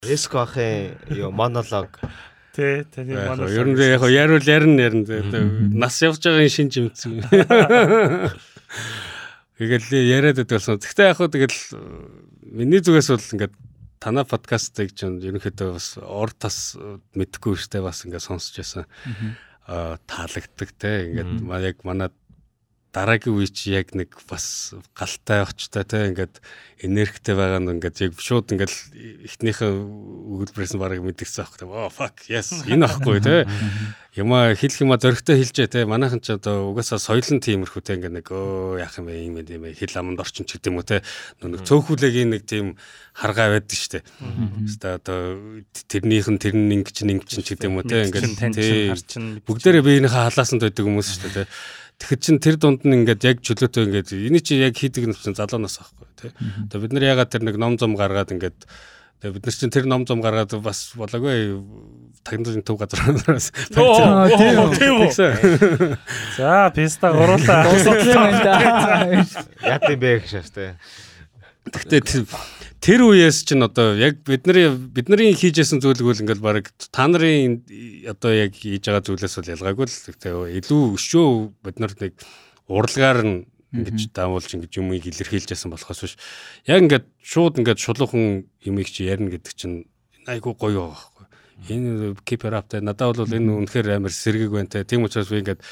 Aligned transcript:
Риск 0.00 0.32
ахын 0.32 0.96
юу 1.12 1.28
монолог. 1.28 2.00
Тэ 2.56 2.88
таны 2.88 3.20
манай 3.20 3.52
ер 3.52 3.68
нь 3.68 3.76
яг 3.76 4.00
яарул 4.08 4.40
ярин 4.40 4.80
ярин 4.80 5.04
нас 5.76 6.00
явж 6.00 6.24
байгаа 6.24 6.48
шин 6.48 6.72
жимцэн. 6.72 7.20
Тэгэл 9.60 9.92
яриад 9.92 10.40
байсан. 10.40 10.80
Гэхдээ 10.80 11.04
яг 11.04 11.20
хөө 11.20 11.36
тэгэл 11.36 11.60
миний 12.48 12.80
зүгээс 12.80 13.12
бол 13.12 13.28
ингээд 13.28 13.52
танаа 14.00 14.24
подкастыг 14.24 14.96
ч 14.96 15.04
ерөнхийдөө 15.04 15.76
бас 15.76 16.00
ор 16.00 16.32
тас 16.32 16.80
мэдхгүй 17.12 17.60
штэ 17.60 17.84
бас 17.84 18.08
ингээд 18.08 18.24
сонсч 18.24 18.56
байсан. 18.56 18.88
Аа 19.68 20.00
таалагддаг 20.08 20.72
те. 20.80 21.12
Ингээд 21.12 21.44
яг 21.44 21.84
манай 21.84 22.08
дараагийн 22.90 23.38
үе 23.38 23.46
чи 23.46 23.70
яг 23.78 23.94
нэг 23.94 24.18
бас 24.26 24.74
галтай 24.98 25.46
очтой 25.46 25.86
те 25.86 26.10
ингээд 26.10 26.42
энергитэй 26.82 27.34
байгаа 27.38 27.62
нь 27.62 27.78
ингээд 27.78 27.96
яг 28.02 28.18
шууд 28.18 28.50
ингээд 28.50 28.74
эхнийхээ 29.30 29.70
өгүүлбэрээс 29.70 30.74
нь 30.74 30.82
барыг 30.82 31.04
мэдгэсэн 31.06 31.46
аах 31.46 31.54
те. 31.54 31.70
Оо 31.70 31.86
fuck 31.86 32.26
yes 32.26 32.66
энэ 32.66 32.90
ахгүй 32.90 33.22
те. 33.22 33.46
Яма 34.18 34.50
хэлэх 34.58 34.82
юма 34.82 34.98
зөрөгтэй 34.98 35.38
хэлжээ 35.38 35.68
те. 35.70 35.80
Манайхан 35.86 36.18
ч 36.18 36.34
одоо 36.34 36.74
угаасаа 36.74 36.98
соёлын 36.98 37.38
тиймэрхүү 37.38 37.82
те 37.84 37.94
ингээ 37.94 38.10
нэг 38.10 38.26
өө 38.26 38.82
яах 38.82 38.98
юм 38.98 39.06
бэ 39.06 39.14
юм 39.22 39.38
юм 39.38 39.64
хэл 39.70 39.94
аманд 39.94 40.18
орчин 40.18 40.50
ч 40.50 40.58
гэдэг 40.58 40.74
юм 40.74 40.82
уу 40.82 40.88
те 40.88 41.06
нэг 41.46 41.62
цөөхүүлэгийн 41.62 42.34
нэг 42.34 42.42
тийм 42.42 42.74
харгаа 43.14 43.54
байдаг 43.54 43.78
штэ. 43.78 44.02
Хэвээ 44.02 44.98
одоо 44.98 45.62
тэрнийх 45.86 46.26
нь 46.26 46.42
тэр 46.42 46.58
нь 46.58 46.74
ингэж 46.74 47.06
ингэж 47.06 47.30
ч 47.38 47.54
гэдэг 47.54 47.70
юм 47.70 47.78
уу 47.78 47.86
те 47.86 48.10
ингээ 48.10 49.46
бүгдээрээ 49.46 49.86
биенийхээ 49.86 50.26
халаасанд 50.26 50.66
байдаг 50.66 50.84
хүмүүс 50.90 51.08
штэ 51.14 51.30
те. 51.30 51.42
Тэгэхэд 52.00 52.20
чин 52.24 52.40
тэр 52.40 52.56
дунд 52.56 52.82
нь 52.88 53.04
ингээд 53.04 53.22
яг 53.28 53.44
чөлөөтэй 53.44 53.84
ингээд 53.84 54.08
эний 54.16 54.40
чи 54.40 54.56
яг 54.56 54.72
хийдэг 54.74 55.04
нь 55.04 55.14
чинь 55.14 55.36
залуунаас 55.36 55.84
аахгүй 55.84 56.08
тий. 56.16 56.32
Одоо 56.64 56.80
бид 56.80 56.96
нар 56.96 57.04
ягаад 57.12 57.28
тэр 57.28 57.44
нэг 57.44 57.60
ном 57.60 57.76
зам 57.76 57.92
гаргаад 57.92 58.32
ингээд 58.32 58.64
Тэгээ 59.20 59.36
бид 59.36 59.44
нар 59.44 59.52
чинь 59.52 59.68
тэр 59.68 59.84
ном 59.84 60.08
зам 60.08 60.24
гаргаад 60.24 60.56
бас 60.64 60.96
болоогүй 60.96 61.60
тагнуулын 62.24 62.64
төв 62.64 62.80
газраас. 62.80 63.52
Тийм 64.80 64.96
үү. 64.96 65.12
За, 66.40 66.72
писта 66.72 67.12
гуруулаа. 67.12 67.68
Яд 69.60 69.84
юм 69.92 70.00
бэ 70.00 70.24
гэж 70.24 70.40
шээ. 70.40 70.72
Гэхдээ 71.70 72.02
тэр 72.80 73.00
үеэс 73.04 73.44
чинь 73.44 73.62
одоо 73.62 73.92
яг 73.94 74.24
бидний 74.24 74.72
бидний 74.72 75.36
хийжсэн 75.36 75.84
зүйлгүүл 75.84 76.24
ингээл 76.24 76.40
баг 76.42 76.72
та 76.90 77.06
нарын 77.06 77.60
одоо 78.08 78.32
яг 78.32 78.56
хийж 78.56 78.88
байгаа 78.88 79.04
зүйлээс 79.04 79.36
бол 79.36 79.52
ялгаагүй 79.52 79.86
л 79.86 79.98
гэхдээ 80.08 80.34
илүү 80.64 80.82
өшөө 80.96 81.28
бид 81.60 81.76
нар 81.76 81.92
нэг 82.00 82.16
урлагаар 82.66 83.20
нь 83.20 83.36
ингэж 83.70 84.10
даамуулж 84.16 84.50
ингэж 84.50 84.72
юмыг 84.80 85.06
илэрхийлжсэн 85.06 85.70
болохоос 85.70 86.00
биш. 86.02 86.14
Яг 86.66 86.82
ингээд 86.88 87.06
шууд 87.22 87.60
ингээд 87.60 87.78
шулуухан 87.78 88.48
юмыг 88.66 88.88
чи 88.90 89.06
ярина 89.06 89.30
гэдэг 89.30 89.54
чинь 89.54 89.86
айгүй 90.26 90.56
гоё 90.58 90.90
байгаа 90.90 90.98
байхгүй. 90.98 91.26
Энэ 91.70 92.16
keeper 92.24 92.56
upтай 92.58 92.80
надад 92.82 93.20
бол 93.20 93.30
энэ 93.30 93.52
үнэхээр 93.62 94.00
амар 94.00 94.10
сэргийг 94.10 94.50
байна 94.50 94.72
те. 94.72 94.82
Тийм 94.82 95.06
учраас 95.06 95.30
би 95.30 95.44
ингээд 95.44 95.62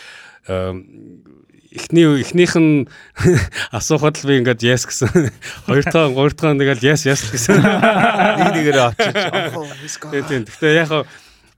эхний 1.73 2.07
эхнийх 2.23 2.57
нь 2.57 2.89
асуухад 3.73 4.17
л 4.21 4.29
би 4.29 4.41
ингээд 4.41 4.65
yes 4.65 4.89
гэсэн. 4.89 5.33
Хоёр 5.69 5.85
дахь 5.85 6.13
гурав 6.15 6.35
дахь 6.35 6.57
нэгээл 6.57 6.85
yes 6.85 7.05
yes 7.05 7.29
гэсэн. 7.29 7.61
Нэг 8.41 8.49
нэгээр 8.57 8.79
очиж. 8.93 9.17
Тийм. 10.29 10.45
Гэхдээ 10.49 10.75
яг 10.87 11.07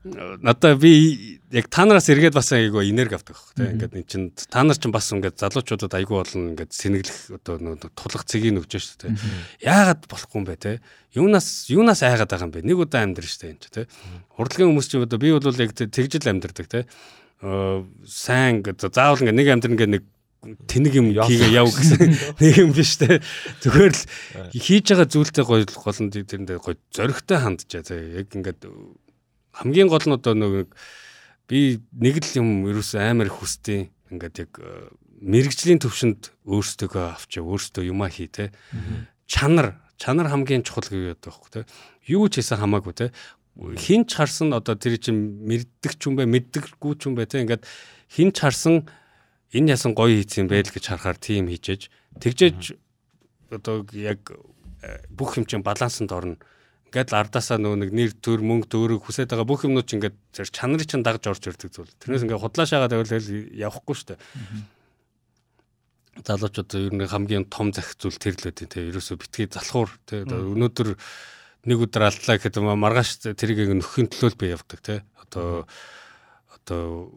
надаа 0.03 0.75
би 0.75 1.39
яг 1.51 1.69
та 1.69 1.85
нараас 1.85 2.09
эргээд 2.09 2.33
бас 2.33 2.49
айгүй 2.51 2.89
энерги 2.89 3.13
авдаг 3.13 3.37
баг. 3.37 3.53
Тэ 3.53 3.69
ингээд 3.77 3.93
эн 3.93 4.05
чин 4.09 4.23
та 4.33 4.63
нар 4.65 4.73
ч 4.73 4.89
бас 4.89 5.11
ингээд 5.13 5.37
залуучуудад 5.37 5.93
айгүй 5.93 6.17
болон 6.17 6.57
ингээд 6.57 6.73
сэнэглэх 6.73 7.37
одоо 7.37 7.77
тулах 7.93 8.25
цэгийг 8.25 8.57
өгч 8.57 8.81
шүү 8.81 8.97
дээ. 8.97 9.13
Яагаад 9.61 10.09
болохгүй 10.09 10.41
юм 10.41 10.45
бэ 10.49 10.57
те? 10.57 10.81
Юунаас 11.13 11.69
юунаас 11.69 12.01
айгаад 12.01 12.33
байгаа 12.33 12.49
юм 12.49 12.53
бэ? 12.55 12.65
Нэг 12.65 12.81
удаа 12.81 13.05
амьдрын 13.05 13.29
шүү 13.29 13.41
дээ 13.45 13.51
энэ 13.53 13.61
ч 13.61 13.65
те. 13.69 13.81
Урдлагын 14.41 14.73
хүмүүс 14.73 14.87
ч 14.89 14.97
одоо 14.97 15.19
би 15.21 15.29
бол 15.37 15.61
яг 15.61 15.71
тэгжил 15.77 16.25
амьдрдаг 16.25 16.65
те. 16.65 16.89
Сайн 17.41 18.61
заавал 18.61 19.21
ингээд 19.25 19.37
нэг 19.37 19.47
амьдрын 19.49 19.73
ингээд 19.73 19.93
нэг 19.97 20.03
тэнэг 20.41 20.93
юм 20.97 21.07
хийгээ 21.13 21.53
яв 21.57 21.69
гэсэн 21.69 22.01
нэг 22.41 22.53
юм 22.57 22.71
биш 22.73 22.97
те. 22.97 23.21
Зүгээр 23.65 23.93
л 23.93 24.03
хийж 24.57 24.85
байгаа 24.93 25.09
зүйлтэй 25.09 25.45
гоё 25.45 25.65
гол 25.65 25.99
нь 26.01 26.13
тэрэндээ 26.13 26.57
гоё 26.61 26.77
зоригтой 26.93 27.37
хандчаа. 27.37 27.81
Яг 27.97 28.29
ингээд 28.33 28.65
хамгийн 29.57 29.89
гол 29.89 30.05
нь 30.05 30.17
одоо 30.17 30.33
нэг 30.33 30.73
би 31.45 31.81
нэг 31.93 32.21
л 32.25 32.37
юм 32.41 32.49
ерөөсөө 32.69 33.01
амар 33.05 33.29
их 33.29 33.37
хүсдэг. 33.37 33.93
Ингээд 34.09 34.35
яг 34.41 34.51
э, 34.61 34.89
мэрэгжлийн 35.21 35.81
төвшөнд 35.81 36.33
өөрсдөө 36.45 37.17
авч 37.21 37.37
өөрсдөө 37.37 37.89
юмаа 37.89 38.09
хий 38.09 38.29
те. 38.29 38.49
Чанар 39.29 39.77
чанар 40.01 40.33
хамгийн 40.33 40.65
чухал 40.65 40.89
гэдэг 40.89 41.21
байхгүй 41.21 41.49
те. 41.53 41.61
Юу 42.09 42.25
ч 42.33 42.41
хийсэн 42.41 42.57
хамаагүй 42.65 42.93
те. 42.97 43.05
Хинч 43.59 44.15
харсан 44.15 44.55
одоо 44.55 44.75
тэр 44.79 44.95
чинь 44.97 45.43
мэддэг 45.43 45.99
ч 45.99 46.07
юм 46.07 46.15
бэ 46.15 46.25
мэддэггүй 46.25 46.93
ч 46.95 47.11
юм 47.11 47.19
бэ 47.19 47.27
те. 47.27 47.43
Ингээд 47.43 47.67
хинч 48.07 48.35
харсан 48.39 48.87
энэ 49.51 49.75
ясан 49.75 49.91
гоё 49.91 50.15
хийцэн 50.15 50.47
байл 50.47 50.67
гэж 50.67 50.87
харахаар 50.87 51.19
тийм 51.19 51.51
хийжээж 51.51 51.91
тэгжээж 52.23 52.79
одоо 53.51 53.83
яг 53.91 54.31
э, 54.81 55.03
бүх 55.11 55.35
юм 55.35 55.45
чинь 55.45 55.67
балансанд 55.67 56.15
орно 56.15 56.39
Ингээд 56.91 57.15
ардаасаа 57.15 57.55
нөгөө 57.55 57.79
нэг 57.87 57.91
нэр 57.95 58.11
төр 58.19 58.43
мөнгө 58.43 58.67
төөрөг 58.67 59.07
хүсэж 59.07 59.31
байгаа 59.31 59.47
бүх 59.47 59.63
юмнууд 59.63 59.87
ч 59.87 59.95
ингээд 59.95 60.15
зэрэг 60.35 60.51
чанарыг 60.51 60.87
чинь 60.91 61.07
дагж 61.07 61.23
орж 61.23 61.47
ирдэг 61.47 61.71
зүйл. 61.71 61.87
Тэрнээс 62.03 62.27
ингээд 62.27 62.43
худлаа 62.43 62.67
шаагаад 62.67 62.91
байвал 62.91 63.15
явахгүй 63.15 63.95
шүү 63.95 64.07
дээ. 64.11 64.19
Залуучууд 66.27 66.71
ер 66.75 66.91
нь 66.91 67.07
хамгийн 67.07 67.47
том 67.47 67.71
захих 67.71 67.95
зүйл 67.95 68.19
тэр 68.19 68.35
л 68.35 68.51
үү 68.51 68.67
те. 68.67 68.91
Ерөөсө 68.91 69.15
битгий 69.15 69.47
залхуур 69.47 69.87
те. 70.03 70.27
Өнөөдөр 70.27 70.99
нэг 71.65 71.77
өдөр 71.85 72.09
алдлаа 72.09 72.37
гэхэд 72.37 72.57
маргааш 72.61 73.09
тэрийг 73.37 73.69
нөхөхийн 73.77 74.09
төлөө 74.09 74.37
би 74.37 74.53
явдаг 74.53 74.79
те. 74.81 74.95
Одоо 75.21 75.65
одоо 76.49 77.13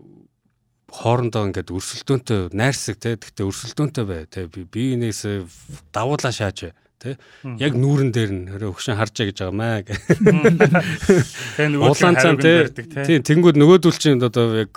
хоорондоо 0.93 1.49
ингээд 1.49 1.72
өрсөлдөөнтэй 1.72 2.53
найрсаг 2.53 3.00
те. 3.00 3.16
Гэхдээ 3.16 3.49
өрсөлдөөнтэй 3.49 4.04
бай 4.04 4.25
те. 4.28 4.47
Би 4.47 4.69
биенээс 4.69 5.25
давуулаа 5.91 6.33
шааж 6.33 6.71
тий. 7.04 7.16
Яг 7.60 7.77
нүүрэн 7.77 8.10
дээр 8.12 8.31
нь 8.33 8.49
өгшин 8.49 8.97
харжаа 8.97 9.28
гэж 9.28 9.38
байгаа 9.44 9.56
маа 9.56 9.81
гэх. 9.84 10.00
Тэгээ 11.56 11.72
нөгөө 11.77 11.91
улаанцан 11.93 12.37
тий. 12.41 13.21
Тэнгүүд 13.21 13.60
нөгөөдөл 13.60 13.99
чинь 14.00 14.22
одоо 14.25 14.65
яг 14.65 14.72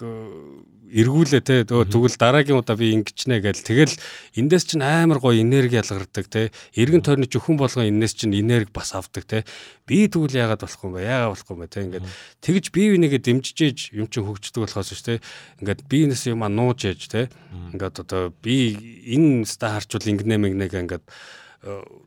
эргүүлээ 0.87 1.43
те. 1.43 1.63
Тэгвэл 1.67 2.15
дараагийн 2.15 2.59
удаа 2.59 2.79
би 2.79 2.95
ингэчнэ 2.95 3.43
гэл 3.43 3.59
тэгэл 3.59 3.95
эндээс 4.39 4.63
чинь 4.71 4.83
амар 4.83 5.19
гоё 5.19 5.43
энерги 5.43 5.75
ялгардаг 5.75 6.25
те. 6.31 6.51
Эргэн 6.75 7.03
тойрны 7.03 7.27
чөхөн 7.27 7.59
болгон 7.59 7.91
энэс 7.91 8.15
чинь 8.15 8.35
энерги 8.35 8.71
бас 8.71 8.95
авдаг 8.95 9.27
те. 9.27 9.43
Би 9.83 10.07
тэгвэл 10.07 10.35
яагаад 10.39 10.63
болохгүй 10.63 10.87
юм 10.87 10.95
бэ? 10.95 11.03
Яагаад 11.03 11.31
болохгүй 11.35 11.53
юм 11.55 11.61
бэ? 11.61 11.67
Те 11.67 11.79
ингээд 11.83 12.05
тэгж 12.39 12.65
бие 12.71 12.87
бинийгээ 12.95 13.21
дэмжиж 13.21 13.77
юм 13.91 14.07
чинь 14.07 14.23
хөгждөг 14.23 14.63
болохоос 14.63 14.95
ш 14.95 15.01
те. 15.03 15.19
Ингээд 15.59 15.83
биенээс 15.91 16.23
юм 16.31 16.43
а 16.43 16.49
нууж 16.49 16.87
ээж 16.87 17.01
те. 17.11 17.27
Ингээд 17.75 18.07
одоо 18.07 18.31
би 18.31 19.03
энэ 19.11 19.43
ста 19.43 19.75
харчвал 19.75 20.07
ингэнэ 20.07 20.39
мэгнэ 20.39 20.71
ингээд 20.71 21.03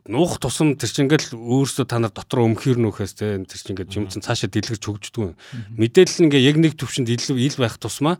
нуух 0.07 0.39
тусам 0.39 0.73
тэр 0.79 0.89
чинь 0.89 1.05
ингээл 1.05 1.37
өөрсдөө 1.37 1.85
та 1.85 1.99
нар 1.99 2.09
дотор 2.09 2.47
өмхөр 2.47 2.81
нөхөөс 2.81 3.13
те. 3.13 3.37
Тэр 3.45 3.59
чинь 3.59 3.73
ингээд 3.75 3.93
юм 3.99 4.07
чинь 4.09 4.23
цаашаа 4.23 4.49
дэлгэрч 4.49 4.81
хөгждөг. 4.81 5.37
Мэдээлэл 5.75 6.17
нь 6.23 6.25
ингээ 6.31 6.47
яг 6.49 6.57
нэг 6.57 6.73
төвшөнд 6.79 7.11
ил 7.11 7.37
ил 7.37 7.57
байх 7.59 7.77
тусмаа 7.77 8.17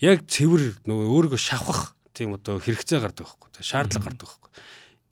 яг 0.00 0.24
цэвэр 0.30 0.86
нөгөө 0.86 1.06
өөрийгөө 1.12 1.40
шавхах 1.40 1.96
тийм 2.14 2.38
одоо 2.38 2.62
хэрэгцээ 2.62 3.00
гардаг 3.02 3.26
байхгүй 3.26 3.42
шаардлага 3.62 4.08
гардаг 4.10 4.28
байхгүй. 4.28 4.50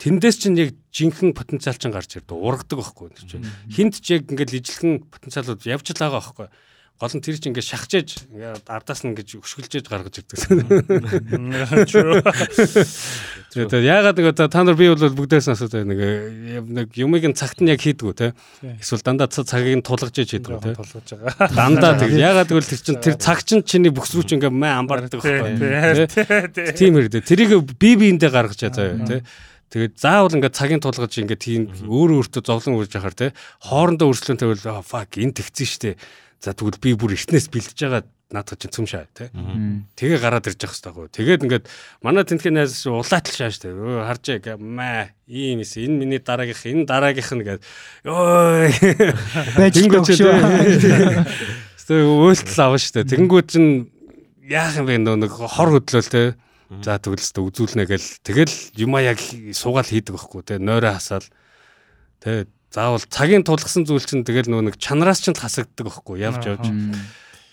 Тэндээс 0.00 0.36
чинь 0.40 0.56
яг 0.56 0.72
жинхэнэ 0.90 1.36
потенциал 1.36 1.76
чинь 1.76 1.92
гарч 1.92 2.16
ирдэг 2.16 2.32
ургадаг 2.32 2.80
байхгүй. 2.80 3.12
Хинт 3.68 4.00
ч 4.00 4.16
яг 4.16 4.32
ингээл 4.32 4.58
ижилхэн 4.58 5.04
потенциалууд 5.12 5.60
явж 5.68 5.86
л 5.92 6.00
байгаа 6.00 6.20
байхгүй 6.20 6.48
гол 7.00 7.16
нь 7.16 7.24
тэр 7.24 7.40
чинь 7.40 7.56
ингээд 7.56 7.64
шахажээж 7.64 8.28
ингээд 8.28 8.68
ардаас 8.68 9.00
нь 9.00 9.16
ингэж 9.16 9.40
өшгөлжээж 9.40 9.88
гаргаж 9.88 10.20
ирдэг. 10.20 10.36
Тэгээд 13.50 13.82
яагаад 13.82 14.14
нэг 14.20 14.36
та 14.36 14.62
нар 14.62 14.76
би 14.78 14.86
бол 14.92 15.10
бүгдээс 15.10 15.50
нь 15.50 15.54
асуудаг 15.56 15.88
нэг 15.88 15.98
нэг 16.70 16.94
юмыг 16.94 17.26
нь 17.26 17.34
цагт 17.34 17.58
нь 17.64 17.72
яг 17.72 17.80
хийдгүү 17.82 18.12
те. 18.14 18.36
Эсвэл 18.78 19.00
дандаа 19.00 19.26
цагийг 19.26 19.80
нь 19.80 19.82
тулгаж 19.82 20.12
ээж 20.12 20.38
хийдгүү 20.38 20.60
те. 20.60 20.76
Тулгаж 20.76 21.08
байгаа. 21.18 21.48
Дандаа 21.58 21.96
тэг. 21.98 22.14
Яагаад 22.14 22.52
гэвэл 22.52 22.68
тэр 22.68 22.80
чинь 22.84 23.00
тэр 23.02 23.16
цаг 23.18 23.42
чинь 23.48 23.64
чиний 23.66 23.90
бүхс 23.90 24.14
рүү 24.14 24.22
чинь 24.28 24.44
ингээд 24.44 24.54
маа 24.54 24.78
амбардаг 24.84 25.24
байхгүй. 25.24 26.04
Тийм 26.78 27.00
хэрэгтэй. 27.00 27.24
Тэрийг 27.24 27.64
бие 27.80 27.96
биендээ 27.98 28.30
гаргаж 28.30 28.60
байгаа 28.60 29.08
те. 29.08 29.24
Тэгээд 29.74 29.98
заавал 29.98 30.36
ингээд 30.36 30.54
цагийн 30.54 30.84
тулгаж 30.84 31.10
ингээд 31.10 31.42
тийм 31.42 31.74
өөр 31.90 32.22
өөртөө 32.22 32.46
зовлон 32.46 32.78
үрж 32.78 32.94
яхаар 32.94 33.18
те. 33.18 33.34
Хоорондоо 33.66 34.14
өрсөлдөөнтэй 34.14 34.46
бол 34.46 34.86
fuck 34.86 35.18
энэ 35.18 35.42
тэгсэн 35.42 35.66
штэ 35.66 35.98
За 36.40 36.56
тэгвэл 36.56 36.80
би 36.80 36.96
бүр 36.96 37.12
эртнээс 37.12 37.52
бэлдэж 37.52 37.78
байгаа 37.84 38.04
наадах 38.32 38.56
чинь 38.56 38.72
цөм 38.72 38.86
шаа 38.88 39.04
тий. 39.12 39.28
Тэгээ 39.98 40.22
гараад 40.22 40.46
ирж 40.48 40.62
явах 40.62 40.72
хэрэгтэй 40.78 40.94
гоо. 40.94 41.10
Тэгээд 41.10 41.44
ингээд 41.44 41.64
манай 42.00 42.24
тентхийн 42.24 42.56
найз 42.56 42.86
улаатал 42.86 43.34
шаа 43.34 43.50
штэ. 43.50 43.74
Өө 43.74 44.06
харж 44.06 44.24
яа 44.40 44.56
маа 44.56 45.10
ийм 45.26 45.60
эс 45.60 45.74
энэ 45.76 45.98
миний 45.98 46.22
дараагийнх 46.22 46.64
энэ 46.64 46.86
дараагийнх 46.86 47.32
нь 47.34 47.44
гээд 47.44 47.62
ой 48.06 48.70
тэнгүүд 49.68 50.06
чинь 50.06 50.24
тэгээ 51.90 52.06
өөлтөл 52.06 52.62
авна 52.62 52.78
штэ. 52.78 53.04
Тэнгүүд 53.04 53.46
чинь 53.50 53.90
яах 54.46 54.78
юм 54.78 54.86
бэ 54.86 54.96
нөө 55.02 55.16
нэг 55.26 55.32
хор 55.34 55.74
хөдлөөл 55.74 56.08
тий. 56.08 56.28
За 56.86 57.02
тэгвэл 57.02 57.18
өстө 57.18 57.42
үзүүлнэ 57.50 57.82
гэл 57.82 58.08
тэгэл 58.22 58.54
юмаа 58.78 59.02
яг 59.02 59.18
суугаал 59.18 59.90
хийдэг 59.90 60.14
байхгүй 60.14 60.42
тий. 60.46 60.58
Нойроо 60.62 60.94
хасаал. 60.94 61.26
Тэгээ 62.22 62.46
заавал 62.70 63.04
цагийн 63.04 63.44
тулгсан 63.44 63.84
зүйл 63.84 64.06
чинь 64.06 64.24
тэгэл 64.24 64.50
нөө 64.50 64.70
нэг 64.70 64.76
чанараас 64.78 65.20
чинь 65.22 65.38
хасагддаг 65.38 65.90
байхгүй 65.90 66.22
явж 66.22 66.42
явж 66.46 66.66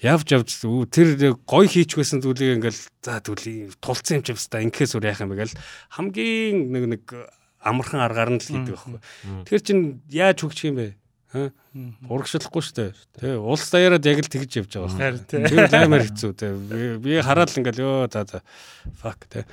явж 0.01 0.27
явж 0.29 0.49
тэр 0.93 1.37
гой 1.43 1.65
хийчихсэн 1.65 2.21
зүйлийг 2.21 2.61
ингээл 2.61 2.81
за 3.01 3.17
түл 3.21 3.41
тулцсан 3.81 4.21
юм 4.21 4.23
ч 4.23 4.37
юмста 4.37 4.61
инкээс 4.61 4.93
өөр 4.93 5.09
яах 5.09 5.25
юм 5.25 5.33
бэ 5.33 5.41
гэл 5.41 5.57
хамгийн 5.97 6.69
нэг 6.69 6.83
нэг 6.85 7.03
амархан 7.67 8.01
аргаар 8.01 8.31
нь 8.31 8.39
л 8.39 8.45
хийдэг 8.45 8.73
байхгүй. 8.77 9.01
Тэр 9.49 9.61
чин 9.61 9.79
яаж 10.09 10.41
хөгчих 10.41 10.71
юм 10.71 10.77
бэ? 10.77 10.87
Урагшлахгүй 12.07 12.61
шүү 12.63 12.75
дээ. 12.77 12.91
Тэ 13.19 13.27
улс 13.41 13.67
даяараад 13.73 14.05
яг 14.07 14.19
л 14.23 14.31
тэгж 14.31 14.51
явж 14.63 14.71
байгаа 14.77 15.25
байхгүй. 15.27 15.41
Тэр 15.49 15.75
аймаар 15.75 16.05
хэцүү 16.07 16.31
тэ. 16.37 16.47
Би 17.01 17.19
хараад 17.19 17.51
л 17.51 17.59
ингээл 17.59 17.83
ёо 17.83 18.07
за 18.07 18.23
за 18.23 18.39
fuck 19.01 19.27
тэ. 19.27 19.43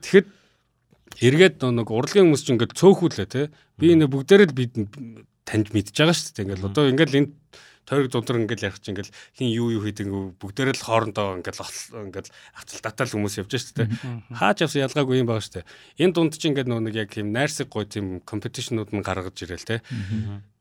Тэгэхэд 0.00 0.26
эргээд 1.20 1.62
нэг 1.64 1.88
урлагийн 1.88 2.28
хүмүүс 2.28 2.42
чинь 2.44 2.56
ингээл 2.60 2.76
цөөхүүлээ 2.76 3.28
тэ. 3.28 3.48
Би 3.80 3.96
энэ 3.96 4.10
бүгдээрээ 4.10 4.48
л 4.52 4.58
бид 4.58 4.72
таньж 5.46 5.72
мэдж 5.72 5.94
байгаа 5.96 6.12
шүү 6.12 6.32
дээ. 6.36 6.44
Ингээл 6.44 6.68
одоо 6.68 6.84
ингээл 6.92 7.18
энэ 7.24 7.30
тойрог 7.86 8.10
дундар 8.10 8.42
ингээл 8.42 8.66
ярих 8.66 8.82
чинь 8.82 8.98
ингээл 8.98 9.14
хин 9.38 9.48
юу 9.54 9.70
юу 9.70 9.82
хийдэг 9.86 10.10
бүгдээрээ 10.42 10.74
л 10.74 10.86
хоорондоо 10.86 11.38
ингээл 11.38 11.62
ингээл 12.10 12.30
ацалтаатай 12.58 13.06
л 13.06 13.14
хүмүүс 13.14 13.38
явж 13.40 13.52
штэ 13.54 13.86
тэ. 13.86 13.90
Хаач 14.34 14.66
явсан 14.66 14.84
ялгаагүй 14.84 15.22
юм 15.22 15.30
байгаа 15.30 15.46
штэ. 15.46 15.64
Энэ 16.02 16.12
дунд 16.12 16.34
чинь 16.34 16.52
ингээд 16.52 16.66
нөө 16.66 16.90
нэг 16.90 16.94
яг 16.98 17.14
юм 17.14 17.30
найрсаг 17.30 17.70
гой 17.70 17.86
тийм 17.86 18.20
компетишнууд 18.26 18.90
нь 18.90 19.06
гаргаж 19.06 19.38
ирэл 19.38 19.62
тэ. 19.62 19.80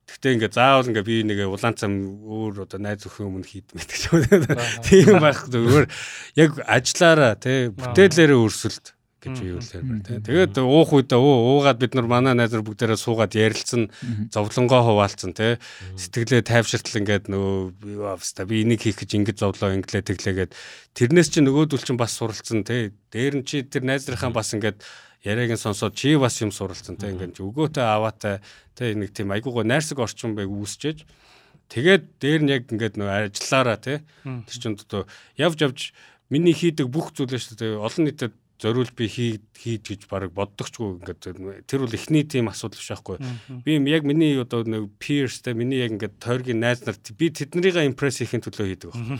Гэхдээ 0.05 0.33
ингээ 0.37 0.53
заавал 0.53 0.85
ингээ 0.85 1.01
би 1.01 1.25
нэг 1.25 1.49
улаан 1.49 1.73
цам 1.73 2.21
өөр 2.21 2.69
одоо 2.69 2.77
найз 2.77 3.09
өхөн 3.09 3.25
өмнө 3.25 3.49
хийдмэт 3.49 3.89
гэж. 3.89 4.03
Тийм 4.85 5.17
байх 5.17 5.49
зүгээр 5.49 5.89
яг 6.37 6.51
ажиллаараа 6.61 7.33
тий 7.41 7.73
бүтээлээрээ 7.73 8.37
өрсөлд 8.37 8.94
гэж 9.25 9.37
биелээр 9.41 9.83
байна 9.83 10.03
тий. 10.05 10.19
Тэгээд 10.21 10.55
уух 10.61 10.93
үедээ 10.93 11.17
уу 11.17 11.59
уугаад 11.59 11.81
бид 11.81 11.97
нар 11.97 12.05
манай 12.05 12.37
найз 12.37 12.53
нар 12.53 12.61
бүгдээрээ 12.61 12.99
суугаад 13.01 13.33
ярилцсан 13.33 13.89
зовлонгоо 14.29 14.81
хуваалцсан 14.85 15.33
тий. 15.33 15.57
Сэтгэлээ 15.97 16.45
тайвширтал 16.45 17.01
ингээд 17.01 17.25
нөгөө 17.33 18.13
явста 18.15 18.45
би 18.45 18.61
энийг 18.61 18.85
хийх 18.85 19.01
гэж 19.01 19.11
ингэж 19.17 19.37
зовлоо 19.41 19.73
инглээ 19.73 20.05
тэглээгээд 20.05 20.55
тэрнээс 20.93 21.29
чи 21.33 21.39
нөгөөдөл 21.41 21.83
чин 21.83 21.97
бас 21.97 22.13
суралцсан 22.13 22.61
тий. 22.63 22.93
Дээр 23.09 23.41
нь 23.41 23.47
чи 23.49 23.65
тэр 23.65 23.83
найз 23.83 24.05
нарынхаа 24.05 24.31
бас 24.31 24.53
ингээд 24.53 24.79
яриаг 25.25 25.57
нь 25.57 25.59
сонсоод 25.59 25.97
чи 25.97 26.13
бас 26.15 26.37
юм 26.39 26.53
суралцсан 26.53 27.01
тий. 27.01 27.09
Ингээд 27.09 27.41
өгөөтэй 27.41 27.81
аваатай 27.81 28.45
тий 28.77 28.93
нэг 28.93 29.11
тийм 29.17 29.33
айгуугаа 29.33 29.65
найрсаг 29.65 29.97
орчин 29.97 30.37
байг 30.37 30.53
үүсчээж 30.53 31.01
тэгээд 31.73 32.03
дээр 32.21 32.41
нь 32.45 32.53
яг 32.53 32.63
ингээд 32.69 33.01
нөө 33.01 33.33
ажиллаараа 33.33 33.77
тий. 33.81 33.97
Тэр 34.21 34.57
чинь 34.61 34.77
одоо 34.77 35.09
явж 35.33 35.57
явж 35.65 35.79
миний 36.29 36.53
хийдэг 36.53 36.89
бүх 36.89 37.13
зүйлээ 37.13 37.41
шүү 37.41 37.57
дээ 37.57 37.73
олон 37.81 38.03
нийтэд 38.05 38.33
зориул 38.61 38.87
би 38.95 39.07
хий 39.11 39.31
хийж 39.51 39.83
гэж 39.83 40.01
баг 40.07 40.31
боддогчгүй 40.31 41.03
ингээд 41.03 41.67
тэр 41.67 41.79
бол 41.83 41.95
эхний 41.97 42.23
тийм 42.23 42.47
асуудал 42.47 42.79
биш 42.79 42.87
байхгүй. 42.87 43.19
Би 43.67 43.75
яг 43.91 44.07
миний 44.07 44.39
одоо 44.39 44.63
нэг 44.63 44.95
peers 44.95 45.43
те 45.43 45.51
миний 45.51 45.83
яг 45.83 45.91
ингээд 45.91 46.15
тойргийн 46.23 46.63
найз 46.63 46.85
нар 46.87 46.95
би 47.19 47.27
тэднэрийг 47.35 47.75
импресс 47.83 48.23
хийхин 48.23 48.39
төлөө 48.39 48.67
хийдэг 48.71 48.95
байна. 48.95 49.19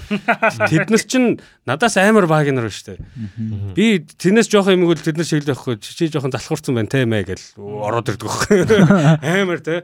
Тэд 0.71 0.87
нар 0.87 1.03
чинь 1.03 1.43
надаас 1.67 1.99
амар 1.99 2.31
баг 2.31 2.47
нар 2.47 2.71
шүү 2.71 2.95
дээ. 2.95 3.75
Би 3.75 3.99
тэрнээс 4.07 4.47
жоох 4.47 4.71
юм 4.71 4.87
гэл 4.87 5.03
тэд 5.03 5.19
нар 5.19 5.27
шиглэх 5.27 5.51
байхгүй 5.51 5.83
чи 5.83 6.07
жоохон 6.07 6.31
залхуурсан 6.31 6.79
байна 6.79 6.95
те 6.95 7.03
мэ 7.03 7.27
гэл 7.27 7.45
ороод 7.59 8.15
ирдэг 8.15 8.31
байхгүй. 8.31 8.59
Амар 9.43 9.59
те. 9.59 9.83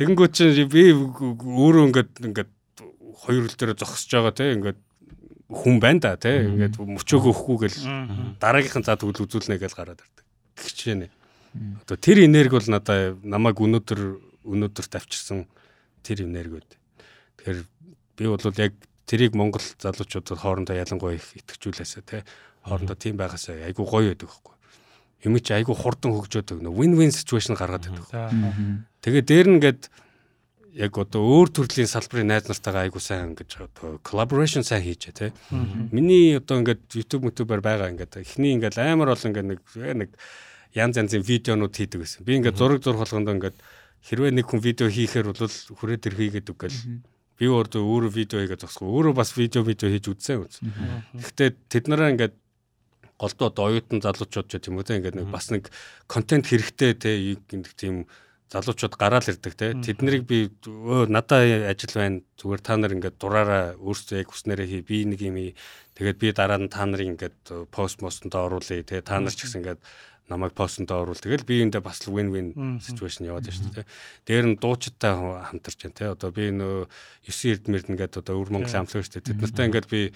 Тэгэнгүүт 0.00 0.32
чинь 0.32 0.72
би 0.72 0.96
өөрөө 0.96 1.92
ингээд 1.92 2.12
ингээд 2.24 2.50
хоёр 3.20 3.44
хөл 3.44 3.58
дээр 3.60 3.76
зогсож 3.76 4.08
байгаа 4.16 4.32
те 4.32 4.54
ингээд 4.56 4.80
хүн 5.48 5.80
байна 5.80 6.00
да 6.00 6.16
тий 6.20 6.44
ингээд 6.44 6.76
мөчөөгөө 6.76 7.32
өөхгүй 7.32 7.56
гэл 7.64 7.78
дараагийнхын 8.36 8.84
заа 8.84 9.00
тэгвэл 9.00 9.24
үзүүлнэ 9.24 9.56
гэж 9.56 9.72
гараад 9.72 10.04
ирдэг. 10.04 10.24
Гихчээ 10.60 10.96
нэ. 11.00 11.08
Одоо 11.88 11.96
тэр 11.96 12.28
энерги 12.28 12.52
бол 12.52 12.68
надаа 12.68 13.16
намайг 13.24 13.56
өнөөдөр 13.56 14.00
өнөөдөрт 14.44 14.92
авчирсан 15.00 15.48
тэр 16.04 16.28
энерги 16.28 16.60
үд. 16.60 16.70
Тэгэхээр 17.40 17.60
би 18.20 18.24
бол 18.28 18.44
яг 18.60 18.76
тэрийг 19.08 19.32
Монгол 19.32 19.64
залуучуудад 19.80 20.36
хоорондоо 20.36 20.76
ялангуяа 20.76 21.16
их 21.16 21.32
итгэжүүлээсэ 21.40 22.04
тий 22.04 22.20
хоорондоо 22.68 22.96
тийм 23.00 23.16
байгаасаа 23.16 23.64
айгу 23.64 23.88
гоё 23.88 24.12
байдаг 24.12 24.28
байхгүй. 24.28 24.54
Юм 25.24 25.40
чи 25.40 25.56
айгу 25.56 25.72
хурдан 25.72 26.12
хөгжөөд 26.12 26.60
өгнө. 26.60 26.76
Win 26.76 26.92
win 27.00 27.10
situation 27.10 27.56
гаргаад 27.56 27.88
байдаг. 27.88 28.84
Тэгээ 29.00 29.24
дээр 29.24 29.46
нь 29.48 29.56
ингээд 29.58 29.88
яг 30.76 30.98
одоо 31.00 31.22
өөр 31.24 31.48
төрлийн 31.54 31.88
салбарын 31.88 32.28
найз 32.28 32.48
нартайгаа 32.48 32.84
айгуу 32.84 33.00
сайн 33.00 33.32
ингэж 33.32 33.50
одоо 33.64 34.00
collaboration 34.04 34.66
сайн 34.66 34.84
хийжээ 34.84 35.14
те. 35.16 35.32
Миний 35.50 36.36
одоо 36.36 36.60
ингээд 36.60 36.92
YouTube 36.92 37.30
YouTube-аар 37.32 37.62
байгаа 37.64 37.88
ингээд 37.94 38.20
эхний 38.20 38.52
ингээд 38.58 38.76
амар 38.76 39.14
бол 39.14 39.26
ингээд 39.28 39.48
нэг 39.48 39.60
нэг 39.96 40.10
янз 40.76 41.00
янзын 41.00 41.24
видеонууд 41.24 41.72
хийдэг 41.72 42.04
гэсэн. 42.04 42.24
Би 42.28 42.36
ингээд 42.36 42.60
зураг 42.60 42.84
зурх 42.84 43.00
болгонд 43.00 43.32
ингээд 43.32 43.56
хэрвээ 44.04 44.32
нэг 44.36 44.46
хүн 44.46 44.60
видео 44.60 44.88
хийхээр 44.92 45.32
бол 45.32 45.40
хүрээ 45.48 45.98
төр 46.04 46.14
хийгээд 46.14 46.52
үгэл 46.52 46.78
би 47.38 47.46
өөрөө 47.46 47.82
өөрөө 47.82 48.12
видео 48.12 48.38
хийгээд 48.42 48.62
зогсгоо 48.66 48.92
өөрөө 48.92 49.14
бас 49.14 49.32
видео 49.38 49.62
видео 49.62 49.88
хийж 49.88 50.06
үзсэн 50.10 50.42
үз. 50.42 50.58
Гэхдээ 51.14 51.50
тэд 51.70 51.84
нараа 51.88 52.12
ингээд 52.12 52.34
голдоо 53.18 53.46
одоо 53.50 53.64
оюутан 53.72 54.02
залуучууд 54.02 54.46
ч 54.46 54.68
юм 54.70 54.78
уу 54.78 54.86
те 54.86 54.98
ингээд 54.98 55.18
нэг 55.18 55.26
бас 55.30 55.50
нэг 55.50 55.70
контент 56.06 56.46
хэрэгтэй 56.46 56.94
те 56.98 57.10
тийм 57.78 58.06
залуучууд 58.48 58.96
гараал 58.96 59.28
ирдэг 59.28 59.54
те. 59.54 59.76
Тэднийг 59.76 60.24
би 60.24 60.48
өө 60.64 61.08
надаа 61.12 61.44
ажил 61.68 61.92
байна. 61.92 62.24
Зүгээр 62.40 62.62
та 62.64 62.76
нар 62.80 62.96
ингээд 62.96 63.20
дураараа 63.20 63.76
өөрсдөө 63.76 64.24
яг 64.24 64.32
хүснээрээ 64.32 64.68
хий. 64.68 64.82
Би 64.82 65.04
нэг 65.04 65.20
юм 65.20 65.36
хий. 65.36 65.52
Тэгээд 66.00 66.18
би 66.18 66.32
дараа 66.32 66.56
нь 66.56 66.72
та 66.72 66.88
нарыг 66.88 67.12
ингээд 67.12 67.68
пост 67.68 68.00
мостонд 68.00 68.32
оруулъя 68.32 68.80
те. 68.82 69.04
Та 69.04 69.20
нар 69.20 69.36
ч 69.36 69.44
гэсэн 69.44 69.60
ингээд 69.60 69.80
намайг 70.32 70.52
постонд 70.56 70.92
оруул. 70.92 71.16
Тэгэл 71.16 71.44
би 71.44 71.60
эндээ 71.64 71.84
бас 71.84 72.00
л 72.04 72.12
win 72.12 72.32
win 72.32 72.48
situation 72.80 73.28
яваад 73.28 73.48
байна 73.48 73.58
шүү 73.60 73.74
дээ. 73.80 73.88
Дээр 74.28 74.46
нь 74.52 74.56
дуучидтай 74.60 75.12
хамтарч 75.16 75.78
байна 75.84 75.96
те. 75.96 76.12
Одоо 76.12 76.30
би 76.32 76.52
нөө 76.52 76.88
9 77.28 77.52
эрдмэрд 77.52 77.88
ингээд 77.92 78.20
одоо 78.20 78.36
өвөр 78.36 78.52
Монгол 78.52 78.76
амлаа 78.76 79.04
шүү 79.04 79.12
дээ. 79.20 79.28
Тэд 79.28 79.40
нартай 79.40 79.68
ингээд 79.72 79.88
би 79.88 80.12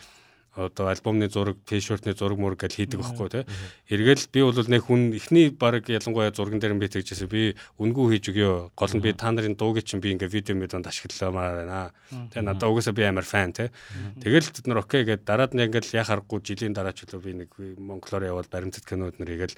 одоо 0.55 0.93
альбомны 0.93 1.29
зураг, 1.33 1.57
t-shirt-ны 1.65 2.13
зураг 2.13 2.37
мөр 2.37 2.57
гэж 2.61 2.77
хийдэг 2.77 3.01
байхгүй 3.01 3.29
тий. 3.33 3.45
Эргээл 3.89 4.29
би 4.29 4.41
бол 4.45 4.69
нэг 4.69 4.85
хүн 4.85 5.17
эхний 5.17 5.49
баг 5.49 5.89
ялангуяа 5.89 6.29
зурган 6.37 6.61
дээр 6.61 6.77
би 6.77 6.93
тэгжсэн 6.93 7.29
би 7.33 7.57
үнгүү 7.81 8.07
хийж 8.13 8.25
өгөө. 8.37 8.77
Гол 8.77 8.93
нь 8.93 9.01
би 9.01 9.17
та 9.17 9.33
нарын 9.33 9.57
дуугийн 9.57 9.89
чинь 9.89 10.05
би 10.05 10.13
ингээ 10.13 10.29
видео 10.29 10.53
мэдэн 10.61 10.85
ашигламаар 10.85 11.65
байна. 11.65 11.93
Тэгээ 12.13 12.45
надад 12.45 12.69
угаасаа 12.69 12.93
би 12.93 13.09
амар 13.09 13.25
фан 13.25 13.57
тий. 13.57 13.73
Тэгэл 14.21 14.53
бид 14.53 14.67
нар 14.69 14.85
окей 14.85 15.09
гэд 15.09 15.25
дараад 15.25 15.57
нь 15.57 15.65
ингээл 15.65 15.97
яхах 15.97 16.21
аргагүй 16.21 16.45
жилийн 16.45 16.77
дараа 16.77 16.93
ч 16.93 17.09
би 17.09 17.33
нэг 17.33 17.57
монголоор 17.81 18.29
явал 18.29 18.49
баримтат 18.53 18.85
кинод 18.85 19.17
нэрийгэл 19.17 19.57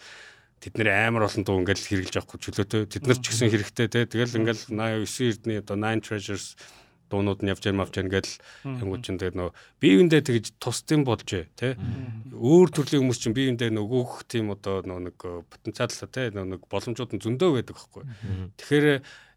тэд 0.62 0.79
нэр 0.79 1.11
амар 1.11 1.26
олон 1.26 1.43
дуу 1.43 1.58
ингээл 1.58 2.06
хэрэгжилж 2.06 2.23
авахгүй 2.23 2.38
чөлөөтэй. 2.38 2.87
Тэд 2.87 3.05
нар 3.11 3.19
ч 3.19 3.35
гэсэн 3.35 3.50
хэрэгтэй 3.50 3.88
тий. 3.90 4.05
Тэгэл 4.06 4.38
ингээл 4.40 4.62
89 4.70 5.26
эрдний 5.26 5.58
одоо 5.58 5.76
Nine 5.76 6.00
Treasures 6.00 6.55
дуунууд 7.11 7.41
нь 7.45 7.51
явж 7.53 7.65
явж 7.69 7.95
гэл 7.95 8.33
ангууд 8.65 9.05
чинь 9.05 9.21
тэгээд 9.21 9.37
нөө 9.37 9.50
биеиндээ 9.81 10.23
тэгж 10.25 10.47
тусдсан 10.61 11.05
болж 11.05 11.25
тий 11.28 11.45
өөр 12.33 12.69
төрлийн 12.73 13.05
хүмүүс 13.05 13.21
чинь 13.21 13.37
биеиндээ 13.37 13.71
нөгөөх 13.75 14.25
тийм 14.28 14.52
одоо 14.55 14.85
нөө 14.85 15.00
нэг 15.12 15.19
потенциал 15.52 15.93
тий 15.93 16.33
нөө 16.33 16.59
нэг 16.59 16.62
боломжууд 16.71 17.12
нь 17.17 17.23
зөндөө 17.23 17.50
байдаг 17.61 17.76
байхгүй 17.76 18.05
тэгэхээр 18.57 18.87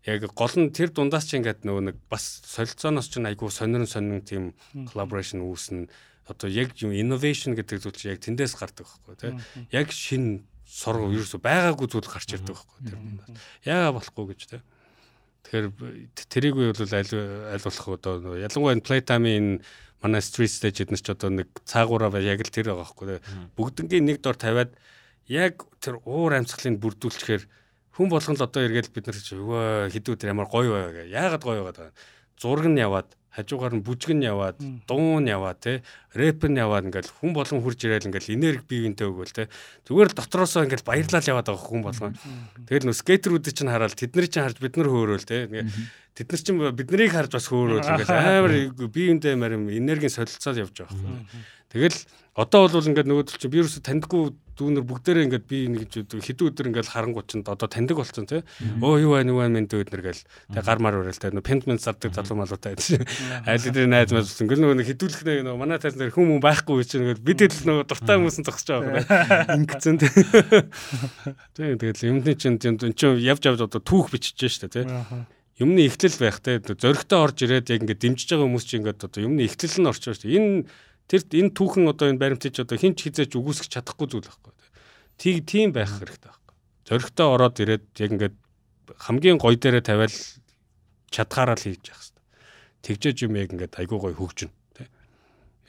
яг 0.08 0.24
гол 0.32 0.56
нь 0.56 0.72
тэр 0.72 0.96
дундаас 0.96 1.28
чинь 1.28 1.44
ингээд 1.44 1.68
нөгөө 1.68 1.84
нэг 1.92 1.98
бас 2.08 2.24
солилцооноос 2.48 3.12
чинь 3.12 3.28
айгүй 3.28 3.52
сонирн 3.52 3.90
сонирн 3.90 4.24
тийм 4.24 4.44
collaboration 4.88 5.44
үүснэ. 5.44 5.92
Одоо 6.32 6.48
яг 6.48 6.76
юм 6.80 6.96
innovation 6.96 7.56
гэдэг 7.60 7.84
зүйл 7.84 7.96
чинь 7.96 8.12
яг 8.16 8.24
тэндээс 8.24 8.56
гардаг 8.56 8.88
байхгүй 8.88 9.16
тий 9.20 9.32
яг 9.76 9.92
шин 9.92 10.48
сургуу 10.68 11.12
ерөөсө 11.12 11.40
байгаагүй 11.44 11.88
зүйл 11.92 12.08
гарч 12.08 12.36
ирдэг 12.36 12.56
байхгүй 12.56 12.80
тэр 12.88 13.00
яага 13.64 13.96
болохгүй 14.00 14.26
гэж 14.32 14.42
тий 14.52 14.62
Тэгэхээр 15.46 15.68
тэрийг 16.32 16.56
бол 16.56 16.74
аль 16.74 17.14
аль 17.54 17.66
болох 17.66 17.88
одоо 17.94 18.36
ялангуяа 18.38 18.76
энэ 18.78 18.88
playtime-ийн 18.88 19.48
манай 20.02 20.22
street 20.22 20.54
stage 20.54 20.86
эднес 20.86 21.02
ч 21.02 21.12
одоо 21.12 21.30
нэг 21.34 21.50
цаагаараа 21.66 22.22
яг 22.22 22.46
л 22.46 22.54
тэр 22.54 22.74
байгаа 22.74 22.86
байхгүй. 22.86 23.20
Бүгднгийн 23.58 24.06
нэг 24.06 24.22
дор 24.22 24.38
тавиад 24.38 24.78
яг 25.26 25.66
тэр 25.82 25.98
уур 26.06 26.38
амьсгалыг 26.38 26.78
бүрдүүлчихээр 26.78 27.44
хүн 27.98 28.10
болгон 28.14 28.38
л 28.38 28.46
одоо 28.46 28.62
эргээд 28.62 28.94
бид 28.94 29.10
нар 29.10 29.18
өвөө 29.18 29.90
хідүү 29.90 30.16
тэр 30.22 30.32
ямар 30.38 30.46
гоё 30.46 30.70
байгаа. 30.70 31.06
Яагаад 31.10 31.44
гоё 31.44 31.62
байгаа. 31.66 31.90
Зураг 32.38 32.70
нь 32.70 32.78
яваад 32.78 33.10
хажуугаар 33.38 33.78
нь 33.78 33.86
бүжгэн 33.86 34.26
яваад 34.26 34.58
дуун 34.90 35.30
яваад 35.30 35.62
те 35.62 35.74
рэп 36.18 36.50
нь 36.50 36.58
яваад 36.58 36.90
ингээл 36.90 37.14
хүн 37.22 37.38
болгон 37.38 37.62
хурж 37.62 37.86
ирээл 37.86 38.10
ингээл 38.10 38.34
энерги 38.34 38.66
бивэнтэй 38.66 39.06
өгөөл 39.06 39.34
те. 39.38 39.46
Зүгээр 39.86 40.10
л 40.10 40.18
дотроосоо 40.18 40.66
ингээл 40.66 40.90
баярлал 40.90 41.30
яваад 41.30 41.48
байгаа 41.54 41.70
хүн 41.70 41.84
болгон 41.86 42.14
тэгэл 42.66 42.90
нөө 42.90 42.98
скейтерүүд 42.98 43.46
чинь 43.54 43.70
хараад 43.70 43.94
тэдний 43.94 44.26
чинь 44.26 44.42
харж 44.42 44.58
бид 44.58 44.74
нар 44.82 44.90
хөөрөөл 44.90 45.30
те. 45.30 45.46
Тэд 46.18 46.28
нар 46.34 46.42
чинь 46.42 46.58
биднийг 46.74 47.14
харж 47.14 47.32
бас 47.38 47.46
хөөрөөл 47.46 47.86
ингээл 47.86 48.18
амар 48.42 48.54
бивэнтэй 48.74 49.38
марим 49.38 49.70
энергийн 49.70 50.10
солилцоод 50.10 50.58
явж 50.58 50.82
байгаа. 50.82 50.98
Юм 50.98 51.22
тэгэл 51.70 52.00
одоо 52.38 52.70
бол 52.70 52.86
ингээд 52.86 53.10
нөгөө 53.10 53.34
чинь 53.34 53.50
вирус 53.50 53.82
таньдгүй 53.82 54.30
дүүнер 54.58 54.86
бүгдээрээ 54.86 55.26
ингээд 55.26 55.46
би 55.50 55.60
нэг 55.74 55.90
хэдэн 55.90 56.50
өдөр 56.50 56.70
ингээд 56.70 56.90
харангуй 56.94 57.26
чинь 57.26 57.42
одоо 57.42 57.66
таньдаг 57.66 57.98
болсон 57.98 58.30
тий. 58.30 58.46
Өө 58.78 59.06
юу 59.06 59.12
байна 59.18 59.34
юу 59.34 59.42
байна 59.42 59.58
мэн 59.58 59.70
дүүд 59.70 59.90
нэр 59.90 60.06
гэл. 60.06 60.22
Тэг 60.54 60.66
гар 60.66 60.82
мар 60.82 60.98
уурал 60.98 61.18
та 61.18 61.34
пентмент 61.34 61.82
зардаг 61.82 62.14
залуу 62.14 62.42
малуутай. 62.42 62.78
Айл 62.78 63.66
дээр 63.66 63.90
найз 63.90 64.14
мас 64.14 64.38
ингээд 64.38 64.62
нөгөө 64.62 64.86
хідүүлэх 64.86 65.26
нэг 65.26 65.46
нөгөө 65.46 65.62
манай 65.62 65.82
тайз 65.82 65.98
нэр 65.98 66.14
хүмүүс 66.14 66.42
байхгүй 66.42 66.86
чинь 66.86 67.06
ингээд 67.10 67.26
бид 67.26 67.42
л 67.42 67.66
нөгөө 67.70 67.86
дуртай 67.90 68.18
хүмүүс 68.18 68.38
нь 68.42 68.48
зогсож 68.50 68.70
байгаа 68.70 69.02
юм. 69.02 69.58
Ингэсэн 69.66 69.98
тий. 69.98 70.10
Тэг 71.58 71.78
тэгэл 71.82 72.06
юмны 72.14 72.34
чинь 72.38 72.58
чинь 72.62 73.18
явж 73.18 73.42
явж 73.46 73.62
одоо 73.66 73.82
түүх 73.82 74.14
бичиж 74.14 74.46
штэ 74.46 74.70
тий. 74.70 74.86
юмны 75.58 75.90
ихтлэл 75.90 76.18
байх 76.22 76.38
те 76.42 76.62
зөрөгтэй 76.62 77.18
орж 77.18 77.38
ирээд 77.42 77.74
яг 77.74 77.82
ингээд 77.82 78.02
дэмжиж 78.06 78.30
байгаа 78.30 78.46
хүмүүс 78.46 78.66
чинь 78.70 78.86
ингээд 78.86 79.06
одоо 79.10 79.22
юмны 79.26 79.42
ихтлэл 79.42 79.82
нь 79.82 79.90
орчоо 79.90 80.14
шүү 80.14 80.30
дээ. 80.30 80.38
Энэ 80.38 80.70
тэр 81.08 81.24
энэ 81.24 81.56
түүхэн 81.56 81.88
одоо 81.88 82.12
энэ 82.12 82.20
баримтч 82.20 82.60
одоо 82.60 82.76
хинч 82.76 83.08
хизээч 83.08 83.32
үгүйсгэж 83.40 83.72
чадахгүй 83.80 84.08
зүйл 84.12 84.28
байхгүй. 84.28 84.54
Тийг 85.18 85.48
тийм 85.48 85.72
байх 85.72 85.88
хэрэгтэй 85.88 86.28
байхгүй. 86.28 86.56
Зөрөгтэй 86.88 87.28
ороод 87.28 87.56
ирээд 87.64 87.86
яг 87.96 88.12
ингээд 88.12 88.36
хамгийн 89.00 89.40
гой 89.40 89.56
дээрээ 89.56 89.84
тавиал 89.88 90.18
чадхаараа 91.12 91.56
л 91.56 91.64
хийж 91.64 91.88
явах 91.88 92.04
хэрэгтэй. 92.04 92.24
Тэгжээж 92.84 93.18
юм 93.24 93.34
яг 93.40 93.50
ингээд 93.56 93.80
айгуу 93.80 94.00
гой 94.04 94.14
хөгжин 94.14 94.52
те. 94.76 94.92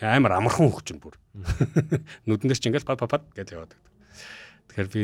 Амар 0.03 0.43
амархан 0.43 0.75
хөгжин 0.75 0.99
бүр. 0.99 1.15
Нүдэн 2.27 2.51
дээр 2.51 2.59
чи 2.59 2.69
ингээд 2.69 2.87
пад 2.87 3.07
пад 3.07 3.25
гэж 3.35 3.55
яваад. 3.55 3.79
Тэгэхээр 4.75 4.91
би 4.93 5.03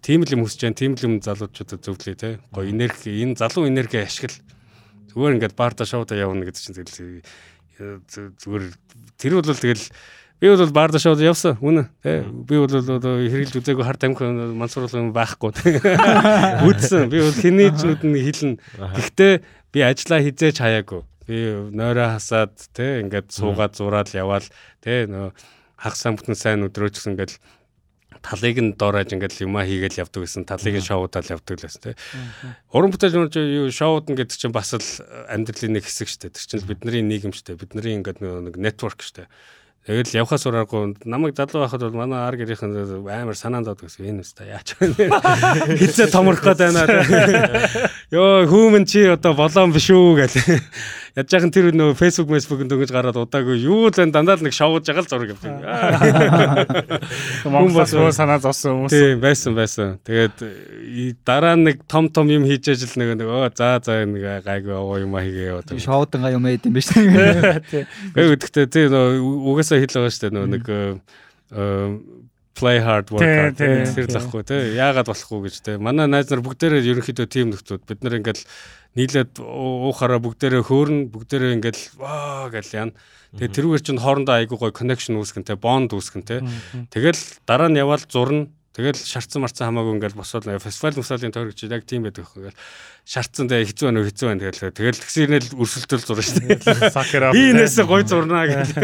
тийм 0.00 0.22
л 0.22 0.34
юм 0.34 0.42
хүсэж 0.46 0.58
जैन, 0.64 0.74
тийм 0.74 0.92
л 0.96 1.06
юм 1.06 1.14
залуучуудад 1.22 1.82
зөвлөе 1.82 2.16
те. 2.16 2.38
Гоё 2.50 2.70
энерги, 2.70 3.10
энэ 3.22 3.38
залуу 3.38 3.68
энерги 3.68 4.00
ашигла. 4.00 4.38
Зүгээр 5.14 5.38
ингээд 5.38 5.54
баарда 5.54 5.86
шоуда 5.86 6.18
явна 6.18 6.48
гэдэг 6.48 6.62
чинь 6.62 6.74
тэгэл 6.74 7.22
зүгээр 7.78 8.64
тэр 9.18 9.32
бол 9.38 9.46
тэгэл 9.46 9.86
би 10.40 10.46
бол 10.50 10.74
баарда 10.74 10.98
шоуд 10.98 11.22
явсан 11.24 11.58
үнэ 11.58 11.88
тий 12.02 12.22
би 12.22 12.58
бол 12.58 12.70
одоо 12.70 13.22
хэрэглэж 13.22 13.58
үзээгүй 13.58 13.84
хар 13.86 13.98
тамхи 13.98 14.28
мансууруулах 14.28 15.00
юм 15.00 15.12
байхгүй 15.16 15.54
үдсэн. 16.68 17.08
Би 17.08 17.18
бол 17.24 17.34
хэний 17.34 17.70
ч 17.72 17.86
нүдэн 17.86 18.14
хилэн. 18.14 18.54
Гэхдээ 18.76 19.32
би 19.72 19.78
ажиллаа 19.82 20.20
хизээч 20.20 20.58
хаяагүй. 20.60 21.02
Би 21.26 21.36
нойроо 21.72 22.18
хасаад 22.18 22.54
тий 22.76 23.00
ингээд 23.02 23.32
суугаад 23.32 23.74
зураад 23.78 24.12
яваал 24.12 24.46
тий 24.84 25.08
нөө 25.08 25.32
хагас 25.80 26.00
сан 26.04 26.16
бүтэн 26.16 26.36
сайн 26.36 26.66
өдрөөч 26.68 27.00
гэсэн 27.00 27.16
ингээд 27.16 27.40
талыг 28.22 28.56
нь 28.60 28.76
доорож 28.78 29.10
ингээд 29.10 29.42
юмаа 29.42 29.64
хийгээл 29.64 30.04
явдаг 30.06 30.22
гэсэн 30.22 30.44
талыг 30.44 30.78
нь 30.78 30.84
шоудаал 30.84 31.32
явдаг 31.34 31.56
л 31.58 31.64
байсан 31.64 31.82
тий. 31.82 31.94
Уран 32.70 32.92
бүтээл 32.94 33.26
юу 33.32 33.70
шоуд 33.72 34.12
нь 34.12 34.18
гэдэг 34.18 34.36
чинь 34.38 34.54
бас 34.54 34.76
л 34.76 34.84
амьдралын 35.32 35.80
нэг 35.80 35.88
хэсэг 35.88 36.06
шүү 36.06 36.20
дээ. 36.28 36.36
Тэр 36.36 36.46
чинь 36.46 36.68
бидний 36.68 37.02
нийгэм 37.02 37.32
шүү 37.34 37.56
дээ. 37.56 37.62
Бидний 37.64 37.98
ингээд 37.98 38.22
нэг 38.22 38.54
нэтворк 38.60 39.02
шүү 39.02 39.24
дээ. 39.24 39.28
Тэгэл 39.84 40.24
явхаас 40.24 40.48
ураагүй 40.48 40.96
намайг 41.04 41.36
залуу 41.36 41.60
байхад 41.60 41.84
бол 41.84 41.92
манай 41.92 42.24
ар 42.24 42.36
гэрийнхэн 42.40 43.04
амар 43.04 43.36
санаанд 43.36 43.68
доод 43.68 43.84
гэсэн 43.84 44.16
энэ 44.16 44.24
өстой 44.24 44.48
яач 44.48 44.72
вэ? 44.80 45.12
Хизээ 45.76 46.08
томрох 46.08 46.40
гээд 46.40 46.72
байна. 46.72 46.88
Йоо 48.14 48.48
хүүмэн 48.48 48.88
чи 48.88 49.04
одоо 49.04 49.36
болоон 49.36 49.76
биш 49.76 49.92
үү 49.92 50.24
гэл. 50.24 50.40
Ядж 51.14 51.30
яхан 51.30 51.52
тэр 51.54 51.70
нөө 51.70 51.94
Facebook, 51.94 52.26
Facebook-д 52.34 52.66
дөнгөж 52.66 52.90
гараад 52.90 53.14
удаагүй 53.14 53.62
юу 53.62 53.86
л 53.86 53.94
дандаа 53.94 54.34
л 54.34 54.42
нэг 54.42 54.50
шоуж 54.50 54.82
байгаа 54.82 55.06
л 55.06 55.06
зураг 55.06 55.30
явдаг. 55.30 55.54
Монголоос 57.46 57.94
өө 57.94 58.10
санаа 58.10 58.42
зовсон 58.42 58.82
хүмүүс. 58.82 58.90
Тийм 58.90 59.22
байсан 59.22 59.54
байсан. 59.54 60.02
Тэгээд 60.02 60.42
дараа 61.22 61.54
нэг 61.54 61.86
том 61.86 62.10
том 62.10 62.26
юм 62.34 62.42
хийж 62.42 62.66
ажил 62.74 62.98
нэг 62.98 63.14
нэг 63.14 63.30
өө 63.30 63.46
за 63.54 63.78
за 63.78 64.02
нэг 64.02 64.42
гайгүй 64.42 64.74
овоо 64.74 64.98
юм 64.98 65.14
хийгээ 65.14 65.54
яваад. 65.54 65.70
Шоуданга 65.78 66.34
юм 66.34 66.50
яд 66.50 66.66
юм 66.66 66.74
биш. 66.74 66.90
Тийм. 66.90 67.86
Гэхдээ 68.18 68.66
тийм 68.66 68.90
угаасаа 69.22 69.78
хэл 69.78 69.94
байгаа 69.94 70.10
шүү 70.10 70.22
дээ 70.26 70.34
нөө 70.34 70.46
нэг 70.50 70.66
play 72.54 72.78
hard 72.78 73.10
work 73.10 73.22
тэр 73.58 74.06
л 74.08 74.18
ахгүй 74.18 74.42
тий. 74.46 74.78
яагаад 74.78 75.10
болохгүй 75.10 75.50
гэж 75.50 75.56
тий. 75.66 75.76
Манай 75.76 76.06
найз 76.06 76.30
нар 76.30 76.42
бүгдээрээ 76.46 76.86
ерөнхийдөө 76.86 77.26
тим 77.26 77.50
нөхцүүд 77.50 77.82
бид 77.82 78.00
нар 78.06 78.18
ингээл 78.22 78.42
нийлээд 78.94 79.42
уухаараа 79.42 80.22
бүгдээрээ 80.22 80.62
хөөрн 80.62 80.98
бүгдээрээ 81.10 81.54
ингээл 81.58 81.82
ваа 81.98 82.46
гэл 82.54 82.70
яана 82.78 82.94
тэгээ 83.34 83.54
тэрүүгээр 83.58 83.82
чинь 83.82 83.98
хоорондоо 83.98 84.34
айгуу 84.38 84.58
гой 84.62 84.70
connection 84.70 85.18
үүсгэн 85.18 85.42
тий. 85.42 85.58
Bond 85.58 85.90
үүсгэн 85.90 86.22
тий. 86.22 86.40
Тэгэл 86.94 87.18
дараа 87.42 87.66
нь 87.66 87.78
яваал 87.82 88.06
зурна. 88.06 88.46
Тэгэл 88.74 88.98
шарцсан 88.98 89.42
марцсан 89.42 89.70
хамаагүй 89.70 90.02
ингээл 90.02 90.18
босоод 90.18 90.50
фестивал 90.58 90.98
мусалын 90.98 91.30
тойрогч 91.30 91.62
яг 91.70 91.86
тийм 91.86 92.10
байдаг 92.10 92.26
хөө. 92.26 92.50
Ингээл 92.50 92.58
шарцсан 93.06 93.46
тэгээ 93.46 93.70
хэцүү 93.70 93.86
байна 93.86 94.02
хэцүү 94.02 94.26
байна 94.26 94.42
тэгэл 94.50 94.74
тэгэл 94.74 94.98
тэгсэрнэл 94.98 95.54
өрсөлдөл 95.62 96.02
зурна 96.02 96.26
шүү 96.26 96.42
дээ. 96.42 96.58
Би 97.38 97.42
энэсээ 97.54 97.86
гой 97.86 98.02
зурнаа 98.02 98.50
гэх. 98.50 98.74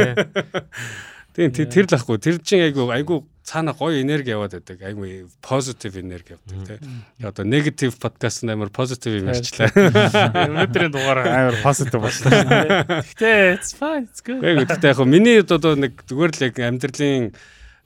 Тийм 1.35 1.53
тэр 1.53 1.87
л 1.87 1.95
ахгүй. 1.95 2.19
Тэр 2.19 2.41
чинь 2.43 2.67
айгу 2.67 2.91
айгу 2.91 3.25
цаана 3.45 3.75
гоё 3.75 4.01
энерги 4.03 4.31
яваад 4.31 4.55
байдаг. 4.59 4.83
Айгу 4.83 5.29
позитив 5.43 5.97
энерги 5.99 6.37
явдаг 6.37 6.81
тийм. 6.81 7.03
Одоо 7.23 7.45
негатив 7.45 7.99
подкаст 7.99 8.43
нээр 8.43 8.71
позитив 8.71 9.19
юм 9.19 9.31
ярьчлаа. 9.31 9.71
Өнөөдрийн 10.47 10.93
дугаар 10.95 11.23
амар 11.27 11.59
позитив 11.63 12.03
боллоо. 12.03 13.03
Гэтэ 13.07 13.59
it's 13.59 13.75
fine 13.75 14.07
it's 14.07 14.23
good. 14.23 14.43
Гэхдээ 14.43 14.95
яг 14.95 15.03
миний 15.07 15.43
одоо 15.43 15.75
нэг 15.75 16.03
зүгээр 16.07 16.33
л 16.35 16.45
яг 16.47 16.55
амьдралын 16.59 17.35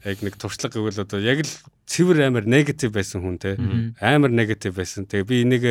яг 0.05 0.19
нэг 0.21 0.37
туршлага 0.37 0.77
гэвэл 0.77 1.05
одоо 1.05 1.21
яг 1.21 1.45
л 1.45 1.53
цэвэр 1.89 2.29
амар 2.29 2.45
негатив 2.49 2.93
байсан 2.93 3.25
хүн 3.25 3.37
те 3.41 3.57
амар 4.01 4.33
негатив 4.33 4.77
байсан. 4.77 5.09
Тэгээ 5.09 5.29
би 5.29 5.37
энийг 5.45 5.65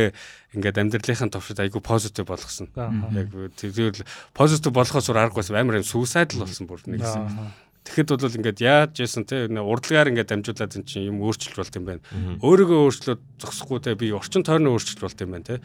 ингээд 0.58 0.82
амьдралынхаа 0.82 1.30
төвшөд 1.30 1.62
айгүй 1.66 1.82
позитив 1.82 2.30
болгосон. 2.30 2.70
Яг 3.14 3.30
тэр 3.58 3.94
позитив 4.34 4.74
болохоос 4.74 5.10
аргагүй 5.10 5.46
амар 5.54 5.82
юм 5.82 5.86
сүүсайдл 5.86 6.46
болсон 6.46 6.70
бүр 6.70 6.82
нэг 6.90 7.02
хэсэг. 7.06 7.63
Тэгэхэд 7.84 8.16
бол 8.16 8.38
ингээд 8.40 8.60
яаж 8.64 8.92
яасан 8.96 9.28
те 9.28 9.44
урдлагаар 9.52 10.12
ингээд 10.16 10.32
дамжуулаад 10.32 10.76
эн 10.80 10.88
чинь 10.88 11.12
юм 11.12 11.20
өөрчлөлт 11.20 11.60
болт 11.60 11.76
юм 11.76 11.86
байна. 11.88 12.04
Өөрийгөө 12.40 12.80
өөрчлөөд 12.80 13.22
зогсохгүй 13.44 13.80
те 13.84 13.96
би 14.00 14.16
орчин 14.16 14.48
тойрны 14.48 14.72
өөрчлөлт 14.72 15.04
болт 15.04 15.20
юм 15.20 15.36
байна 15.36 15.48
те. 15.48 15.56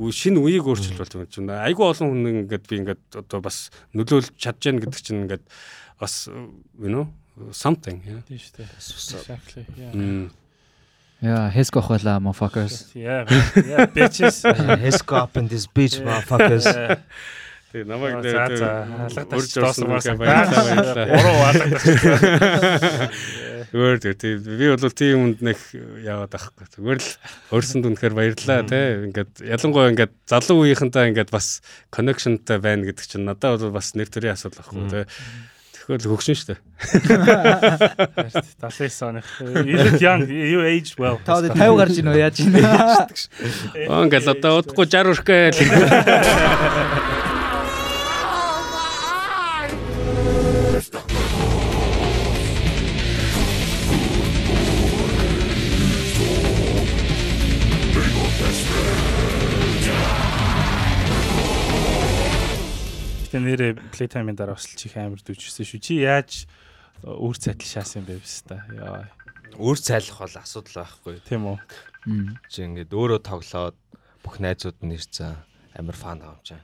Шинэ 0.00 0.40
үеийг 0.40 0.64
өөрчлөлт 0.64 0.96
болт 0.96 1.12
юм 1.20 1.28
чинь. 1.28 1.52
Айгүй 1.52 1.84
олон 1.84 2.16
хүн 2.16 2.48
ингээд 2.48 2.64
би 2.64 2.80
ингээд 2.80 3.02
одоо 3.20 3.44
бас 3.44 3.68
нөлөөлж 3.92 4.32
чадж 4.40 4.60
гэн 4.64 4.80
гэдэг 4.80 5.00
чинь 5.04 5.28
ингээд 5.28 5.44
бас 6.00 6.32
you 6.80 6.88
know 6.88 7.12
something 7.52 8.00
yeah. 8.08 8.24
Тийм 8.24 8.40
шүү 8.40 8.52
дээ. 8.56 8.68
Exactly. 8.72 9.64
Mm. 9.92 10.32
Яа, 11.20 11.48
хэсг 11.48 11.76
охвала 11.80 12.18
motherfuckers. 12.20 12.92
Yeah. 12.92 13.24
Yeah, 13.56 13.88
bitches. 13.88 14.44
Hesco 14.84 15.16
up 15.16 15.36
in 15.36 15.48
this 15.48 15.66
beach 15.66 15.96
motherfuckers. 16.00 16.68
Тэгээ 17.76 17.92
намайг 17.92 18.24
за 18.24 18.88
алгадаж 19.04 19.52
доосон 19.52 20.16
баярлалаа. 20.16 21.12
Уруу 21.12 21.40
алгадаж. 21.44 21.84
Зүгээр 23.68 24.16
тийм 24.16 24.40
би 24.40 24.64
бол 24.72 24.94
тийм 24.96 25.12
юмд 25.20 25.44
нэг 25.44 25.60
яваад 26.00 26.32
байхгүй. 26.32 26.64
Зүгээр 26.72 27.00
л 27.04 27.10
өөрсөнд 27.52 27.84
үнэхээр 27.84 28.16
баярлалаа 28.16 28.64
те. 28.64 28.80
Ингээд 29.12 29.44
ялангуяа 29.44 29.92
ингээд 29.92 30.16
залуу 30.24 30.64
үеийнхэнтэй 30.64 31.12
ингээд 31.12 31.28
бас 31.28 31.60
connectionтай 31.92 32.56
байна 32.64 32.88
гэдэг 32.88 33.04
чинь 33.04 33.28
надад 33.28 33.60
бол 33.60 33.76
бас 33.76 33.92
нэр 33.92 34.08
төрийн 34.08 34.40
асуудал 34.40 34.64
байхгүй 34.64 34.88
те. 34.88 35.04
Тэгэхээр 35.76 36.00
л 36.00 36.10
хөгшин 36.16 36.32
шүү 36.32 36.48
дээ. 36.56 36.60
79 38.64 39.04
оных. 39.04 39.28
You 39.68 39.76
look 39.84 40.00
young, 40.00 40.24
you 40.24 40.64
age 40.64 40.96
well. 40.96 41.20
Та 41.20 41.44
одоо 41.44 41.52
50 41.52 41.76
гарч 41.76 42.00
ийн 42.00 42.08
үү 42.08 42.24
яаж 42.24 42.40
ийн. 42.40 42.56
Аа 42.56 44.08
ингээд 44.08 44.32
одоо 44.32 44.64
удахгүй 44.64 44.88
60 44.88 45.12
өрхөө 45.12 45.52
л. 45.52 45.60
Нэрээ 63.46 63.72
playtime-ын 63.94 64.36
дараа 64.36 64.58
бас 64.58 64.66
л 64.66 64.76
чих 64.76 64.98
амар 64.98 65.22
дүүжсэн 65.22 65.64
шүү. 65.64 65.80
Чи 65.80 66.02
яаж 66.02 66.44
өөр 67.06 67.36
цайтал 67.38 67.70
шаасан 67.70 68.02
юм 68.02 68.10
бэ 68.10 68.18
биш 68.18 68.42
та. 68.42 68.66
Яа. 68.74 69.06
Өөр 69.56 69.78
цайлах 69.78 70.18
бол 70.20 70.36
асуудал 70.42 70.82
байхгүй. 70.82 71.22
Тийм 71.24 71.46
үү. 71.54 71.58
Чи 72.50 72.66
ингээд 72.66 72.90
өөрөө 72.90 73.20
тоглоод 73.22 73.78
бүх 74.26 74.36
найзууд 74.42 74.82
нь 74.82 74.98
ирсэн 74.98 75.38
амар 75.78 75.96
фан 75.96 76.20
байгаа. 76.20 76.60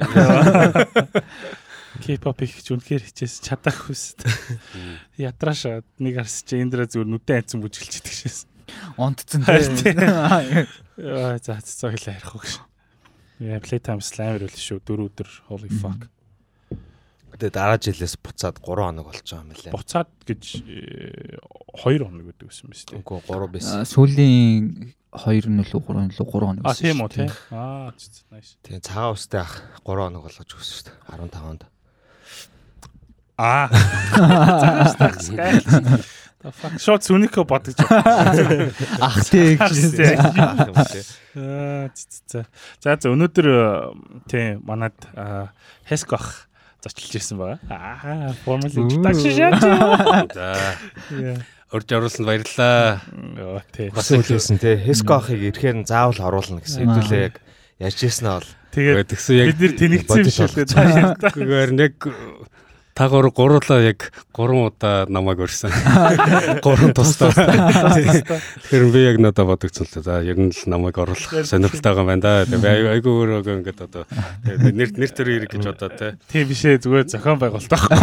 Keep 2.00 2.24
up 2.24 2.40
их 2.40 2.56
ч 2.64 2.72
үнэхээр 2.72 3.04
хичээс 3.04 3.44
чадах 3.44 3.76
хүсэт. 3.86 4.24
Ятрааш 5.20 5.84
нэг 6.00 6.24
арс 6.24 6.40
чи 6.48 6.56
эндра 6.64 6.88
зүгээр 6.88 7.08
нүдэн 7.12 7.36
айцсан 7.44 7.60
бүжгэлж 7.60 8.00
идэг 8.00 8.14
шээс. 8.16 8.38
Онтцсон 8.96 9.42
Харин 9.46 9.76
тийм. 9.76 9.96
тийм. 9.98 10.66
Яа 10.98 11.38
за 11.38 11.58
хэлээ 11.60 12.20
ярих 12.20 12.34
уу 12.34 12.42
гэж. 12.42 12.54
Яа 13.42 13.58
playtime 13.64 14.02
slammer 14.04 14.44
үл 14.46 14.54
шүү. 14.54 14.82
Дөрөв 14.86 15.08
өдөр 15.12 15.30
holy 15.48 15.70
fuck. 15.72 16.06
Тэгээ 17.32 17.58
дараа 17.58 17.80
жилээс 17.80 18.20
буцаад 18.22 18.60
3 18.62 18.86
хоног 18.86 19.08
болж 19.08 19.24
байгаа 19.24 19.42
юм 19.42 19.50
лээ. 19.50 19.72
Буцаад 19.74 20.10
гэж 20.22 20.42
2 20.62 22.06
хоног 22.06 22.24
гэдэг 22.28 22.46
байсан 22.46 22.66
биз 22.70 22.84
дээ. 22.86 23.00
Үгүй 23.02 23.18
3 23.24 23.50
байсан. 23.50 23.82
Сүүлийн 23.88 24.94
2 25.10 25.50
нь 25.50 25.64
лөө 25.64 25.80
3 25.82 26.06
нь 26.06 26.14
лөө 26.14 26.28
3 26.28 26.46
хоног. 26.46 26.62
А 26.62 26.76
тийм 26.76 27.02
үү 27.02 27.10
тий. 27.10 27.28
Аа 27.50 27.90
nice. 28.30 28.60
Тэгээ 28.62 28.84
цагаан 28.86 29.16
устай 29.16 29.42
ах 29.42 29.58
3 29.82 30.06
хоног 30.06 30.22
болгож 30.22 30.50
өгсөн 30.54 30.74
шүү 30.76 30.86
дээ. 30.86 30.96
15 31.08 31.50
онд. 31.50 31.62
Аа. 33.42 33.66
Загаас 34.94 35.26
Fuck 36.42 36.78
short 36.82 37.06
сүникө 37.06 37.44
бодож. 37.46 37.78
Ах 39.06 39.18
тий 39.30 39.54
гэж. 39.60 41.10
Аа 41.38 41.90
за. 41.94 42.44
За 42.82 42.96
за 42.98 43.12
өнөөдөр 43.14 43.48
тий 44.26 44.58
манад 44.58 44.96
Хеск 45.86 46.12
ах 46.18 46.48
зочлж 46.82 47.14
ирсэн 47.20 47.38
байгаа. 47.38 47.58
Аа 47.70 48.34
formal 48.42 48.74
introduction 48.74 49.32
шаач. 49.38 49.62
За. 50.34 51.36
урьж 51.72 51.88
оруулсанд 51.94 52.26
баярлалаа. 52.26 53.00
Йоо 53.38 53.62
тий. 53.70 53.88
Бас 53.94 54.10
үлээсэн 54.10 54.58
те. 54.58 54.76
Хеско 54.82 55.22
ахыг 55.22 55.40
ирэхээр 55.40 55.86
заавал 55.86 56.20
оруулна 56.26 56.60
гэсэн 56.60 56.90
хэдүүлээ 56.90 57.22
яг 57.30 57.38
ярьж 57.78 58.02
ирсэн 58.02 58.26
нь 58.26 58.34
бол 58.34 58.50
Тэгээд 58.72 59.08
Тэгсэн 59.12 59.36
яг 59.36 59.46
бид 59.52 59.60
нэр 59.60 59.72
тэнэгцсэн 59.76 60.24
биш 60.24 60.38
бодит 60.40 60.56
үлээ 60.56 60.72
цааш. 60.72 61.32
Та 62.92 63.08
гур 63.08 63.30
гурлаа 63.32 63.80
яг 63.80 64.12
3 64.36 64.68
удаа 64.68 65.06
намайг 65.08 65.40
өрсөн. 65.40 65.72
3 66.60 66.92
тусдаа. 66.92 67.32
Тэгэхээр 67.32 68.84
би 68.92 69.00
яг 69.00 69.16
надад 69.16 69.48
бодогцсон 69.48 69.88
л. 69.88 70.02
За 70.04 70.20
ер 70.20 70.36
нь 70.36 70.52
л 70.52 70.62
намайг 70.68 71.00
оруулах 71.00 71.48
сонирхолтой 71.48 71.88
байгаа 71.88 72.04
юм 72.04 72.10
байна 72.12 72.20
да. 72.20 72.44
Тэгээ 72.44 72.92
айгүй 73.00 73.12
өөрөө 73.16 73.64
ингээд 73.64 73.80
одоо 73.80 74.04
нэр 74.44 74.92
нэр 74.92 75.08
төр 75.08 75.28
ирэх 75.32 75.56
гэж 75.56 75.64
бодоо 75.72 75.88
те. 75.88 76.20
Тийм 76.28 76.52
бишээ 76.52 76.84
зүгээр 76.84 77.08
зохион 77.08 77.40
байгуулалт 77.40 77.72
байхгүй. 77.72 77.96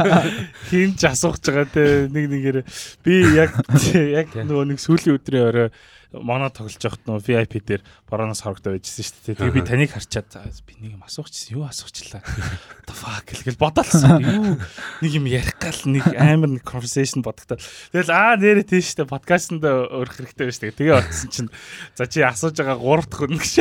Хин 0.72 0.96
ч 0.96 1.12
асууж 1.12 1.44
байгаа 1.44 1.68
те 1.68 2.08
нэг 2.08 2.24
нэгээр 2.32 2.58
би 3.04 3.14
яг 3.36 3.52
яг 4.24 4.32
нөгөө 4.32 4.64
нэг 4.72 4.80
сүүлийн 4.80 5.20
өдрийн 5.20 5.44
орой 5.44 5.68
моно 6.12 6.52
тоглож 6.52 6.76
байхад 6.76 7.02
нөгөө 7.08 7.24
VIP 7.24 7.54
дээр 7.64 7.82
бороноос 8.10 8.44
хорогдоо 8.44 8.76
байжсэн 8.76 9.04
шүү 9.06 9.16
дээ. 9.32 9.36
Тэгээ 9.40 9.56
би 9.56 9.62
таныг 9.64 9.90
харчаад 9.96 10.28
би 10.68 10.74
нэг 10.76 10.92
юм 11.00 11.04
асуучихсан. 11.08 11.56
Юу 11.56 11.64
асуучлаа? 11.64 12.20
The 12.88 12.92
fuck 12.92 13.24
гэлгээл 13.32 13.56
бодоолсон. 13.56 14.20
Юу 14.20 14.60
нэг 15.00 15.12
юм 15.16 15.26
ярих 15.30 15.56
гал 15.56 15.80
нэг 15.88 16.04
амар 16.12 16.50
нэг 16.52 16.64
conversation 16.68 17.24
бодогдоод. 17.24 17.64
Тэгэл 17.96 18.12
аа 18.12 18.36
нэрээ 18.36 18.68
тийш 18.68 18.92
штэ 18.92 19.08
подкастт 19.08 19.56
өрөх 19.62 20.20
хэрэгтэй 20.20 20.46
байж 20.48 20.58
тэгээ. 20.60 20.76
Тэгээ 20.76 20.98
очсон 21.00 21.30
чинь 21.32 21.50
за 21.96 22.04
чи 22.04 22.20
асууж 22.20 22.56
байгаа 22.60 22.76
гурав 22.76 23.08
дахь 23.08 23.24
хүн 23.24 23.40
гэж. 23.40 23.54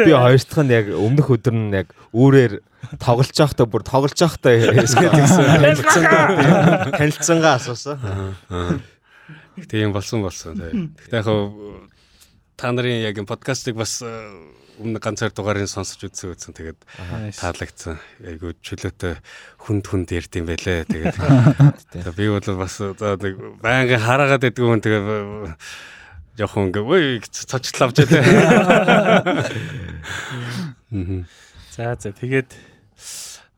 би 0.00 0.12
хоёр 0.16 0.40
дахь 0.40 0.64
нь 0.64 0.72
яг 0.72 0.86
өмнөх 0.94 1.28
өдөр 1.28 1.54
нь 1.54 1.76
яг 1.76 1.92
үүрээр 2.16 2.64
тоглож 3.00 3.32
байхдаа 3.32 3.66
бүр 3.66 3.82
тоглож 3.84 4.16
байхдаа 4.16 4.54
Хеско 4.80 5.08
танилцсангаа 5.12 6.26
танилцсангаа 6.96 7.54
асуусан. 7.58 7.98
Тийм 9.70 9.94
болсон 9.94 10.22
болсон. 10.26 10.58
Тэгтээ 10.58 11.22
яг 11.22 11.88
та 12.56 12.72
нарын 12.74 13.02
яг 13.02 13.18
подкастыг 13.26 13.78
бас 13.78 14.02
э, 14.02 14.10
өмнө 14.78 14.98
ганцаар 14.98 15.30
дугаарыг 15.30 15.70
сонсож 15.70 16.10
үзсэн 16.10 16.34
үзсэн. 16.34 16.54
Тэгээд 16.54 16.80
таалагдсан. 17.38 17.98
Айгу 18.26 18.54
чөлөөтэй 18.58 19.18
хүнд 19.62 19.84
хүнд 19.86 20.10
ярьд 20.14 20.34
юм 20.38 20.46
байлээ. 20.50 20.86
Тэгээд 20.90 22.14
би 22.18 22.26
бол 22.30 22.48
бас 22.58 22.78
за 22.78 23.14
нэг 23.18 23.34
байнгын 23.62 24.02
хараагаад 24.02 24.42
байдаг 24.42 24.64
хүн 24.66 24.82
тэгээд 24.82 25.06
э, 25.06 25.54
жоохон 26.38 26.74
авч 27.86 28.02
ялээ. 28.02 28.22
Мгм. 30.90 31.26
За 31.74 31.94
за 31.94 32.10
тэгээд 32.10 32.50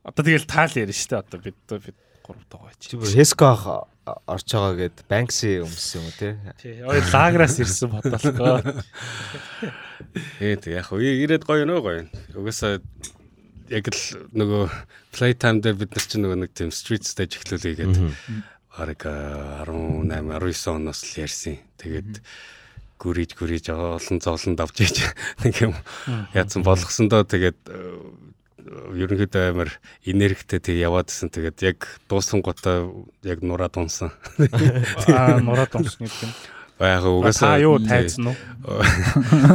одоо 0.04 0.22
тэгэл 0.24 0.48
таал 0.48 0.72
ярина 0.72 0.92
шүү 0.92 1.08
дээ. 1.12 1.20
Одоо 1.24 1.40
бид 1.40 1.56
бид 1.68 1.96
гурав 2.26 2.44
даа 2.50 2.66
байж. 2.66 2.80
Чи 2.82 2.98
бүр 2.98 3.08
Хеско 3.14 3.46
ах 3.54 3.64
орж 4.26 4.46
байгаа 4.50 4.74
гэд 4.76 4.96
Банкси 5.10 5.62
өмссөн 5.62 6.02
юм 6.02 6.06
уу 6.06 6.14
те? 6.18 6.28
Тий. 6.58 6.82
Ой 6.82 7.00
лаграас 7.10 7.58
ирсэн 7.62 7.90
бодлоо. 7.90 8.62
Ээ 10.42 10.58
тэг 10.58 10.72
яг 10.78 10.90
хөө 10.90 11.02
ирээд 11.02 11.46
гоё 11.46 11.66
нөө 11.66 11.80
гоё. 11.82 12.02
Угаасаа 12.34 12.82
яг 13.70 13.84
л 13.90 14.02
нөгөө 14.34 14.64
playtime 15.14 15.62
дээр 15.62 15.78
бид 15.80 15.94
нар 15.94 16.06
чинь 16.06 16.22
нөгөө 16.22 16.38
нэг 16.46 16.52
тийм 16.54 16.70
street 16.70 17.06
stage 17.06 17.38
эхлүүлээ 17.38 17.82
гэдэг. 17.82 18.14
Бараг 18.76 19.02
18 19.02 20.06
19 20.10 20.74
оноос 20.74 21.00
л 21.02 21.26
ярьсан. 21.26 21.58
Тэгээд 21.80 22.22
гүрийж 23.02 23.36
гүрийж 23.36 23.74
олон 23.74 24.18
зовлонд 24.20 24.60
авч 24.60 24.76
ийж 24.86 24.96
нэг 25.44 25.54
юм 25.60 25.74
яатсан 26.32 26.62
болгосон 26.64 27.10
доо 27.12 27.26
тэгээд 27.26 27.58
ерөнхийдөө 28.66 29.44
амар 29.50 29.70
энергитэй 30.02 30.60
тэг 30.60 30.76
яваадсэн. 30.82 31.30
Тэгээд 31.30 31.58
яг 31.62 31.78
дууссан 32.10 32.42
гутаа 32.42 32.90
яг 33.22 33.40
нураад 33.42 33.76
унсан. 33.78 34.10
Аа 35.06 35.38
нураад 35.40 35.72
унсан 35.74 36.06
гэдэг 36.06 36.22
юм. 36.26 36.32
Яг 36.32 36.52
Та 36.76 37.08
угаасаа 37.08 37.56
юу 37.56 37.80
тайцсан 37.80 38.28
уу? 38.28 38.36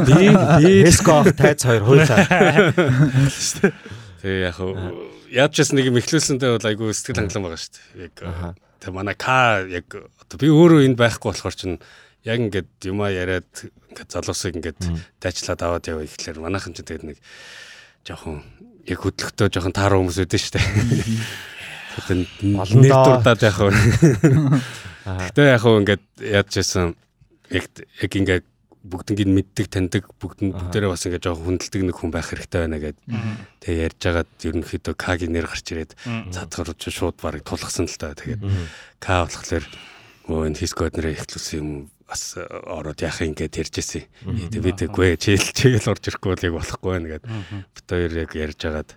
би 0.06 0.34
би 0.34 0.90
ах 0.90 1.30
тайц 1.38 1.62
хоёр 1.62 1.86
хуйлаа. 1.86 2.26
Тэгээ 4.22 4.42
яг 4.50 4.58
яаж 5.30 5.54
ч 5.54 5.70
нэг 5.70 5.86
юм 5.86 6.02
эхлүүлсэндээ 6.02 6.50
бол 6.58 6.66
айгүй 6.66 6.90
сэтгэл 6.90 7.22
хангалуун 7.22 7.46
байгаа 7.46 7.62
шүү 7.62 7.74
дээ. 7.78 8.10
Яг 8.10 8.14
тэгээ 8.82 8.96
манай 8.98 9.14
К 9.14 9.62
яг 9.70 9.86
одоо 9.94 10.36
би 10.38 10.50
өөрөө 10.50 10.82
энд 10.90 10.98
байхгүй 10.98 11.30
болохоор 11.30 11.54
чинь 11.54 11.78
яг 12.26 12.38
ингээд 12.42 12.90
юмаа 12.90 13.14
яриад 13.14 13.50
ингээд 13.94 14.10
залуусыг 14.10 14.58
ингээд 14.58 14.82
дайчлаад 15.22 15.62
аваад 15.62 15.86
яваа 15.86 16.06
ихлээр 16.06 16.42
манайхан 16.42 16.74
ч 16.74 16.82
тэгээд 16.82 17.06
нэг 17.06 17.18
жоохон 18.02 18.42
яг 18.88 18.98
хөдлөختөө 19.02 19.48
жоохон 19.52 19.74
тааруу 19.76 20.00
хүмүүс 20.02 20.18
дээ. 20.22 20.66
Тэгээд 21.92 22.20
Олон 22.56 22.80
нэр 22.82 22.92
дурдаад 22.92 23.40
яг 23.44 23.54
хөө. 23.58 23.70
Гэтэ 25.28 25.42
яг 25.52 25.60
хөө 25.62 25.80
ингээд 25.82 26.04
яаж 26.18 26.48
чсэн 26.50 26.96
яг 27.52 27.64
яг 28.00 28.12
ингээд 28.16 28.46
бүгднийг 28.82 29.30
мэддэг 29.30 29.66
таньдаг 29.70 30.10
бүгд 30.18 30.38
нь 30.42 30.54
бүгдээрээ 30.56 30.90
бас 30.90 31.06
ингээд 31.06 31.22
жоохон 31.22 31.46
хүндэлдэг 31.54 31.82
нэг 31.86 31.96
хүн 32.02 32.10
байх 32.10 32.26
хэрэгтэй 32.34 32.60
байна 32.66 32.82
гэд. 32.82 32.98
Тэгээ 33.62 33.86
ярьж 33.86 34.00
хагаад 34.02 34.30
ерөнхийдөө 34.42 34.94
К-гийн 34.98 35.32
нэр 35.38 35.46
гарч 35.46 35.66
ирээд 35.70 35.94
цаадгаар 36.34 36.74
ч 36.74 36.90
шууд 36.90 37.16
барыг 37.22 37.46
тулгсан 37.46 37.86
л 37.86 37.94
та. 37.94 38.18
Тэгээд 38.18 38.42
К 38.98 39.22
болохоор 39.22 39.64
өө 40.26 40.50
энэ 40.50 40.58
хискод 40.58 40.98
нэрээ 40.98 41.22
ихлүүлсэн 41.22 41.58
юм 41.62 41.70
бас 42.12 42.36
э, 42.36 42.44
ороод 42.44 43.00
яах 43.00 43.24
юм 43.24 43.32
гээд 43.32 43.56
ярьжсэн. 43.56 44.04
Тэгээ 44.52 44.60
би 44.60 44.72
тэггүй 44.76 45.16
чийл 45.16 45.40
чийл 45.40 45.88
орж 45.88 46.12
ирэхгүй 46.12 46.36
бол 46.36 46.44
яг 46.44 46.54
болохгүй 46.60 46.90
байна 46.92 47.08
гэд. 47.16 47.24
Бит 47.72 47.86
хоёр 47.88 48.12
яг 48.12 48.30
ярьж 48.36 48.60
хагаад 48.60 48.90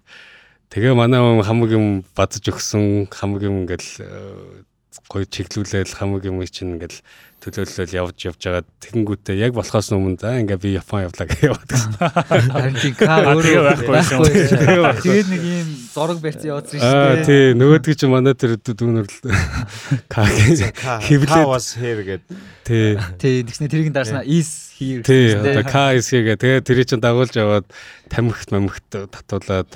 тэгээ 0.68 0.94
манай 1.00 1.24
хүн 1.24 1.48
хамаг 1.48 1.72
юм 1.72 2.04
бадж 2.12 2.44
өгсөн 2.44 3.08
хамаг 3.08 3.48
юм 3.48 3.64
ингээл 3.64 3.90
э, 4.04 4.68
гоё 5.08 5.24
чиглүүлээл 5.24 5.96
хамаг 5.96 6.28
юм 6.28 6.44
чинь 6.44 6.76
ингээл 6.76 7.00
төлөөлөл 7.40 7.94
явж 7.94 8.18
явж 8.26 8.42
байгаа 8.42 8.64
тэгэнгүүтээ 8.82 9.38
яг 9.38 9.54
болохоос 9.54 9.94
өмнө 9.94 10.18
за 10.18 10.40
ингээ 10.42 10.60
би 10.60 10.76
Япон 10.76 11.06
явлаа 11.06 11.30
гэж 11.30 11.40
яваад 11.50 11.70
гэсэн. 11.70 11.92
Харин 12.52 12.76
тийм 12.82 12.94
К 12.98 13.02
Аа, 13.06 13.38
тэгээ 13.38 13.62
өөрөө 13.62 13.86
байхгүй. 13.86 14.32
Тэгээд 15.06 15.30
нэг 15.30 15.44
ийм 15.46 15.70
зураг 15.96 16.20
барьсан 16.20 16.48
явуулсан 16.52 16.80
шүү 16.80 16.92
Аа 16.92 17.16
дээ. 17.16 17.26
тий 17.26 17.44
нөгөөдгөө 17.56 17.96
чи 17.96 18.06
манай 18.12 18.36
тэр 18.36 18.52
дүүнэр 18.60 19.08
л 19.08 19.16
Хэвлээд- 20.12 21.48
was 21.48 21.74
here 21.80 22.04
гэд 22.04 22.22
тий 22.68 23.00
Тий, 23.18 23.44
тэгснэ 23.48 23.68
тэрийг 23.72 23.94
дарснаа 23.96 24.24
is 24.28 24.76
here. 24.76 25.02
тий 25.06 25.34
одоо 25.40 25.64
дээ. 25.64 25.72
К 25.72 25.96
эсгээ 25.96 26.36
тэгээ 26.36 26.60
тэрий 26.68 26.84
чин 26.86 27.00
дагуулж 27.00 27.32
яваад 27.38 27.64
тамхит 28.12 28.52
мамхит 28.52 28.84
татуулаад 28.92 29.70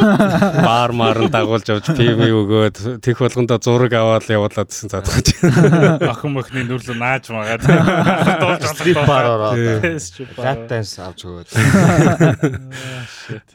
баар 0.64 0.90
маар 0.96 1.18
нь 1.26 1.30
дагуулж 1.30 1.66
явж 1.68 1.86
пив 1.92 2.16
өгөөд 2.24 3.02
тех 3.04 3.18
болгондоо 3.20 3.58
зураг 3.60 3.92
аваад 3.92 4.24
явуулаад 4.30 4.68
гэсэн 4.70 4.88
заадгаж. 4.94 5.26
Охин 6.14 6.32
мөхний 6.38 6.64
нүрлө 6.64 6.94
нааж 6.96 7.28
магаад. 7.34 7.60
Strip 8.74 8.96
lap 8.96 9.06
bar. 9.06 10.56
dance 10.70 10.96
авч 11.02 11.26
өгөөд. 11.28 11.48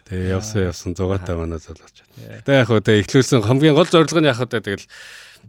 Тэгээ 0.06 0.30
явсан 0.38 0.70
явсан 0.70 0.92
зугаатай 0.94 1.36
манай 1.40 1.58
залууч. 1.96 2.44
Тэгээ 2.44 2.60
яг 2.60 2.68
хөө 2.68 2.82
тэгээ 2.84 3.04
ихлүүлсэн 3.08 3.46
хамгийн 3.48 3.76
гол 3.76 3.88
зорилго 3.88 4.20
нь 4.20 4.30
яг 4.30 4.38
хөө 4.40 4.52
тэгэл 4.52 4.86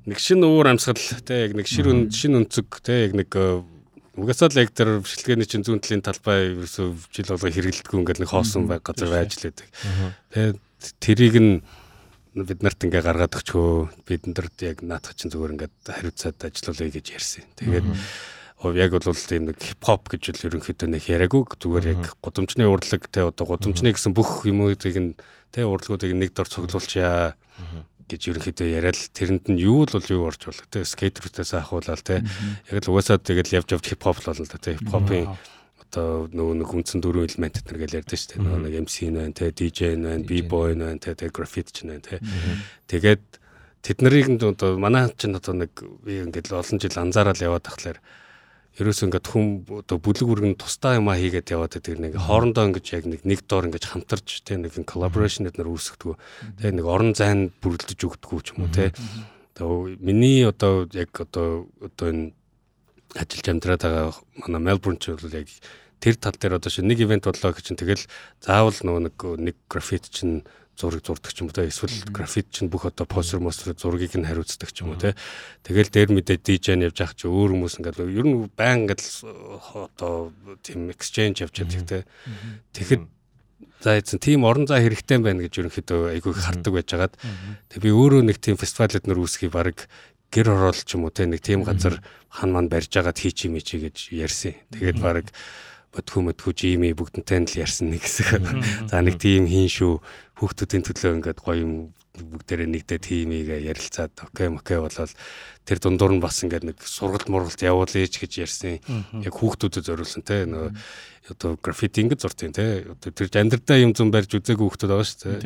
нэг 0.07 0.19
шин 0.23 0.45
уур 0.47 0.67
амьсгал 0.71 0.97
тэгээ 0.97 1.45
яг 1.51 1.53
нэг 1.59 1.67
шир 1.67 1.87
үн 1.91 2.01
шин 2.15 2.39
өнцөг 2.39 2.69
тэгээ 2.83 3.05
яг 3.11 3.13
нэг 3.19 3.31
э, 3.35 3.63
угаасаа 4.17 4.49
л 4.49 4.61
яг 4.63 4.71
тэр 4.73 5.03
бэлтгэний 5.05 5.49
чинь 5.49 5.65
зүүн 5.67 5.83
талын 5.83 6.05
талбай 6.05 6.55
ерөөсөө 6.57 6.87
жил 7.13 7.31
болго 7.37 7.53
хэрэгэлдэггүй 7.53 7.99
ингээд 8.01 8.21
нэг 8.25 8.31
хоосон 8.33 8.65
байг 8.65 8.83
газар 8.87 9.13
байж 9.13 9.37
л 9.37 9.45
байдаг. 9.51 9.69
Тэгээ 10.33 10.53
тэрийг 11.01 11.37
нь 11.37 11.55
бид 12.37 12.61
нарт 12.65 12.81
ингээ 12.81 13.05
гаргаад 13.05 13.37
өгчөө 13.37 14.05
бид 14.09 14.25
нарт 14.29 14.57
яг 14.65 14.81
наадах 14.81 15.17
чинь 15.17 15.33
зүгээр 15.33 15.55
ингээд 15.57 15.77
хариуцаад 15.85 16.39
ажиллуулъя 16.49 16.93
гэж 16.93 17.07
ярьсан. 17.13 17.45
Тэгээд 17.61 17.87
яг 18.77 18.91
бол 18.93 19.13
тийм 19.13 19.53
нэг 19.53 19.61
хипхоп 19.61 20.09
гэж 20.09 20.23
л 20.33 20.47
ерөнхийдөө 20.49 20.89
нэг 20.97 21.05
яриаггүй 21.13 21.43
зүгээр 21.61 21.87
яг 21.93 22.17
гудамжны 22.25 22.65
урлаг 22.65 23.05
те 23.13 23.21
одоо 23.25 23.45
гудамжны 23.45 23.93
гэсэн 23.93 24.17
бүх 24.17 24.49
юмуудыг 24.49 24.97
нь 24.97 25.13
те 25.57 25.65
урлагуудыг 25.65 26.13
нэг 26.13 26.37
дор 26.37 26.45
цуглуулчаа 26.45 27.33
гэж 28.07 28.21
ерөнхийдөө 28.29 28.69
яриад 28.69 29.01
тэрэнд 29.17 29.49
нь 29.49 29.65
юу 29.65 29.89
л 29.89 29.97
бол 29.97 30.13
юу 30.13 30.29
орж 30.29 30.53
болох 30.53 30.69
те 30.69 30.85
скейтерүүдээс 30.85 31.57
ахуулаад 31.57 32.05
те. 32.05 32.21
Яг 32.69 32.85
л 32.85 32.91
угаасаа 32.93 33.17
тэгэл 33.17 33.65
явж 33.65 33.73
явж 33.73 33.85
хипхоп 33.89 34.21
л 34.21 34.29
болно 34.31 34.47
те. 34.61 34.77
Хипхопын 34.77 35.33
одоо 35.81 36.29
нөгөө 36.29 36.55
нэг 36.61 36.71
үндсэн 36.71 37.01
дөрвөн 37.01 37.27
элемент 37.33 37.57
гэдэг 37.65 37.79
гэл 37.83 37.99
ярьдэн 38.05 38.21
шүү 38.21 38.31
дээ. 38.37 38.43
Нөгөө 38.45 38.61
нэг 38.63 38.75
MC 38.85 38.97
нь 39.09 39.17
байна 39.17 39.35
те 39.35 39.51
DJ 39.51 39.81
нь 39.97 40.07
байна 40.07 40.23
B-boy 40.29 40.77
нь 40.77 40.85
байна 40.85 41.01
те 41.01 41.17
те 41.17 41.33
граффити 41.33 41.73
ч 41.73 41.79
нь 41.83 41.91
байна 41.97 42.05
те 42.05 42.21
тэгээд 42.87 43.25
тэд 43.81 43.99
нарыг 44.05 44.27
одоо 44.45 44.79
манай 44.79 45.09
чинь 45.17 45.39
одоо 45.39 45.55
нэг 45.55 45.73
би 46.05 46.21
ингээд 46.21 46.53
олон 46.53 46.79
жил 46.79 47.01
анзаараад 47.01 47.41
яваад 47.41 47.65
тахлаар 47.65 47.99
ерөөсөө 48.77 49.07
ингээд 49.09 49.27
хүм 49.33 49.47
одоо 49.81 49.97
бүлэг 49.97 50.29
бүргэн 50.29 50.55
тусдаа 50.61 51.01
юм 51.01 51.09
а 51.09 51.17
хийгээд 51.17 51.49
яваад 51.49 51.81
байдаг 51.81 51.97
нэг 51.97 52.13
хоорондоо 52.21 52.69
ингээд 52.69 52.93
яг 52.93 53.05
нэг 53.09 53.21
нэг 53.25 53.41
доор 53.49 53.73
ингээд 53.73 53.89
хамтарч 53.89 54.45
те 54.45 54.61
нэг 54.61 54.77
коллаборашн 54.85 55.49
эднэр 55.49 55.73
үүсгдэг. 55.73 56.21
те 56.61 56.77
нэг 56.77 56.85
орон 56.85 57.17
зайн 57.17 57.57
бүрэлдэж 57.65 58.01
өгдөг 58.05 58.31
ч 58.45 58.53
юм 58.53 58.69
уу 58.69 58.73
те. 58.73 58.93
Тэгээ 59.57 59.97
миний 60.05 60.45
одоо 60.45 60.85
яг 60.93 61.09
одоо 61.17 61.73
одоо 61.81 62.07
энэ 62.13 62.37
ажиллаж 63.17 63.47
амьдраад 63.49 63.83
байгаа 63.83 64.13
манай 64.45 64.61
Мельбурн 64.61 65.01
ч 65.01 65.17
бол 65.17 65.33
яг 65.33 65.49
тэр 66.01 66.15
тал 66.21 66.37
дээр 66.37 66.61
одоо 66.61 66.69
шинэ 66.69 66.93
нэг 66.93 67.01
ивент 67.01 67.25
боллоо 67.25 67.57
гэж 67.57 67.73
чинь 67.73 67.81
тэгэл 67.81 68.05
заавал 68.45 68.77
нөгөө 68.77 69.03
нэг 69.09 69.17
нэг 69.41 69.57
граффит 69.73 70.13
чинь 70.13 70.45
зураг 70.77 71.03
зурдаг 71.03 71.33
ч 71.33 71.41
юм 71.41 71.49
уу 71.49 71.57
те 71.57 71.67
эсвэл 71.67 71.97
графит 72.13 72.53
чинь 72.53 72.69
бүх 72.69 72.87
одоо 72.87 73.09
постэр 73.09 73.41
мостер 73.41 73.73
зургийг 73.73 74.13
нь 74.15 74.29
хариуцдаг 74.29 74.71
ч 74.71 74.85
юм 74.85 74.93
уу 74.93 75.01
те. 75.01 75.17
Тэгэл 75.65 75.89
дээр 75.89 76.11
мэдээ 76.13 76.39
дижайн 76.45 76.85
явж 76.85 77.01
ах 77.01 77.17
чи 77.17 77.27
өөр 77.27 77.57
хүмүүс 77.57 77.81
ингээд 77.81 78.05
ер 78.05 78.27
нь 78.29 78.53
баян 78.53 78.85
ингээд 78.85 79.03
одоо 79.73 80.37
тийм 80.61 80.93
exchange 80.93 81.41
явж 81.41 81.65
байдаг 81.65 81.85
те. 81.89 81.99
Тэгэхэд 82.77 83.03
за 83.81 83.97
эзэн 83.97 84.21
тийм 84.21 84.45
орон 84.45 84.69
зай 84.69 84.85
хэрэгтэй 84.85 85.19
байна 85.25 85.49
гэж 85.49 85.65
ерөнхийдөө 85.65 86.13
айгүй 86.13 86.33
хардаг 86.37 86.73
байжгаад. 86.77 87.15
Тэг 87.73 87.81
би 87.81 87.91
өөрөө 87.91 88.23
нэг 88.29 88.37
тийм 88.37 88.61
фестивалд 88.61 89.09
нэр 89.09 89.21
үүсгий 89.21 89.49
баг 89.49 89.89
гэр 90.29 90.53
хороол 90.53 90.81
ч 90.81 90.97
юм 90.97 91.09
уу 91.09 91.13
те 91.15 91.25
нэг 91.25 91.41
тийм 91.41 91.65
газар 91.65 92.05
хан 92.29 92.53
ман 92.53 92.69
барьж 92.69 92.93
агаад 92.93 93.17
хий 93.17 93.33
чи 93.33 93.49
мичи 93.49 93.81
гэж 93.81 94.13
ярьсан. 94.13 94.61
Тэгээд 94.77 95.01
баг 95.01 95.33
өтгөө 95.97 96.23
möтгөө 96.29 96.53
жими 96.53 96.93
бүгдэнтэй 96.93 97.41
нь 97.41 97.49
л 97.49 97.61
ярьсан 97.65 97.89
нэг 97.89 98.05
хэсэг. 98.05 98.45
За 98.91 99.01
нэг 99.01 99.17
тийм 99.17 99.49
хийн 99.49 99.71
шүү. 99.71 100.03
Хүүхдүүдийн 100.37 100.85
төлөө 100.85 101.13
ингээд 101.17 101.41
гоё 101.41 101.59
юм 101.65 101.73
бүгдээрээ 102.17 102.69
нэгдээ 102.69 103.01
тимийг 103.01 103.49
ярилцаад 103.53 104.13
окей 104.25 104.49
окей 104.49 104.79
болол 104.81 105.13
тэр 105.69 105.79
дундуур 105.81 106.13
нь 106.17 106.25
бас 106.25 106.41
ингээд 106.45 106.65
нэг 106.65 106.79
сургалт 106.81 107.29
мургалт 107.29 107.61
явуулъя 107.61 108.09
гэж 108.09 108.33
ярьсан. 108.41 108.81
Яг 109.21 109.35
хүүхдүүдэд 109.37 109.85
зориулсан 109.85 110.25
те 110.25 110.49
нөгөө 110.49 110.73
одоо 111.37 111.59
граффити 111.61 112.05
ингээд 112.05 112.23
зуртын 112.25 112.57
те 112.57 112.89
одоо 112.89 113.11
тэр 113.13 113.29
амьдрдаа 113.33 113.77
юм 113.81 113.93
зам 113.93 114.09
барьж 114.13 114.33
үзээгүй 114.33 114.65
хүүхдүүд 114.65 114.93
байгаа 114.93 115.09
шүү. 115.09 115.41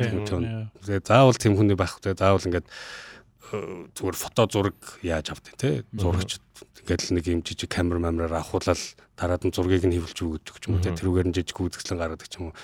Тэгээд 0.85 1.05
заавал 1.07 1.35
тийм 1.35 1.55
хүний 1.59 1.75
байх 1.75 1.99
те 1.99 2.15
заавал 2.15 2.45
ингээд 2.47 2.67
э, 2.67 3.91
зүгээр 3.97 4.17
фото 4.17 4.47
зураг 4.47 4.79
яаж 5.03 5.33
авдیں۔ 5.33 5.57
те 5.57 5.69
зурагч 5.91 6.39
ингээд 6.85 7.01
л 7.09 7.15
нэг 7.17 7.25
юм 7.27 7.41
жижиг 7.43 7.71
камер 7.73 7.99
мамраар 7.99 8.39
авахуулаад 8.39 8.79
дараад 9.17 9.43
нь 9.43 9.55
зургийг 9.55 9.85
нь 9.89 9.97
хөвлж 9.97 10.19
өгдөг 10.21 10.55
ч 10.61 10.63
юм 10.69 10.77
уу 10.77 10.85
те 10.85 10.93
тэрүүгээр 10.93 11.27
нь 11.29 11.35
жижиг 11.35 11.57
үзэсгэлэн 11.57 11.99
гаргадаг 11.99 12.29
ч 12.29 12.39
юм 12.39 12.53
уу. 12.53 12.55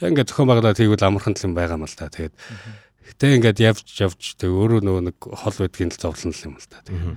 Яг 0.00 0.10
ингээд 0.12 0.28
зохион 0.30 0.48
байгуулаад 0.50 0.76
тэгвэл 0.76 1.08
амархан 1.08 1.34
л 1.36 1.46
юм 1.46 1.54
байгаа 1.56 1.76
юм 1.80 1.88
л 1.88 1.96
та. 1.96 2.12
Тэгээд 2.12 2.34
гэтээ 3.16 3.36
ингээд 3.40 3.58
явж 3.64 3.86
явж 3.96 4.22
тэг 4.36 4.50
өөрөө 4.52 4.80
нөгөө 4.84 5.02
нэг 5.08 5.16
хол 5.20 5.56
байдгийн 5.56 5.92
л 5.92 6.00
зовлон 6.00 6.32
л 6.36 6.46
юм 6.52 6.56
л 6.60 6.68
та. 6.68 6.84
Тэгээд 6.84 7.16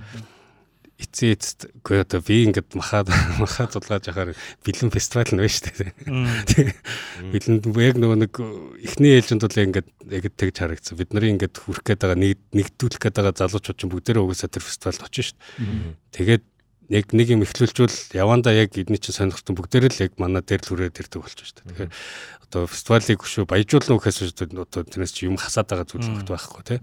эцээ 1.00 1.32
эцэд 1.32 1.60
үгүй 1.80 2.04
одоо 2.04 2.20
би 2.20 2.44
ингээд 2.44 2.76
махаад 2.76 3.08
махаад 3.42 3.72
зулгааж 3.72 4.04
яхаар 4.12 4.36
бэлэн 4.64 4.92
фестивал 4.92 5.32
нь 5.32 5.40
байна 5.40 5.48
шүү 5.48 5.72
дээ. 5.80 6.72
Бэлэнд 7.32 7.64
яг 7.72 7.96
нөгөө 7.96 8.18
нэг 8.20 8.34
эхний 8.84 9.16
ээлжинд 9.16 9.44
бол 9.44 9.64
ингээд 9.64 9.88
яг 10.12 10.24
тэгж 10.36 10.56
харагдсан. 10.60 11.00
Бид 11.00 11.16
нарын 11.16 11.40
ингээд 11.40 11.56
хүрх 11.56 11.80
гээд 11.84 12.04
байгаа 12.04 12.20
нэгдүүлэх 12.20 13.00
гээд 13.00 13.16
байгаа 13.16 13.34
залуучууд 13.40 13.78
ч 13.80 13.82
бүгдээрээ 13.88 14.24
угаасаа 14.24 14.52
тэр 14.52 14.64
фестивалд 14.64 15.04
очиж 15.08 15.32
шүү 15.32 15.36
дээ. 15.40 15.96
Тэгээд 16.12 16.44
яг 16.90 17.06
нэг 17.14 17.28
юм 17.30 17.46
эхлүүлжүүл 17.46 18.18
явандаа 18.18 18.52
яг 18.52 18.74
эдний 18.74 18.98
чинь 18.98 19.14
сонирхтон 19.14 19.54
бүгдээр 19.54 19.94
л 19.94 20.02
яг 20.04 20.18
манай 20.18 20.42
дээр 20.42 20.66
л 20.66 20.70
хүрээд 20.74 21.00
ирдэг 21.06 21.22
болчих 21.22 21.46
шүү 21.46 21.62
дээ. 21.62 21.86
Тэгэхээр 21.86 21.90
одоо 22.50 22.66
фестивалыг 22.66 23.22
шүү 23.22 23.46
баяжуулна 23.46 24.02
гэхээс 24.02 24.34
одоо 24.34 24.82
тэрнээс 24.82 25.14
чи 25.14 25.30
юм 25.30 25.38
хасаад 25.38 25.70
байгаа 25.70 25.86
зүйл 25.86 26.10
өгд 26.18 26.34
байхгүй 26.34 26.62
тий. 26.66 26.78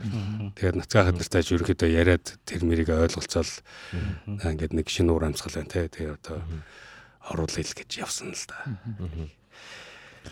Тэгээд 0.55 0.79
нацгаа 0.79 1.11
хаднартай 1.11 1.43
ч 1.43 1.59
ерөөхдөө 1.59 1.91
яриад 1.91 2.39
тэр 2.47 2.63
мэрийг 2.63 2.87
ойлголцоол 2.87 3.51
ингээд 4.47 4.71
нэг 4.71 4.87
шинэ 4.87 5.11
уур 5.11 5.27
амьсгал 5.27 5.59
байна 5.59 5.67
тий. 5.67 5.91
Тэгээд 5.91 6.23
одоо 6.23 6.39
оруулъя 7.27 7.67
л 7.67 7.75
гэж 7.75 7.99
явсан 7.99 8.31
л 8.31 8.47
да. 8.47 8.63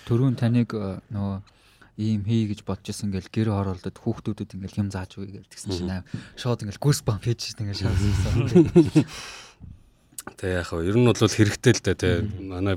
Төрүүн 0.07 0.39
таныг 0.39 0.71
э, 0.71 1.03
нөгөө 1.11 1.43
ийм 1.99 2.23
хий 2.23 2.47
гэж 2.51 2.63
бодож 2.63 2.91
исэн 2.91 3.11
ингээл 3.11 3.31
гэр 3.31 3.49
хороолдод 3.51 3.95
хүүхдүүдэд 3.99 4.55
ингээл 4.55 4.87
юм 4.87 4.89
зааж 4.91 5.19
өгье 5.19 5.43
гэж 5.43 5.47
тэгсэн 5.51 5.71
чинь 5.71 6.03
шууд 6.39 6.63
ингээл 6.63 6.83
гүрс 6.83 7.03
бам 7.07 7.19
хийж 7.19 7.55
ингээл 7.55 7.87
шаасан. 7.87 8.71
Тэг 10.39 10.49
яг 10.59 10.67
хөө 10.67 10.87
ер 10.87 10.95
нь 10.99 11.07
бол 11.07 11.15
хэрэгтэй 11.15 11.71
л 11.75 11.83
дээ 11.83 11.95
тий. 11.95 12.15
Манай 12.43 12.75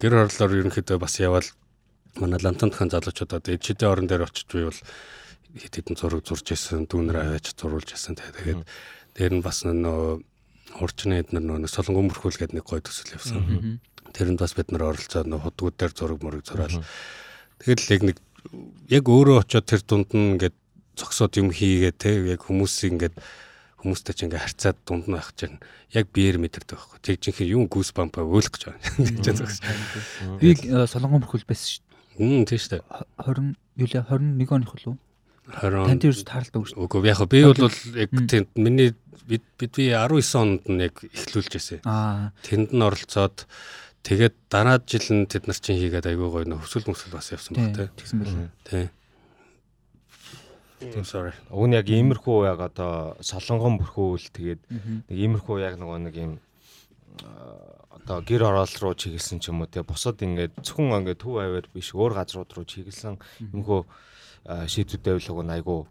гэр 0.00 0.24
хороолоор 0.24 0.52
ерөнхийдөө 0.64 0.96
бас 0.96 1.20
явал 1.20 1.44
манай 2.18 2.40
лантантхан 2.42 2.90
залуучууд 2.90 3.32
одоо 3.38 3.52
эжидээ 3.54 3.88
орон 3.88 4.08
дээр 4.10 4.26
очиж 4.26 4.48
байвал 4.50 4.80
хэд 5.54 5.74
хэдэн 5.78 5.96
зураг 5.98 6.22
зурж 6.26 6.46
исэн 6.54 6.86
дүүнэр 6.90 7.16
аваач 7.22 7.54
зурулж 7.54 7.94
исэн 7.94 8.18
тэгээд 8.18 8.62
дээр 9.14 9.32
нь 9.38 9.44
бас 9.44 9.62
нөө 9.66 10.22
урчны 10.78 11.22
эднэр 11.22 11.42
нөө 11.42 11.66
солонгон 11.70 12.10
мөрхүүл 12.10 12.38
гэдэг 12.38 12.56
нэг 12.58 12.66
гой 12.66 12.80
төсөл 12.82 13.18
явсан. 13.18 13.80
Тэрэнд 14.14 14.38
бас 14.38 14.54
бид 14.54 14.70
нар 14.70 14.94
оролцоод 14.94 15.26
нөө 15.26 15.50
худгууд 15.50 15.76
дээр 15.78 15.92
зураг 15.94 16.22
мөрөг 16.22 16.46
зураал. 16.46 16.82
Тэгэл 17.58 17.90
яг 17.90 18.02
нэг 18.06 18.16
яг 18.86 19.04
өөрөө 19.10 19.42
очиод 19.42 19.66
тэр 19.66 19.82
дунд 19.82 20.14
нь 20.14 20.38
ингээд 20.38 20.56
зогсоод 20.94 21.34
юм 21.38 21.50
хийгээ 21.50 21.92
те 21.98 22.10
яг 22.30 22.46
хүмүүсийг 22.46 22.94
ингээд 22.94 23.16
хүмүүстэй 23.82 24.14
ч 24.14 24.20
ингээ 24.28 24.44
харьцаад 24.44 24.78
дунд 24.86 25.08
нь 25.08 25.14
байх 25.16 25.32
чинь 25.34 25.58
яг 25.90 26.06
биеэр 26.12 26.38
мэдэрдэг 26.38 26.76
байхгүй. 26.76 26.98
Тэгжинхээ 27.00 27.52
юм 27.56 27.66
гүүс 27.66 27.96
бампа 27.96 28.22
өөлөх 28.22 28.54
гэж 28.54 28.62
байна. 28.68 28.80
Би 30.40 30.52
э, 30.52 30.86
солонгон 30.86 31.24
бүрхүүл 31.24 31.48
байсан 31.48 31.80
шүү. 31.80 31.89
Мм 32.20 32.44
тийм 32.44 32.60
шүү 32.60 32.72
дээ. 32.76 32.82
20 33.24 33.56
юулаа 33.80 34.04
21 34.12 34.52
оных 34.52 34.72
болов 34.76 34.92
уу? 34.92 34.98
20 35.50 35.88
Танд 35.88 36.04
ерөөс 36.04 36.24
тааралтай 36.28 36.60
шүү. 36.68 36.84
Үгүй 36.84 37.08
яг 37.08 37.20
би 37.32 37.40
бол 37.48 37.64
яг 37.96 38.10
тэнд 38.12 38.48
миний 38.60 38.92
бид 39.26 39.44
бид 39.58 39.72
би 39.72 39.88
19 39.90 40.36
онд 40.36 40.68
нь 40.68 40.84
яг 40.84 41.00
эхлүүлж 41.00 41.50
байсан. 41.56 41.80
Аа. 41.88 42.30
Тэнд 42.44 42.76
нь 42.76 42.84
оролцоод 42.84 43.48
тэгээд 44.04 44.36
дараа 44.52 44.78
жил 44.84 45.08
нь 45.16 45.26
тэд 45.26 45.48
нар 45.48 45.58
чинь 45.58 45.80
хийгээд 45.80 46.12
айгүй 46.12 46.28
гоё 46.28 46.44
нөх 46.44 46.68
хөсөл 46.68 46.92
мөсөл 46.92 47.16
бас 47.16 47.32
явсан 47.32 47.56
баг 47.56 47.72
тий. 47.72 47.88
Тэгсэн 47.96 48.18
байлаа. 48.20 48.50
Тий. 48.68 48.86
I'm 50.80 51.04
sorry. 51.04 51.32
Уг 51.48 51.68
нь 51.68 51.76
яг 51.76 51.88
иймэрхүү 51.88 52.48
яг 52.48 52.60
одоо 52.64 53.16
солонгон 53.20 53.80
бүрхүүл 53.80 54.28
тэгээд 54.32 54.60
нэг 55.08 55.16
иймэрхүү 55.16 55.56
яг 55.60 55.76
нөгөө 55.76 55.98
нэг 56.04 56.14
юм 56.16 56.32
одоо 57.90 58.22
гэр 58.22 58.46
ороол 58.46 58.74
руу 58.80 58.94
чиглэсэн 58.94 59.42
ч 59.42 59.50
юм 59.50 59.60
уу 59.60 59.70
те 59.70 59.82
бусад 59.82 60.22
ингээд 60.22 60.62
зөвхөн 60.62 61.02
ингээд 61.02 61.20
төв 61.20 61.42
аваар 61.42 61.66
биш 61.74 61.90
өөр 61.90 62.14
газрууд 62.14 62.50
руу 62.54 62.66
чиглэсэн 62.66 63.18
юмхөө 63.50 63.82
шийдвүүд 64.46 65.02
тавилга 65.02 65.42
нь 65.42 65.54
айгу 65.58 65.90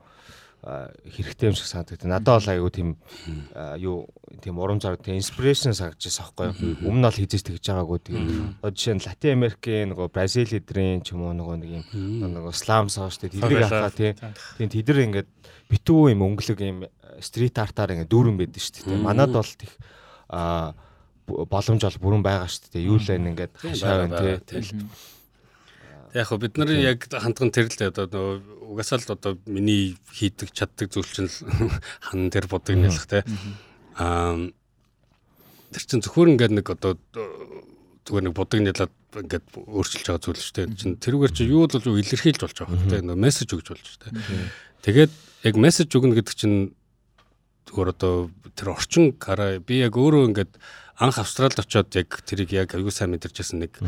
хэрэгтэй 0.59 1.47
юм 1.49 1.55
шиг 1.55 1.71
санагдав. 1.71 2.03
Надад 2.03 2.43
бол 2.43 2.51
айгу 2.51 2.69
тийм 2.69 2.89
юу 3.79 4.07
тийм 4.43 4.59
урам 4.59 4.79
зориг 4.83 4.99
тийм 4.99 5.15
инспирэшн 5.15 5.71
сагж 5.71 6.03
байсан 6.03 6.27
байхгүй 6.35 6.67
юу. 6.67 6.83
Өмнө 6.83 6.99
нь 6.99 7.07
бол 7.07 7.15
хизээс 7.15 7.43
тэгж 7.47 7.63
байгаагүй 7.63 7.99
тийм. 8.03 8.19
Одоо 8.59 8.75
жишээ 8.75 8.95
нь 8.99 9.05
Латин 9.07 9.31
Америкийн 9.39 9.87
нөгөө 9.95 10.07
Бразил 10.11 10.51
эдрийн 10.51 10.99
ч 10.99 11.15
юм 11.15 11.23
уу 11.23 11.31
нөгөө 11.31 11.55
нэг 11.63 11.71
юм 11.95 12.27
нөгөө 12.27 12.51
слам 12.51 12.91
саа 12.91 13.07
штэ 13.07 13.31
тэднийг 13.31 13.71
хахаа 13.71 13.91
тийм. 13.95 14.19
Тийм 14.59 14.67
тэдэр 14.67 14.99
ингээд 15.07 15.29
битүү 15.71 16.11
юм 16.11 16.27
өнгөлөг 16.27 16.59
юм 16.59 16.83
стрит 17.23 17.55
артаар 17.55 17.95
ингээд 17.95 18.11
дүүрэн 18.11 18.35
байдэн 18.35 18.59
штэ 18.59 18.83
тийм. 18.83 18.99
Манад 18.99 19.31
бол 19.31 19.47
тех 19.47 19.71
а 20.27 20.75
боломж 21.29 21.81
бол 21.85 22.03
бүрэн 22.03 22.23
байгаа 22.25 22.49
штэ 22.49 22.73
тийм. 22.73 22.89
Юу 22.93 22.97
л 22.97 23.07
энэ 23.07 23.29
ингээд 23.33 23.53
хашаа 23.55 24.07
байна 24.07 24.41
тийм. 24.43 24.89
Яг 26.13 26.25
хөө 26.25 26.41
бид 26.41 26.57
нарын 26.57 26.81
яг 26.81 27.05
хандган 27.05 27.53
тэр 27.53 27.69
л 27.69 27.77
дээ 27.77 27.93
одоо 27.93 28.09
нөгөө 28.09 28.73
угасаал 28.73 29.13
одоо 29.13 29.37
миний 29.45 29.97
хийдэг 30.09 30.49
чаддаг 30.53 30.89
зүйл 30.89 31.05
чинь 31.05 31.29
хан 32.05 32.33
дээр 32.33 32.49
бодог 32.49 32.75
нэлэх 32.75 33.05
те. 33.05 33.21
Аа 33.93 34.49
тэр 35.69 35.83
чинь 35.85 36.01
зөвхөн 36.01 36.33
ингээд 36.33 36.53
нэг 36.57 36.65
одоо 36.65 36.97
зүгээр 38.09 38.25
нэг 38.25 38.33
бодог 38.33 38.59
нэлээд 38.65 38.93
ингээд 39.21 39.45
өөрчилж 39.53 40.05
байгаа 40.09 40.23
зүйл 40.25 40.41
шүү 40.41 40.55
дээ. 40.57 40.67
Чин 40.73 40.97
тэрүүгээр 40.97 41.33
чи 41.33 41.45
юу 41.45 41.69
л 41.69 41.77
илэрхийлж 41.77 42.41
болж 42.41 42.57
байгаа 42.57 42.73
хөө 42.73 42.89
те. 42.89 43.05
Нөгөө 43.05 43.21
мессеж 43.21 43.49
өгж 43.53 43.67
болж 43.69 43.85
те. 44.01 44.09
Тэгээд 44.81 45.13
яг 45.45 45.55
мессеж 45.61 45.89
өгнө 45.93 46.17
гэдэг 46.17 46.33
чинь 46.33 46.73
зүгээр 47.69 47.93
одоо 47.93 48.33
тэр 48.57 48.73
орчин 48.73 49.13
хараа 49.21 49.61
би 49.61 49.85
яг 49.85 49.93
өөрөө 49.93 50.33
ингээд 50.33 50.57
анх 50.99 51.17
австралид 51.17 51.59
очиод 51.59 51.95
яг 51.95 52.19
тэрийг 52.27 52.51
яг 52.51 52.75
аюу 52.75 52.91
сайн 52.91 53.15
мэдэрчсэн 53.15 53.63
нэг 53.63 53.79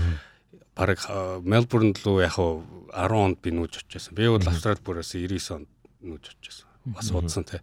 бараг 0.75 1.03
Мельбурн 1.43 1.93
руу 2.05 2.21
яг 2.23 2.35
10 2.39 3.11
онд 3.11 3.41
би 3.43 3.51
нүүж 3.51 3.83
очижсэн. 3.83 4.15
Би 4.15 4.27
бол 4.31 4.41
Австрали 4.41 4.79
бүрээс 4.79 5.15
99 5.19 5.51
онд 5.55 5.69
нүүж 6.01 6.23
очижсэн. 6.31 6.67
Бас 6.95 7.11
удсан 7.11 7.43
те. 7.43 7.61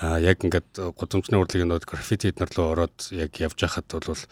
А 0.00 0.18
яг 0.18 0.42
ингээд 0.42 0.96
гудамжны 0.96 1.38
урлагийн 1.38 1.68
нод 1.68 1.84
граффити 1.84 2.32
эднэр 2.32 2.50
рүү 2.50 2.66
ороод 2.72 2.96
яг 3.12 3.36
явж 3.36 3.60
байхад 3.60 3.86
бол 3.92 4.24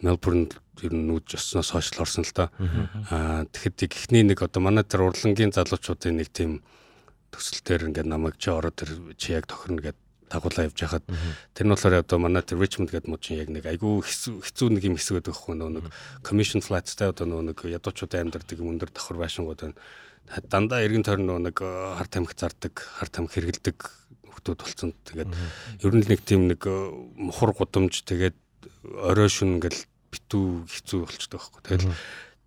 Мельбурн 0.00 0.48
ер 0.82 0.94
нь 0.94 1.06
нүүж 1.06 1.36
өснөөс 1.36 1.70
хойш 1.76 1.92
л 1.94 2.02
орсон 2.02 2.24
л 2.24 2.32
та. 2.32 2.50
А 3.12 3.44
тэгэхэд 3.52 3.92
ихний 3.92 4.24
нэг 4.24 4.42
одоо 4.42 4.64
манай 4.64 4.84
тэр 4.88 5.06
урлагийн 5.06 5.52
залуучуудын 5.52 6.18
нэг 6.18 6.32
тийм 6.32 6.62
төсөл 7.30 7.60
дээр 7.62 7.92
ингээд 7.92 8.08
намайг 8.08 8.40
чи 8.40 8.50
ороод 8.50 8.78
тэр 8.78 8.96
чи 9.20 9.36
яг 9.36 9.46
тохирно 9.46 9.82
гэдэг 9.82 10.07
дагуулаа 10.28 10.68
явж 10.68 10.78
хахад 10.78 11.04
тэр 11.56 11.66
нь 11.66 11.72
болохоор 11.72 12.04
одоо 12.04 12.18
манай 12.20 12.42
тэр 12.44 12.60
Richmond 12.60 12.92
гэдэг 12.92 13.08
мод 13.08 13.24
чинь 13.24 13.40
яг 13.40 13.48
нэг 13.48 13.64
айгүй 13.64 14.04
хэцүү 14.04 14.68
нэг 14.72 14.84
юм 14.84 14.96
хэсэг 15.00 15.20
байдаг 15.20 15.34
хөө 15.34 15.56
нэг 15.56 15.88
commission 16.22 16.60
flats-тай 16.62 17.10
одоо 17.10 17.42
нэг 17.42 17.58
ядуучуудын 17.64 18.28
амьдардаг 18.28 18.58
өндөр 18.60 18.92
давхар 18.92 19.18
байшингууд 19.18 19.60
байна. 19.60 19.78
Дандаа 20.48 20.84
эргэн 20.84 21.04
тойрон 21.04 21.40
нэг 21.40 21.56
харт 21.56 22.12
амх 22.20 22.36
зардаг, 22.36 22.76
харт 22.76 23.18
амх 23.18 23.32
хэргэлдэг 23.32 23.76
хүмүүс 24.44 24.60
болсон. 24.60 24.92
Тэгээд 25.08 25.32
ер 25.82 25.92
нь 25.96 26.04
нэг 26.04 26.20
тийм 26.22 26.48
нэг 26.48 26.62
мухар 27.16 27.56
гудамж 27.56 28.04
тэгээд 28.04 28.36
орой 28.84 29.28
шүн 29.28 29.58
ингээл 29.58 29.82
битүү 30.12 30.68
хэцүү 30.68 31.00
болчтой 31.04 31.38
байхгүй. 31.40 31.62
Тэгэл 31.64 31.88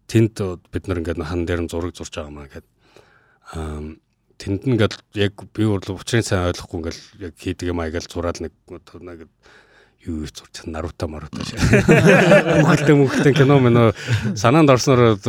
тэнд 0.07 0.35
бид 0.71 0.83
нар 0.87 0.99
ингээд 1.01 1.21
хан 1.21 1.45
дээр 1.45 1.67
зураг 1.67 1.95
зурж 1.95 2.13
байгаа 2.15 2.33
маа 2.33 2.47
гэдэг. 2.49 4.01
Тэнд 4.41 4.65
ингээд 4.65 4.97
яг 5.21 5.37
би 5.53 5.69
бол 5.69 5.85
учрын 5.93 6.25
сайн 6.25 6.49
ойлгохгүй 6.49 6.77
ингээд 6.81 6.99
яг 7.21 7.33
хийдэг 7.37 7.69
юм 7.69 7.81
аягаал 7.85 8.09
зураал 8.09 8.41
нэг 8.41 8.53
нэг 8.65 9.29
юу 10.01 10.25
зурч 10.25 10.65
наруто 10.65 11.05
маруто 11.05 11.45
шиг. 11.45 11.61
Мөхөлтэй 12.65 12.97
мөхөлтэй 12.97 13.33
кино 13.37 13.61
мөн 13.61 13.93
санаанд 14.33 14.73
орсноор 14.73 15.21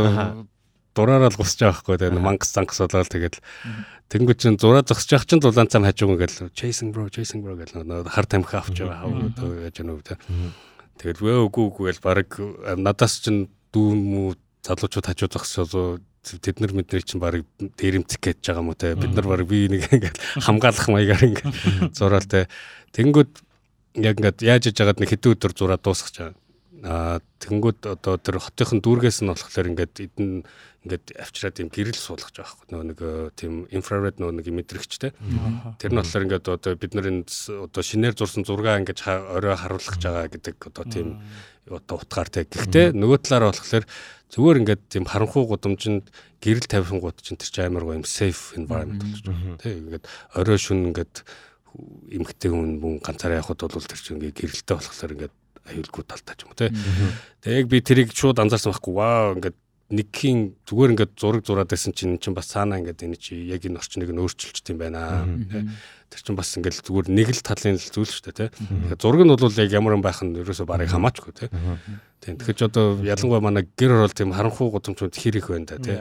дураараа 0.97 1.29
л 1.29 1.37
гусч 1.37 1.61
байгаа 1.61 1.77
байхгүй 1.77 2.01
тэгээ 2.01 2.25
мангас 2.25 2.57
зангас 2.57 2.81
болоод 2.81 3.13
тэгэл. 3.13 3.41
Тэнгуү 4.13 4.37
чин 4.37 4.57
зураа 4.61 4.85
зогсож 4.85 5.13
явах 5.13 5.29
чин 5.29 5.41
дулаан 5.41 5.69
цам 5.69 5.85
хажууг 5.85 6.17
ингээл 6.17 6.53
Jason 6.53 6.93
bro 6.93 7.09
Jason 7.09 7.41
bro 7.41 7.57
гэл 7.57 7.81
нөө 7.81 8.13
хар 8.13 8.29
тамхи 8.29 8.57
авч 8.61 8.85
байгаа 8.85 9.09
хав 9.09 9.13
яаж 9.65 9.77
яа 9.81 9.87
нүвэ 9.89 10.17
тэгэл 11.01 11.25
вөө 11.25 11.49
үгүй 11.49 11.65
үгүй 11.73 11.85
гэл 11.89 12.05
баг 12.05 12.29
надаас 12.77 13.25
чин 13.25 13.49
дүүн 13.73 14.01
мүү 14.05 14.37
залуучууд 14.69 15.09
хажуу 15.09 15.29
зогсоо 15.33 15.97
тэд 16.23 16.63
нар 16.63 16.73
мэднэр 16.73 17.03
чинь 17.03 17.19
баг 17.19 17.43
дээрэмцэх 17.59 18.23
гэж 18.23 18.39
байгаа 18.47 18.63
мó 18.63 18.79
те? 18.79 18.95
Бид 18.95 19.11
нар 19.11 19.27
баг 19.27 19.43
би 19.43 19.67
нэг 19.67 19.91
ингээд 19.91 20.19
хамгаалах 20.47 20.87
маягаар 20.87 21.27
ингээд 21.27 21.95
зураал 21.99 22.27
те. 22.31 22.47
Тэнгүүд 22.95 23.31
яг 23.99 24.17
ингээд 24.23 24.39
яаж 24.47 24.71
иж 24.71 24.79
байгаад 24.79 25.03
нэг 25.03 25.11
хэдэн 25.11 25.35
өдөр 25.35 25.53
зураа 25.53 25.79
дуусгаж 25.83 26.15
байгаа. 26.15 26.39
Аа 26.83 27.19
тэнгүүд 27.43 27.81
одоо 27.91 28.15
тэр 28.23 28.39
хотынхын 28.39 28.83
дүүргээс 28.83 29.27
нь 29.27 29.31
болохоор 29.35 29.71
ингээд 29.75 29.95
эдэн 29.99 30.47
ингээд 30.83 31.15
авчираад 31.15 31.63
юм 31.63 31.71
гэрэл 31.71 31.95
суулгаж 31.95 32.35
байгаа 32.35 32.59
байхгүй 32.59 32.71
нөгөө 32.75 32.87
нэг 32.91 33.01
э, 33.07 33.31
тийм 33.39 33.53
инфраред 33.71 34.19
нөгөө 34.19 34.35
нэг 34.43 34.47
мэдрэгчтэй 34.51 35.15
тэр 35.79 35.91
нь 35.95 35.99
болохоор 36.03 36.27
ингээд 36.27 36.51
одоо 36.51 36.75
бид 36.75 36.93
нар 36.99 37.07
энэ 37.07 37.23
одоо 37.71 37.83
шинээр 37.87 38.19
зурсан 38.19 38.43
зураг 38.43 38.83
ингээд 38.83 39.07
орой 39.07 39.55
харуулж 39.55 40.03
байгаа 40.03 40.27
гэдэг 40.27 40.59
одоо 40.59 40.85
тийм 40.91 41.23
одоо 41.71 42.03
утгаар 42.03 42.27
те. 42.27 42.43
Гэхдээ 42.43 42.99
нөгөө 42.99 43.19
талаараа 43.23 43.55
болохоор 43.55 43.87
зүгээр 44.33 44.61
ингээд 44.65 44.83
тийм 44.89 45.05
харанхуй 45.05 45.45
гудамжинд 45.45 46.09
гэрэл 46.41 46.65
тавихын 46.65 47.05
гут 47.05 47.21
чинь 47.21 47.37
тэр 47.37 47.53
чинь 47.53 47.69
амар 47.69 47.85
гоо 47.85 48.01
юм 48.01 48.09
safe 48.09 48.57
environment 48.57 49.05
болж 49.05 49.21
байна. 49.29 49.61
Тэ 49.61 49.77
ингээд 49.77 50.05
орой 50.33 50.57
шүн 50.57 50.89
ингээд 50.89 51.15
эмгтэй 52.17 52.49
хүн 52.49 52.81
мөн 52.81 53.05
ганцаараа 53.05 53.45
явхад 53.45 53.61
бол 53.61 53.85
тэр 53.85 54.01
чинь 54.01 54.17
ингээд 54.17 54.41
гэрэлтэй 54.41 54.77
болохоор 54.81 55.15
ингээд 55.21 55.35
аюулгүй 55.69 56.05
талтай 56.09 56.35
ч 56.35 56.41
юм 56.43 56.51
уу 56.51 56.59
те. 56.59 56.73
Тэгээ 57.45 57.61
яг 57.61 57.67
би 57.69 57.79
тэрийг 57.85 58.11
шууд 58.17 58.41
анзаарсан 58.41 58.73
байхгүй. 58.73 58.93
Вау 58.97 59.37
ингээд 59.37 59.57
нэгхийн 59.93 60.57
зүгээр 60.65 60.93
ингээд 60.97 61.13
зураг 61.21 61.45
зураад 61.45 61.69
байсан 61.69 61.93
чинь 61.93 62.17
чинь 62.17 62.33
бас 62.33 62.49
цаанаа 62.49 62.81
ингээд 62.81 63.05
энэ 63.05 63.21
чи 63.21 63.37
яг 63.45 63.61
энэ 63.69 63.77
орчныг 63.77 64.09
нь 64.09 64.23
өөрчилж 64.25 64.65
тийм 64.65 64.81
байна. 64.81 65.29
Тэр 66.09 66.21
чинь 66.25 66.39
бас 66.41 66.57
ингээд 66.57 66.81
зүгээр 66.81 67.13
нэг 67.13 67.29
л 67.29 67.45
талын 67.45 67.77
зүйл 67.77 68.09
шүү 68.09 68.33
дээ 68.33 68.49
тий. 68.49 68.97
Зураг 68.97 69.21
нь 69.21 69.33
бол 69.37 69.53
яг 69.53 69.71
ямар 69.71 70.01
юм 70.01 70.01
байх 70.01 70.25
нь 70.25 70.33
ерөөсөө 70.33 70.65
барыг 70.65 70.89
хамаачгүй 70.89 71.33
тий. 71.37 71.49
Тийм 72.25 72.41
тэгэхээр 72.41 72.57
ч 72.57 72.63
одоо 72.65 73.05
ялангуяа 73.05 73.45
манай 73.45 73.69
гэр 73.69 74.01
орол 74.01 74.17
тийм 74.17 74.33
харанхуй 74.33 74.73
гудамжууд 74.73 75.13
хэр 75.13 75.37
их 75.37 75.53
байна 75.53 75.69
да 75.69 75.77
тий. 75.77 75.99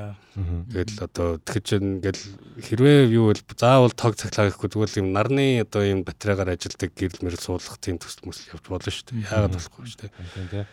Тэгэл 0.72 1.04
одоо 1.04 1.28
тэгэхээр 1.44 1.66
ч 1.68 1.70
ингээд 1.82 2.20
хэрвээ 2.64 3.12
юу 3.12 3.34
бол 3.34 3.44
заавал 3.58 3.92
тог 3.92 4.16
цаглаа 4.16 4.54
гэхгүй 4.54 4.70
зүгээр 4.72 5.02
юм 5.04 5.12
нарны 5.12 5.66
одоо 5.66 5.82
юм 5.84 6.08
батарейгаар 6.08 6.56
ажилдаг 6.56 6.94
гэрэл 6.96 7.26
мэрэл 7.26 7.42
суулгах 7.42 7.82
тийм 7.82 7.98
төсөл 7.98 8.30
мөсөл 8.30 8.54
явж 8.54 8.66
болно 8.70 8.88
шүү 8.94 9.06
дээ. 9.12 9.28
Яагаад 9.28 9.56
болохгүй 9.58 9.84
шүү 9.90 10.00
дээ. 10.08 10.66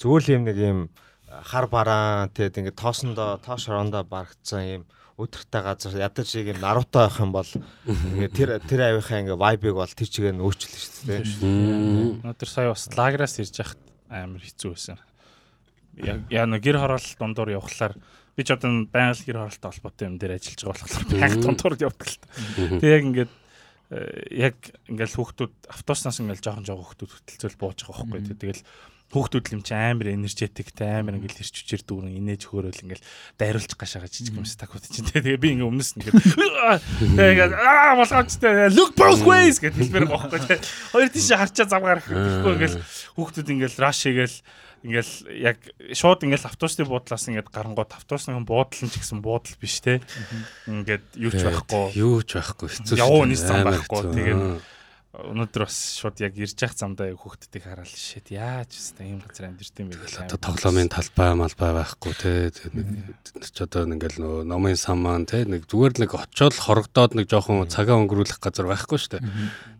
Зүгээр 0.00 0.22
л 0.24 0.32
юм 0.34 0.42
нэг 0.48 0.56
юм 0.56 0.78
хар 1.40 1.66
бараан 1.72 2.28
тэгээд 2.36 2.58
ингээд 2.60 2.80
тоосондоо 2.80 3.40
тоош 3.40 3.68
орондоо 3.72 4.04
барагдсан 4.04 4.62
юм 4.62 4.84
өдөртэй 5.20 5.62
газар 5.62 5.94
ядаж 6.00 6.26
шиг 6.28 6.52
юм 6.52 6.60
наруто 6.60 7.04
байх 7.04 7.16
юм 7.20 7.32
бол 7.32 7.48
ингээд 7.48 8.32
тэр 8.32 8.50
тэр 8.64 8.80
авийнхаа 8.92 9.20
ингээд 9.22 9.40
вайбыг 9.40 9.74
бол 9.76 9.92
тэр 9.92 10.08
чигээр 10.08 10.36
нь 10.36 10.44
өөрчилнө 10.44 10.78
шүү 10.80 11.04
дээ. 11.08 11.22
Өнөөдөр 12.24 12.48
сая 12.48 12.72
бас 12.72 12.88
лаграас 12.96 13.36
ирж 13.38 13.54
яхад 13.60 13.80
амар 14.08 14.40
хэцүү 14.40 14.70
байсан. 14.72 14.98
Яа 16.32 16.46
нэг 16.48 16.64
гэр 16.64 16.80
хороол 16.80 17.08
дундуур 17.20 17.54
явхлаар 17.60 17.94
би 18.36 18.42
ч 18.42 18.56
одоо 18.56 18.88
байгаль 18.88 19.24
гэр 19.24 19.38
хороолтой 19.40 19.68
холбоотой 19.68 20.06
юм 20.08 20.16
дээр 20.16 20.36
ажиллаж 20.40 20.60
байгаа 20.64 20.80
болохоор 20.80 21.06
байг 21.12 21.34
дундуур 21.38 21.74
явдаг 21.76 22.08
л 22.08 22.16
та. 22.16 22.28
Тэг 22.80 22.88
яг 22.88 23.02
ингээд 23.04 23.32
яг 24.32 24.56
ингээл 24.88 25.16
хүүхдүүд 25.20 25.52
автобуснаас 25.68 26.20
ингээл 26.24 26.40
жоохон 26.40 26.64
жоохон 26.64 26.86
хүүхдүүд 26.88 27.12
хөтөлцөл 27.12 27.60
бууж 27.60 27.78
байгаа 27.84 28.08
байхгүй. 28.08 28.40
Тэгэл 28.40 28.62
Хүүхдүүд 29.12 29.44
л 29.52 29.54
юм 29.60 29.62
чи 29.62 29.76
амар 29.76 30.08
энержетиктэй 30.16 31.04
амар 31.04 31.20
ингээл 31.20 31.44
ирч 31.44 31.52
хүчээр 31.52 31.82
дүүрэн 31.84 32.16
инээж 32.16 32.42
хөрөөл 32.48 32.84
ингээл 32.88 33.04
дайруулчих 33.36 33.76
гашаага 33.76 34.08
жижиг 34.08 34.32
юм 34.32 34.48
стакууд 34.48 34.88
чинь. 34.88 35.04
Тэгээ 35.04 35.36
би 35.36 35.52
ингээ 35.52 35.68
өмнөөс 35.68 35.92
нь 36.00 36.08
ингээд 36.08 37.52
аа 37.60 38.00
болгоочтой 38.00 38.72
look 38.72 38.96
both 38.96 39.20
ways 39.28 39.60
гэдэг 39.60 39.92
хэлбэр 39.92 40.08
байхгүй 40.08 40.40
тэгээ 40.48 40.60
хоёр 40.96 41.10
тийш 41.12 41.28
харчаа 41.28 41.66
завгаар 41.68 42.00
гэхгүй 42.00 42.52
ингээл 42.56 42.80
хүүхдүүд 43.20 43.52
ингээл 43.52 43.82
раш 43.84 43.98
хийгээл 44.08 44.36
ингээл 44.82 45.12
яг 45.38 45.58
шууд 45.94 46.26
ингээл 46.26 46.48
автобусны 46.50 46.82
буудлаас 46.88 47.28
ингээд 47.30 47.54
гарангууд 47.54 47.92
автобусны 47.94 48.34
буудал 48.42 48.82
нь 48.82 48.90
ч 48.90 48.98
гэсэн 48.98 49.22
буудал 49.22 49.54
биш 49.62 49.78
те 49.78 50.02
ингээд 50.66 51.06
юу 51.22 51.30
ч 51.30 51.46
байхгүй. 51.46 51.94
юу 51.94 52.18
ч 52.26 52.34
байхгүй 52.34 52.66
хэцүү 52.66 52.98
явуу 52.98 53.22
нийс 53.30 53.46
зам 53.46 53.62
байхгүй. 53.62 54.10
тэгээд 54.10 54.42
өнөөдөр 55.12 55.66
бас 55.66 55.76
шууд 56.00 56.22
яг 56.24 56.38
ирж 56.40 56.56
явах 56.56 56.72
замдаа 56.72 57.12
хүүхдүүдийг 57.12 57.64
хараад 57.68 57.92
шít 57.92 58.32
яаж 58.32 58.72
өстэй 58.72 59.12
ийм 59.12 59.20
газар 59.20 59.52
амьдэрт 59.52 59.76
юм 59.84 59.92
бэ 59.92 60.00
гэх 60.00 60.24
одоо 60.24 60.40
тоглоомын 60.40 60.88
талбай 60.88 61.36
малбай 61.36 61.72
байхгүй 61.76 62.12
те 62.16 62.32
нэг 62.72 63.44
ч 63.44 63.60
одоо 63.60 63.84
ингээл 63.92 64.24
нөө 64.24 64.36
номын 64.48 64.80
сан 64.80 65.04
маань 65.04 65.28
те 65.28 65.44
нэг 65.44 65.68
зүгээр 65.68 66.00
л 66.00 66.02
нэг 66.08 66.16
очиод 66.16 66.56
хорогдоод 66.56 67.12
нэг 67.12 67.28
жоохон 67.28 67.68
цагаа 67.68 68.00
өнгөрүүлэх 68.00 68.40
газар 68.40 68.72
байхгүй 68.72 68.96
шүү 68.96 69.20
дээ. 69.20 69.24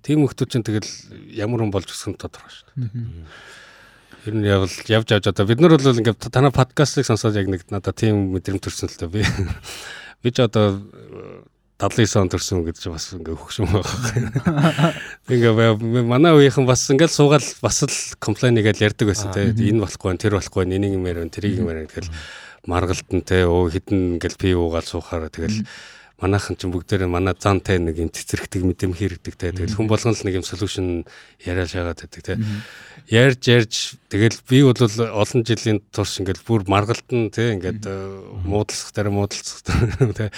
Тийм 0.05 0.21
хүүхдүүд 0.21 0.53
чинь 0.53 0.69
тэгэл 0.69 0.93
ямар 1.33 1.65
хүн 1.65 1.73
болж 1.73 1.89
өсөх 1.89 2.13
нь 2.13 2.21
тодорхой 2.21 2.53
шүү 2.53 2.69
дээ. 2.77 4.29
Ер 4.29 4.35
нь 4.37 4.45
явал 4.45 4.69
явж 4.69 5.09
авч 5.17 5.33
одоо 5.33 5.49
бид 5.49 5.65
нар 5.65 5.81
бол 5.81 5.97
ингээд 5.97 6.29
танай 6.29 6.53
подкастыг 6.53 7.09
сонсоод 7.09 7.41
яг 7.41 7.49
нэг 7.49 7.65
надад 7.73 7.97
тийм 7.97 8.37
мэдрэмж 8.37 8.69
төрсөн 8.69 8.93
л 8.93 9.01
та 9.01 9.09
би. 9.09 9.25
Би 10.23 10.31
ч 10.31 10.45
одоо 10.45 10.79
79 11.83 12.23
он 12.23 12.31
төрсөн 12.31 12.63
гэж 12.63 12.79
бас 12.95 13.11
ингээ 13.17 13.35
хөгшин 13.35 13.67
байгаа. 13.67 14.95
Ингээ 15.27 16.07
манай 16.07 16.31
үеийнхэн 16.31 16.63
бас 16.69 16.87
ингээл 16.95 17.11
суугаал 17.11 17.49
бас 17.59 17.83
л 17.83 17.97
комплайн 18.23 18.55
игээл 18.63 18.87
ярьдаг 18.87 19.11
байсан 19.11 19.35
те. 19.35 19.51
Энэ 19.51 19.83
болохгүй, 19.83 20.15
тэр 20.15 20.39
болохгүй, 20.39 20.71
энийг 20.71 20.95
юм 20.95 21.11
ярив, 21.11 21.27
тэрийг 21.35 21.59
юм 21.59 21.75
ярив 21.75 21.91
тэгэл 21.91 22.15
маргалтан 22.71 23.27
те. 23.27 23.43
Өө 23.51 23.75
хитэн 23.75 24.15
ингээл 24.15 24.39
пи 24.39 24.55
уугаал 24.55 24.87
суухаараа 24.87 25.27
тэгэл 25.27 25.67
манайхан 26.23 26.55
ч 26.55 26.71
бүгдээрээ 26.71 27.11
манай 27.11 27.35
зантай 27.35 27.83
нэг 27.83 27.99
юм 27.99 28.15
цэцэрхдэг 28.15 28.63
мэдэм 28.63 28.95
хэрэгдэг 28.95 29.35
те. 29.35 29.51
Тэгэл 29.51 29.75
хүн 29.75 29.91
болгон 29.91 30.15
л 30.15 30.23
нэг 30.23 30.39
юм 30.39 30.47
солиушн 30.47 31.03
яриа 31.43 31.67
шаагаад 31.67 31.99
байдаг 31.99 32.23
те. 32.23 32.39
Ярьж 33.11 33.43
ярьж 33.51 33.75
тэгэл 34.07 34.39
би 34.47 34.63
бол 34.63 34.79
олон 34.79 35.43
жилийн 35.43 35.83
турш 35.91 36.23
ингээл 36.23 36.47
бүр 36.47 36.63
маргалтан 36.71 37.35
те 37.35 37.59
ингээд 37.59 37.91
муудалцах 38.47 38.95
дараа 38.95 39.11
муудалцах 39.11 39.67
те 40.15 40.31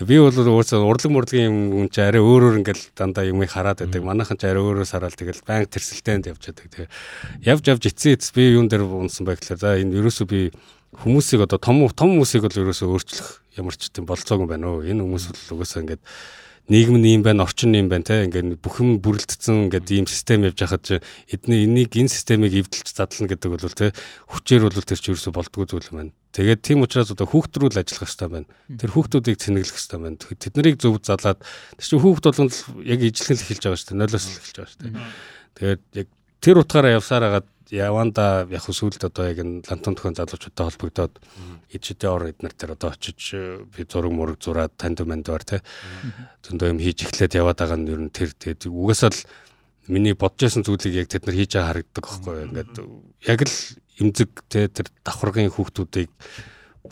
Би 0.00 0.16
бол 0.16 0.32
өөрөөсөө 0.32 0.88
урлаг 0.88 1.12
мурлагийн 1.12 1.52
юм 1.52 1.88
чи 1.92 2.00
арай 2.00 2.24
өөрөөр 2.24 2.64
ингээл 2.64 2.96
дандаа 2.96 3.28
юмыг 3.28 3.52
хараад 3.52 3.84
байдаг. 3.84 4.00
Манайхан 4.00 4.40
ч 4.40 4.48
арай 4.48 4.64
өөрөөс 4.64 4.96
хараад 4.96 5.12
тэгэл 5.12 5.44
банк 5.44 5.68
тэрсэлтэнд 5.68 6.32
явж 6.32 6.48
байдаг. 6.48 6.66
Тэгээ 6.72 6.88
явж 7.44 7.64
явж 7.68 7.82
эцсийн 7.92 8.16
эц 8.16 8.32
би 8.32 8.56
юун 8.56 8.72
дээр 8.72 8.88
унсан 8.88 9.28
байх 9.28 9.44
гэхээр 9.44 9.60
за 9.60 9.76
энэ 9.76 10.00
ерөөсөө 10.00 10.26
би 10.32 10.48
хүмүүсийг 10.96 11.44
одоо 11.44 11.60
том 11.60 11.84
том 11.92 12.08
хүмүүсийг 12.16 12.40
бол 12.40 12.60
ерөөсөө 12.72 12.88
өөрчлөх 12.88 13.28
ямар 13.60 13.76
ч 13.76 13.92
тийм 13.92 14.08
болцоогүй 14.08 14.48
байна 14.48 14.80
өө. 14.80 14.88
Энэ 14.88 15.04
хүмүүс 15.04 15.24
бол 15.28 15.60
угаасаа 15.60 15.84
ингээд 15.84 16.02
нийгэм 16.70 17.02
нь 17.02 17.18
юм 17.18 17.22
байна, 17.26 17.42
орчин 17.42 17.74
нь 17.74 17.82
юм 17.82 17.88
байна 17.90 18.06
те. 18.06 18.22
Ингээд 18.26 18.62
бүх 18.62 18.78
юм 18.78 19.02
бүрэлдсэн 19.02 19.66
ингээд 19.66 19.86
ийм 19.90 20.06
систем 20.06 20.46
явж 20.46 20.58
хахад 20.62 20.82
чи 20.86 20.94
эдний 21.26 21.66
энийг 21.66 21.90
энэ 21.90 22.12
системийг 22.12 22.54
эвдэлж 22.54 22.94
задлана 22.94 23.30
гэдэг 23.30 23.50
бол 23.50 23.74
те 23.74 23.90
хүчээр 24.30 24.62
бол 24.70 24.86
тэр 24.86 25.00
чи 25.02 25.10
ерөөсө 25.10 25.34
болдгоо 25.34 25.66
зүйл 25.66 25.90
юм 25.90 25.98
байна. 25.98 26.12
Тэгээд 26.32 26.60
тийм 26.62 26.86
учраас 26.86 27.10
одоо 27.10 27.26
хүүхдрүүл 27.26 27.76
ажиллах 27.76 28.06
хэрэгтэй 28.08 28.30
байна. 28.30 28.48
Тэр 28.78 28.90
хүүхдүүдийг 28.94 29.36
цэнэглэх 29.42 29.74
хэрэгтэй 29.74 30.00
байна. 30.00 30.16
Тэд 30.16 30.54
нарыг 30.56 30.76
зөв 30.78 30.96
залаад 31.02 31.38
тэр 31.42 31.86
чи 31.86 31.96
хүүхд 31.98 32.24
бол 32.30 32.56
яг 32.86 33.00
ижлэх 33.04 33.42
эхэлж 33.42 33.62
байгаа 33.68 33.80
шүү 33.82 33.88
дээ. 33.92 34.00
Нойлоос 34.00 34.26
эхэлж 34.32 34.56
байгаа 34.56 34.72
шүү 34.72 34.82
дээ. 34.86 34.94
Тэгээд 35.52 35.82
яг 35.98 36.08
тэр 36.42 36.60
утгаараа 36.60 36.98
явсаар 36.98 37.24
хагаад 37.24 37.48
яванда 37.72 38.44
яг 38.50 38.66
сүлд 38.66 39.00
одоо 39.00 39.24
яг 39.30 39.38
энэ 39.40 39.62
лантон 39.64 39.94
төхөн 39.96 40.18
залуучуудтай 40.18 40.66
холбогдоод 40.66 41.14
ичдээ 41.72 42.10
ор 42.10 42.28
эднэр 42.28 42.52
тэр 42.52 42.74
одоо 42.76 42.92
очиж 42.92 43.32
би 43.72 43.86
зураг 43.88 44.12
мураг 44.12 44.36
зураад 44.42 44.76
танд 44.76 45.00
мандвар 45.06 45.46
те 45.46 45.62
зөндөө 46.44 46.76
юм 46.76 46.82
хийж 46.82 47.08
эхлээд 47.08 47.38
яваад 47.40 47.62
байгаа 47.62 47.78
нь 47.80 47.88
ер 47.88 48.00
нь 48.02 48.12
тэр 48.12 48.34
тэгээд 48.36 48.68
угаасаа 48.68 49.14
л 49.14 49.24
миний 49.88 50.12
бодож 50.12 50.52
байсан 50.52 50.66
зүйлийг 50.66 51.06
яг 51.06 51.08
тэд 51.08 51.24
нар 51.24 51.36
хийж 51.38 51.56
байгаа 51.56 51.70
харагддаг 51.72 52.04
байхгүй 52.04 52.36
ингээд 52.50 52.72
яг 53.30 53.40
л 53.40 53.56
эмзэг 54.02 54.30
те 54.52 54.68
тэр 54.68 54.86
давхаргын 55.00 55.48
хүүхдүүдийг 55.48 56.10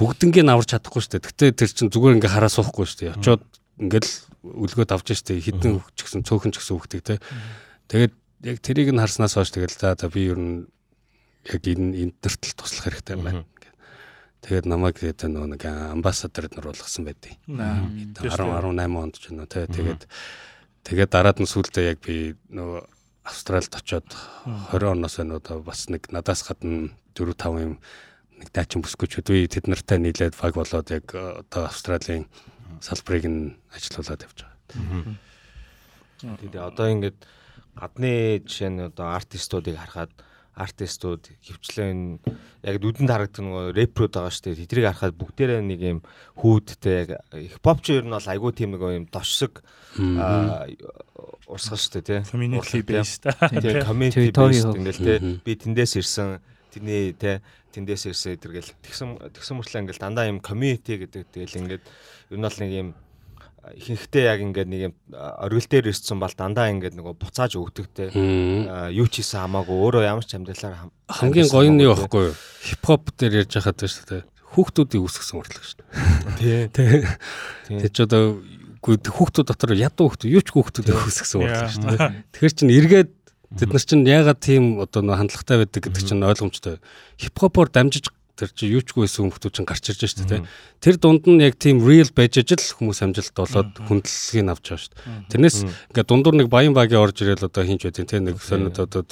бүгднгийн 0.01 0.49
аварч 0.49 0.71
чадахгүй 0.71 1.03
шүү 1.03 1.13
дээ. 1.19 1.27
Гэтэ 1.29 1.47
тэр 1.59 1.71
чинь 1.75 1.91
зүгээр 1.91 2.17
ингээ 2.23 2.31
хараа 2.31 2.53
суухгүй 2.53 2.87
шүү 2.87 2.99
дээ. 3.11 3.15
Очоод 3.19 3.43
ингээл 3.83 4.11
үлгөөд 4.47 4.91
авч 4.95 5.09
штэ. 5.19 5.43
Хідэн 5.43 5.83
ч 5.99 5.99
гэсэн 6.07 6.23
цөөхөн 6.23 6.55
ч 6.55 6.63
гэсэн 6.63 6.75
хүүхдийг 6.79 7.03
те. 7.03 7.19
Тэгээд 7.91 8.15
яг 8.43 8.59
тэрийг 8.61 8.93
нь 8.93 9.01
харснаас 9.01 9.37
хойш 9.37 9.53
тэгэл 9.53 9.77
за 9.77 9.97
за 9.99 10.09
би 10.09 10.31
ер 10.33 10.39
нь 10.39 10.67
яг 11.45 11.63
энэ 11.65 11.97
интернет 12.05 12.57
туслах 12.57 12.89
хэрэгтэй 12.89 13.17
юм 13.17 13.25
байна. 13.25 13.45
Тэгээд 14.41 14.65
намайг 14.65 14.97
тэгээд 14.97 15.29
нөгөө 15.29 15.51
нэг 15.53 15.63
амбассадорд 15.69 16.57
нар 16.57 16.73
болгосон 16.73 17.05
байдیں۔ 17.05 17.37
10 18.17 18.17
18 18.17 18.97
онд 18.97 19.15
ч 19.21 19.29
нөө 19.37 19.49
тэгээд 19.49 20.03
тэгээд 20.89 21.11
дараад 21.13 21.39
нь 21.45 21.51
сүултээ 21.51 21.93
яг 21.93 21.99
би 22.01 22.37
нөгөө 22.49 22.81
Австралид 23.29 23.75
очоод 23.77 24.09
20 24.73 24.97
оноос 24.97 25.21
өнөө 25.21 25.61
бас 25.61 25.93
нэг 25.93 26.09
надаас 26.09 26.41
гадна 26.41 26.89
4 27.13 27.37
5 27.37 27.61
юм 27.61 27.75
нэг 28.41 28.49
дайчин 28.57 28.81
бүсгүйчүүд 28.81 29.29
би 29.29 29.45
тэд 29.45 29.69
нартай 29.69 30.01
нийлээд 30.01 30.41
баг 30.41 30.57
болоод 30.57 30.89
яг 30.89 31.13
одоо 31.13 31.69
Австралийн 31.69 32.25
салбарыг 32.81 33.29
нь 33.29 33.53
ажилуулад 33.77 34.25
явж 34.25 34.39
байгаа. 34.49 35.21
Тэгээд 36.41 36.65
одоо 36.65 36.89
ингээд 36.89 37.19
гадны 37.77 38.43
жишээ 38.47 38.71
нь 38.71 38.81
одоо 38.91 39.15
артистуудыг 39.15 39.77
харахад 39.79 40.13
артистууд 40.61 41.31
хөвчлэн 41.41 42.21
яг 42.67 42.77
нүдэнд 42.83 43.09
харагддаг 43.11 43.45
нөгөө 43.45 43.65
рэпрүүд 43.81 44.13
байгаа 44.13 44.35
шүү 44.35 44.45
дээ. 44.51 44.61
Тэдрийг 44.67 44.87
харахад 44.93 45.17
бүгдээрээ 45.17 45.61
нэг 45.65 45.81
юм 45.81 45.99
хүүдтэй 46.37 46.95
яг 47.07 47.11
хипхоп 47.33 47.81
ч 47.81 47.97
ер 47.97 48.05
нь 48.05 48.13
бол 48.13 48.29
айгүй 48.29 48.53
тийм 48.53 48.77
нэг 48.77 48.83
юм 48.83 49.07
дошсог 49.09 49.63
урсгал 51.49 51.81
шүү 51.81 51.93
дээ 52.03 52.05
тий. 52.05 52.21
Community 52.29 52.81
based. 52.85 53.25
Тэгээ 53.25 53.87
community 53.89 54.29
based 54.35 54.75
ингээл 54.75 55.01
тий. 55.01 55.19
Би 55.41 55.53
тэндээс 55.57 55.97
ирсэн 55.97 56.43
тэрний 56.75 57.15
тий 57.17 57.41
тэндээс 57.73 58.11
ирсэн 58.11 58.37
тэргээл 58.43 58.71
тэгсэн 58.83 59.09
тэгсэн 59.31 59.55
мөртлөө 59.55 59.81
ингээл 59.87 60.03
дандаа 60.03 60.27
юм 60.27 60.43
community 60.43 60.99
гэдэг 60.99 61.31
тэгэл 61.31 61.59
ингээд 61.63 61.85
ер 62.35 62.39
нь 62.39 62.45
бол 62.45 62.59
нэг 62.59 62.73
юм 62.75 62.89
ихэнхдээ 63.77 64.25
яг 64.25 64.41
ингээд 64.41 64.69
нэг 64.69 64.81
юм 64.89 64.95
оргил 65.15 65.69
дээр 65.69 65.93
ирсэн 65.93 66.17
бол 66.17 66.33
дандаа 66.33 66.73
ингээд 66.73 66.97
нөгөө 66.97 67.15
буцааж 67.21 67.61
өгдөгтэй 67.61 68.09
юу 68.97 69.07
ч 69.07 69.21
хийсэн 69.21 69.45
хамаагүй 69.45 69.77
өөрөө 69.77 70.03
ямар 70.07 70.25
ч 70.25 70.35
амьдралаар 70.37 70.89
хамгийн 71.09 71.49
гоё 71.53 71.69
нь 71.69 71.85
юу? 71.85 71.95
Байхгүй 71.95 72.33
хипхоп 72.33 73.13
дээр 73.21 73.45
ярьж 73.45 73.53
байхад 73.61 73.77
байна 73.77 73.93
шүү 73.93 74.07
дээ. 74.09 74.23
Хүүхдүүдийг 74.51 75.03
үсгэсэн 75.05 75.37
уртлаг 75.39 75.65
шүү 75.65 75.79
дээ. 76.41 76.63
Тий. 76.73 76.91
Тэг 77.85 77.91
ч 77.93 77.99
одоо 78.03 78.41
хүүхдүүд 78.81 79.47
дотор 79.47 79.77
ядуу 79.77 80.09
хүүхдүүд 80.09 80.35
юу 80.35 80.43
ч 80.43 80.49
хүүхдүүдийг 80.57 80.99
үсгэсэн 81.05 81.39
уртлаг 81.45 81.71
шүү 81.71 81.85
дээ. 81.85 82.09
Тэгэхээр 82.33 82.57
чин 82.57 82.71
эргээд 82.73 83.11
Тэд 83.51 83.75
нар 83.75 83.83
чинь 83.83 84.07
яагаад 84.07 84.39
тийм 84.39 84.79
одоо 84.79 85.03
хандлагатай 85.11 85.59
байдаг 85.59 85.83
гэдэг 85.83 86.07
чинь 86.07 86.23
ойлгомжтой. 86.23 86.79
Хипхопоор 87.19 87.67
дамжиж 87.67 88.07
тэр 88.41 88.51
чи 88.57 88.65
юучгүй 88.73 89.05
байсан 89.05 89.29
хүмүүс 89.29 89.53
чинь 89.53 89.69
гарч 89.69 89.85
ирж 89.93 90.03
штэ 90.09 90.25
тий. 90.25 90.41
Тэр 90.81 90.97
дунд 90.97 91.29
нь 91.29 91.45
яг 91.45 91.61
тийм 91.61 91.85
real 91.85 92.09
байж 92.09 92.41
аж 92.41 92.57
л 92.57 92.77
хүмүүс 92.81 93.05
амжилт 93.05 93.37
болоод 93.37 93.71
хүндлэлгийг 93.85 94.49
авч 94.49 94.65
байгаа 94.65 94.85
штэ. 94.89 94.97
Тэрнээс 95.29 95.57
ингээ 95.93 96.09
дундуур 96.09 96.37
нэг 96.41 96.49
баян 96.49 96.73
багийн 96.73 97.05
орж 97.05 97.21
ирэл 97.21 97.45
одоо 97.53 97.63
хинч 97.69 97.85
байдیں۔ 97.85 98.09
тий 98.09 98.21
нэг 98.25 98.41
сонид 98.41 98.81
одоо 98.81 99.05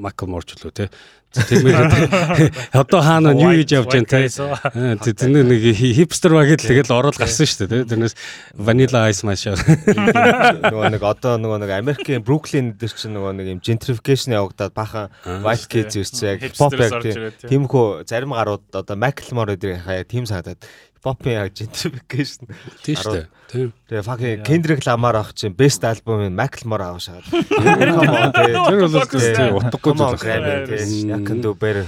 Макл 0.00 0.26
Морч 0.26 0.56
лөө 0.56 0.72
тий. 0.72 0.88
Тиймээ 1.30 2.50
одоо 2.74 3.00
хаана 3.06 3.30
юу 3.38 3.54
хийж 3.54 3.70
явж 3.70 3.94
байна 3.94 4.10
те. 4.10 5.14
Тэр 5.14 5.30
нэг 5.46 5.62
хипстер 5.78 6.34
баг 6.34 6.50
л 6.50 6.58
тэгэл 6.58 6.90
орол 6.90 7.14
гарсан 7.14 7.46
шүү 7.46 7.70
дээ. 7.70 7.86
Тэрнээс 7.86 8.18
vanilla 8.58 9.06
ice 9.06 9.22
маш 9.22 9.46
нөгөө 9.46 10.90
нэг 10.90 11.02
одоо 11.06 11.38
нөгөө 11.38 11.62
нэг 11.62 11.70
Америкийн 11.78 12.26
Бруклин 12.26 12.74
дээр 12.74 12.90
чинь 12.90 13.14
нөгөө 13.14 13.32
нэг 13.38 13.46
юм 13.46 13.60
gentrification 13.62 14.34
явагдаад 14.34 14.74
бахан 14.74 15.14
white 15.46 15.70
kids 15.70 15.94
ирсэн 15.94 16.34
яг 16.34 16.50
pop 16.58 16.74
яг 16.74 16.98
тиймхүү 17.46 18.10
зарим 18.10 18.34
гарууд 18.34 18.66
одоо 18.74 18.98
Macklemore 18.98 19.54
эдрийг 19.54 19.86
хаяа 19.86 20.02
тийм 20.02 20.26
санагдаад 20.26 20.66
яг 21.00 21.54
gentrification 21.56 22.50
тийм 22.84 22.96
шүү 23.00 23.14
дээ. 23.16 23.26
Тийм. 23.50 23.72
Тэгээ 23.88 24.04
fucking 24.04 24.44
Kendrick 24.46 24.84
Lamar 24.86 25.16
авах 25.16 25.34
чинь 25.34 25.56
best 25.56 25.82
album-ын 25.82 26.36
Macklemore 26.36 26.86
авах 26.86 27.02
шагаад. 27.02 27.26
Тэр 28.68 28.86
бол 28.86 29.08
тийм 29.10 29.58
утгагүй 29.58 29.92
зүйл. 29.96 31.10
Яг 31.10 31.26
нь 31.26 31.42
дүү 31.42 31.54
бэр. 31.58 31.82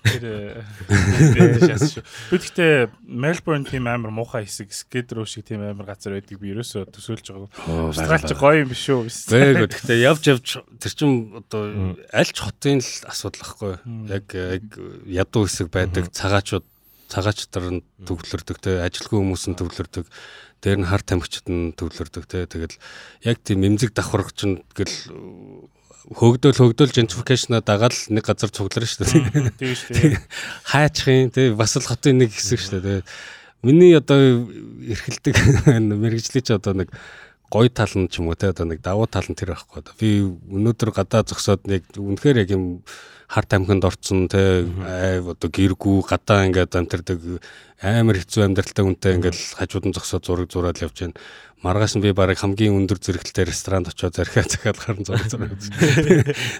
Тэр 0.00 0.56
Гэхдээ 2.32 2.88
Melbourne 3.04 3.68
тийм 3.68 3.84
амар 3.84 4.08
муухай 4.08 4.48
хэсэг 4.48 4.72
Skid 4.72 5.12
Row 5.12 5.28
шиг 5.28 5.44
тийм 5.44 5.60
амар 5.60 5.92
газар 5.92 6.16
байдаг 6.16 6.40
би 6.40 6.56
ерөөсөө 6.56 6.88
төсөөлж 6.88 7.26
байгаа. 7.36 7.92
Австрал 7.92 8.24
ч 8.24 8.32
гоё 8.32 8.64
юм 8.64 8.72
биш 8.72 8.88
үү? 8.88 9.12
Бээгөө 9.28 9.68
гэхдээ 9.68 9.98
явж 10.00 10.22
явж 10.32 10.46
тэр 10.80 10.92
чин 10.96 11.44
одоо 11.44 12.00
аль 12.16 12.32
ч 12.32 12.38
хотын 12.40 12.80
л 12.80 12.92
асуудал 13.04 13.44
байхгүй. 13.44 13.74
Яг 14.08 14.24
яг 14.32 14.64
ядуу 15.04 15.44
хэсэг 15.44 15.68
байдаг 15.68 16.08
цагаачууд 16.16 16.64
цагаачтар 17.10 17.66
нь 17.74 17.82
төвлөрдөг 18.06 18.56
те 18.62 18.78
ажилгүй 18.86 19.18
хүмүүс 19.18 19.50
нь 19.50 19.58
төвлөрдөг 19.58 20.06
дээр 20.62 20.78
нь 20.80 20.88
хар 20.88 21.02
тамхичд 21.02 21.50
нь 21.50 21.74
төвлөрдөг 21.74 22.24
те 22.30 22.46
тэгэл 22.46 22.78
яг 23.26 23.42
тийм 23.42 23.66
эмзэг 23.66 23.92
давхар 23.92 24.30
чинь 24.30 24.62
гэл 24.78 24.94
хөөгдөөл 26.08 26.58
хөөгдөөл 26.58 26.96
gentrification-а 26.96 27.60
дагаад 27.60 27.94
нэг 28.08 28.24
газар 28.24 28.50
цугларна 28.50 28.88
шүү 28.88 29.04
дээ. 29.04 29.52
Тийм 29.60 29.74
шүү 29.76 29.94
дээ. 29.94 30.16
Хайчхын 30.72 31.30
тий 31.34 31.52
бас 31.52 31.76
л 31.76 31.84
хотын 31.84 32.24
нэг 32.24 32.32
хэсэг 32.32 32.60
шүү 32.60 32.80
дээ. 32.80 33.00
Миний 33.62 33.92
одоо 33.92 34.48
эрхэлдэг 34.80 35.36
мэрэгжлийн 36.02 36.44
ч 36.44 36.50
одоо 36.56 36.72
нэг 36.72 36.88
гой 37.52 37.68
тал 37.68 37.92
нь 37.94 38.08
ч 38.08 38.24
юм 38.24 38.32
уу 38.32 38.38
те 38.38 38.48
одоо 38.48 38.64
нэг 38.64 38.80
давуу 38.80 39.04
тал 39.06 39.28
нь 39.28 39.36
тэр 39.36 39.52
байхгүй. 39.52 39.84
Би 40.00 40.24
өнөөдөр 40.24 40.90
гадаа 40.96 41.22
зогсоод 41.26 41.68
нэг 41.68 41.84
үнэхээр 41.94 42.48
яг 42.48 42.50
юм 42.56 42.80
хар 43.30 43.46
тамхинд 43.46 43.86
орцсон 43.86 44.26
те 44.26 44.66
айв 44.66 45.30
одоо 45.30 45.48
гэргүү 45.54 46.02
гадаа 46.02 46.50
ингээд 46.50 46.74
амтэрдэг 46.74 47.38
амар 47.78 48.18
хэцүү 48.18 48.42
амьдралтай 48.42 48.82
үнтэй 48.82 49.14
ингээд 49.22 49.38
хажууд 49.54 49.86
нь 49.86 49.94
зогсоод 49.94 50.26
зураг 50.26 50.50
зураад 50.50 50.82
явж 50.82 51.06
байна. 51.06 51.14
Маргааш 51.62 51.94
нь 51.94 52.02
би 52.02 52.10
барыг 52.10 52.42
хамгийн 52.42 52.74
өндөр 52.74 52.98
зэрэгтэй 52.98 53.46
ресторанд 53.46 53.86
очиод 53.86 54.18
зархиа 54.18 54.42
захаад 54.42 54.82
гарan 54.82 55.06
зураг 55.06 55.30
зураг. 55.30 55.54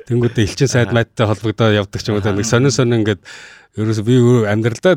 Тэнгүүдээ 0.06 0.46
элчин 0.46 0.70
сайд 0.70 0.94
майттай 0.94 1.26
холбогдоод 1.26 1.74
явдаг 1.74 2.00
ч 2.00 2.14
юм 2.14 2.22
уу 2.22 2.24
нэг 2.24 2.46
сонин 2.46 2.70
сонин 2.70 3.02
ингээд 3.02 3.24
ерөөсө 3.74 4.06
би 4.06 4.14
амьдралдаа 4.46 4.94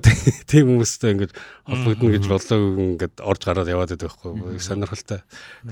тийм 0.50 0.78
хүмүүстэй 0.78 1.18
ингээд 1.18 1.34
холбогдно 1.66 2.14
гэж 2.14 2.24
бодлоо 2.30 2.60
ингээд 2.94 3.16
орж 3.18 3.42
гараад 3.50 3.72
яваад 3.74 3.92
байдаг 3.98 4.14
байхгүй 4.14 4.62
сонирхолтой. 4.62 5.20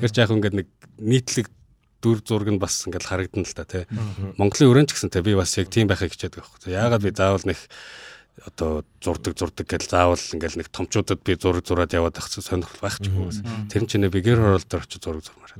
Тэгэхээр 0.01 0.21
яг 0.25 0.31
ингээд 0.33 0.55
нэг 0.57 0.67
нийтлэг 0.97 1.47
дүр 2.01 2.19
зураг 2.25 2.49
нь 2.49 2.61
бас 2.61 2.81
ингээл 2.83 3.07
харагдана 3.07 3.45
л 3.45 3.55
та 3.55 3.65
тий. 3.65 3.85
Монголын 4.41 4.69
өрөөнд 4.73 4.89
ч 4.89 4.97
гэсэн 4.97 5.13
тий 5.13 5.21
би 5.21 5.37
бас 5.37 5.53
яг 5.55 5.69
тийм 5.69 5.87
байхыг 5.87 6.11
хичээдэг 6.11 6.41
байхгүй. 6.41 6.73
Яагаад 6.73 7.05
би 7.05 7.13
заавал 7.13 7.45
нэг 7.45 7.59
одоо 8.45 8.83
зурдаг 9.03 9.37
зурдаг 9.37 9.65
гэж 9.69 9.85
заавал 9.85 10.17
ингээл 10.17 10.59
нэг 10.59 10.67
томчуудад 10.73 11.21
би 11.21 11.37
зураг 11.37 11.63
зураад 11.67 11.93
яваад 11.93 12.17
байх 12.17 12.27
сонирхол 12.27 12.81
байх 12.81 12.97
ч 12.97 13.07
юм 13.07 13.29
уу. 13.29 13.33
Тэр 13.69 13.85
чинь 13.85 14.09
бигэр 14.09 14.41
хороолтоор 14.41 14.83
очиж 14.83 15.01
зураг 15.03 15.21
зурмаар. 15.21 15.53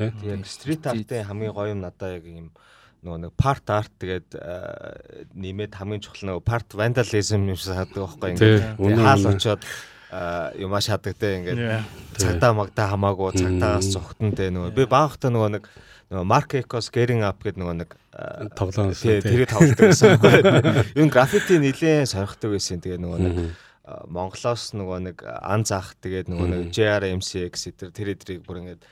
Тий. 0.00 0.10
Яг 0.26 0.46
стрит 0.48 0.82
артын 0.86 1.28
хамгийн 1.28 1.54
гоё 1.54 1.76
юм 1.76 1.84
надаа 1.84 2.16
яг 2.18 2.24
юм 2.24 2.50
нөгөө 3.04 3.20
нэг 3.24 3.32
part 3.36 3.66
art 3.72 3.92
тэгээд 3.96 4.36
нэмээд 5.32 5.72
хамгийн 5.76 6.04
чухал 6.04 6.36
нөгөө 6.36 6.44
part 6.44 6.68
vandalism 6.76 7.48
юм 7.48 7.56
шиг 7.56 7.76
хаадаг 7.76 7.96
байхгүй 7.96 8.28
ингээд 8.36 8.76
хаал 8.76 9.26
очоод 9.32 9.62
юмаа 10.58 10.82
шадаг 10.82 11.14
те 11.14 11.38
ингээд 11.38 11.86
цагтаа 12.18 12.52
магдаа 12.56 12.90
хамаагүй 12.94 13.38
цагтаагаас 13.38 13.90
зогтон 13.94 14.34
те 14.34 14.50
нөгөө 14.50 14.74
би 14.74 14.86
баахта 14.90 15.30
нөгөө 15.30 15.50
нэг 15.54 15.64
нөгөө 16.10 16.26
Mark 16.26 16.54
Ecos 16.58 16.90
Getting 16.90 17.22
Up 17.22 17.38
гэдэг 17.38 17.62
нөгөө 17.62 17.76
нэг 17.78 17.94
тоглоом 18.58 18.90
тэрийг 18.90 19.46
тоглодог 19.46 19.86
байсан 19.86 20.18
байхгүй. 20.18 20.82
Юу 20.98 21.06
граффити 21.06 21.62
нилээн 21.62 22.10
сорхдог 22.10 22.58
байсан. 22.58 22.82
Тэгээ 22.82 22.98
нөгөө 22.98 23.18
нэг 23.22 23.34
Монголоос 24.10 24.74
нөгөө 24.74 24.98
нэг 25.06 25.22
ан 25.22 25.62
заах 25.62 25.94
тэгээд 26.02 26.26
нөгөө 26.26 26.46
нэг 26.50 26.60
JRMCX 26.74 27.54
тэр 27.78 27.94
тэр 27.94 28.10
эдрийг 28.18 28.42
бүр 28.42 28.66
ингээд 28.66 28.82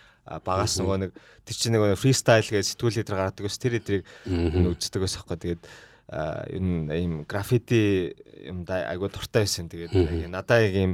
багаас 0.46 0.78
нөгөө 0.78 0.96
нэг 1.02 1.10
тэр 1.42 1.56
чинь 1.58 1.74
нөгөө 1.74 1.98
фристайл 1.98 2.46
гэж 2.46 2.78
сэтгүүл 2.78 3.02
лидер 3.02 3.18
гаргадаг 3.18 3.50
ус 3.50 3.58
тэр 3.58 3.78
эдрийг 3.82 4.06
үздэг 4.26 5.02
ус 5.02 5.18
аахгүй. 5.18 5.38
Тэгээд 5.42 5.62
энэ 6.08 6.94
ийм 6.96 7.12
граффити 7.28 8.16
юм 8.48 8.64
да 8.64 8.88
айгуу 8.88 9.08
дуртай 9.12 9.44
байсан. 9.44 9.68
Тэгээд 9.68 10.28
надаа 10.32 10.64
яг 10.64 10.74
ийм 10.74 10.92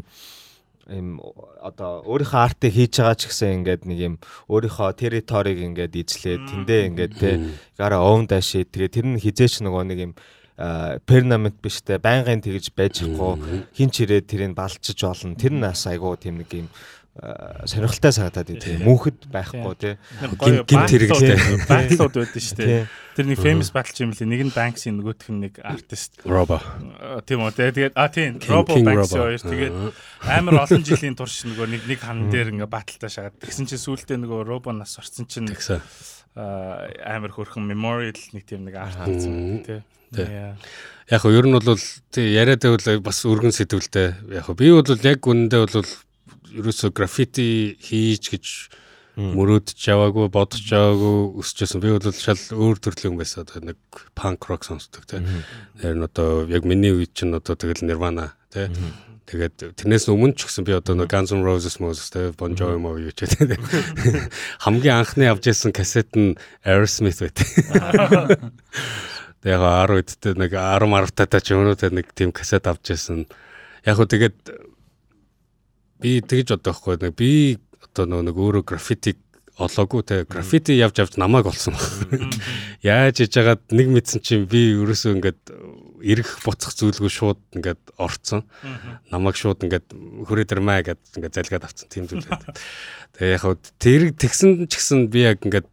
ийм 0.90 1.20
одоо 1.62 2.04
өөрийнхөө 2.04 2.40
артыг 2.44 2.72
хийж 2.74 3.00
байгаа 3.00 3.16
ч 3.16 3.30
гэсэн 3.30 3.64
ингээд 3.64 3.82
нэг 3.88 3.98
юм 4.04 4.14
өөрийнхөө 4.52 4.90
территорийг 5.00 5.58
ингээд 5.64 5.96
эзлээд 5.96 6.42
тэндээ 6.44 6.80
ингээд 6.92 7.12
те 7.16 7.30
гараа 7.80 8.04
овн 8.04 8.28
дашээ 8.28 8.68
тэгээ 8.68 8.90
тэр 8.92 9.06
нь 9.16 9.22
хизээч 9.22 9.64
нөгөө 9.64 9.84
нэг 9.88 9.98
юм 10.04 10.12
перманент 10.54 11.56
биштэй 11.58 11.98
байнгын 11.98 12.44
тэгж 12.44 12.76
байж 12.76 13.00
чадахгүй 13.00 13.64
хин 13.74 13.90
ч 13.90 14.04
ирээд 14.04 14.28
тэрийг 14.28 14.52
балчиж 14.54 14.98
олно 15.02 15.34
тэр 15.40 15.56
нь 15.56 15.64
бас 15.64 15.88
айгуу 15.88 16.14
тийм 16.20 16.38
нэг 16.44 16.52
юм 16.52 16.68
сонирхолтой 17.14 18.10
санагдаад 18.10 18.48
тийм. 18.58 18.82
Мөнхөд 18.82 19.28
байхгүй 19.30 19.74
тий 19.78 19.94
гин 20.34 20.64
гин 20.66 20.82
хэрэгтэй 20.90 21.38
батлууд 21.70 22.16
байдаг 22.18 22.42
шүү 22.42 22.58
дээ. 22.58 22.86
Тэр 23.14 23.28
нэг 23.30 23.38
famous 23.38 23.70
battle 23.70 24.02
юм 24.02 24.10
лээ 24.10 24.26
нэг 24.26 24.42
нь 24.50 24.54
Banks 24.54 24.82
нөгөөх 24.90 25.30
нь 25.30 25.46
нэг 25.46 25.62
artist. 25.62 26.18
Robo. 26.26 26.58
Тийм 27.22 27.46
үү. 27.46 27.54
Тэгээд 27.54 27.94
а 27.94 28.10
тийм. 28.10 28.42
Robo 28.42 28.74
Banks 28.82 29.14
хоёр. 29.14 29.38
Тэгээд 29.38 29.94
амар 30.26 30.66
олон 30.66 30.82
жилийн 30.82 31.14
турш 31.14 31.46
нөгөө 31.46 31.66
нэг 31.70 31.82
нэг 31.86 32.02
хан 32.02 32.26
дээр 32.34 32.50
ингээ 32.50 32.66
баталтай 32.66 33.06
шагаад 33.06 33.38
тэгсэн 33.38 33.70
чинь 33.70 33.78
сүүлдээ 33.78 34.18
нөгөө 34.18 34.50
Robo 34.50 34.74
нас 34.74 34.98
орсон 34.98 35.30
чинь 35.30 35.46
амар 36.34 37.30
хөрхөн 37.30 37.62
memorial 37.62 38.18
нэг 38.34 38.42
тийм 38.42 38.66
нэг 38.66 38.74
арт 38.74 39.06
болсон 39.06 39.62
тий. 39.62 39.86
Яг 41.06 41.22
нь 41.22 41.36
ер 41.36 41.46
нь 41.46 41.54
бол 41.54 41.78
тий 42.10 42.26
яриад 42.34 42.66
байвал 42.66 43.06
бас 43.06 43.22
өргөн 43.22 43.54
сэтгэлтэй 43.54 44.34
яг 44.34 44.50
би 44.58 44.74
бол 44.74 44.82
яг 44.82 45.22
үнэндээ 45.22 45.62
бол 45.62 45.86
ерөөсө 46.54 46.90
граффити 46.94 47.76
хийж 47.82 48.30
гэж 48.34 48.46
мөрөөдж 49.14 49.78
яваагүй 49.78 50.26
бодож 50.34 50.64
яваагүй 50.66 51.38
өсчихсэн. 51.38 51.78
Би 51.82 51.94
бол 51.94 52.14
шал 52.18 52.40
өөр 52.50 52.80
төрлийн 52.82 53.14
хүн 53.14 53.20
байсан. 53.22 53.46
Одоо 53.46 53.70
нэг 53.70 53.78
панк 54.18 54.48
рок 54.50 54.66
сонсдог 54.66 55.06
тийм. 55.06 55.22
Тэр 55.78 55.94
нь 55.94 56.02
одоо 56.02 56.50
яг 56.50 56.66
миний 56.66 56.90
үед 56.90 57.14
чинь 57.14 57.34
одоо 57.34 57.54
тэгэл 57.54 57.86
Nirvana 57.86 58.34
тийм. 58.50 58.74
Тэгээд 59.24 59.78
тэрнээс 59.80 60.10
өмнө 60.10 60.34
ч 60.34 60.50
гэсэн 60.50 60.66
би 60.66 60.74
одоо 60.74 60.98
нэг 60.98 61.08
Guns 61.08 61.30
N' 61.30 61.46
Roses 61.46 61.78
Moses 61.78 62.10
тийм 62.10 62.34
Bon 62.34 62.58
Jovi 62.58 62.76
муу 62.76 62.98
юу 62.98 63.14
ч 63.14 63.30
тийм. 63.30 63.54
Хамгийн 64.66 64.98
анхны 64.98 65.30
авч 65.30 65.46
ирсэн 65.48 65.70
кассет 65.70 66.10
нь 66.18 66.34
Aerosmith 66.66 67.22
байт. 67.22 67.38
Тэгээд 69.46 69.62
10 69.62 69.94
үедээ 69.94 70.34
нэг 70.36 70.52
10 70.58 70.90
марвтаа 70.90 71.38
ч 71.38 71.54
юм 71.54 71.70
уу 71.70 71.78
нэг 71.78 72.10
тийм 72.18 72.34
кассет 72.34 72.66
авч 72.66 72.92
ирсэн. 72.92 73.30
Яг 73.86 73.96
хөө 73.96 74.10
тэгээд 74.10 74.73
би 76.00 76.20
тэгж 76.24 76.56
бодохгүй 76.56 76.98
нэг 77.02 77.14
би 77.18 77.58
одоо 77.84 78.22
нэг 78.22 78.34
өөрөө 78.34 78.64
граффитиг 78.64 79.18
олоогүй 79.54 80.02
те 80.02 80.24
граффити 80.26 80.74
явж 80.74 80.98
явж 80.98 81.14
намайг 81.20 81.46
олсон 81.46 81.78
баг. 81.78 82.34
Яаж 82.82 83.22
иж 83.22 83.38
хагаад 83.38 83.62
нэг 83.70 83.86
мэдсэн 83.86 84.18
чинь 84.18 84.46
би 84.50 84.74
ерөөсөө 84.74 85.14
ингээд 85.14 85.40
эргэх 86.02 86.42
буцах 86.42 86.74
зүйлгүй 86.74 87.10
шууд 87.10 87.38
ингээд 87.54 87.78
орцсон. 87.94 88.42
Намайг 89.14 89.38
шууд 89.38 89.62
ингээд 89.62 89.94
хөрөө 90.26 90.46
дэрмэ 90.50 90.82
гэд 90.90 91.02
ингээд 91.22 91.38
залгаад 91.38 91.70
авцсан 91.70 91.86
тийм 91.86 92.10
зүйл 92.10 92.26
байдаг. 92.26 92.58
Тэгээ 93.14 93.34
яг 93.38 93.42
хав 93.46 93.54
тэр 93.78 94.10
тэгсэн 94.10 94.66
ч 94.66 94.74
гэсэн 94.74 95.06
би 95.06 95.22
яг 95.22 95.38
ингээд 95.46 95.70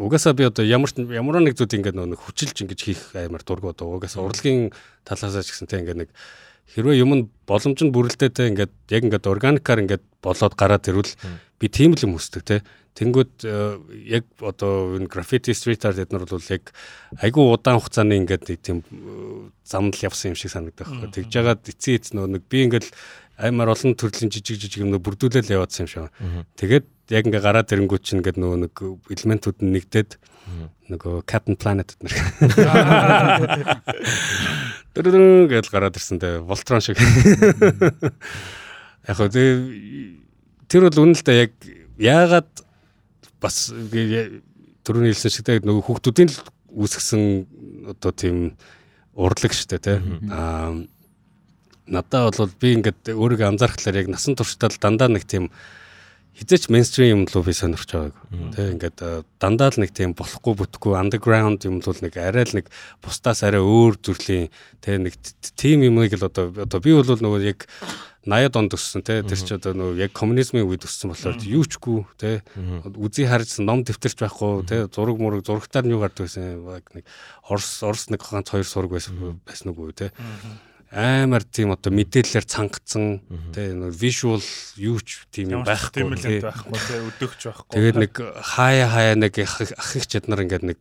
угаасаа 0.00 0.32
би 0.32 0.48
одоо 0.48 0.64
ямар 0.64 0.88
ч 0.88 1.04
ямар 1.04 1.44
нэг 1.44 1.60
зүйл 1.60 1.76
ингээд 1.76 2.00
нэг 2.00 2.20
хүчилж 2.24 2.56
ингэж 2.56 2.80
хийх 2.80 3.02
амар 3.20 3.44
дургу 3.44 3.76
одоо 3.76 4.00
угаасаа 4.00 4.24
урлагийн 4.24 4.72
талаасаа 5.04 5.44
ч 5.44 5.52
гэсэн 5.52 5.68
те 5.68 5.84
ингээд 5.84 6.08
нэг 6.08 6.10
хэрвээ 6.74 7.02
юм 7.02 7.14
нь 7.14 7.28
боломж 7.46 7.78
нь 7.82 7.94
бүрэлдээтэй 7.94 8.50
ингээд 8.54 8.72
яг 8.90 9.02
ингээд 9.06 9.26
органикаар 9.26 9.82
ингээд 9.84 10.04
болоод 10.22 10.54
гараад 10.54 10.86
ирвэл 10.86 11.14
би 11.58 11.66
тийм 11.68 11.94
л 11.94 12.04
юм 12.06 12.14
хүсдэг 12.16 12.42
те 12.46 12.62
Тэнгүүд 12.90 13.46
яг 14.10 14.26
одоо 14.42 14.98
энэ 14.98 15.06
граффити 15.06 15.54
стрит 15.54 15.86
арт 15.86 16.02
эднэр 16.02 16.26
бол 16.26 16.50
яг 16.50 16.74
айгүй 17.22 17.46
удаан 17.46 17.78
хугацааны 17.78 18.18
ингээд 18.18 18.50
нэг 18.50 18.58
тийм 18.60 18.82
замд 19.62 19.94
л 19.94 20.10
явсан 20.10 20.34
юм 20.34 20.36
шиг 20.36 20.50
санагдах. 20.50 20.90
Тэгж 21.14 21.30
жагаад 21.30 21.62
эцсийн 21.70 22.02
эц 22.02 22.10
нөө 22.10 22.34
нэг 22.34 22.42
би 22.50 22.66
ингээд 22.66 22.90
аймаар 23.38 23.78
олон 23.78 23.94
төрлийн 23.94 24.34
жижиг 24.34 24.58
жижиг 24.58 24.82
юм 24.82 24.98
бүрдүүлэл 24.98 25.54
яваадсан 25.54 25.86
юм 25.86 26.10
шиг. 26.10 26.12
Тэгээд 26.58 27.14
яг 27.14 27.30
ингээ 27.30 27.46
гараад 27.46 27.70
ирэнгүүт 27.70 28.02
чинь 28.02 28.18
ингээд 28.20 28.42
нөгөө 28.42 28.58
нэг 28.68 28.74
элементүүд 29.14 29.62
нь 29.62 29.72
нэгдээд 29.80 30.18
нөгөө 30.90 31.22
Captain 31.30 31.54
Planet 31.54 31.94
нэр. 32.02 32.10
Дөрөв 34.94 35.46
гэж 35.50 35.70
гараад 35.70 35.96
ирсэн 35.96 36.18
тэ 36.18 36.42
Voltron 36.42 36.82
шиг. 36.82 36.98
Яг 39.06 39.16
хөө 39.16 39.30
тэр 40.66 40.82
бол 40.86 41.02
үнэлдэ 41.06 41.32
яг 41.46 41.52
яагаад 41.98 42.50
бас 43.38 43.70
түрүүний 43.70 45.14
хэлсэн 45.14 45.30
шиг 45.30 45.46
тэ 45.46 45.62
нөгөө 45.62 45.86
хүүхдүүдийн 45.86 46.30
л 46.34 46.38
үүсгэсэн 46.74 47.22
одоо 47.94 48.10
тийм 48.10 48.58
урлаг 49.14 49.54
штэ 49.54 49.78
тэ. 49.78 50.02
Аа 50.30 50.74
надад 51.90 52.38
бол 52.38 52.54
би 52.58 52.74
ингээд 52.78 53.14
өөрийгөө 53.14 53.50
анзаархлаар 53.50 53.98
яг 53.98 54.08
насан 54.10 54.38
туршдаа 54.38 54.70
дандаа 54.78 55.10
нэг 55.10 55.26
тийм 55.26 55.50
хизээч 56.38 56.70
мейнстрим 56.70 57.08
юм 57.10 57.22
лөө 57.26 57.42
би 57.46 57.52
сонирхож 57.56 57.90
байгааг. 57.90 58.16
Тэ 58.54 58.62
ингээд 58.76 58.98
дандаа 59.42 59.70
л 59.74 59.80
нэг 59.82 59.90
тийм 59.90 60.14
болохгүй 60.14 60.54
бүтэхгүй 60.56 60.94
андерграунд 60.96 61.66
юм 61.66 61.82
л 61.82 62.04
нэг 62.04 62.14
арай 62.16 62.46
л 62.46 62.56
нэг 62.60 62.70
бусдаас 63.02 63.42
арай 63.42 63.60
өөр 63.60 63.98
төрлийн 63.98 64.48
тэ 64.80 65.02
нэг 65.02 65.18
тим 65.58 65.82
юмыг 65.84 66.14
л 66.14 66.28
одоо 66.30 66.54
одоо 66.54 66.78
би 66.80 66.94
бол 66.94 67.04
нөгөө 67.04 67.42
яг 67.44 67.66
80-ад 68.24 68.56
онд 68.60 68.76
өссөн 68.76 69.00
те 69.00 69.22
тэр 69.24 69.40
чи 69.40 69.56
одоо 69.56 69.72
нөгөө 69.72 69.96
яг 70.04 70.12
коммунизмын 70.12 70.68
үед 70.68 70.84
өссөн 70.84 71.12
болохоор 71.12 71.40
юу 71.40 71.64
чгүй 71.64 72.04
те 72.20 72.44
үзий 73.00 73.24
харж 73.24 73.64
ном 73.64 73.80
дэвтэрч 73.80 74.20
байхгүй 74.20 74.68
те 74.68 74.84
зураг 74.92 75.16
мураг 75.16 75.40
зурагтаар 75.40 75.88
нь 75.88 75.96
юу 75.96 76.04
гардаг 76.04 76.28
байсан 76.28 76.60
нэг 76.60 77.08
Орос 77.48 77.80
Орос 77.80 78.12
нэг 78.12 78.20
ганц 78.20 78.52
хоёр 78.52 78.68
сураг 78.68 78.92
байсан 78.92 79.40
байсан 79.48 79.72
уу 79.72 79.88
те 79.96 80.12
амар 80.90 81.46
тийм 81.46 81.70
одоо 81.70 81.94
мэдээлэлээр 81.94 82.46
цангацсан 82.50 83.22
тий 83.54 83.70
нэг 83.78 83.94
visual 83.94 84.42
юу 84.74 84.98
ч 84.98 85.22
тийм 85.30 85.54
юм 85.54 85.62
байхгүй 85.62 86.02
тий 86.18 86.42
байхгүй 86.42 86.98
өдөгч 87.14 87.40
байхгүй. 87.46 87.74
Тэгээд 87.78 87.98
нэг 88.02 88.12
хаяа 88.18 88.88
хаяа 88.90 89.14
нэг 89.14 89.38
ах 89.38 89.62
их 89.94 90.06
чаднаар 90.10 90.42
ингээд 90.50 90.66
нэг 90.66 90.78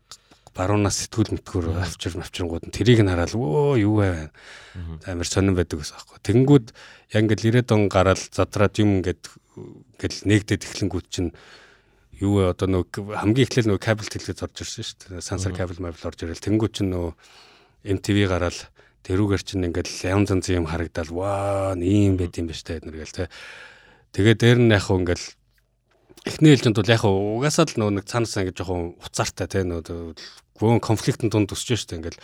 баруунаас 0.58 1.06
сэтгүүл 1.06 1.38
мэтгүүр 1.38 1.66
авчир 1.78 2.18
авчиргууд 2.18 2.66
нь 2.68 2.74
тэрийг 2.74 3.06
нь 3.06 3.12
хараад 3.14 3.38
өө 3.38 3.86
юу 3.86 4.02
вэ? 4.02 4.34
Амар 5.06 5.30
сонирн 5.30 5.54
байдаг 5.54 5.78
ус 5.78 5.94
аахгүй. 5.94 6.18
Тэгэнгүүт 6.26 6.68
яг 7.14 7.22
ингээд 7.30 7.70
90-ад 7.70 7.70
он 7.78 7.86
гараад 7.86 8.18
задраад 8.18 8.76
юм 8.82 9.00
ингээд 9.00 9.24
ингээл 9.94 10.20
нэгдээд 10.26 10.66
эхлэнгүүт 10.66 11.08
чинь 11.14 11.32
юу 12.18 12.42
вэ? 12.42 12.58
Одоо 12.58 12.68
нөгөө 12.82 13.14
хамгийн 13.14 13.46
эхлээл 13.46 13.70
нөгөө 13.78 13.86
кабель 13.86 14.10
тэлгээд 14.10 14.44
орж 14.44 14.58
ирсэн 14.66 14.84
шүү 14.84 14.98
дээ. 15.06 15.22
Сансар 15.22 15.54
кабель 15.54 15.80
мабел 15.80 16.10
орж 16.10 16.20
ирэл. 16.26 16.42
Тэнгүүт 16.42 16.74
чинь 16.82 16.92
нөгөө 16.92 17.14
MTV 17.94 18.18
гараад 18.28 18.58
тэрүүгээр 19.08 19.44
чинь 19.44 19.68
ингээд 19.70 19.90
янз 20.08 20.30
янз 20.34 20.48
юм 20.52 20.68
харагдал 20.68 21.12
ваа 21.14 21.76
ийм 21.80 22.20
байт 22.20 22.36
юм 22.40 22.48
ба 22.52 22.56
штэ 22.56 22.84
эднэр 22.84 23.00
гээл 23.00 23.16
те. 23.16 23.32
Тэгээ 24.16 24.36
дээр 24.36 24.60
нь 24.60 24.74
яг 24.74 24.84
хөө 24.88 25.00
ингээд 25.04 25.24
эхний 26.26 26.52
ээлжинд 26.54 26.76
бол 26.76 26.94
яг 26.94 27.04
угаасаа 27.06 27.66
л 27.70 27.80
нөө 27.80 27.90
нэг 28.00 28.06
цаанаас 28.10 28.36
ингээд 28.38 28.60
жоохон 28.60 29.00
уцаартай 29.00 29.48
те 29.48 29.64
нөө 29.64 30.16
гүн 30.60 30.84
конфликтын 30.84 31.32
дунд 31.32 31.56
өсөж 31.56 31.88
штэ 31.88 32.00
ингээд 32.04 32.18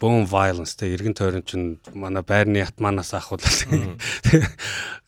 bone 0.00 0.26
violence 0.28 0.76
те 0.76 0.92
эргэн 0.92 1.16
тойрон 1.16 1.44
чинь 1.46 1.80
манай 1.96 2.22
байрны 2.22 2.60
атманаас 2.60 3.16
ахуулаад 3.16 3.64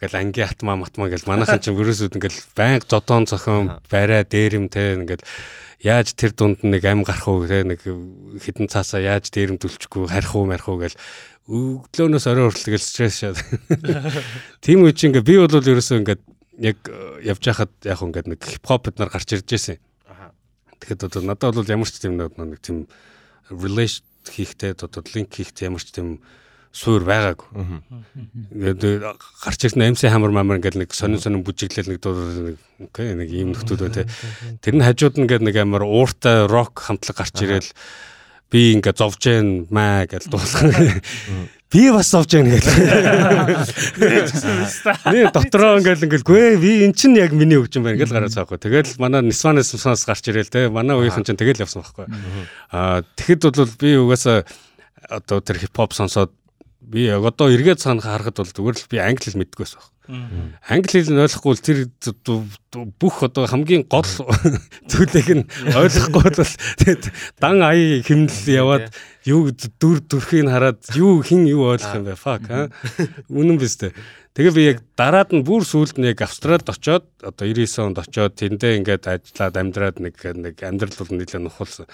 ингээл 0.01 0.17
ангийн 0.17 0.49
атмаа 0.49 0.77
матмаа 0.81 1.13
гэл 1.13 1.29
манайхан 1.29 1.61
чинь 1.61 1.77
вирусүүд 1.77 2.17
ингээл 2.17 2.41
байнга 2.57 2.89
зодоон 2.89 3.29
зохион 3.29 3.85
барай 3.93 4.25
дээрэм 4.25 4.73
те 4.73 4.97
ингээл 4.97 5.25
яаж 5.85 6.17
тэр 6.17 6.33
дунд 6.33 6.65
нэг 6.65 6.85
ам 6.89 7.05
гарах 7.05 7.29
уу 7.29 7.45
те 7.45 7.69
нэг 7.69 7.85
хідэн 7.85 8.73
цаасаа 8.73 9.05
яаж 9.05 9.29
дээрэм 9.29 9.61
түлчихгүй 9.61 10.09
харих 10.09 10.33
уу 10.33 10.49
марих 10.49 10.69
уу 10.73 10.81
гэл 10.81 10.97
өглөөнөөс 11.49 12.27
орой 12.29 12.53
хүртэл 12.53 12.77
стресс 12.77 13.21
шаад. 13.25 13.41
Тийм 14.65 14.85
үе 14.85 14.93
чинь 14.93 15.17
ингээ 15.17 15.25
би 15.25 15.37
бол 15.41 15.49
ерөөсөө 15.49 16.01
ингээ 16.05 16.19
яг 16.61 16.79
явж 17.25 17.45
хахад 17.45 17.73
яг 17.89 18.05
ингээ 18.05 18.37
нэг 18.37 18.41
хипхоп 18.45 18.85
бид 18.85 19.01
нар 19.01 19.09
гарч 19.09 19.33
ирж 19.33 19.49
байсан. 19.49 19.81
Тэгэхэд 20.77 21.09
одоо 21.09 21.23
надад 21.25 21.57
бол 21.57 21.73
ямар 21.73 21.89
ч 21.89 21.97
тийм 21.97 22.21
нэг 22.21 22.61
тийм 22.61 22.85
relation 23.49 24.05
хийхтэй 24.33 24.77
одоо 24.77 25.03
линк 25.15 25.33
хийхтэй 25.35 25.69
ямар 25.69 25.83
ч 25.83 25.93
тийм 25.93 26.21
суур 26.73 27.03
байгаагүй. 27.03 27.49
Ингээд 28.53 29.03
гарч 29.43 29.61
ирсэн 29.65 29.89
MC 29.95 30.13
хамар 30.13 30.33
мамар 30.33 30.61
ингээд 30.61 30.79
нэг 30.79 30.93
сонин 30.93 31.21
сонин 31.21 31.43
бүжиглэл 31.43 31.91
нэг 31.91 32.01
дуу 32.05 32.55
окей 32.79 33.17
нэг 33.17 33.29
ийм 33.33 33.57
нөхдүүд 33.57 33.81
байна 33.83 33.97
те. 34.05 34.11
Тэр 34.61 34.77
нь 34.77 34.85
хажууд 34.85 35.17
нь 35.17 35.25
ингээд 35.27 35.45
нэг 35.49 35.57
амар 35.59 35.89
ууртай 35.89 36.47
рок 36.47 36.79
хамтлаг 36.79 37.17
гарч 37.19 37.37
ирэл 37.41 37.71
би 38.53 38.77
ингээд 38.77 39.01
зовж 39.01 39.21
гэн 39.21 39.67
маа 39.73 40.05
гэж 40.05 40.29
дуулах. 40.29 41.03
Би 41.69 41.91
бас 41.93 42.09
зовж 42.09 42.33
гэн 42.33 42.49
гэж. 42.49 42.65
Би 45.05 45.21
дотроо 45.29 45.77
ингээд 45.77 46.05
ингээд 46.07 46.25
гүй 46.25 46.57
би 46.57 46.71
эн 46.89 46.97
чинь 46.97 47.19
яг 47.21 47.37
миний 47.37 47.61
хөгжим 47.61 47.85
байна 47.85 48.01
гэж 48.01 48.09
гараад 48.09 48.33
цаахгүй. 48.33 48.57
Тэгэл 48.57 48.97
манай 48.97 49.29
Nissan-аас 49.29 50.09
гарч 50.09 50.33
ирэл 50.33 50.49
те. 50.49 50.73
Манай 50.73 50.97
уухийн 50.97 51.29
чинь 51.29 51.37
тэгэл 51.37 51.69
явсан 51.69 51.85
байхгүй. 51.85 52.09
Аа 52.73 53.05
тэгэхэд 53.21 53.53
бол 53.53 53.77
би 53.85 53.91
угаасаа 54.01 54.49
одоо 55.13 55.45
тэр 55.45 55.61
хипхоп 55.61 55.93
сонсоод 55.93 56.33
би 56.81 57.05
яг 57.05 57.21
одоо 57.29 57.53
эргээд 57.53 57.85
санах 57.85 58.09
харахад 58.09 58.41
бол 58.41 58.49
зүгээр 58.49 58.77
л 58.81 58.89
би 58.89 58.97
англи 59.05 59.29
хэл 59.29 59.41
мэддэггүйс 59.45 59.77
баг. 59.77 59.93
Англи 60.73 61.05
хэл 61.05 61.13
нь 61.13 61.21
ойлгохгүй 61.21 61.53
л 61.53 61.67
тэр 61.69 61.79
бүх 62.97 63.17
одоо 63.29 63.45
хамгийн 63.45 63.85
гол 63.85 64.09
зүйлийг 64.89 65.29
нь 65.37 65.45
ойлгохгүй 65.77 66.33
бол 66.33 66.53
дан 67.45 67.61
ая 67.61 68.01
хэмнэл 68.01 68.49
яваад 68.49 68.89
юу 69.29 69.53
дүр 69.53 70.01
төрхийг 70.09 70.49
хараад 70.49 70.81
юу 70.97 71.21
хин 71.21 71.45
юу 71.45 71.69
ойлгох 71.69 72.01
юм 72.01 72.09
бэ? 72.09 72.17
Fuck 72.17 72.49
аа. 72.49 72.73
Үнэн 73.29 73.61
биз 73.61 73.77
дээ. 73.77 73.93
Тэгээ 74.39 74.55
би 74.55 74.63
яг 74.71 74.79
дараад 74.95 75.35
нь 75.35 75.43
бүр 75.43 75.67
сүүлд 75.67 75.99
нь 75.99 76.09
яг 76.09 76.23
Австралид 76.23 76.65
очоод 76.65 77.05
одоо 77.21 77.45
99 77.45 77.91
онд 77.91 77.99
очоод 77.99 78.39
тэндээ 78.39 78.79
ингээд 78.81 79.05
ажиллаад 79.11 79.55
амьдраад 79.59 79.97
нэг 79.99 80.15
нэг 80.15 80.57
амьдрал 80.63 80.95
бол 80.95 81.13
нэлээд 81.19 81.43
нухалсан. 81.43 81.91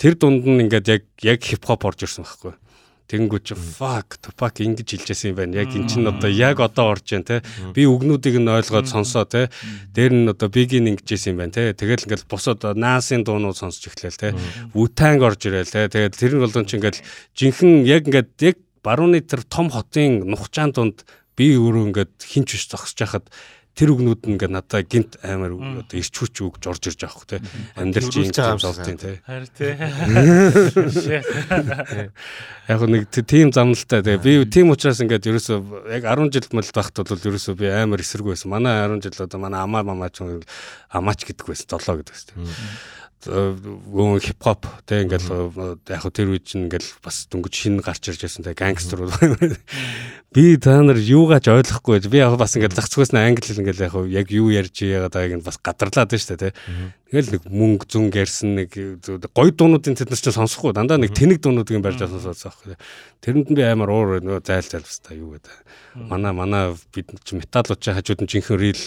Тэр 0.00 0.16
дунд 0.16 0.48
нь 0.48 0.64
ингээд 0.64 0.86
яг 0.88 1.02
яг 1.20 1.44
хипхоп 1.44 1.84
орж 1.84 2.08
ирсэн 2.08 2.24
байхгүй. 2.24 2.56
Тэнгүүч 3.04 3.52
fuck 3.52 4.16
Tupac 4.24 4.64
ингэж 4.64 4.88
хэлжсэн 4.96 5.32
юм 5.32 5.36
байна. 5.36 5.60
Яг 5.60 5.76
эн 5.76 5.84
чинь 5.84 6.08
одоо 6.08 6.30
яг 6.32 6.64
одоо 6.64 6.96
орж 6.96 7.04
जैन 7.04 7.24
те. 7.24 7.44
Би 7.76 7.84
үгнүүдийг 7.84 8.40
нь 8.40 8.48
ойлгоод 8.48 8.88
сонсоо 8.88 9.28
те. 9.28 9.52
Дээр 9.92 10.12
нь 10.24 10.30
одоо 10.32 10.48
Big-ийн 10.48 10.88
ингэжсэн 10.88 11.36
юм 11.36 11.44
байна 11.44 11.52
те. 11.52 11.76
Тэгэл 11.76 12.08
ингээл 12.08 12.24
бусад 12.24 12.64
Nas-ын 12.64 13.28
дуунууд 13.28 13.60
сонсч 13.60 13.92
эхлэв 13.92 14.16
те. 14.16 14.32
Wu-Tang 14.72 15.20
орж 15.20 15.44
ирээл 15.44 15.68
те. 15.68 15.92
Тэгээд 15.92 16.16
тэр 16.16 16.32
нь 16.32 16.42
болон 16.48 16.64
чи 16.64 16.80
ингээл 16.80 17.04
жинхэнэ 17.36 17.84
яг 17.84 18.08
ингээд 18.08 18.30
яг 18.40 18.56
барууны 18.80 19.20
тэр 19.20 19.44
том 19.44 19.68
хотын 19.68 20.24
нухчаан 20.24 20.72
дунд 20.72 21.04
би 21.36 21.52
өөрөө 21.56 21.92
ингээд 21.92 22.14
хинч 22.24 22.56
биш 22.56 22.64
зогсож 22.72 22.96
байхад 23.00 23.26
тэр 23.74 23.90
үгнүүд 23.94 24.22
нь 24.24 24.38
ингээд 24.38 24.54
надад 24.54 24.86
гинт 24.86 25.18
амар 25.26 25.58
одоо 25.58 25.98
ирч 25.98 26.14
хүч 26.14 26.46
үг 26.46 26.62
жорж 26.62 26.94
ирж 26.94 27.02
хөх 27.10 27.26
те 27.26 27.42
амьдрал 27.74 28.10
чинь 28.10 28.30
зовтын 28.30 28.98
те 28.98 29.18
харин 29.26 29.50
те 29.50 29.74
яг 32.70 32.80
нэг 32.86 33.10
тийм 33.10 33.50
замналтай. 33.50 34.00
Тэгээ 34.06 34.22
би 34.22 34.32
тийм 34.46 34.70
учраас 34.70 35.02
ингээд 35.02 35.26
ерөөсөө 35.26 35.90
яг 35.90 36.06
10 36.06 36.30
жил 36.30 36.48
мэл 36.54 36.70
багт 36.70 37.02
бол 37.02 37.26
ерөөсөө 37.28 37.54
би 37.58 37.66
амар 37.68 38.00
эсэргүй 38.00 38.38
байсан 38.38 38.54
манай 38.54 38.86
10 38.86 39.02
жил 39.10 39.26
одоо 39.26 39.38
манай 39.42 39.60
амаа 39.66 39.82
мамаач 39.82 40.22
амаач 40.94 41.20
гэдэг 41.26 41.46
байсан 41.50 41.66
золоо 41.74 41.98
гэдэг 41.98 42.14
байсан 42.14 42.46
гоо 43.26 44.18
хипхоп 44.20 44.66
тэг 44.84 45.06
ингээл 45.06 45.78
яг 45.88 46.04
тэр 46.12 46.34
үед 46.34 46.44
чинь 46.44 46.66
ингээл 46.68 47.00
бас 47.04 47.26
дөнгөж 47.32 47.54
шин 47.54 47.80
гарч 47.80 48.12
ирж 48.12 48.24
байсан 48.24 48.44
тэг 48.44 48.58
гангстер 48.58 49.04
би 50.34 50.56
та 50.58 50.82
нар 50.82 50.98
юугаач 50.98 51.48
ойлгохгүй 51.48 52.04
би 52.10 52.20
яг 52.20 52.36
бас 52.36 52.56
ингээл 52.56 52.76
зах 52.76 52.90
згээс 52.90 53.14
нь 53.14 53.22
англи 53.22 53.44
ингээл 53.44 53.84
яг 53.86 53.94
яг 54.10 54.28
юу 54.34 54.50
ярьж 54.52 54.76
яагаад 54.82 55.14
байгааг 55.14 55.38
нь 55.40 55.46
бас 55.46 55.58
гадарлаад 55.62 56.10
байна 56.10 56.20
шүү 56.20 56.36
дээ 56.36 56.52
тэг 56.52 56.54
Тэгэл 57.14 57.38
нэг 57.38 57.46
мөнгө 57.46 57.86
зүн 57.86 58.10
гэрсэн 58.10 58.58
нэг 58.58 58.74
гоё 59.30 59.54
дуунуудын 59.54 59.94
тэд 59.94 60.10
нар 60.10 60.18
ч 60.18 60.34
сонсохгүй. 60.34 60.74
Дандаа 60.74 60.98
нэг 60.98 61.14
тэнэг 61.14 61.38
дуунуудыг 61.38 61.78
барьж 61.78 62.02
сонсоосоо 62.02 62.50
байхгүй. 62.50 62.74
Тэрэнд 63.22 63.54
нь 63.54 63.54
би 63.54 63.62
амар 63.62 63.86
уур 63.94 64.18
нөгөө 64.18 64.42
зайл 64.42 64.66
зайл 64.66 64.82
баста 64.82 65.14
юу 65.14 65.38
гэдэг. 65.38 65.54
Манай 66.10 66.34
манай 66.34 66.74
бид 66.90 67.14
ч 67.22 67.38
металлууд 67.38 67.78
чи 67.78 67.94
хажууд 67.94 68.26
нь 68.26 68.30
жинхэнэ 68.34 68.58
рил 68.58 68.82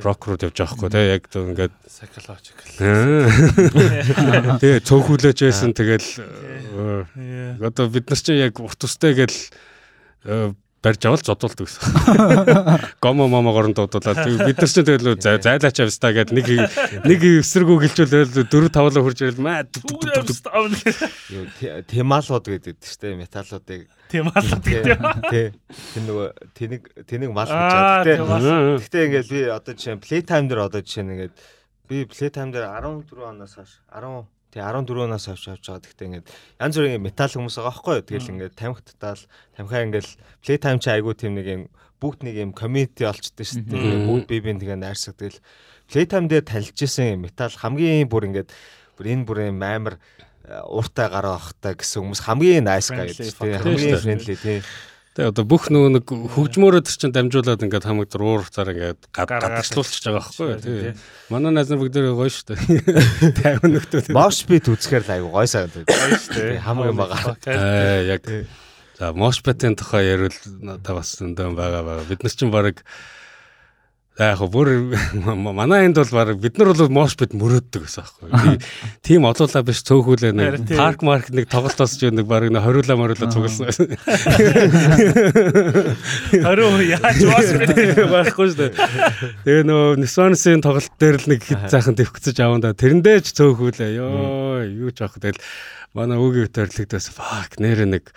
рок 0.00 0.24
руу 0.24 0.40
явж 0.40 0.56
байгаа 0.56 0.80
байхгүй 0.80 0.88
тий 0.96 1.04
яг 1.12 1.28
ингээд 1.28 1.76
psychological. 1.84 2.72
Тэгээ 4.56 4.80
цөөхүүлж 4.88 5.44
байсан. 5.44 5.76
Тэгэл 5.76 6.08
одоо 7.68 7.84
бид 7.92 8.08
нар 8.08 8.16
чи 8.16 8.32
яг 8.32 8.56
урт 8.64 8.80
устай 8.80 9.12
гэл 9.12 10.56
барьж 10.82 11.06
авал 11.06 11.22
зодуулдаг 11.22 11.70
гэсэн. 11.70 11.82
Гомо 13.02 13.30
момогоор 13.30 13.70
нь 13.70 13.76
дуудуулаад 13.78 14.26
бид 14.26 14.58
нар 14.58 14.66
ч 14.66 14.82
тэгэл 14.82 15.14
зайлаач 15.14 15.78
авста 15.78 16.10
гэд 16.10 16.34
нэг 16.34 16.46
нэг 17.06 17.20
эсрэгөө 17.38 17.86
гэлжүүл 17.86 18.50
4 18.50 18.74
5 18.74 18.98
лоо 18.98 19.02
хурж 19.06 19.22
ирэл 19.22 19.38
маа 19.38 19.62
темалууд 21.86 22.46
гэдэг 22.50 22.76
шүү 22.82 22.98
дээ 22.98 23.14
металлуудыг. 23.22 23.86
Темалууд 24.10 24.64
гэдэг. 24.66 24.98
Тий. 25.30 25.46
Тэр 25.94 26.02
нөгөө 26.02 26.28
тэнэг 26.58 26.82
тэнэг 27.06 27.30
мал 27.30 27.46
гэж 27.46 27.54
Аа, 27.54 28.02
байна. 28.02 28.76
Гэтэ 28.82 29.06
ингээл 29.06 29.30
би 29.30 29.40
одоо 29.54 29.72
жишээ 29.78 30.02
playtime 30.02 30.50
дээр 30.50 30.66
одоо 30.66 30.82
жишээ 30.82 31.06
нь 31.06 31.12
ингээд 31.14 31.34
би 31.86 31.96
playtime 32.10 32.50
дээр 32.50 32.66
14 32.66 33.06
оноос 33.22 33.54
хойш 33.54 33.78
10 33.86 34.26
тий 34.52 34.60
14 34.60 35.08
оноос 35.08 35.26
хойш 35.26 35.48
авч 35.48 35.64
байгаа. 35.64 35.88
Гэтэ 35.88 36.06
ингээд 36.06 36.28
янз 36.60 36.76
бүрийн 36.76 37.00
металл 37.00 37.32
хүмүүс 37.32 37.56
байгаа 37.56 37.72
байхгүй 37.72 37.94
юу. 37.96 38.04
Тэгэл 38.04 38.32
ингээд 38.36 38.54
тамхи 38.60 38.82
татаал 38.84 39.22
тамхиа 39.56 39.84
ингээл 39.88 40.12
playtime 40.44 40.78
чи 40.78 40.88
айгуу 40.92 41.16
тийм 41.16 41.32
нэг 41.40 41.46
юм 41.48 41.62
бүгд 41.96 42.20
нэг 42.26 42.36
юм 42.36 42.50
community 42.52 43.08
болчтой 43.08 43.46
шүү 43.48 43.64
дээ. 43.64 43.80
Ингээд 43.80 44.06
Бүгд 44.12 44.26
бие 44.28 44.42
биенд 44.44 44.60
тэгээ 44.60 44.76
найрсаг 44.76 45.16
тэгэл 45.16 45.40
playtime 45.88 46.28
дээр 46.28 46.44
талж 46.44 46.76
исэн 46.76 47.22
металл 47.22 47.56
хамгийн 47.56 48.10
бүр 48.12 48.28
ингээд 48.28 48.50
бүр 48.98 49.06
энэ 49.08 49.24
бүр 49.24 49.38
юм 49.48 49.62
амар 49.62 49.96
э, 50.44 50.60
ууртай 50.68 51.08
гараа 51.08 51.40
авахтай 51.40 51.78
гэсэн 51.78 52.02
хүмүүс 52.04 52.22
хамгийн 52.26 52.66
nice 52.66 52.90
guy 52.92 53.08
гэдэг. 53.08 53.32
fuck. 53.32 53.56
Хамгийн 53.64 54.02
friendly 54.02 54.36
тий. 54.36 54.60
Тэгээ 55.12 55.28
одоо 55.28 55.44
бүх 55.44 55.68
нөгөө 55.68 55.90
нэг 55.92 56.08
хөгжмөөрөө 56.08 56.82
тэр 56.88 56.96
чинь 56.96 57.12
дамжуулаад 57.12 57.60
ингээд 57.60 57.84
хамаг 57.84 58.08
зур 58.08 58.24
уур 58.24 58.48
цаар 58.48 58.72
ингээд 58.72 59.12
гадагшлуулчихж 59.12 60.08
байгаа 60.08 60.24
байхгүй 60.24 60.48
юу. 60.48 60.62
Тэгээ. 60.64 60.94
Манай 61.28 61.52
найз 61.52 61.68
нар 61.68 61.80
бүгд 61.84 62.00
гоё 62.00 62.32
шүү 62.32 62.56
дээ. 62.56 63.36
Тайван 63.44 63.76
нөхдөө. 63.76 64.08
Мош 64.16 64.40
бит 64.48 64.72
үзэхээр 64.72 65.04
л 65.04 65.12
айгу 65.12 65.28
гой 65.36 65.48
санагдав. 65.52 65.84
Гоё 65.84 66.16
шүү 66.16 66.32
дээ. 66.32 66.64
Хамгийн 66.64 66.96
юм 66.96 67.00
байгаа. 67.04 67.36
Аа 67.44 68.00
яг 68.08 68.24
за 68.96 69.12
мошпатын 69.12 69.76
тухай 69.76 70.16
ярил 70.16 70.36
надад 70.64 70.96
бас 70.96 71.12
өндөөн 71.20 71.60
байгаа 71.60 71.84
байгаа. 71.84 72.08
Бид 72.08 72.24
нар 72.24 72.32
чинь 72.32 72.48
баг 72.48 72.80
За 74.18 74.34
яг 74.34 74.42
бүр 74.52 74.92
манай 75.24 75.86
энд 75.88 75.96
бол 75.96 76.10
баг 76.12 76.36
бид 76.36 76.58
нар 76.60 76.74
бол 76.76 76.92
мошпит 76.92 77.32
мөрөөддөг 77.32 77.88
гэсэн 77.88 78.04
аахгүй. 78.04 78.60
Тийм 79.00 79.24
олуулаа 79.24 79.64
биш 79.64 79.80
цөөхүүлээ 79.88 80.36
нэг 80.36 80.68
тийм. 80.68 80.76
парк 80.76 81.00
марк 81.00 81.32
нэг 81.32 81.48
тоглолтоос 81.48 81.96
ч 81.96 82.12
нэг 82.12 82.28
баг 82.28 82.44
нэг 82.52 82.60
хориулаа 82.60 83.00
мориулаа 83.00 83.32
цугласан. 83.32 83.72
Харин 86.44 86.76
яаж 86.92 87.24
бас 87.24 87.48
байхгүй 87.56 88.52
шүү 88.52 88.58
дээ. 88.60 88.72
Тэгээ 89.48 89.64
нөө 89.72 89.96
Nissan-ийн 90.04 90.60
тоглолт 90.60 90.92
дээр 91.00 91.16
л 91.16 91.26
нэг 91.32 91.40
хэд 91.48 91.72
сайхан 91.72 91.96
дэвхцэж 91.96 92.36
аван 92.44 92.60
да. 92.60 92.76
Тэрэндээ 92.76 93.24
ч 93.24 93.32
цөөхүүлээ. 93.32 93.96
Йоо, 93.96 94.60
юу 94.68 94.92
ч 94.92 95.08
аах. 95.08 95.16
Тэгэл 95.16 95.40
манай 95.96 96.20
өөгийн 96.20 96.52
төрлөгдөөс 96.52 97.08
fuck 97.16 97.56
нэр 97.56 97.88
нэг 97.88 98.12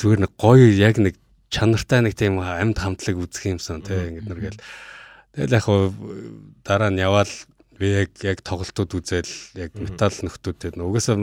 зүгээр 0.00 0.24
нэг 0.24 0.32
гоё 0.40 0.72
яг 0.80 0.96
нэг 0.96 1.20
чанартай 1.52 2.00
нэг 2.08 2.16
тийм 2.16 2.40
амьд 2.40 2.80
хамтлаг 2.80 3.20
үзэх 3.20 3.52
юмсан 3.52 3.84
тий 3.84 4.16
ингэдэг 4.16 4.24
нэр 4.24 4.40
гэл. 4.48 4.60
Тэгэл 5.34 5.56
яг 5.56 5.66
дараа 6.66 6.90
нь 6.90 6.98
яваал 6.98 7.32
би 7.78 7.86
яг 8.04 8.10
яг 8.20 8.42
тоглолтууд 8.42 8.92
үзэл 8.98 9.32
яг 9.56 9.70
метал 9.78 10.12
нөхдүүдэд 10.12 10.76
угаасаа 10.76 11.16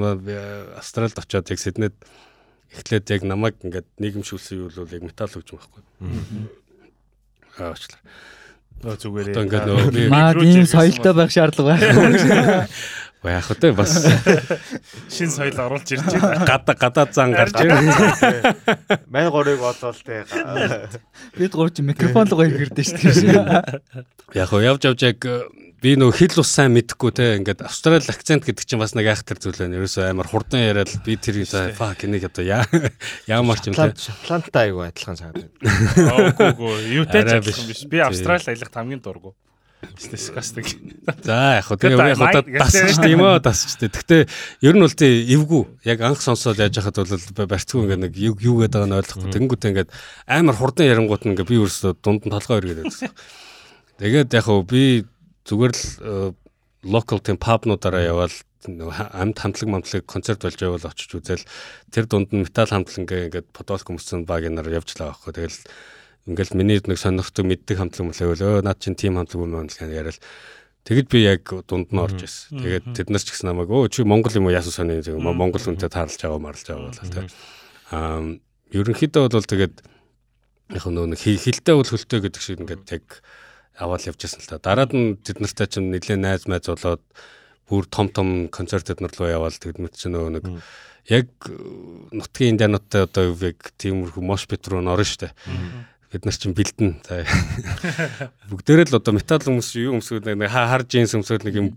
Австралид 0.80 1.20
очиод 1.20 1.52
яг 1.52 1.60
Сиднейд 1.60 1.96
эхлээд 2.72 3.06
яг 3.12 3.22
намайг 3.28 3.56
ингээд 3.62 3.88
нийгэмшүүлсэн 4.00 4.58
юу 4.64 4.72
бол 4.72 4.96
яг 4.96 5.04
метал 5.04 5.32
хөгжим 5.32 5.60
байхгүй. 5.60 5.84
Аа 7.60 7.72
очлаа. 7.76 8.02
Нөө 8.84 8.96
зүгээр. 9.02 9.28
Одоо 9.34 9.44
ингээд 9.44 9.66
нөгөө 9.68 9.92
би 9.94 10.04
Маа 10.12 10.34
ийм 10.38 10.66
соёлтой 10.70 11.14
байх 11.18 11.32
шаардлага 11.34 11.78
байхгүй. 11.78 12.68
яг 13.26 13.46
хөтэ 13.50 13.74
бас 13.74 14.06
шин 15.14 15.30
соёл 15.34 15.58
оруулж 15.58 15.90
ирж 15.90 16.06
байна. 16.06 16.46
гадаа 16.46 16.76
гадаа 16.78 17.06
зан 17.10 17.34
гарч 17.34 17.58
ирээ. 17.58 19.02
Мань 19.10 19.30
горыг 19.34 19.58
бодвол 19.58 19.98
те 20.06 20.22
Бид 21.34 21.54
гур 21.58 21.74
чи 21.74 21.82
микрофон 21.82 22.30
руу 22.30 22.46
ирдэ 22.46 22.84
шүү 22.86 23.02
дээ. 23.02 24.06
Яг 24.38 24.50
хоо 24.54 24.62
явж 24.62 24.86
явж 24.86 25.02
яг 25.02 25.26
э, 25.26 25.50
би 25.82 25.96
нөгөө 25.98 26.14
хэл 26.14 26.42
ус 26.46 26.52
сайн 26.52 26.78
мэдэхгүй 26.78 27.12
те 27.16 27.26
ингээд 27.42 27.66
австрал 27.66 28.02
акцент 28.02 28.46
гэдэг 28.46 28.66
чинь 28.70 28.82
бас 28.82 28.94
нэг 28.94 29.10
айхтар 29.10 29.42
зүйл 29.42 29.56
байна. 29.56 29.82
Ерөөсөө 29.82 30.14
амар 30.14 30.28
хурдан 30.30 30.62
яриад 30.62 30.92
би 31.02 31.18
тэр 31.18 31.42
fuck 31.74 32.06
энийг 32.06 32.30
одоо 32.30 32.46
яа 32.46 32.66
яамар 33.34 33.58
ч 33.58 33.72
юм 33.72 33.78
те. 33.78 33.98
Шотландтай 33.98 34.70
айгу 34.70 34.84
адилхан 34.86 35.18
санагдав. 35.18 35.50
Оогүй 35.58 36.52
гүй. 36.60 36.78
Юутай 37.02 37.24
ч 37.24 37.34
Арай 37.34 37.42
адилхан 37.42 37.66
биш. 37.66 37.82
биш. 37.82 37.90
Би 37.90 37.98
Австрали 38.04 38.46
аялахт 38.52 38.76
хамгийн 38.76 39.02
дургу. 39.02 39.34
Disgusting. 39.98 40.66
За 41.22 41.62
яг 41.62 41.70
Good 41.70 41.86
тэгээ 41.86 42.10
яг 42.14 42.18
mate. 42.18 42.50
дасч 42.50 42.98
тийм 42.98 43.22
үү 43.22 43.38
дасч 43.46 43.78
тийм. 43.78 43.94
Гэхдээ 43.94 44.22
ер 44.66 44.74
нь 44.74 44.82
бол 44.82 44.98
тий 44.98 45.22
эвгүй 45.38 45.64
яг 45.86 46.02
анх 46.02 46.22
сонсоод 46.22 46.58
яаж 46.58 46.82
яхад 46.82 46.98
бол 46.98 47.46
барьцгүй 47.46 47.86
ингээд 47.86 48.04
нэг 48.10 48.14
юу 48.18 48.34
юу 48.42 48.56
гэдэг 48.66 48.90
нь 48.90 48.98
ойлгохгүй. 48.98 49.30
Тэнгүүтээ 49.38 49.72
ингээд 49.78 49.94
амар 50.26 50.58
хурдан 50.58 50.90
ярангуут 50.90 51.30
нь 51.30 51.38
ингээд 51.38 51.50
би 51.54 51.62
өөрөөсөө 51.62 51.94
дунд 52.02 52.26
нь 52.26 52.34
толгой 52.34 52.58
өргөд 52.58 52.90
байсан. 52.90 53.14
Тэгээд 54.02 54.34
яг 54.34 54.46
хоо 54.50 54.66
би 54.66 55.06
зүгээр 55.46 55.74
л 55.74 55.86
э, 56.02 56.34
local 56.82 57.22
team 57.22 57.38
pub-нуудаараа 57.38 58.02
яваал 58.02 58.34
амт 58.66 59.38
хамтлаг 59.38 59.70
мамтлаг 59.70 60.04
концерт 60.10 60.42
болж 60.42 60.58
байвал 60.58 60.90
очиж 60.90 61.14
үзэл 61.14 61.46
тэр 61.94 62.06
дунд 62.10 62.34
нь 62.34 62.42
метал 62.44 62.70
хамтлаг 62.70 63.06
ингээд 63.06 63.54
подолк 63.54 63.94
өмсөн 63.94 64.26
баг 64.26 64.46
энаар 64.50 64.74
явжлаа 64.74 65.14
байхгүй. 65.14 65.34
Тэгэл 65.38 65.62
ингээл 66.28 66.54
миний 66.60 66.78
нэг 66.84 67.00
сонирхдаг 67.00 67.46
мэддэг 67.48 67.78
хамтлаг 67.80 68.06
мөлөөл 68.12 68.44
өө 68.44 68.64
над 68.68 68.78
чинь 68.84 69.00
тим 69.00 69.16
хамтлаг 69.18 69.40
юм 69.42 69.52
байна 69.56 69.72
гэх 69.72 69.88
яриад 69.88 70.20
Тэгэд 70.88 71.08
би 71.12 71.20
яг 71.28 71.44
дунд 71.68 71.92
нь 71.92 72.00
орж 72.00 72.24
ирсэн. 72.24 72.64
Тэгээд 72.64 72.86
тэд 72.96 73.08
нар 73.12 73.20
ч 73.20 73.36
гэсэн 73.36 73.52
намайг 73.52 73.68
өө 73.68 73.92
чи 73.92 74.08
Монгол 74.08 74.32
юм 74.40 74.48
уу? 74.48 74.56
Яасан 74.56 74.72
сони? 74.72 75.04
Zeg 75.04 75.20
Монгол 75.20 75.60
хүнтэй 75.60 75.92
таарлаж 75.92 76.16
байгаа 76.16 76.40
марлаж 76.40 76.64
байгаа 76.64 76.88
болол 76.96 77.12
тэ. 77.12 77.28
Аа 77.92 78.24
ерөнхийдөө 78.72 79.28
бол 79.28 79.44
тэгээд 79.52 79.76
яг 80.80 80.84
нөө 80.88 81.12
нэг 81.12 81.20
хи- 81.20 81.36
хилтэй 81.44 81.76
бол 81.76 81.84
хөлтэй 81.92 82.20
гэдэг 82.24 82.40
шиг 82.40 82.64
ингээд 82.64 82.88
яг 82.88 83.20
аваад 83.76 84.08
явжсэн 84.08 84.40
л 84.40 84.48
та. 84.48 84.64
Дараад 84.64 84.96
нь 84.96 85.20
тэд 85.20 85.44
нартай 85.44 85.68
чинь 85.68 85.92
нэлээ 85.92 86.16
найз 86.24 86.48
майз 86.48 86.72
болоод 86.72 87.04
бүр 87.68 87.84
том 87.92 88.08
том 88.08 88.48
концертууд 88.48 89.04
нар 89.04 89.12
руу 89.12 89.28
яваал. 89.28 89.60
Тэгэд 89.60 89.84
мэт 89.84 90.00
чинь 90.00 90.16
нөө 90.16 90.40
нэг 90.40 90.46
яг 91.12 91.28
нутгийн 92.16 92.56
индиануудтай 92.56 93.04
одоо 93.12 93.36
яг 93.36 93.60
тиймэрхүү 93.76 94.24
мош 94.24 94.48
бит 94.48 94.64
руу 94.72 94.80
н 94.80 94.88
орно 94.88 95.04
штэ. 95.04 95.36
Бид 96.18 96.26
нар 96.26 96.34
чинь 96.34 96.58
бэлдэн. 96.58 96.98
За 97.06 97.22
бүгдээрээ 98.50 98.90
л 98.90 98.98
одоо 98.98 99.14
метал 99.14 99.38
хүмүүс 99.38 99.70
юу 99.78 100.02
өмсөөл 100.02 100.26
нэг 100.26 100.50
ха- 100.50 100.66
хар 100.66 100.82
джинс 100.82 101.14
өмсөөл 101.14 101.46
нэг 101.46 101.56
юм 101.62 101.68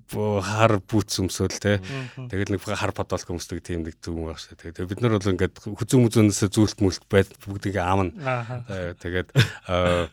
хар 0.41 0.81
бүүц 0.81 1.21
өмсөөл 1.21 1.61
те. 1.61 1.77
Тэгэл 2.17 2.57
нэг 2.57 2.65
хар 2.65 2.97
подолк 2.97 3.29
өмсдөг 3.29 3.61
тийм 3.61 3.85
нэг 3.85 4.01
байна 4.01 4.41
шүү. 4.41 4.57
Тэгээд 4.57 4.89
бид 4.89 5.01
нар 5.05 5.21
бол 5.21 5.29
ингээд 5.37 5.61
хүзүү 5.61 5.99
мүзүүнээс 6.09 6.41
зүйлт 6.57 6.81
мүлт 6.81 7.05
байд 7.13 7.29
бүгдийг 7.45 7.77
аамна. 7.85 8.17
Аа. 8.25 8.65
За, 8.65 8.97
Тэгээд 8.97 9.29
аа, 9.69 10.09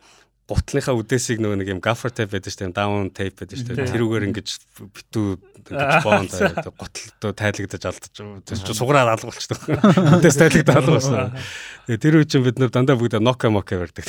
гутлынхаа 0.47 0.95
үдээсийг 0.95 1.43
нөгөө 1.43 1.57
нэг 1.59 1.69
юм 1.75 1.81
гафер 1.83 2.11
тейп 2.15 2.31
байдаг 2.31 2.51
шүү 2.55 2.61
дээ 2.63 2.75
даун 2.75 3.11
тейп 3.11 3.35
байдаг 3.35 3.59
шүү 3.59 3.67
дээ. 3.67 3.91
Тэрүүгээр 3.91 4.27
ингэж 4.31 4.47
битүү 4.95 5.27
ингэж 5.59 5.95
боон 6.07 6.27
гутлаа 6.79 7.33
тайлагдаж 7.35 7.83
алдчих 7.83 8.11
тэр 8.47 8.55
чинь 8.63 8.79
сугараад 8.79 9.19
алгуулчихдаг 9.19 10.23
үдээс 10.23 10.39
тайлагдаад 10.39 10.79
алгуулсан 10.87 11.35
тэгээ 11.83 11.99
тэр 11.99 12.15
үе 12.23 12.27
чинь 12.31 12.45
бид 12.47 12.63
нар 12.63 12.71
дандаа 12.71 12.95
бүгд 12.95 13.19
нока 13.19 13.51
мока 13.51 13.75
барьдаг. 13.75 14.07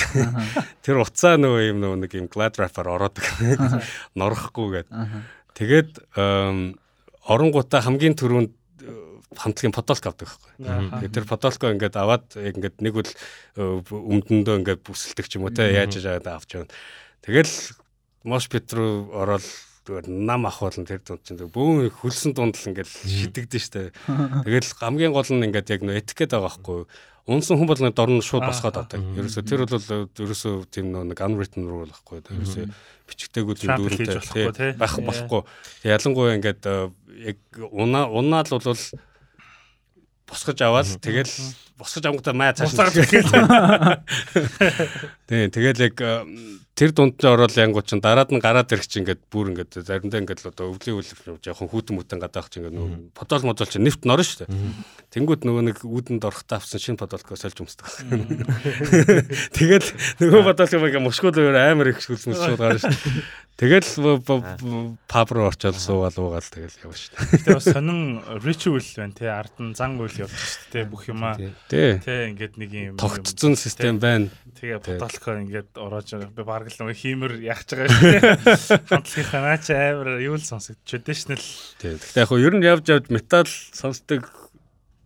Тэр 0.87 1.03
уцаа 1.03 1.35
нөгөө 1.43 1.75
юм 1.75 1.83
нөгөө 1.83 1.99
нэг 2.07 2.13
юм 2.15 2.31
glad 2.31 2.55
wrapper 2.55 2.87
ороод 2.87 3.19
норохгүйгээд. 4.19 4.89
Тэгээд 5.59 5.91
оронгуудаа 7.27 7.83
хамгийн 7.83 8.15
түрүүнд 8.15 8.58
хамтлагийн 9.37 9.77
подолк 9.77 10.05
авдаг 10.09 10.29
байхгүй 10.29 11.13
тэр 11.13 11.25
подолко 11.29 11.73
ингээд 11.73 11.97
аваад 12.01 12.25
яг 12.41 12.57
ингээд 12.57 12.81
нэг 12.81 12.95
үл 12.97 13.11
э, 13.11 13.83
өмдөндөө 13.93 14.57
ингээд 14.65 14.81
бүсэлдэг 14.89 15.27
ч 15.29 15.37
юм 15.37 15.45
уу 15.45 15.53
те 15.53 15.69
яаж 15.69 16.01
яаж 16.01 16.25
авч 16.25 16.57
явна. 16.57 16.73
Тэгэл 17.21 17.53
мош 18.25 18.49
петру 18.49 19.13
ороод 19.13 19.45
зүгээр 19.89 20.09
нам 20.09 20.49
ахуулна 20.49 20.89
тэр 20.89 21.05
дунд 21.05 21.25
чинь 21.25 21.41
бөөн 21.41 21.93
хөлсөн 21.93 22.33
дунд 22.33 22.57
л 22.57 22.69
ингээд 22.73 22.89
шидэгдэн 22.89 23.61
штэ. 23.61 23.93
Тэгэл 24.49 24.73
хамгийн 24.81 25.13
гол 25.13 25.29
нь 25.29 25.45
ингээд 25.45 25.73
яг 25.77 25.81
нөө 25.85 26.01
этикет 26.01 26.33
байгаа 26.33 26.49
байхгүй. 26.49 26.89
Унсан 27.29 27.61
хүн 27.61 27.69
бол 27.69 27.81
нэг 27.85 27.93
дорн 27.93 28.25
шууд 28.25 28.49
босгоод 28.49 28.77
авдаг. 28.81 29.05
Ерөөсө 29.17 29.45
тэр 29.45 29.69
бол 29.69 30.09
ерөөсө 30.17 30.65
тийм 30.73 30.97
нэг 30.97 31.21
unwritten 31.21 31.69
rule 31.69 31.93
байхгүй. 31.93 32.25
Ерөөсө 32.25 32.73
Trample 33.09 33.57
хийж 33.57 34.09
дүүрэнтэй 34.09 34.77
байх 34.77 34.97
болохгүй. 35.01 35.43
Ялангуяа 35.85 36.37
ингээд 36.37 36.65
э, 36.69 36.89
яг 37.33 37.39
унаа 37.73 38.09
унаал 38.13 38.49
бол 38.49 38.77
босгож 40.29 40.61
аваад 40.63 40.89
тэгэл 41.01 41.33
босгож 41.79 42.05
амгатаа 42.11 42.35
маа 42.35 42.53
цааш. 42.53 42.75
Тий, 45.29 45.47
тэгэл 45.47 45.87
яг 45.87 45.95
тэр 46.79 46.95
дунд 46.95 47.19
нь 47.19 47.27
ороод 47.27 47.55
янгууд 47.55 47.87
чинь 47.87 48.03
дараад 48.03 48.35
нь 48.35 48.43
гараад 48.43 48.71
ирэх 48.71 48.87
чинь 48.87 49.03
ингээд 49.07 49.23
бүр 49.31 49.51
ингээд 49.55 49.83
заримдаа 49.83 50.23
ингээд 50.23 50.43
л 50.43 50.51
одоо 50.51 50.75
өвлийн 50.75 50.99
үлэв 50.99 51.39
жоохон 51.43 51.71
хүүтэн 51.71 51.95
мүтэн 51.99 52.23
гадаах 52.23 52.51
чинь 52.51 52.67
ингээд 52.67 52.79
нөгөө 52.79 52.99
подол 53.19 53.43
модол 53.47 53.67
чинь 53.67 53.83
нефт 53.83 54.07
норно 54.07 54.23
шүү 54.23 54.47
дээ. 54.47 54.55
Тэнгүүд 55.11 55.43
нөгөө 55.43 55.63
нэг 55.69 55.83
үүдэнд 55.83 56.23
орохтаа 56.23 56.63
авсан 56.63 56.79
шинэ 56.79 57.03
подолкоо 57.03 57.35
сольж 57.35 57.59
өмсдөг. 57.59 57.83
Тэгэл 59.59 59.91
нөгөө 60.23 60.55
подолкоо 60.55 60.87
ингээд 60.87 61.03
мушгууд 61.03 61.35
амар 61.39 61.91
их 61.91 61.99
шүлсэн 61.99 62.39
шууд 62.39 62.63
гарна 62.63 62.79
шүү. 62.79 62.95
Тэгэл 63.59 64.23
паб 64.23 65.29
руу 65.35 65.51
орчоод 65.51 65.75
суугаал 65.75 66.15
уугаал 66.15 66.47
тэгэл 66.47 66.79
явна 66.79 66.95
шүү. 66.95 67.43
Тэгээ 67.43 67.59
бас 67.59 67.67
сонин 67.67 68.23
ritual 68.39 68.87
байна 68.95 69.19
тий 69.19 69.27
ард 69.27 69.59
нь 69.59 69.75
зан 69.75 69.99
үйл 69.99 70.15
явж 70.15 70.31
шүү 70.31 70.79
дээ 70.79 70.87
бүх 70.87 71.11
юмаа. 71.11 71.35
Тий. 71.69 72.01
Тий 72.01 72.33
ингээд 72.33 72.55
нэг 72.57 72.71
юм 72.73 72.97
Тогтцсон 72.97 73.55
систем 73.61 74.01
байна. 74.01 74.33
Тэгээ 74.57 74.81
потолко 74.81 75.37
ингээд 75.37 75.77
ороож 75.77 76.09
байгаа. 76.09 76.33
Би 76.33 76.43
бараг 76.49 76.73
л 76.73 76.81
нэг 76.81 76.97
хиймэр 76.97 77.33
яах 77.45 77.69
гэж 77.69 77.77
байгаа 77.77 78.57
шүү. 78.57 78.81
Хамтлагийнхаа 78.91 79.43
наач 79.45 79.67
амар 79.77 80.17
юу 80.25 80.41
л 80.41 80.49
сонсогдож 80.49 80.89
traditional. 80.89 81.43
Тий. 81.77 82.01
Гэхдээ 82.01 82.25
яг 82.25 82.31
хөө 82.33 82.41
ер 82.41 82.55
нь 82.57 82.65
явж 82.65 82.85
явж 82.89 83.13
метал 83.13 83.45
сонсдог 83.49 84.25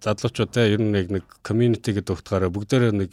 залуучууд 0.06 0.50
те 0.54 0.70
ер 0.70 0.78
нь 0.78 0.94
нэг 0.94 1.10
нэг 1.10 1.24
community 1.42 1.98
гэдэг 1.98 2.14
утгаараа 2.14 2.50
бүгдээрээ 2.50 2.94
нэг 2.94 3.12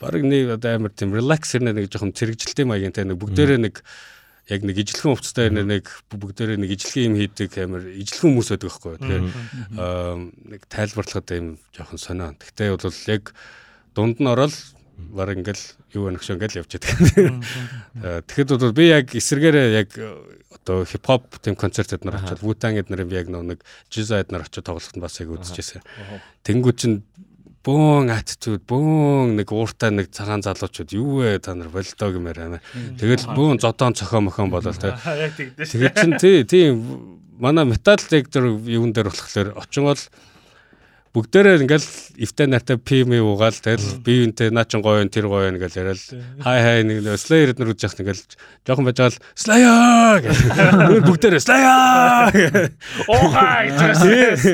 бараг 0.00 0.22
нэг 0.24 0.56
одоо 0.56 0.76
амар 0.76 0.92
тийм 0.92 1.12
relax 1.12 1.52
хэрнээ 1.52 1.84
нэг 1.84 1.92
жоохон 1.92 2.12
цэрэгжилтэй 2.12 2.64
маягийн 2.68 2.96
те 2.96 3.04
нэг 3.04 3.20
бүгдээрээ 3.20 3.60
нэг 3.60 3.84
яг 4.48 4.60
нэг 4.60 4.76
ижлэхэн 4.76 5.12
хувцастай 5.16 5.48
нэг 5.48 5.88
бүгдээрээ 6.12 6.60
нэг 6.60 6.70
ижлэхэн 6.76 7.06
юм 7.08 7.16
хийдэг 7.16 7.50
амар 7.64 7.88
ижлэхэн 7.88 8.28
хүмүүс 8.28 8.48
байдаг 8.52 8.68
байхгүй. 8.68 8.94
Тэгэхээр 9.00 9.24
аа 9.80 10.14
нэг 10.20 10.62
тайлбарлахад 10.68 11.28
юм 11.32 11.46
жоохон 11.72 12.00
сонио. 12.00 12.36
Гэхдээ 12.36 12.76
бол 12.76 13.00
яг 13.08 13.32
дунд 13.96 14.20
нь 14.20 14.28
ороод 14.28 14.54
баг 14.96 15.32
ингээл 15.32 15.64
юу 15.96 16.12
өнөх 16.12 16.22
шиг 16.22 16.38
ингээл 16.38 16.60
явж 16.60 16.70
байдаг. 16.76 16.92
Тэгэхэд 18.28 18.50
бол 18.52 18.76
би 18.76 18.84
яг 18.92 19.06
эсэргээрээ 19.16 19.68
яг 19.80 19.88
одоо 20.52 20.84
хип 20.84 21.04
хоп 21.06 21.40
тийм 21.40 21.56
концертууд 21.56 22.04
нар 22.04 22.20
очиод 22.20 22.44
Wu-Tang 22.44 22.78
эднэр 22.78 23.08
би 23.08 23.16
яг 23.16 23.32
нэг 23.32 23.64
Jizza 23.90 24.20
эднэр 24.22 24.46
очиод 24.46 24.66
тоглоход 24.68 25.02
бас 25.02 25.18
яг 25.18 25.34
үзчихсэн. 25.34 25.82
Тэнгүүд 26.46 26.76
чинь 26.78 27.02
бөөн 27.64 28.12
attitude 28.12 28.60
бөөн 28.68 29.38
нэг 29.40 29.48
ууртай 29.48 29.90
нэг 29.90 30.12
цагаан 30.12 30.44
залуучууд 30.44 30.92
юу 30.92 31.24
вэ? 31.24 31.40
Та 31.40 31.56
нар 31.56 31.72
болдоо 31.72 32.12
гэмээр 32.12 32.38
амар. 32.44 32.62
Тэгэл 33.00 33.32
бөөн 33.32 33.58
зодоон 33.64 33.96
цохоо 33.96 34.20
мохон 34.20 34.52
болол 34.52 34.76
тэ. 34.76 34.92
Тэгээд 35.72 35.96
чин 35.96 36.12
тий 36.20 36.44
тийм 36.44 37.20
манай 37.40 37.64
метал 37.64 37.96
дектор 37.96 38.44
юун 38.44 38.92
дээр 38.92 39.08
болохоор 39.08 39.56
очин 39.56 39.88
бол 39.88 40.02
бүгдээрээ 41.14 41.62
ингээл 41.62 41.88
ивтэй 42.26 42.46
нартай 42.50 42.74
пим 42.74 43.14
уугаал 43.14 43.54
тэгэл 43.54 44.02
би 44.02 44.26
юунтэй 44.26 44.50
наа 44.50 44.66
чин 44.66 44.82
гоё 44.82 45.06
тэр 45.06 45.30
гоё 45.30 45.54
ингээл 45.54 45.78
яриад 45.78 46.02
хай 46.42 46.58
хай 46.58 46.82
нэг 46.82 47.06
слэйер 47.14 47.54
нар 47.54 47.70
үдчих 47.70 47.94
ингээл 48.02 48.18
жоохон 48.66 48.90
байж 48.90 48.98
байгаа 48.98 49.14
л 49.14 49.22
слэйер 49.38 50.18
гэх. 50.26 50.38
Бүгдээрээ 51.06 51.42
слэйер 51.46 52.74
Оохаа 53.06 53.62
гэж. 53.62 54.50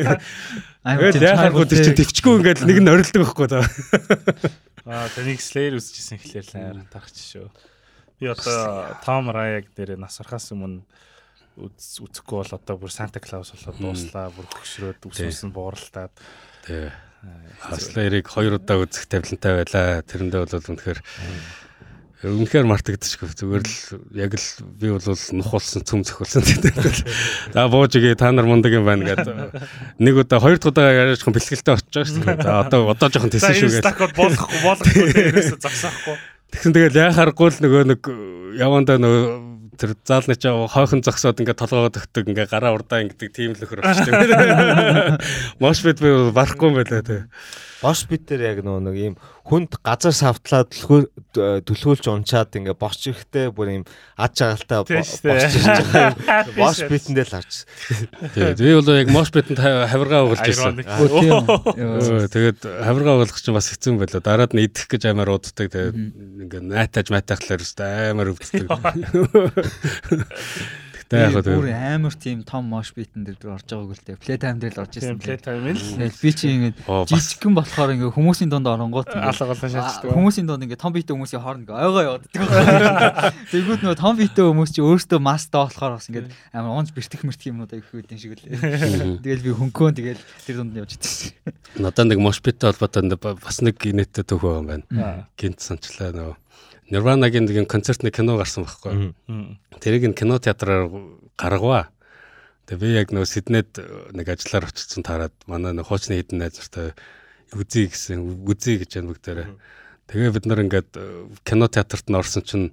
Тэгэл 0.80 1.20
яхаа 1.20 1.50
гоо 1.52 1.66
тэр 1.68 1.84
чин 1.84 1.96
төвчгөө 1.98 2.34
ингээл 2.40 2.64
нэг 2.64 2.78
нь 2.80 2.88
орилдог 2.88 3.20
байхгүй 3.20 3.48
та. 3.52 3.60
Аа 4.88 5.06
тэнийг 5.12 5.40
Slayer 5.44 5.76
үзчихсэн 5.76 6.16
гэхлээр 6.16 6.46
л 6.48 6.56
арай 6.56 6.86
тарахч 6.88 7.16
шүү. 7.20 7.46
Би 8.16 8.26
одоо 8.32 8.96
Tom 9.04 9.28
Ryan 9.28 9.64
дээр 9.76 10.00
нас 10.00 10.16
орхаас 10.24 10.48
өмнө 10.56 10.80
үз- 11.60 12.00
үзэхгүй 12.00 12.36
бол 12.40 12.52
одоо 12.56 12.74
бүр 12.80 12.88
Santa 12.92 13.20
Claus 13.20 13.52
болоод 13.52 13.76
дууслаа, 13.76 14.32
бүр 14.32 14.48
хөксрөөд 14.48 15.04
үсвэс 15.04 15.44
нь 15.44 15.52
бууралтаад 15.52 16.12
Тий. 16.64 16.88
Слэйрийг 17.76 18.24
хоёр 18.32 18.56
удаа 18.56 18.80
үзэх 18.80 19.04
тавилантай 19.04 19.52
байлаа. 19.60 20.00
Тэрэндээ 20.00 20.40
бол 20.40 20.64
үнэхээр 20.72 21.00
үнэхээр 22.20 22.68
мартагдчихгүй. 22.68 23.32
Зүгээр 23.32 23.64
л 23.64 23.76
яг 24.12 24.36
л 24.36 24.48
би 24.76 24.92
бол 24.92 25.00
нух 25.08 25.48
болсон 25.48 25.84
цөм 25.88 26.04
зөхөлсөн. 26.04 26.44
За 27.56 27.64
бууж 27.72 27.96
игээ 27.96 28.20
та 28.20 28.28
нар 28.28 28.44
мундаг 28.44 28.76
юм 28.76 28.84
байна 28.84 29.16
гэдэг. 29.16 29.56
Нэг 29.96 30.14
удаа 30.20 30.40
хоёр 30.40 30.60
дахь 30.60 30.68
удаа 30.68 30.92
яриач 30.92 31.24
хон 31.24 31.32
бэлгэлтэй 31.32 31.80
очиж 31.80 31.88
байгаа 31.88 32.08
шүү 32.12 32.20
дээ. 32.20 32.44
За 32.44 32.52
одоо 32.60 32.92
одоо 32.92 33.08
жоохон 33.08 33.32
энэ 33.32 33.56
шүү 33.56 33.72
гэж. 33.72 33.80
стакод 33.80 34.12
болохгүй 34.20 34.58
болохгүй 34.60 35.08
ерөөсө 35.32 35.56
зогсоохгүй. 35.64 36.16
Тэгсэн 36.52 36.72
тэгэл 36.76 37.00
яхааргүй 37.08 37.48
л 37.48 37.62
нөгөө 37.64 37.82
нэг 37.88 38.00
явандаа 38.60 39.00
нөгөө 39.00 39.24
тэр 39.80 39.96
заалны 40.04 40.36
чаа 40.36 40.68
хойхон 40.68 41.00
зогсоод 41.00 41.40
ингээ 41.40 41.56
толгоогоо 41.56 41.88
төгтөг 41.88 42.28
ингээ 42.28 42.52
гараа 42.52 42.76
урдаа 42.76 43.00
ингэдэг 43.00 43.30
тийм 43.32 43.56
л 43.56 43.64
өхөр 43.64 43.80
очтой. 43.80 44.12
Мош 45.62 45.80
бит 45.80 46.04
би 46.04 46.12
барахгүй 46.36 46.68
юм 46.68 46.76
байлаа 46.76 47.00
тий. 47.00 47.24
Бош 47.80 48.04
бит 48.10 48.26
дээр 48.28 48.42
яг 48.44 48.58
нөгөө 48.60 48.82
нэг 48.84 48.96
ийм 49.00 49.14
хүнд 49.48 49.80
газар 49.80 50.12
савтлаад 50.12 50.68
түлхөө 50.68 51.64
түлхүүлж 51.64 52.12
унчаад 52.12 52.52
ингээ 52.60 52.76
босч 52.76 53.08
ирэхтэй 53.08 53.48
бүр 53.56 53.80
ийм 53.80 53.88
ад 54.20 54.36
жагалтай 54.36 54.84
дээ. 54.84 55.00
ирж 55.00 55.24
байгаа 55.24 56.12
юм. 56.12 56.52
Бош 56.60 56.84
битэндээ 56.84 57.24
л 57.24 57.40
харж. 57.40 57.64
Тий. 58.36 58.52
Би 58.60 58.76
бол 58.76 59.00
яг 59.00 59.08
мош 59.08 59.32
битэнд 59.32 59.64
хавиргаа 59.64 60.28
угалж 60.28 60.44
ирсэн. 60.44 60.76
Тэгээд 62.28 62.60
хавиргаа 62.60 63.16
угалах 63.16 63.40
чинь 63.40 63.56
бас 63.56 63.72
хэцүү 63.72 63.96
байлаа. 63.96 64.20
Дараад 64.20 64.52
нь 64.52 64.68
идэх 64.68 64.84
гэж 64.84 65.08
амар 65.08 65.32
уддаг. 65.32 65.72
Тэгээд 65.72 65.96
ингээ 65.96 66.60
найтаж 66.60 67.08
майтахлаар 67.08 67.64
өстэй 67.64 68.12
амар 68.12 68.36
өвддөг. 68.36 68.68
Тэгтээ 71.10 71.26
яг 71.26 71.42
бүр 71.42 71.66
амар 71.74 72.14
тийм 72.14 72.46
том 72.46 72.70
мош 72.70 72.94
битэн 72.94 73.26
дээр 73.26 73.58
орж 73.58 73.66
байгааг 73.66 73.98
л 73.98 74.04
дээ. 74.06 74.22
Play 74.22 74.38
time 74.38 74.58
дээр 74.62 74.74
л 74.78 74.82
орж 74.86 74.94
ирсэн. 74.94 75.18
play 75.18 75.38
time 75.42 75.74
л 75.74 76.22
би 76.22 76.30
чи 76.30 76.46
бас- 76.86 77.10
жижигхэн 77.10 77.54
болохоор 77.58 77.90
ингээд 77.98 78.14
хүмүүсийн 78.14 78.46
дунд 78.46 78.70
оронгууд 78.70 79.10
алга 79.18 79.50
болон 79.50 79.70
шаачдаг. 79.74 80.14
хүмүүсийн 80.14 80.46
дунд 80.46 80.62
ингээд 80.70 80.78
том 80.78 80.94
битэн 80.94 81.18
хүмүүсийн 81.18 81.42
хооронд 81.42 81.66
ингээд 81.66 81.82
ойгоо 81.82 82.02
яваад. 82.06 82.24
Тэгвэл 83.50 83.82
нөгөө 83.82 83.98
том 83.98 84.14
битэн 84.22 84.44
хүмүүс 84.54 84.70
чи 84.70 84.80
өөрсдөө 84.86 85.18
мастай 85.18 85.58
болохоор 85.66 85.98
бас 85.98 86.06
ингээд 86.06 86.30
амар 86.54 86.78
унж 86.78 86.94
бэртэх 86.94 87.26
мэртэх 87.26 87.50
юмнууд 87.50 87.74
их 87.74 87.90
үүдэн 87.90 88.18
шиг 88.22 88.38
л. 88.38 88.46
Тэгэл 89.18 89.42
би 89.42 89.50
хөнгөөн 89.50 89.98
тэгэл 89.98 90.22
тэр 90.46 90.62
дунд 90.62 90.70
нь 90.70 90.78
явж 90.78 90.94
идсэн. 90.94 91.34
надад 91.82 92.06
нэг 92.06 92.22
мош 92.22 92.38
биттэй 92.38 92.70
холбоотой 92.70 93.10
бас 93.18 93.58
нэг 93.66 93.82
инээдтэй 93.82 94.22
төв 94.22 94.46
байгаа 94.46 94.62
юм 94.62 94.68
байна. 94.70 95.26
Гинт 95.34 95.58
санчлаа 95.58 96.14
нөгөө 96.14 96.38
Nirvana-гийн 96.90 97.46
нэг 97.46 97.70
концертны 97.70 98.10
кино 98.10 98.36
гарсан 98.36 98.66
байхгүй. 98.66 99.14
Тэрийг 99.78 100.10
нь 100.10 100.18
кино 100.18 100.38
театраар 100.42 100.90
гаргаваа. 101.38 101.88
Тэгээ 102.66 102.82
би 102.82 102.88
яг 102.98 103.08
нөгөө 103.14 103.26
Сиднейд 103.30 103.70
нэг 104.14 104.26
ажиллаар 104.26 104.70
очсон 104.70 105.02
таарад 105.06 105.34
манай 105.46 105.74
нэг 105.74 105.86
хуучны 105.86 106.18
хідэн 106.18 106.42
найзартай 106.42 106.94
үзье 107.54 107.90
гэсэн 107.90 108.42
үзье 108.46 108.78
гэж 108.82 108.90
байна 108.98 109.10
бүгдээрээ. 109.10 109.48
Тэгээ 110.10 110.34
бид 110.34 110.46
нар 110.46 110.62
ингээд 110.66 110.90
э, 110.98 111.30
кино 111.46 111.66
театрт 111.70 112.10
нь 112.10 112.18
орсон 112.18 112.42
чинь 112.42 112.66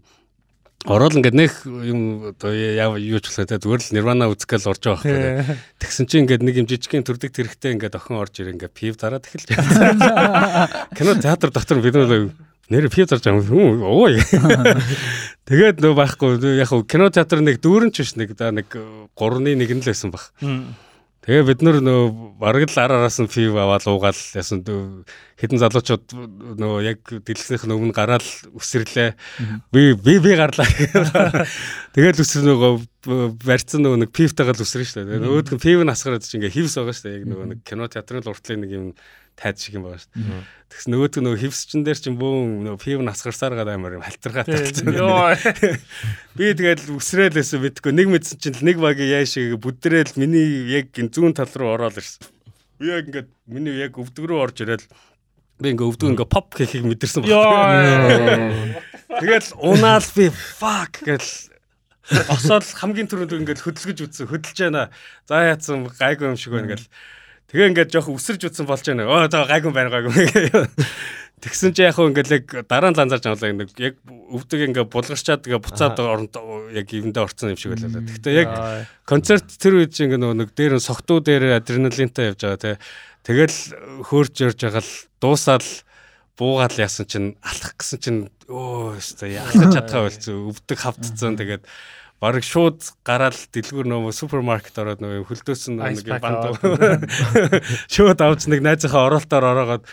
ороод 0.86 1.18
ингээд 1.18 1.38
нэг 1.38 1.52
юм 1.66 2.34
одоо 2.34 2.54
яа 2.54 2.94
юу 2.98 3.18
ч 3.22 3.34
болохоо 3.34 3.50
те 3.50 3.58
зүгээр 3.58 3.82
л 3.82 3.94
Nirvana 3.98 4.30
үзэх 4.30 4.50
гээл 4.50 4.70
орж 4.74 4.82
байгаа 4.86 5.02
байхгүй. 5.02 5.58
Тэгсэн 5.82 6.06
чинь 6.06 6.22
ингээд 6.26 6.46
нэг 6.46 6.56
юм 6.62 6.70
жижигхэн 6.70 7.06
төрдөг 7.06 7.34
тэрэгтэй 7.34 7.74
ингээд 7.78 7.98
охин 7.98 8.22
орж 8.22 8.34
ирээ 8.38 8.54
ингээд 8.54 8.78
пив 8.78 8.98
дараад 9.02 9.26
эхэлж 9.26 9.50
байна. 9.58 10.70
Кино 10.94 11.18
театр 11.18 11.50
дотор 11.50 11.82
бид 11.82 11.98
нар 11.98 12.30
нэр 12.70 12.90
пив 12.92 13.08
зарж 13.08 13.24
байгаа 13.24 13.48
юм. 13.48 13.84
Оо. 13.84 14.08
Тэгээд 15.48 15.80
нөө 15.80 15.94
байхгүй 15.96 16.60
яг 16.60 16.72
кино 16.92 17.08
театр 17.08 17.40
нэг 17.40 17.64
дүүрэн 17.64 17.96
ч 17.96 18.04
биш 18.04 18.16
нэг 18.20 18.36
да 18.36 18.52
нэг 18.52 18.68
3-ны 19.16 19.56
1 19.56 19.80
нь 19.80 19.84
л 19.84 19.88
байсан 19.88 20.12
баг. 20.12 20.32
Тэгээ 21.28 21.44
бид 21.44 21.60
нар 21.60 21.84
нөө 21.84 22.40
бараг 22.40 22.72
л 22.72 22.80
ар 22.80 22.92
араас 23.04 23.20
нь 23.20 23.28
пив 23.28 23.52
аваад 23.60 23.84
уугаал 23.84 24.16
ясан 24.16 24.64
дөө 24.64 25.04
хэдэн 25.36 25.60
залуучууд 25.60 26.06
нөө 26.56 26.76
яг 26.88 27.04
дэлгэснийх 27.04 27.68
нь 27.68 27.76
өмнө 27.76 27.92
гараал 27.92 28.24
үсрэрлээ. 28.56 29.12
Би 29.76 29.92
би 29.92 30.24
би 30.24 30.32
гарлаа. 30.40 30.64
Тэгэл 31.96 32.24
үсэр 32.24 32.48
нөгөө 32.48 33.44
барьцсан 33.44 33.84
нөгөө 33.84 34.08
нэг 34.08 34.16
пивтэйгэл 34.16 34.64
үсрэн 34.64 34.88
шүү 34.88 35.04
дээ. 35.04 35.20
Нөгөөдг 35.20 35.60
нь 35.60 35.64
пив 35.68 35.84
нь 35.84 35.92
асгараад 35.92 36.24
чи 36.24 36.40
ингээ 36.40 36.56
хивс 36.64 36.80
байгаа 36.80 36.96
шүү 36.96 37.08
дээ. 37.12 37.18
Яг 37.20 37.26
нөгөө 37.28 37.48
нэг 37.52 37.60
кино 37.68 37.92
театрын 37.92 38.24
л 38.24 38.32
уртлын 38.32 38.64
нэг 38.64 38.72
юм 38.72 38.88
тайд 39.38 39.62
шиг 39.62 39.78
юм 39.78 39.86
байгаа 39.86 40.02
шүү 40.02 40.12
дээ. 40.18 40.42
Тэгс 40.68 40.86
нөгөөдг 40.92 41.22
нөгөө 41.24 41.42
хивсчин 41.46 41.86
дээр 41.86 42.00
чинь 42.02 42.18
бөөн 42.18 42.66
нөгөө 42.66 42.82
пив 42.82 43.00
нь 43.06 43.12
асгарсаар 43.14 43.54
гадаа 43.56 43.78
амар 43.78 43.96
юм 43.96 44.04
халтаргаатай 44.04 44.66
болсон. 44.66 44.92
Йоо. 44.98 45.38
Би 46.38 46.52
тэгэл 46.58 46.98
үсрээлээсээ 46.98 47.62
мэдгүй 47.62 47.94
нэг 47.94 48.08
мэдсэн 48.12 48.42
чинь 48.42 48.60
нэг 48.66 48.82
багийн 48.82 49.14
яашиг 49.22 49.56
бүдрээл 49.62 50.18
миний 50.18 50.74
яг 50.74 50.90
зүүн 50.92 51.38
тал 51.38 51.54
руу 51.54 51.78
ороод 51.78 52.02
ирсэн. 52.02 52.26
Би 52.82 52.90
яг 52.90 53.08
ингээд 53.08 53.30
миний 53.46 53.78
яг 53.78 53.96
өвдөг 53.96 54.26
рүү 54.26 54.42
орж 54.42 54.66
ирэл 54.66 54.84
би 55.62 55.74
ингээ 55.74 55.88
өвдөг 55.88 56.10
ингээ 56.18 56.30
поп 56.30 56.54
гэхийг 56.58 56.86
мэдэрсэн 56.86 57.26
Йоо. 57.26 57.46
Тэгэл 59.22 59.50
унаал 59.58 60.08
би 60.14 60.30
fuck 60.34 61.02
гэл 61.06 61.30
осоод 62.34 62.64
хамгийн 62.64 63.10
түрүүнд 63.12 63.36
ингээл 63.44 63.66
хөдөлгөж 63.66 64.00
үтсэн 64.08 64.30
хөдөлж 64.32 64.58
байна. 64.64 64.88
За 65.28 65.44
яатсан 65.44 65.92
гайгүй 65.92 66.32
юм 66.32 66.40
шиг 66.40 66.56
байна 66.56 66.76
гэл. 66.76 66.88
Тэгээ 67.48 67.70
ингээд 67.72 67.94
жоох 67.96 68.12
өсөрж 68.12 68.52
үтсэн 68.52 68.68
болж 68.68 68.84
байна. 68.84 69.08
Оо 69.08 69.28
за 69.32 69.48
гайгүй 69.48 69.72
байна 69.72 69.88
гайгүй. 69.88 70.28
Тэгсэн 71.38 71.72
чи 71.72 71.86
яг 71.86 71.96
хөө 71.96 72.12
ингээл 72.12 72.36
яг 72.42 72.46
дараа 72.66 72.92
нь 72.92 72.98
ланзарч 72.98 73.30
авлаа 73.30 73.54
нэг 73.54 73.72
яг 73.78 74.02
өвдөг 74.04 74.74
ингээ 74.74 74.90
булгарчаад 74.90 75.46
ингээ 75.46 75.62
буцаад 75.62 76.02
оронд 76.02 76.34
яг 76.74 76.90
ивэндээ 76.90 77.24
орцсон 77.24 77.54
юм 77.54 77.62
шиг 77.62 77.78
байлаа. 77.78 78.02
Гэхдээ 78.04 78.36
яг 78.36 78.52
концерт 79.06 79.46
тэр 79.46 79.78
үед 79.80 79.94
чи 79.94 80.10
ингээ 80.10 80.18
нөгөө 80.18 80.38
нэг 80.44 80.50
дээр 80.58 80.76
нь 80.76 80.84
согтуу 80.84 81.22
дээр 81.22 81.62
адреналинтай 81.62 82.34
явж 82.34 82.42
байгаа 82.42 82.58
те. 82.58 82.82
Тэгэл 83.22 83.58
хөөрч 84.10 84.36
ярьж 84.44 84.60
байгаа 84.66 84.82
л 84.82 84.94
дуусаад 85.22 85.64
буугаал 86.42 86.78
яасан 86.78 87.06
чинь 87.06 87.30
алах 87.46 87.78
гэсэн 87.78 88.00
чинь 88.02 88.22
өө 88.50 88.98
өстой 88.98 89.38
ялах 89.38 89.74
чадхаа 89.74 90.10
болцсон 90.10 90.54
өвдөг 90.54 90.78
хавтцсан 90.78 91.38
тэгээд 91.38 91.64
бараг 92.24 92.44
шууд 92.46 92.82
гараад 93.06 93.38
дэлгүүр 93.54 93.88
нөө 93.92 94.14
супермаркет 94.16 94.78
ороод 94.82 95.04
нөгөө 95.04 95.28
хөлдөөсөн 95.30 95.78
нэг 95.78 96.08
банд 96.18 96.58
шууд 97.94 98.20
авч 98.26 98.50
нэг 98.50 98.66
найзынхаа 98.66 99.06
оролтоор 99.06 99.46
ороогоод 99.54 99.86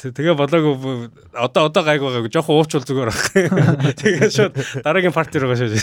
Тэгээ 0.00 0.32
болоогүй 0.32 1.12
одоо 1.36 1.68
одоо 1.68 1.82
гайг 1.84 2.00
байгаагүй 2.00 2.32
жоохон 2.32 2.56
уучвал 2.56 2.84
зүгээр 2.88 3.10
баг. 3.12 3.24
Тэгээ 4.00 4.32
шууд 4.32 4.54
дараагийн 4.80 5.12
парти 5.12 5.36
руу 5.36 5.52
гашиж. 5.52 5.76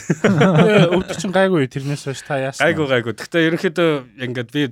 Өвдөг 0.89 1.21
чин 1.21 1.29
гайгүй 1.29 1.69
тэрнээс 1.69 2.09
хойш 2.09 2.25
та 2.25 2.41
яасан. 2.41 2.65
Гайгүй 2.65 2.89
гайгүй. 2.89 3.13
Гэхдээ 3.13 3.45
ерөнхийдөө 3.45 3.89
ингээд 4.25 4.49
би 4.49 4.63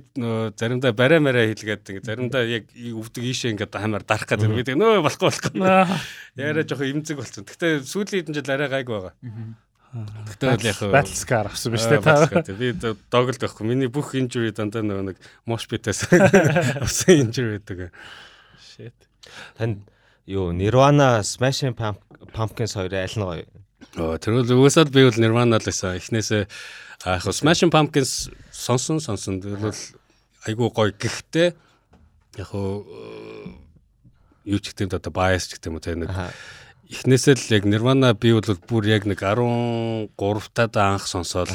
заримдаа 0.58 0.90
барай 0.98 1.22
мараа 1.22 1.46
хэлгээд 1.46 1.94
ингээд 1.94 2.10
заримдаа 2.10 2.42
яг 2.42 2.66
өвдөг 2.74 3.22
ийшээ 3.22 3.54
ингээд 3.54 3.70
хамаар 3.70 4.02
дарах 4.02 4.26
гэдэг. 4.26 4.50
Би 4.50 4.66
тэгээ 4.66 4.82
нөө 4.82 5.06
болохгүй 5.06 5.30
болохгүй. 5.30 5.62
Яриа 6.42 6.66
жоохон 6.66 6.90
имзэг 6.90 7.22
болсон. 7.22 7.46
Гэхдээ 7.46 7.86
сүүлийн 7.86 8.26
хэдэн 8.26 8.34
жил 8.34 8.50
арай 8.50 8.66
гайгүй 8.66 8.98
байгаа. 8.98 9.14
Тэгтээ 10.36 10.68
яг 10.68 10.80
Battlescar 10.92 11.48
авсан 11.50 11.72
биз 11.72 11.86
дээ 11.88 12.02
та. 12.04 12.42
Би 12.52 12.72
доголд 12.74 13.40
байхгүй. 13.40 13.64
Миний 13.66 13.90
бүх 13.92 14.12
injury 14.18 14.52
дандаа 14.52 14.84
нөгөө 14.84 15.12
нэг 15.12 15.18
mosh 15.48 15.66
pit-ээс 15.70 16.06
авсан 16.84 17.26
injury 17.26 17.58
байдаг. 17.58 17.92
Shit. 18.60 18.96
Танд 19.56 19.86
юу 20.26 20.52
Nirvana 20.52 21.22
Smashing 21.22 21.76
Pumpkins 21.76 22.76
хоёрын 22.76 23.06
аль 23.06 23.16
нь 23.16 23.24
гоё? 23.24 23.44
Оо 23.96 24.18
тэр 24.18 24.42
бол 24.42 24.66
уусаад 24.66 24.90
би 24.92 25.06
бол 25.06 25.20
Nirvana 25.20 25.56
л 25.56 25.66
байсан. 25.66 25.96
Эхнээсээ 25.96 26.44
яг 27.06 27.24
Smashing 27.24 27.72
Pumpkins 27.72 28.28
сонсон 28.50 29.00
сонсон. 29.00 29.40
Тэр 29.40 29.56
бол 29.62 29.80
айгүй 30.44 30.68
гоё. 30.74 30.92
Гэхдээ 30.92 31.48
яг 32.42 32.50
юу 34.46 34.58
ч 34.62 34.70
гэдэг 34.70 34.98
одоо 35.00 35.12
bias 35.14 35.50
ч 35.50 35.58
гэдэг 35.58 35.68
юм 35.70 35.76
уу 35.78 35.82
тэр 35.82 35.98
нэг 36.04 36.10
эхнээсээ 36.90 37.34
л 37.34 37.54
яг 37.56 37.64
Nirvana 37.66 38.14
би 38.14 38.30
бол 38.36 38.58
бүр 38.68 38.86
яг 38.86 39.06
нэг 39.10 39.22
13 39.22 40.10
таад 40.54 40.74
анх 40.78 41.06
сонсоод 41.10 41.50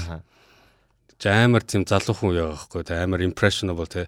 амар 1.30 1.64
тийм 1.64 1.86
залуу 1.86 2.16
хүн 2.18 2.36
яа 2.36 2.48
байхгүй. 2.52 2.84
Амар 2.98 3.22
impressionable 3.22 3.88
те 3.88 4.08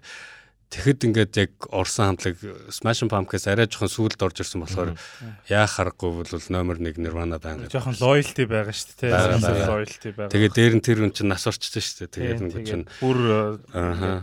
Тэгэхэд 0.72 1.00
ингээд 1.06 1.32
яг 1.38 1.52
Орсон 1.70 2.16
хамтлаг 2.16 2.36
Smashing 2.72 3.10
Pumpkins 3.12 3.46
арай 3.46 3.68
жоохон 3.68 3.90
сүүлд 3.92 4.24
орж 4.24 4.42
ирсэн 4.42 4.64
болохоор 4.64 4.92
яа 5.46 5.66
харахгүй 5.68 6.10
бол 6.24 6.46
номер 6.50 6.80
1 6.80 6.98
Nirvana 6.98 7.38
байна. 7.38 7.68
Жоохон 7.70 7.94
loyalty 8.00 8.46
байгаа 8.48 8.74
шүү 8.74 8.96
дээ. 9.04 9.12
Loyalty 9.70 10.10
байгаа. 10.16 10.32
Тэгээд 10.34 10.54
дээр 10.56 10.74
нь 10.78 10.84
тэр 10.84 10.98
хүн 11.04 11.12
чинь 11.14 11.30
нас 11.30 11.46
орчсон 11.46 11.84
шүү 11.84 12.08
дээ. 12.08 12.14
Тэгээд 12.16 12.40
нэг 12.42 12.64
чинь 12.66 12.84
бүр 12.98 13.18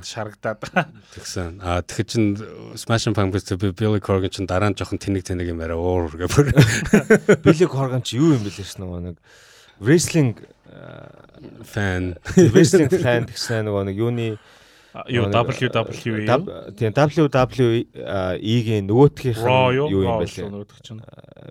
шарагдаад. 0.04 0.60
Тэгсэн. 1.16 1.62
Аа 1.64 1.86
тэгэхэд 1.86 2.10
чинь 2.10 2.30
Smashing 2.76 3.16
Pumpkins 3.16 3.48
Billy 3.56 4.02
Corgan 4.04 4.34
чинь 4.34 4.50
дараа 4.50 4.74
нь 4.74 4.76
жоохон 4.76 5.00
тэнэг 5.00 5.24
тэнэг 5.24 5.56
юм 5.56 5.64
арай 5.64 5.80
уур 5.80 6.12
гэх 6.12 6.36
бүр. 6.36 6.52
Billy 7.48 7.68
Corgan 7.70 8.04
чи 8.04 8.20
юу 8.20 8.36
юм 8.36 8.44
бэлээ 8.44 8.68
ш 8.68 8.76
нөгөө 8.82 9.00
нэг 9.08 9.18
wrestling 9.80 10.36
fan 11.64 12.16
wrestling 12.54 12.89
fan 12.92 13.28
гэсэн 13.28 13.68
нөгөө 13.68 13.84
нэг 13.89 13.96
юуны 13.98 14.28
юу 15.08 15.32
WWE 15.32 16.28
тийм 16.76 16.92
WWE-ийн 16.92 18.86
нөгөөтгийнх 18.92 19.39
нь 19.39 19.76
юу? 19.80 19.88
юм 20.04 20.20
бэлээ? 20.20 20.52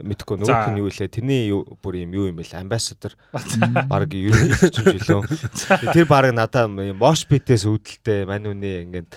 мэдхгүй 0.04 0.36
нөгөөх 0.44 0.68
нь 0.76 0.80
юу 0.84 0.92
лээ 0.92 1.08
тэрний 1.08 1.48
бүр 1.80 1.94
юм 2.04 2.12
юу 2.12 2.28
юм 2.28 2.36
бэлээ? 2.36 2.60
Амбассадор 2.60 3.16
баг 3.32 4.12
чинь 4.12 4.52
жилөө 4.76 5.24
тэр 5.96 6.04
баг 6.04 6.36
надаа 6.36 6.68
мош 6.68 7.24
битээс 7.24 7.64
үүдэлтэй 7.64 8.28
мань 8.28 8.44
үний 8.44 8.84
ингээд 8.84 9.08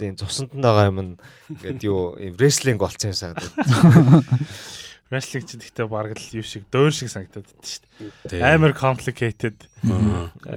тийм 0.00 0.16
цусанд 0.16 0.56
нь 0.56 0.64
байгаа 0.64 0.88
юм 0.88 1.20
ингээд 1.52 1.80
юу 1.84 2.16
рестлинг 2.40 2.80
болцсон 2.80 3.12
юм 3.12 3.18
санагдав 3.20 3.52
Wrestling 5.06 5.46
ч 5.46 5.54
гэхдээ 5.54 5.86
бараг 5.86 6.18
л 6.18 6.34
юу 6.34 6.42
шиг 6.42 6.66
дөөр 6.66 6.90
шиг 6.90 7.06
санагдаад 7.14 7.46
байна 7.46 7.62
шүү 7.62 8.10
дээ. 8.26 8.42
Амар 8.42 8.72
complicated. 8.74 9.54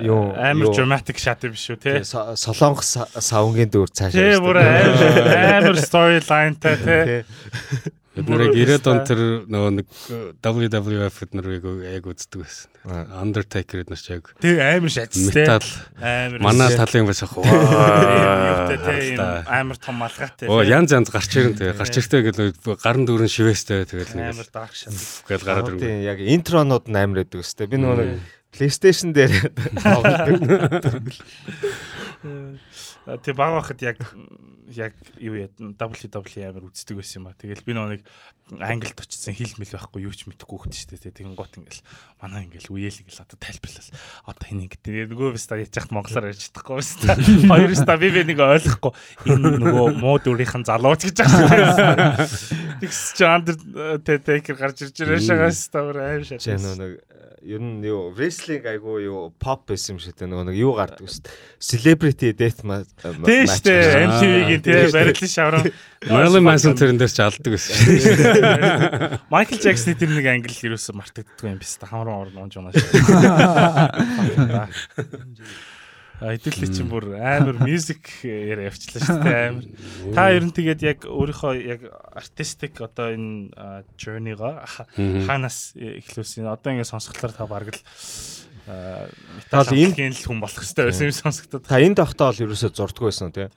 Юу 0.01 0.33
амар 0.33 0.73
dramatic 0.73 1.21
shot 1.21 1.45
юм 1.45 1.53
шүү 1.53 1.77
те. 1.77 2.01
Солонгос 2.01 2.97
савнгийн 3.21 3.69
дүүр 3.69 3.93
цаашаа. 3.93 4.17
Тий, 4.17 4.41
бүр 4.41 4.57
амар 4.57 5.77
storylineтай 5.77 6.75
те. 6.81 7.21
Бид 8.19 8.29
нэрийг 8.29 8.51
90-ад 8.59 8.87
он 8.91 8.99
тэр 9.07 9.19
нөгөө 9.47 9.71
нэг 9.79 9.87
WWF 10.43 11.15
бид 11.23 11.31
нэр 11.39 11.47
яг 11.87 12.03
үздэг 12.11 12.43
байсан. 12.43 12.67
Undertaker 13.15 13.83
эднэр 13.83 13.99
ч 13.99 14.11
яг. 14.11 14.29
Тэг 14.43 14.59
амар 14.59 14.91
шатс 14.91 15.31
те. 15.31 15.47
Амар 15.47 16.43
манай 16.43 16.75
талын 16.75 17.07
бас 17.07 17.23
яг 17.23 17.31
амар 19.47 19.77
том 19.79 19.95
малгайтай. 20.03 20.51
Оо 20.51 20.59
янз 20.63 20.91
янз 20.91 21.09
гарч 21.13 21.31
ирэн 21.39 21.55
тэгээ 21.55 21.79
гарч 21.79 21.95
иртээ 21.99 22.21
гэл 22.27 22.53
гарын 22.83 23.07
дүүрэн 23.07 23.31
шивэстэй 23.31 23.87
тэгэл 23.87 24.15
нэг 24.19 24.35
амар 24.35 24.49
dark 24.51 24.73
shot 24.75 24.91
гэл 25.27 25.47
гараад 25.47 25.71
ирв. 25.71 25.79
Тийм 25.79 26.03
яг 26.03 26.19
интронууд 26.19 26.91
нь 26.91 26.99
амар 26.99 27.23
байдаг 27.23 27.41
өстэй. 27.41 27.71
Би 27.71 27.79
нөгөө 27.79 28.19
PlayStation 28.49 29.13
дээр 29.13 29.53
тоглодог. 29.83 31.13
Тэг 33.17 33.33
баг 33.33 33.57
байхад 33.57 33.81
яг 33.81 33.97
яг 34.69 34.93
юу 35.17 35.33
яа 35.33 35.49
WWE 35.57 36.45
амар 36.45 36.69
үздэг 36.69 36.99
байсан 36.99 37.25
юм 37.25 37.29
а. 37.29 37.33
Тэгэл 37.33 37.65
би 37.65 37.73
нэг 37.73 38.05
англид 38.61 39.01
очсон 39.01 39.33
хил 39.33 39.53
мэл 39.57 39.73
байхгүй 39.73 40.05
юу 40.05 40.13
ч 40.13 40.29
мэдэхгүй 40.29 40.57
хөт 40.61 40.75
штэ. 40.77 41.09
Тэгэн 41.09 41.33
гот 41.33 41.57
ингээл 41.57 41.81
манай 42.21 42.45
ингээл 42.45 42.69
үеэл 42.69 43.01
ингээл 43.01 43.25
одоо 43.25 43.37
тайлбарлал. 43.41 43.89
Одоо 44.29 44.45
энэ 44.49 44.69
ингээд 44.69 45.09
нөгөө 45.09 45.33
биста 45.33 45.57
яж 45.57 45.73
хат 45.73 45.93
монголоор 45.93 46.29
ярьж 46.29 46.49
чадахгүй 46.53 46.77
биста. 46.81 47.17
Хоёр 47.49 47.69
биста 47.73 47.97
би 47.97 48.09
би 48.13 48.21
нэг 48.29 48.39
ойлгохгүй 48.41 48.93
энэ 49.25 49.57
нөгөө 49.57 49.87
муу 49.97 50.17
дүрийнхэн 50.21 50.65
залууч 50.69 51.01
гэж 51.09 51.17
байгаа. 51.25 52.25
Тэгс 52.81 53.01
чи 53.17 53.23
андер 53.25 53.57
тэтэкер 54.05 54.57
гарч 54.57 54.85
ирж 54.85 54.97
байгаа 55.01 55.21
шагаас 55.21 55.65
тавар 55.73 55.97
аим 55.97 56.23
шат. 56.25 56.45
Чи 56.45 56.57
нэг 56.57 57.01
ер 57.43 57.61
нь 57.63 57.83
юу 57.87 58.11
wrestling 58.15 58.65
айгу 58.67 58.99
юу 58.99 59.31
pop 59.39 59.63
байсан 59.69 59.95
юм 59.95 59.99
шиг 60.03 60.15
тэ 60.19 60.27
нөгөө 60.27 60.51
нэг 60.51 60.57
юу 60.59 60.73
гардаг 60.75 61.07
шүү 61.07 61.23
дээ. 61.23 61.35
Celebrity 61.59 62.33
death 62.35 62.63
match. 62.67 62.91
Тийм 62.99 63.47
шүү 63.47 63.63
дээ. 63.63 64.07
MTV-гийн 64.09 64.61
тий 64.65 64.91
барилын 64.91 65.31
шаврын 65.31 65.71
Marilyn 66.09 66.43
Manson 66.43 66.75
тэрэн 66.75 66.99
дээр 66.99 67.11
ч 67.11 67.19
алдаг 67.23 67.51
байсан. 67.55 67.75
Michael 69.33 69.59
Jackson 69.63 69.95
тэр 69.95 70.11
нэг 70.15 70.27
англи 70.27 70.51
юусэн 70.51 70.99
мартагддаг 70.99 71.47
юм 71.47 71.59
биш 71.59 71.79
та 71.79 71.87
хамрын 71.87 72.27
орн 72.27 72.39
унж 72.43 72.59
унаа. 72.59 72.75
Эдэлли 76.19 76.67
чинь 76.67 76.91
бүр 76.91 77.15
амар 77.15 77.55
мьюзик 77.63 78.11
яриа 78.27 78.67
явчлаа 78.67 78.99
шүү 78.99 79.19
дээ 79.23 79.43
амар. 79.55 79.65
Та 80.11 80.23
ер 80.35 80.43
нь 80.43 80.51
тэгээд 80.51 80.81
яг 80.83 80.99
өөрийнхөө 81.07 81.53
яг 81.63 81.81
артистик 82.11 82.83
одоо 82.83 83.15
энэ 83.15 83.55
journey-го 83.95 84.59
ханаас 85.27 85.79
эхлүүлсэн. 85.79 86.43
Одоо 86.51 86.75
ингэ 86.75 86.91
сонсголоор 86.91 87.31
та 87.31 87.47
бараг 87.47 87.71
л 87.71 87.79
метал 88.67 89.71
энэ 89.71 90.11
л 90.11 90.19
хүн 90.19 90.43
болох 90.43 90.59
хэрэгтэй 90.59 90.85
байсан 90.91 91.07
юм 91.07 91.15
сонсогдод. 91.15 91.63
Та 91.65 91.79
энэ 91.79 91.97
тогтоол 91.97 92.35
ерөөсөө 92.35 92.75
зурдаг 92.75 93.03
байсан 93.07 93.31
тий. 93.31 93.47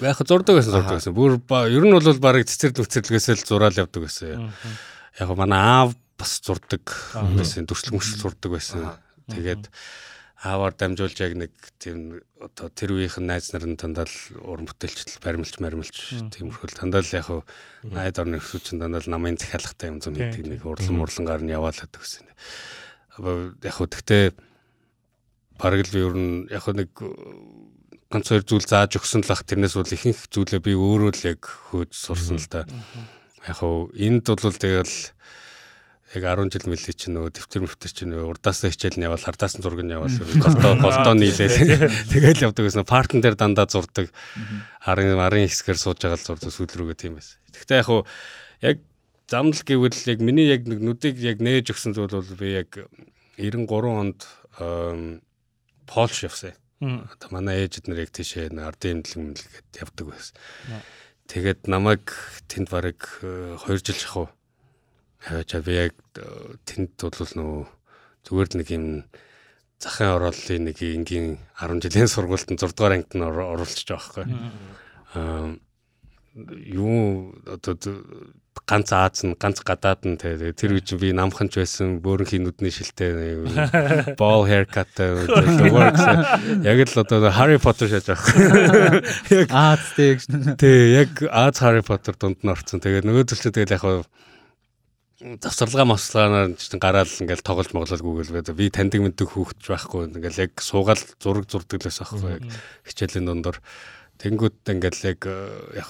Яг 0.00 0.22
зурдаг 0.22 0.56
байсан 0.56 0.72
зурдаг 0.78 0.96
байсан. 0.96 1.12
Бүр 1.18 1.42
ер 1.68 1.84
нь 1.84 1.92
бол 1.92 2.22
барыг 2.22 2.46
цэцэрлэг 2.48 2.86
цэцэрлэгээс 2.86 3.42
л 3.42 3.48
зураал 3.50 3.76
явдаг 3.76 4.06
байсан. 4.06 4.54
Яг 5.18 5.28
манай 5.36 5.60
аав 5.60 5.98
бас 6.16 6.38
зурдаг 6.40 6.86
байсан. 7.36 7.66
Дүрслэг 7.66 7.98
мөшл 7.98 8.22
зурдаг 8.22 8.50
байсан. 8.56 8.94
Тэгээд 9.28 9.68
ааваар 10.42 10.74
дамжуулж 10.74 11.18
яг 11.22 11.38
нэг 11.38 11.54
тийм 11.78 12.18
одоо 12.42 12.66
тэр 12.66 12.98
үеийнхэн 12.98 13.30
найз 13.30 13.54
нар 13.54 13.62
нь 13.62 13.78
дандаа 13.78 14.10
л 14.10 14.18
уран 14.42 14.66
бүтээлчдэл 14.66 15.22
баримлж 15.22 15.54
маримлж 15.62 15.94
тиймэрхүүл 16.34 16.74
дандаа 16.82 17.06
л 17.06 17.14
яг 17.14 17.26
хуу 17.30 17.46
найд 17.86 18.18
орны 18.18 18.42
хөсүүчин 18.42 18.82
дандаа 18.82 19.06
л 19.06 19.12
намын 19.14 19.38
захиалгатай 19.38 19.94
юм 19.94 20.02
зүг 20.02 20.18
нэг 20.18 20.42
нэг 20.42 20.66
урлан 20.66 20.98
мурлангаар 20.98 21.46
нь 21.46 21.54
яваалаад 21.54 21.94
гэсэн. 21.94 22.26
Яг 23.62 23.74
хуу 23.78 23.86
тэгтээ 23.86 24.34
бараг 25.62 25.86
л 25.86 25.94
ер 25.94 26.14
нь 26.18 26.50
яг 26.50 26.66
нэг 26.74 26.90
ганц 28.10 28.26
хоёр 28.26 28.42
зүйл 28.42 28.66
зааж 28.66 28.98
өгсөн 28.98 29.22
л 29.22 29.30
ах 29.30 29.46
тэрнээс 29.46 29.78
бол 29.78 29.94
ихэнх 29.94 30.26
зүйлээ 30.26 30.58
би 30.58 30.74
өөрөө 30.74 31.12
л 31.22 31.26
яг 31.38 31.40
хөөж 31.70 31.94
сурсан 31.94 32.42
л 32.42 32.50
да. 32.50 32.66
Яг 33.46 33.62
хуу 33.62 33.94
энд 33.94 34.26
бол 34.26 34.58
тэгэл 34.58 35.14
яг 36.12 36.24
10 36.24 36.52
жил 36.52 36.68
мэлий 36.68 36.92
чинь 36.92 37.16
нөгөө 37.16 37.32
дэвтэр 37.32 37.62
мөвтөр 37.64 37.92
чинь 37.92 38.12
урдаасаа 38.12 38.68
хичээл 38.68 39.00
нь 39.00 39.06
явал 39.08 39.24
хардаас 39.24 39.56
нь 39.56 39.64
зураг 39.64 39.80
нь 39.80 39.96
явал 39.96 40.12
голдоо 40.12 40.76
голдоо 40.76 41.14
нийлээ. 41.16 41.48
Тэгэл 42.12 42.52
явдаг 42.52 42.68
гэсэн 42.68 42.84
партн 42.84 43.24
дээр 43.24 43.36
дандаа 43.40 43.64
зурдаг. 43.64 44.12
Арын 44.84 45.16
арын 45.16 45.48
хэсгээр 45.48 45.80
сууж 45.80 46.04
байгаа 46.04 46.20
л 46.20 46.26
зурдаг 46.28 46.52
сүүл 46.52 46.68
рүүгээ 46.68 47.00
тийм 47.00 47.16
байсан. 47.16 47.40
Гэхдээ 47.56 47.80
яг 47.80 47.88
хуу 47.88 48.04
яг 48.60 48.76
замнал 49.24 49.64
гэвэл 49.64 50.04
яг 50.12 50.18
миний 50.20 50.52
яг 50.52 50.68
нэг 50.68 50.84
нүдийг 50.84 51.16
яг 51.24 51.40
нээж 51.40 51.72
өгсөн 51.72 51.96
зүйл 51.96 52.12
бол 52.12 52.36
би 52.36 52.60
яг 52.60 52.70
93 53.40 53.64
онд 53.88 54.20
Польш 55.88 56.28
явсан. 56.28 56.52
Одоо 56.82 57.28
манай 57.32 57.64
ээжид 57.64 57.88
нарыг 57.88 58.12
тийшээ 58.12 58.52
ардын 58.52 59.00
имдлэг 59.00 59.16
мэлгээд 59.16 59.80
явдаг 59.80 60.06
байсан. 60.12 60.36
Тэгээд 61.32 61.70
намайг 61.72 62.04
тэнд 62.52 62.68
барыг 62.68 63.00
2 63.24 63.80
жил 63.80 63.96
шахав 63.96 64.28
Аваачаа 65.28 65.62
би 65.62 65.72
яг 65.76 65.94
э, 66.18 66.56
тэнд 66.66 66.98
бол 66.98 67.32
нөгөө 67.38 67.62
зүгээр 68.26 68.48
л 68.50 68.58
нэг 68.58 68.68
юм 68.74 68.86
захын 69.82 70.14
орооллын 70.14 70.70
нэг 70.70 70.78
энгийн 70.82 71.38
10 71.58 71.82
жилийн 71.82 72.10
сургуультанд 72.10 72.62
6 72.62 72.74
дугаар 72.74 72.96
ангид 72.98 73.14
нь 73.18 73.26
оруулчих 73.26 73.86
жоохгүй. 73.86 74.26
Аа 75.14 75.54
юу 76.34 77.34
одоо 77.46 77.76
ганц 78.66 78.92
Аз 78.92 79.24
нь 79.24 79.36
ганц 79.36 79.60
гадаад 79.60 80.04
нь 80.08 80.16
тэр 80.16 80.72
үеч 80.72 80.96
би 80.96 81.12
намхан 81.12 81.48
ч 81.52 81.60
байсан 81.60 82.00
бөөрөнхийн 82.00 82.46
нүдний 82.46 82.72
шилтэй 82.72 83.44
ball 84.16 84.48
haircut 84.48 84.92
яг 86.70 86.78
л 86.88 87.00
одоо 87.04 87.28
Harry 87.32 87.58
Potter 87.60 87.88
шаж 87.88 88.06
байгаа. 88.08 89.02
Яг 89.44 89.48
Аз 89.52 89.82
тэг. 89.96 90.24
Тий 90.56 90.96
яг 90.96 91.10
Аз 91.28 91.60
Harry 91.60 91.84
Potter 91.84 92.16
дунд 92.16 92.40
нь 92.40 92.52
орцсон. 92.52 92.80
Тэгээ 92.80 93.04
нөгөө 93.04 93.28
төлчөө 93.28 93.52
тэгэл 93.52 93.76
яг 93.76 93.84
завсарлага 95.42 95.86
маслаанаар 95.94 96.54
чинь 96.58 96.82
гараал 96.82 97.08
ингээл 97.08 97.46
тоглож 97.46 97.70
моглолгүйгээл 97.72 98.58
би 98.58 98.70
таньдаг 98.74 99.00
мэддэг 99.06 99.28
хүүхдч 99.30 99.70
байхгүй 99.70 100.10
ингээл 100.10 100.42
яг 100.50 100.52
суугаал 100.58 101.02
зураг 101.22 101.46
зурдаг 101.46 101.80
лээс 101.82 102.02
байхгүй 102.02 102.30
яг 102.38 102.44
хичээлийн 102.86 103.30
дундор 103.30 103.62
Тэнгүүд 104.22 104.70
ингээл 104.70 105.02
яг 105.10 105.20
яг 105.74 105.88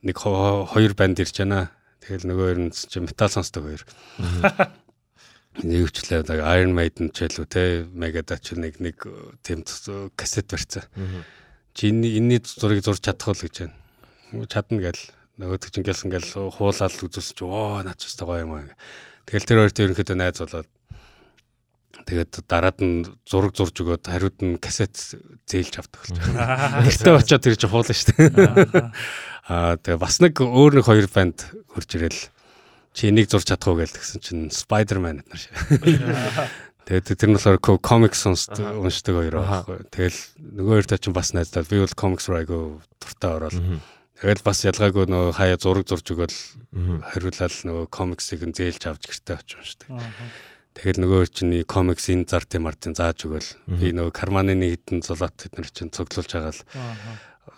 нэг 0.00 0.16
хоёр 0.16 0.92
банд 0.96 1.20
ирж 1.20 1.36
байна. 1.44 1.68
Тэгэл 2.00 2.32
нөгөө 2.32 2.48
ер 2.48 2.58
нь 2.64 2.72
чи 2.72 2.96
метал 3.02 3.28
сонсдог 3.28 3.66
хоёр. 3.68 3.82
Нэг 5.66 5.88
хвчлээ 5.88 6.28
Iron 6.28 6.76
Maiden 6.76 7.12
ч 7.12 7.28
илүү 7.28 7.46
те 7.48 7.88
Megadeth 7.88 8.44
ч 8.44 8.56
нэг 8.60 8.76
нэг 8.80 9.04
тийм 9.40 9.64
кассет 10.16 10.52
барьцаа. 10.52 10.84
Чи 11.72 11.90
энэний 11.92 12.40
зургийг 12.44 12.84
зурж 12.84 13.00
чадах 13.04 13.32
уу 13.32 13.40
гэж 13.40 13.68
байна. 13.68 14.46
Чадна 14.52 14.80
гэл 14.84 15.00
нөгөөдөг 15.36 15.70
чинь 15.70 15.82
ингээл 15.84 16.06
ингээл 16.08 16.30
хуулаад 16.56 16.94
үзүүлсэн 16.96 17.36
чи 17.36 17.44
оо 17.44 17.82
наач 17.84 18.00
ч 18.00 18.16
гоё 18.20 18.44
юм 18.44 18.56
аа. 18.56 18.72
Тэгэл 19.28 19.48
тэр 19.48 19.60
хоёрт 19.64 19.82
ерөнхийдөө 19.82 20.16
найз 20.16 20.40
болоод 20.40 20.68
Тэгээд 22.06 22.46
дараад 22.46 22.78
нь 22.78 23.02
зураг 23.26 23.56
зурж 23.58 23.82
өгөөд 23.82 24.06
хариуд 24.06 24.38
нь 24.38 24.62
кассет 24.62 24.94
зээлж 25.48 25.82
авдаг 25.82 26.06
болж 26.06 26.14
байна. 26.22 26.86
Гэртээ 26.86 27.18
очиод 27.18 27.42
тэр 27.42 27.58
чинь 27.58 27.72
хуулна 27.72 27.94
шүү 27.96 28.14
дээ. 28.14 28.94
Аа 29.50 29.74
тэгээ 29.74 29.98
бас 29.98 30.22
нэг 30.22 30.38
өөр 30.38 30.78
нэг 30.78 30.86
хоёр 30.86 31.10
банд 31.10 31.50
хурж 31.72 31.90
ирэл 31.98 32.22
чи 32.94 33.10
энийг 33.10 33.26
зурж 33.26 33.50
чадах 33.50 33.74
уу 33.74 33.82
гэлсэн 33.82 34.22
чинь 34.22 34.54
Spider-Man 34.54 35.26
нар 35.26 35.40
шиг. 35.40 35.50
Тэгээд 36.86 37.18
тэр 37.18 37.30
нь 37.32 37.36
болохоор 37.40 37.58
комикс 37.82 38.22
уншдаг 38.22 39.14
хоёр 39.18 39.42
байхгүй. 39.42 39.78
Тэгэл 39.90 40.20
нөгөө 40.62 40.74
хоёртой 40.78 40.98
чинь 41.02 41.16
бас 41.16 41.34
найздаа 41.34 41.66
би 41.66 41.82
бол 41.82 41.96
комикс 41.98 42.30
руу 42.30 42.38
айгу 42.38 42.58
дуртай 43.02 43.34
ороод 43.34 43.58
Тэгэл 44.16 44.40
бас 44.40 44.64
ялгаагүй 44.64 45.04
нөгөө 45.12 45.32
хаяа 45.36 45.60
зураг 45.60 45.84
зурж 45.84 46.08
өгөөл 46.08 46.38
хариулаад 47.12 47.54
нөгөө 47.68 47.86
комиксыг 47.92 48.48
нь 48.48 48.56
зээлж 48.56 48.88
авч 48.88 49.12
гэртээ 49.12 49.36
очиж 49.36 49.56
уншдаг. 49.60 49.88
Тэгэл 50.72 51.00
нөгөө 51.04 51.20
чинь 51.28 51.52
комикс 51.68 52.08
энэ 52.08 52.24
зар 52.24 52.48
тийм 52.48 52.64
ардын 52.64 52.96
зааж 52.96 53.28
өгөөл. 53.28 53.50
Би 53.68 53.92
нөгөө 53.92 54.12
карманы 54.16 54.56
нэг 54.56 54.80
хитэн 54.88 55.04
зулаат 55.04 55.36
тэднэр 55.36 55.68
чинь 55.68 55.92
цуглуулж 55.92 56.32
байгаа 56.32 56.52
л 56.52 56.64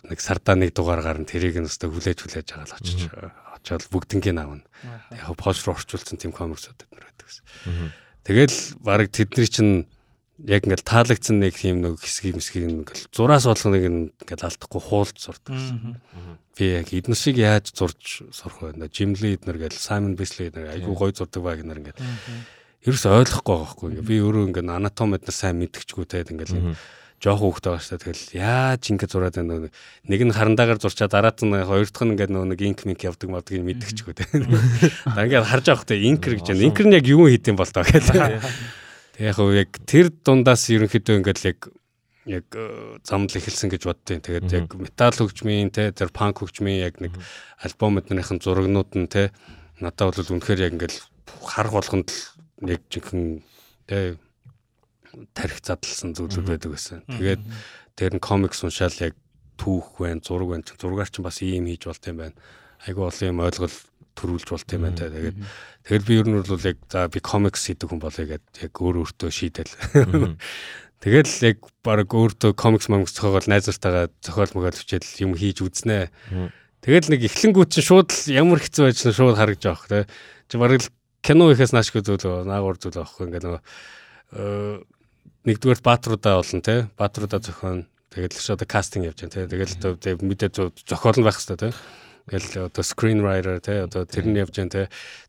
нэг 0.06 0.18
сардаа 0.18 0.54
нэг 0.59 0.74
дугаар 0.74 1.02
гарна 1.02 1.26
тэрийг 1.26 1.59
нь 1.59 1.66
өстө 1.66 1.90
хүлээж 1.90 2.26
хүлээж 2.26 2.46
байгаа 2.50 2.66
л 2.66 2.78
очиж 2.78 3.00
очоод 3.59 3.90
бүгднгийн 3.90 4.38
аавна. 4.38 4.62
Яг 5.14 5.34
пош 5.34 5.66
руу 5.66 5.74
орчуулсан 5.74 6.18
тийм 6.18 6.34
комиксууд 6.34 6.78
тэднэр 6.78 7.06
байдаг 7.06 7.26
гэсэн. 7.26 7.44
Тэгэл 8.22 8.59
баг 8.82 9.11
тэдний 9.11 9.46
чинь 9.50 9.90
яг 10.47 10.62
ингээл 10.62 10.86
таалагдсан 10.86 11.43
нэг 11.43 11.59
тийм 11.59 11.82
нэг 11.82 11.99
хэсгийг 11.99 12.39
мэсгийг 12.39 12.70
ингээл 12.70 13.11
зураас 13.11 13.51
болгоныг 13.51 14.22
ингээл 14.22 14.47
алдахгүй 14.47 14.82
хуулж 14.82 15.16
сурдаг. 15.18 15.59
Би 16.55 16.64
яг 16.78 16.95
эднэр 16.95 17.18
шиг 17.18 17.43
яаж 17.43 17.74
зурж 17.74 18.22
сурах 18.30 18.62
вэ? 18.62 18.86
Жимли 18.95 19.34
эднэр 19.34 19.59
гээл 19.59 19.74
Саймон 19.74 20.14
Бесли 20.14 20.47
эднэр 20.47 20.78
айгүй 20.78 20.95
гой 20.95 21.11
зурдаг 21.11 21.43
баг 21.43 21.59
эднэр 21.59 21.82
ингээл 21.82 22.03
ерөөс 22.86 23.05
ойлгохгүй 23.11 23.55
байгаа 23.59 23.72
хгүй. 23.74 23.91
Би 24.07 24.22
өөрөө 24.22 24.47
ингээд 24.55 24.70
анатомид 24.70 25.26
нар 25.26 25.34
сайн 25.34 25.59
мэдчихгүй 25.59 26.07
те 26.07 26.22
ингээд 26.22 26.55
жоохон 27.18 27.51
хөвгт 27.51 27.66
байгаа 27.66 27.82
шүү. 27.82 27.99
Тэгэл 27.99 28.24
яаж 28.39 28.82
ингээд 28.95 29.11
зураад 29.11 29.34
байна 29.43 29.66
нөө 29.66 29.70
нэг 30.07 30.20
нь 30.22 30.34
харандаагаар 30.39 30.78
зурчаа 30.78 31.11
дараад 31.11 31.43
нь 31.43 31.66
хоёр 31.66 31.91
дахь 31.91 32.07
нь 32.07 32.14
ингээд 32.14 32.30
нэг 32.30 32.61
инк 32.62 32.86
мик 32.86 33.03
явдаг 33.03 33.26
модгийг 33.26 33.66
мэдчихгүй. 33.66 34.14
Да 34.14 35.26
ингээд 35.26 35.51
харж 35.51 35.66
хөтэй 35.66 36.07
инкер 36.07 36.39
гэж 36.39 36.55
байна. 36.55 36.62
Инкер 36.62 36.86
нь 36.86 36.95
яг 36.95 37.07
юу 37.11 37.26
хийдэм 37.26 37.59
бол 37.59 37.66
таа 37.66 37.82
гэл. 37.82 38.07
Яг 39.19 39.39
яг 39.43 39.71
тэр 39.87 40.11
дундаас 40.14 40.69
ерөнхийдөө 40.71 41.19
ингээд 41.19 41.41
яг 41.45 41.59
яг 42.29 42.45
э, 42.53 43.01
замд 43.03 43.33
л 43.33 43.41
эхэлсэн 43.41 43.73
гэж 43.73 43.83
боддیں۔ 43.89 44.21
Тэгээд 44.21 44.49
яг 44.53 44.66
метал 44.77 45.16
хөгжмийн 45.16 45.73
те 45.73 45.91
тэр 45.91 46.12
панк 46.12 46.45
хөгжмийн 46.45 46.85
яг 46.85 47.01
нэг 47.01 47.16
альбом 47.64 47.99
эднэрийн 47.99 48.39
зурагнууд 48.39 48.93
нь 48.95 49.09
те 49.09 49.33
надад 49.81 50.14
бол 50.14 50.33
үнэхээр 50.37 50.64
яг 50.69 50.73
ингээд 50.77 50.95
харах 51.41 51.73
болгонд 51.73 52.12
л 52.12 52.21
нэг 52.62 52.85
жинхэнэ 52.93 53.43
тэ 53.89 54.21
тарих 55.33 55.64
задлсан 55.64 56.12
зүйлүүд 56.12 56.47
байдаг 56.47 56.71
байсан. 56.77 57.01
Тэгээд 57.09 57.43
тэр 57.97 58.12
нь 58.14 58.23
комикс 58.23 58.62
уншаал 58.62 58.95
яг 59.01 59.14
түүх 59.57 59.99
байна, 59.99 60.23
зураг 60.23 60.53
байна. 60.53 60.69
Зургаар 60.69 61.11
чинь 61.11 61.25
бас 61.25 61.41
ийм 61.43 61.66
хийж 61.66 61.89
болт 61.89 62.05
юм 62.07 62.21
байна. 62.23 62.37
Айгу 62.85 63.09
олон 63.09 63.29
юм 63.33 63.43
ойлгол 63.43 63.75
төрүүлж 64.19 64.51
болт 64.51 64.75
юм 64.75 64.83
байна. 64.85 64.99
Тэгээд 64.99 65.39
тэгэл 65.87 66.09
би 66.11 66.19
ер 66.19 66.27
нь 66.27 66.37
бол 66.43 66.66
яг 66.66 66.79
за 66.91 67.07
би 67.07 67.23
комикс 67.23 67.62
хийдэг 67.71 67.89
хүн 67.89 68.03
болъё 68.03 68.27
гэд 68.27 68.45
яг 68.66 68.75
өөр 68.75 69.07
өөртөө 69.07 69.31
шийдэл. 69.31 69.73
Тэгэл 70.99 71.33
яг 71.47 71.59
баг 71.87 72.11
өөртөө 72.11 72.59
комикс 72.59 72.91
момикс 72.91 73.14
зохиогол 73.14 73.47
найзартайгаа 73.47 74.11
зохиол 74.19 74.53
мөгөөл 74.59 74.83
хичээл 74.83 75.23
юм 75.23 75.39
хийж 75.39 75.62
үзнэ. 75.62 76.11
Тэгэл 76.83 77.14
нэг 77.14 77.23
эхлэнгүүд 77.31 77.71
чинь 77.71 77.87
шууд 77.87 78.11
ямар 78.35 78.59
хэцүү 78.59 78.91
байжсан 78.91 79.14
шууд 79.14 79.39
харагдаж 79.39 79.79
байгаа 79.79 80.07
хэ. 80.07 80.11
Чи 80.51 80.59
бараг 80.59 80.83
л 80.83 80.91
кино 81.23 81.51
ихээс 81.53 81.75
наашгүй 81.75 82.03
зүйл 82.03 82.47
наагур 82.47 82.79
зүйл 82.79 83.03
аахгүй 83.03 83.31
ингээд 83.31 83.47
нөгөө 83.47 83.62
э, 84.39 84.79
нэгдүгээр 85.49 85.81
баатруудаа 85.83 86.41
болно 86.41 86.62
те 86.62 86.75
баатруудаа 86.95 87.41
зохион 87.43 87.87
тэгэл 88.12 88.39
ч 88.39 88.49
одоо 88.55 88.69
кастинг 88.69 89.11
явж 89.11 89.27
байгаа 89.27 89.35
те 89.35 89.51
тэгэл 89.51 89.75
одоо 89.83 90.14
мэдээ 90.25 90.51
зохиол 90.87 91.19
нь 91.19 91.27
байх 91.27 91.37
хэрэгтэй 91.37 91.59
те 91.59 91.69
тэгэл 92.29 92.68
одоо 92.68 92.85
screen 92.85 93.24
writer 93.24 93.59
те 93.59 93.89
одоо 93.89 94.05
тэр 94.05 94.29
нь 94.29 94.39
явж 94.39 94.55
байгаа 94.61 94.68
те 94.70 94.83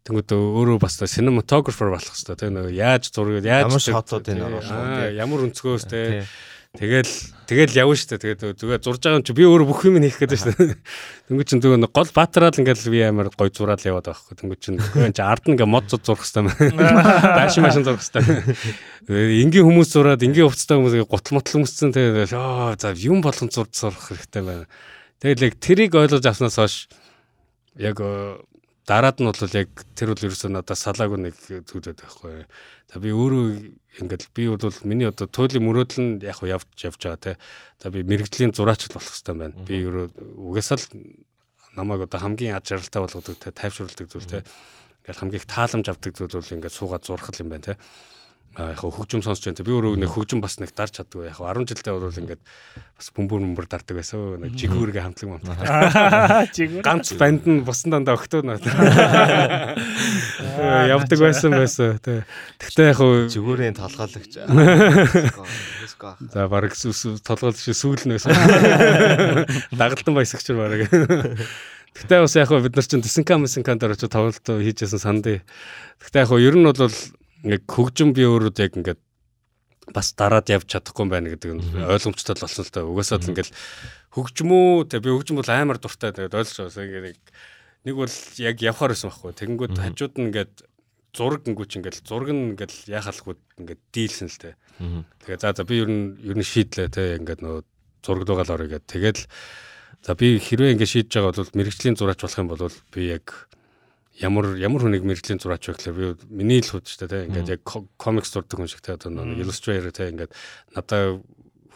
тэнгууд 0.05 0.29
өөрөө 0.35 0.77
бас 0.83 0.99
cinematographer 0.99 1.89
болох 1.89 2.13
хэрэгтэй 2.13 2.37
те 2.37 2.47
нөгөө 2.51 2.73
яаж 2.75 3.03
зураг 3.09 3.47
яаж 3.47 3.65
ямар 3.71 3.81
шотууд 3.81 4.27
энэ 4.27 4.45
оруулах 4.45 5.15
ямар 5.15 5.39
өнцгөөс 5.47 5.83
те 5.87 6.27
Тэгэл 6.69 7.09
тэгэл 7.49 7.81
явна 7.81 7.97
дээ. 7.97 8.37
Тэгээд 8.37 8.61
зүгээр 8.61 8.81
зурж 8.85 9.01
байгаа 9.01 9.17
юм 9.17 9.25
чи 9.25 9.33
би 9.33 9.41
өөрөө 9.41 9.67
бүх 9.73 9.89
юм 9.89 9.97
хийх 10.05 10.21
гэдэг 10.21 10.37
дээ. 10.53 10.77
Тэнгүү 11.25 11.45
чин 11.49 11.61
зүгээр 11.65 11.89
гол 11.89 12.11
баатараад 12.13 12.61
ингээл 12.61 12.93
би 12.93 13.01
амар 13.09 13.33
гой 13.33 13.49
зураад 13.49 13.81
яваад 13.81 14.05
байгаа 14.05 14.21
хгүй. 14.21 14.37
Тэнгүү 14.37 14.57
чин 14.61 14.77
чи 14.77 15.21
ард 15.25 15.49
ингээ 15.49 15.65
мод 15.65 15.89
зурх 15.89 16.21
хэвээр 16.21 16.45
байшин 17.41 17.65
машин 17.65 17.81
зурх 17.89 18.05
хэвээр. 18.05 18.53
Энгийн 19.09 19.65
хүмүүс 19.65 19.89
зураад 19.97 20.21
энгийн 20.21 20.45
хувцастай 20.45 20.77
хүмүүс 20.77 21.09
гутал 21.09 21.41
мотл 21.41 21.57
хүмүүссэн 21.57 21.89
тэгээд 21.89 22.37
аа 22.37 22.77
за 22.77 22.93
юм 22.93 23.25
болгон 23.25 23.49
зурд 23.49 23.73
сурах 23.73 24.13
хэрэгтэй 24.13 24.45
байна. 24.45 24.69
Тэгэл 25.19 25.51
яг 25.51 25.55
тэрийг 25.59 25.95
ойлгож 25.99 26.23
авснаас 26.23 26.55
хойш 26.55 26.75
яг 27.75 27.99
дараад 28.87 29.19
нь 29.19 29.27
бол 29.27 29.35
яг 29.51 29.69
тэр 29.93 30.15
бол 30.15 30.25
ерөөсөө 30.31 30.49
надад 30.49 30.79
салаагүй 30.79 31.19
нэг 31.19 31.35
зүйлээд 31.67 31.99
байхгүй. 31.99 32.47
За 32.87 33.03
би 33.03 33.11
өөрөө 33.11 33.45
ингээд 33.99 34.31
би 34.31 34.47
бол 34.47 34.79
миний 34.87 35.11
одоо 35.11 35.27
туйлын 35.27 35.67
мөрөөдөл 35.67 35.99
нь 35.99 36.11
яг 36.23 36.39
явж 36.39 36.71
явж 36.87 36.99
байгаа 37.03 37.19
те. 37.19 37.33
За 37.83 37.91
би 37.91 38.01
мэрэгжлийн 38.07 38.55
зураач 38.55 38.87
болох 38.87 39.11
хэрэгтэй 39.11 39.35
байна. 39.35 39.59
Би 39.67 39.83
өөрөө 39.83 40.07
угаасаа 40.39 40.79
л 40.79 40.87
намайг 41.75 42.07
одоо 42.07 42.19
хамгийн 42.23 42.55
аж 42.55 42.71
аргалтай 42.71 43.01
болгодог 43.03 43.35
те 43.37 43.51
тайвшруулдаг 43.51 44.07
зүйл 44.07 44.25
те. 44.25 44.47
Ингээд 45.03 45.19
хамгийн 45.19 45.41
их 45.43 45.51
тааламж 45.51 45.85
авдаг 45.91 46.15
зүйл 46.15 46.33
бол 46.33 46.55
ингээд 46.55 46.73
суугаад 46.79 47.03
зурхал 47.03 47.37
юм 47.43 47.51
байна 47.51 47.75
те 47.75 47.81
яг 48.57 48.81
хөгжим 48.81 49.21
сонсч 49.23 49.45
байна. 49.45 49.63
Би 49.63 49.71
өөрөө 49.75 49.99
нэг 50.01 50.09
хөгжим 50.09 50.41
бас 50.41 50.57
нэг 50.59 50.73
дарж 50.75 50.97
чаддгүй. 50.99 51.29
Яг 51.29 51.39
10 51.39 51.69
жилдээ 51.69 51.93
бол 51.93 52.09
ингээд 52.09 52.41
бас 52.97 53.07
бөмбөр 53.15 53.39
бөмбөр 53.45 53.67
дардаг 53.69 53.95
байсан. 53.99 54.41
Нэг 54.41 54.57
жигүүргээ 54.59 55.03
хамтлаг 55.05 55.29
мамтдаг. 55.29 55.57
Жигүүр. 56.57 56.83
Ганц 56.83 57.13
банд 57.15 57.45
нь 57.47 57.63
бусан 57.63 57.93
дандаа 57.93 58.17
өгтөө 58.19 58.41
наа. 58.43 58.59
Явдаг 60.89 61.19
байсан 61.21 61.55
байсан. 61.55 61.99
Тэгтээ 62.03 62.91
яг 62.91 62.99
жигүүрийн 63.31 63.77
толгойлогч. 63.77 64.33
За 66.33 66.47
баг 66.51 66.73
толгойлогч 66.75 67.65
сүүл 67.71 68.03
нь 68.09 68.17
байсан. 68.17 68.33
Дагалдан 69.71 70.15
баясагч 70.17 70.51
баг. 70.57 70.89
Тэгтээ 71.95 72.21
бас 72.21 72.35
яг 72.37 72.51
бид 72.53 72.75
нар 72.75 72.85
чинь 72.85 73.01
Дисенкам 73.01 73.43
Месенкан 73.43 73.79
дээр 73.79 73.95
очиж 73.97 74.11
тоглолт 74.11 74.45
хийжсэн 74.45 74.99
сандыг. 75.01 75.41
Тэгтээ 75.99 76.23
яг 76.23 76.31
ер 76.37 76.55
нь 76.55 76.63
бол 76.63 76.91
яг 77.43 77.63
хөгжим 77.67 78.13
би 78.15 78.25
өөрөө 78.27 78.53
яг 78.59 78.73
ингээд 78.79 79.01
бас 79.93 80.13
дараад 80.13 80.49
явж 80.49 80.67
чадахгүй 80.69 81.05
юм 81.05 81.11
байна 81.11 81.33
гэдэг 81.33 81.51
нь 81.55 81.63
ойлгомжтой 81.81 82.35
л 82.37 82.43
болсон 82.45 82.63
л 82.65 82.73
та. 82.73 82.85
Угаасаа 82.85 83.19
л 83.19 83.29
ингээд 83.33 83.49
хөгжмөө 84.13 84.89
тэг 84.89 85.01
би 85.05 85.09
хөгжим 85.13 85.39
бол 85.41 85.49
амар 85.49 85.81
дуртай 85.81 86.13
тэгээд 86.13 86.37
ойлгож 86.37 86.57
байгаа. 86.69 87.09
Ингээд 87.09 87.21
нэг 87.89 87.95
бол 87.95 88.15
яг 88.37 88.55
явхаар 88.61 88.93
байсан 88.93 89.09
байхгүй. 89.09 89.33
Тэгэнгүүт 89.33 89.75
хажууд 89.79 90.13
нь 90.19 90.27
ингээд 90.29 90.53
зураг 91.15 91.41
гингүүч 91.45 91.71
ингээд 91.79 91.97
зураг 92.05 92.29
нь 92.29 92.53
ингээд 92.53 92.73
яхалгүй 92.91 93.35
ингээд 93.57 93.81
дийлсэн 93.93 94.29
л 94.29 94.37
тэ. 94.37 94.53
Тэгээ 95.25 95.41
за 95.41 95.57
за 95.57 95.63
би 95.65 95.81
ер 95.81 95.89
нь 95.89 96.21
ер 96.21 96.37
нь 96.37 96.45
шийдлээ 96.45 96.89
те 96.93 97.17
ингээд 97.17 97.41
нөө 97.41 97.65
зураг 98.05 98.23
дугаал 98.29 98.53
орё 98.53 98.67
гэд. 98.69 98.85
Тэгээд 98.85 99.25
за 100.05 100.11
би 100.13 100.37
хэрвээ 100.37 100.77
ингээд 100.77 100.93
шийдэж 100.93 101.11
байгаа 101.17 101.33
бол 101.33 101.57
мэрэгжлийн 101.57 101.97
зураач 101.97 102.19
болох 102.21 102.39
юм 102.39 102.49
бол 102.51 102.77
би 102.93 103.01
яг 103.09 103.49
ямар 104.19 104.59
ямар 104.59 104.83
хүнийг 104.83 105.07
мэрэгжлийн 105.07 105.39
зураач 105.39 105.63
вэ 105.71 105.73
гэхээр 105.79 105.95
би 105.95 106.05
миний 106.27 106.59
л 106.59 106.67
хүүд 106.67 106.85
ч 106.85 106.99
тэ 106.99 107.27
ингээд 107.31 107.55
яг 107.55 107.61
комикс 107.95 108.35
зурдаг 108.35 108.59
хүн 108.59 108.67
шиг 108.67 108.83
тэ 108.83 108.99
одоо 108.99 109.15
нэг 109.15 109.39
иллюстратор 109.39 109.95
тэ 109.95 110.11
ингээд 110.11 110.31
надаа 110.75 111.23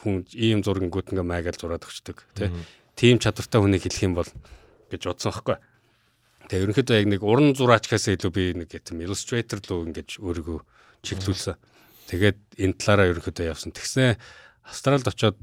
хүн 0.04 0.28
ийм 0.36 0.60
зургингүүд 0.60 1.16
ингээ 1.16 1.24
майгаал 1.24 1.56
зураад 1.56 1.88
өгчдөг 1.88 2.20
тийм 3.00 3.18
чадвартай 3.24 3.60
хүнийг 3.64 3.84
хэлэх 3.88 4.04
юм 4.04 4.14
бол 4.20 4.30
гэж 4.92 5.02
бодсон 5.08 5.32
байхгүй. 5.32 5.58
Тэгээ 6.52 6.64
ерөнхийдөө 6.68 6.96
яг 7.00 7.08
нэг 7.08 7.22
уран 7.24 7.56
зураач 7.56 7.88
гэхээс 7.88 8.20
илүү 8.20 8.32
би 8.36 8.44
нэг 8.60 8.70
тийм 8.70 9.00
иллюстратор 9.00 9.64
руу 9.64 9.88
ингэж 9.88 10.20
өөрийгөө 10.20 10.60
чиглүүлсэн. 11.08 11.56
Тэгээд 12.12 12.40
энэ 12.60 12.78
талаараа 12.78 13.12
ерөнхийдөө 13.16 13.48
явсан. 13.48 13.72
Тэгснэ 13.72 14.20
Австралид 14.68 15.08
очоод 15.08 15.40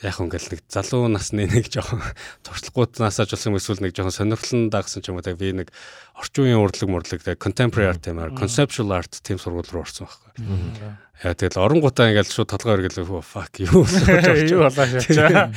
яг 0.00 0.16
ингээл 0.16 0.56
нэг 0.56 0.60
залуу 0.72 1.12
насны 1.12 1.44
нэг 1.44 1.68
жоохон 1.68 2.00
туршлагууднаас 2.46 3.20
ч 3.20 3.36
болсон 3.36 3.56
эсвэл 3.60 3.84
нэг 3.84 3.92
жоохон 3.92 4.16
сонирхлон 4.16 4.72
дагсан 4.72 5.04
ч 5.04 5.12
юм 5.12 5.20
уу 5.20 5.24
те 5.24 5.36
би 5.36 5.52
нэг 5.52 5.68
орчин 6.16 6.48
үеийн 6.48 6.64
урлаг 6.64 6.88
мурлаг 6.88 7.20
те 7.20 7.36
contemporary 7.36 7.92
art 7.92 8.08
юмар 8.08 8.32
conceptual 8.32 8.96
art 8.96 9.20
тийм 9.20 9.36
сургууль 9.36 9.68
руу 9.68 9.84
орсон 9.84 10.08
байхгүй. 10.08 10.96
Яа 11.20 11.36
тэгэл 11.36 11.60
оронгуудаа 11.60 12.08
ингээл 12.16 12.32
шууд 12.32 12.48
толгой 12.48 12.80
өргөл 12.80 13.20
fuck 13.20 13.60
юу 13.60 13.84
юу 14.56 14.64
болоо 14.64 14.88
шээ. 15.04 15.52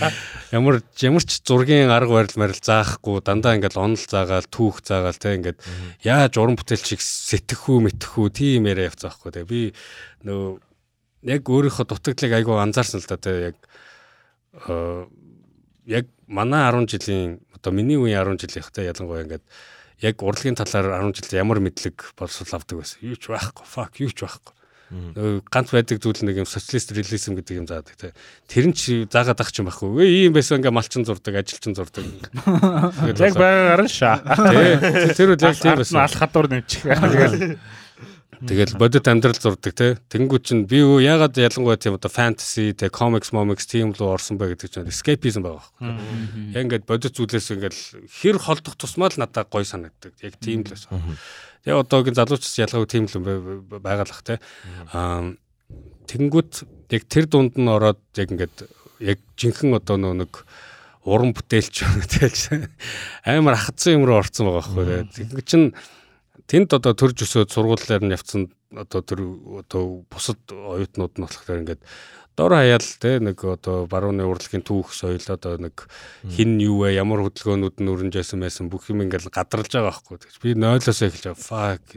Ямар 0.52 0.84
ямар 1.00 1.24
ч 1.24 1.40
зургийн 1.40 1.88
арга 1.88 2.20
барил 2.20 2.36
марил 2.36 2.60
заахгүй 2.60 3.24
дандаа 3.24 3.56
ингээл 3.56 3.80
онол 3.80 4.04
заагаал 4.04 4.44
түүх 4.52 4.84
заагаал 4.84 5.16
те 5.16 5.40
ингээд 5.40 5.64
яаж 6.04 6.36
уран 6.36 6.60
бүтээлчийг 6.60 7.00
сэтгэхүү 7.00 7.80
мэтгэхүү 7.80 8.28
тийм 8.36 8.68
яриа 8.68 8.92
явцсан 8.92 9.08
байхгүй 9.08 9.32
те 9.32 9.48
би 9.48 9.72
нөө 10.28 10.60
яг 11.32 11.48
өөрийнхөө 11.48 11.88
дутагдлыг 11.88 12.36
айгу 12.36 12.60
анзаарсан 12.60 13.00
л 13.00 13.08
да 13.08 13.16
те 13.16 13.56
яг 13.56 13.58
яг 15.86 16.06
манай 16.28 16.72
10 16.72 16.88
жилийн 16.88 17.40
одоо 17.56 17.72
миний 17.74 17.98
үеийн 17.98 18.24
10 18.24 18.42
жилийнх 18.42 18.72
те 18.72 18.86
ялангуяа 18.86 19.26
ингээд 19.26 19.44
яг 20.04 20.22
урлагийн 20.22 20.56
талаар 20.56 21.02
10 21.02 21.16
жил 21.18 21.40
ямар 21.40 21.60
мэдлэг 21.60 22.14
боловсрол 22.18 22.60
авдаг 22.60 22.80
байсан. 22.80 23.00
Юу 23.02 23.16
ч 23.16 23.32
байхгүй, 23.32 23.66
fuck 23.66 24.00
юу 24.00 24.12
ч 24.12 24.24
байхгүй. 24.24 24.54
Ганц 25.50 25.74
байдаг 25.74 25.98
зүйл 25.98 26.22
нэг 26.22 26.44
юм 26.44 26.48
социалист 26.50 26.94
реализм 26.94 27.34
гэдэг 27.34 27.58
юм 27.58 27.66
заадаг 27.66 27.96
те. 27.98 28.14
Тэр 28.46 28.70
нь 28.70 28.78
чи 28.78 29.10
заагаад 29.10 29.42
ах 29.42 29.50
чинь 29.50 29.66
байхгүй. 29.66 29.90
Үгүй 29.90 30.08
ийм 30.30 30.38
байсан 30.38 30.62
ингээ 30.62 30.70
малчин 30.70 31.02
зурдаг, 31.02 31.34
ажилчин 31.42 31.74
зурдаг. 31.74 32.06
Яг 33.18 33.34
байгаагаар 33.34 33.84
нь 33.84 33.90
шаа. 33.90 34.22
Тэр 35.18 35.34
үл 35.34 35.42
яг 35.42 35.58
тийм 35.58 35.82
байсан. 35.82 35.98
Алх 35.98 36.14
хадуур 36.14 36.46
нэмчих. 36.52 36.86
Тэгэл 38.44 38.76
бодит 38.76 39.08
амьдрал 39.08 39.40
зурдаг 39.40 39.74
те. 39.74 39.96
Тэнгүүд 40.12 40.44
чинь 40.44 40.64
би 40.68 40.84
юу 40.84 41.00
ягаад 41.00 41.40
ялангуяа 41.40 41.80
тийм 41.80 41.96
одоо 41.96 42.12
фэнтези 42.12 42.76
те 42.76 42.90
комикс 42.92 43.32
момикс 43.32 43.68
тийм 43.68 43.96
руу 43.96 44.12
орсон 44.16 44.36
бэ 44.36 44.54
гэдэг 44.54 44.70
чинь 44.70 44.92
escapism 44.92 45.48
байгаа 45.48 45.64
байхгүй. 45.64 46.52
Яг 46.52 46.64
ингээд 46.68 46.86
бодит 46.88 47.16
зүйлээс 47.16 47.56
ингээд 47.56 47.76
хэр 48.12 48.38
холдох 48.44 48.76
тусмаа 48.76 49.14
л 49.14 49.22
надад 49.24 49.48
гой 49.48 49.64
санагддаг. 49.64 50.12
Яг 50.20 50.36
тийм 50.44 50.68
л 50.68 50.76
байсан. 50.76 51.16
Тэгээ 51.64 51.80
одоогийн 51.80 52.20
залуучс 52.20 52.60
ялгаагүй 52.60 52.90
тийм 52.92 53.08
л 53.08 53.16
байгаалах 53.80 54.22
те. 54.28 54.44
Аа 54.92 55.36
тэнгүүд 56.12 56.52
яг 56.92 57.04
тэр 57.08 57.26
дунд 57.32 57.56
нь 57.56 57.72
ороод 57.72 58.04
яг 58.20 58.28
ингээд 58.28 58.68
яг 59.00 59.20
жинхэнэ 59.40 59.80
одоо 59.80 59.98
нэг 59.98 60.44
уран 61.04 61.32
бүтээлч 61.36 61.84
бүтээлч 61.84 62.44
амар 63.28 63.60
хатсан 63.60 64.00
юм 64.00 64.08
руу 64.08 64.20
орсон 64.20 64.52
байгаа 64.52 64.64
байхгүй. 64.64 65.08
Тэгвэл 65.12 65.48
чинь 65.48 65.68
тэнд 66.48 66.76
одоо 66.76 66.94
төрж 66.94 67.24
өсөөд 67.26 67.50
сургуулиар 67.54 68.04
нь 68.04 68.16
явцсан 68.16 68.52
одоо 68.74 69.02
тэр 69.02 69.22
одоо 69.64 70.04
бусад 70.10 70.40
оюутнууд 70.50 71.14
нь 71.18 71.24
болохоор 71.24 71.62
ингээд 71.64 71.82
дор 72.36 72.54
хаяал 72.58 72.88
те 73.00 73.20
нэг 73.22 73.38
одоо 73.46 73.86
барууны 73.86 74.26
урлагийн 74.26 74.66
түүх 74.66 74.92
соёл 74.94 75.22
одоо 75.22 75.62
нэг 75.62 75.86
хин 76.34 76.58
юу 76.58 76.84
вэ 76.84 76.98
ямар 76.98 77.22
хөдөлгөөнүүд 77.22 77.78
нь 77.80 77.92
өрнжсэн 77.94 78.42
байсан 78.42 78.74
бүх 78.74 78.90
юм 78.90 79.06
ингээд 79.06 79.30
гадралж 79.30 79.70
байгаа 79.70 79.94
байхгүй 79.94 80.18
тэгж 80.18 80.36
би 80.42 80.58
нойлоос 80.58 81.00
эхэлж 81.06 81.26
байгаа. 81.30 81.38
Fuck 81.38 81.94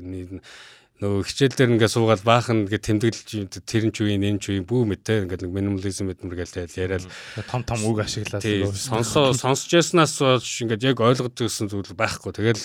нөгөө 0.96 1.28
хичээл 1.28 1.56
дээр 1.56 1.72
ингээд 1.76 1.92
суугаад 1.92 2.24
баахан 2.24 2.64
ингээд 2.64 2.88
тэмдэглэж 2.88 3.28
тэр 3.68 3.84
нь 3.84 3.92
ч 3.92 4.00
үе 4.00 4.16
энэ 4.16 4.40
ч 4.40 4.56
үе 4.56 4.64
бүү 4.64 4.88
мэт 4.88 5.04
те 5.04 5.28
ингээд 5.28 5.44
нэг 5.44 5.52
минимализм 5.52 6.08
гэдмэр 6.08 6.40
гээл 6.40 6.72
яриад. 6.72 7.04
Том 7.52 7.60
том 7.68 7.84
үг 7.84 8.00
ашиглаад 8.00 8.40
сонсоо 8.72 9.36
сонсож 9.36 9.68
яснаас 9.76 10.16
ингээд 10.16 10.96
яг 10.96 11.04
ойлгож 11.04 11.36
ирсэн 11.36 11.68
зүйл 11.68 11.92
байхгүй. 11.92 12.32
Тэгэл 12.32 12.64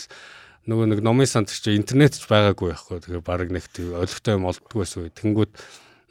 нөгөө 0.70 0.86
нэг 0.91 0.99
номын 1.01 1.30
санд 1.30 1.49
чи 1.49 1.74
интернет 1.74 2.14
ч 2.18 2.28
байгаагүй 2.30 2.74
байхгүй. 2.74 3.01
Тэгээ 3.01 3.24
баг 3.26 3.49
нэг 3.49 3.66
ойлгохтой 3.72 4.38
юм 4.38 4.45
олддгүй 4.45 4.80
байсан. 4.84 5.09
Тэнгүүд 5.09 5.51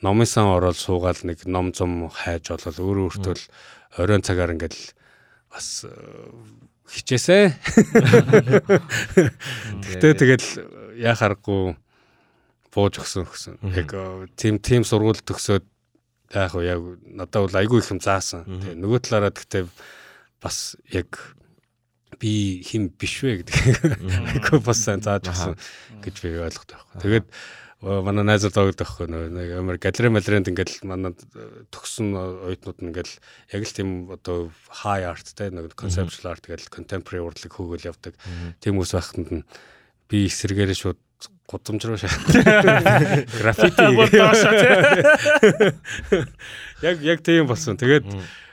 номын 0.02 0.26
сан 0.26 0.50
ороод 0.50 0.78
суугаад 0.80 1.22
нэг 1.22 1.44
ном 1.46 1.70
зам 1.76 2.08
хайж 2.10 2.50
олол 2.50 2.78
өөрөө 2.80 3.06
өөртөө 3.14 3.34
л 3.36 3.44
оройн 4.00 4.24
цагаар 4.26 4.54
ингээл 4.56 4.80
бас 5.52 5.84
э, 5.86 5.92
хичээсэ. 6.90 7.54
Гэтэ 9.86 10.08
тэгэл 10.20 10.46
яа 10.98 11.14
харахгүй 11.14 11.76
бууж 12.74 12.94
өгсөн 13.02 13.26
гэсэн. 13.26 13.54
Яг 13.76 13.94
тийм 14.34 14.58
тийм 14.58 14.82
сургууль 14.82 15.22
төгсөөд 15.22 15.66
яг 16.34 16.54
яг 16.62 16.80
надад 17.06 17.46
бол 17.46 17.60
айгүй 17.60 17.82
их 17.82 17.90
юм 17.90 18.00
заасан. 18.02 18.46
Тэгээ 18.46 18.78
нөгөө 18.78 18.98
талаараа 19.04 19.34
гэхдээ 19.34 19.64
бас 20.42 20.78
яг 20.94 21.38
би 22.20 22.60
хим 22.62 22.92
биш 22.92 23.24
вэ 23.24 23.40
гэдэг. 23.40 23.56
Айгүй 24.36 24.60
бас 24.60 24.84
сайн 24.84 25.00
зааж 25.00 25.24
өгсөн 25.32 25.56
гэж 26.04 26.14
би 26.20 26.36
ойлгохтой 26.36 26.76
байхгүй. 26.76 27.00
Тэгээд 27.00 27.26
манай 27.80 28.28
найзууд 28.28 28.52
тоглодог 28.52 28.84
байхгүй 28.84 29.08
нэг 29.08 29.56
амар 29.56 29.80
галерей 29.80 30.12
малерэнд 30.12 30.52
ингээл 30.52 30.84
манай 30.84 31.16
төгсөн 31.72 32.12
оюутнууд 32.12 32.84
нь 32.84 32.92
ингээл 32.92 33.16
яг 33.56 33.64
л 33.64 33.72
тийм 33.72 34.12
одоо 34.12 34.52
high 34.84 35.08
art 35.08 35.24
те 35.32 35.48
нэг 35.48 35.72
conceptual 35.72 36.36
art 36.36 36.44
гэдэг 36.44 36.68
contemporary 36.68 37.24
урлаг 37.24 37.48
хөөгөл 37.48 37.88
явдаг. 37.88 38.12
Тийм 38.60 38.76
хүмүүс 38.76 38.92
байхад 38.92 39.24
нь 39.24 39.48
би 40.12 40.28
эсрэгээрээ 40.28 40.76
шууд 40.76 41.00
гудамж 41.48 41.80
руу 41.88 41.96
шаа. 41.96 42.12
Граффити. 43.40 43.80
Яг 46.84 47.00
яг 47.00 47.24
тийм 47.24 47.48
болсон. 47.48 47.80
Тэгээд 47.80 48.04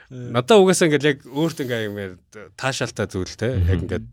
Надаа 0.08 0.56
угаасаа 0.56 0.88
ингээд 0.88 1.04
яг 1.04 1.18
өөрт 1.28 1.68
ингээ 1.68 1.84
юм 1.92 1.96
таашаалтай 2.56 3.06
зүйл 3.12 3.36
те. 3.36 3.60
Яг 3.60 3.84
ингээд 3.84 4.08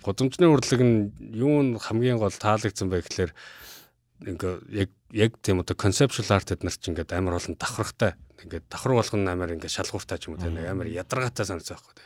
гудамжны 0.00 0.48
урлаг 0.48 0.80
нь 0.80 1.12
юу 1.36 1.60
н 1.60 1.76
хамгийн 1.76 2.16
гол 2.16 2.32
таалагдсан 2.32 2.88
бай 2.88 3.04
гэхэлэр 3.04 3.36
ингээ 4.32 4.54
яг 4.72 4.90
яг 5.12 5.36
тийм 5.44 5.60
одоо 5.60 5.76
conceptual 5.76 6.24
art 6.32 6.56
эднэр 6.56 6.72
чинь 6.80 6.96
ингээд 6.96 7.12
амар 7.12 7.36
болон 7.36 7.52
давхрахтай. 7.60 8.16
Ингээд 8.40 8.64
давхар 8.72 8.96
болгон 8.96 9.28
амар 9.28 9.52
ингээд 9.52 9.76
шалгууртай 9.76 10.16
ч 10.16 10.32
юм 10.32 10.40
уу 10.40 10.40
те. 10.40 10.48
Нэг 10.48 10.72
амар 10.72 10.88
ядаргаатай 10.88 11.44
санагдсан 11.44 11.76
байхгүй 11.76 11.94
те. 12.00 12.04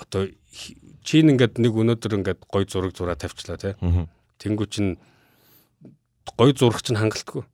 Одоо 0.00 0.22
чинь 1.04 1.36
ингээд 1.36 1.60
нэг 1.60 1.76
өнөөдөр 1.76 2.16
ингээд 2.16 2.48
гой 2.48 2.64
зураг 2.64 2.96
зураа 2.96 3.20
тавьчлаа 3.20 3.60
те. 3.60 3.76
Тэнгүү 4.40 4.66
чинь 4.72 4.96
гой 6.32 6.56
зураг 6.56 6.80
чинь 6.80 6.96
хангалтгүй 6.96 7.44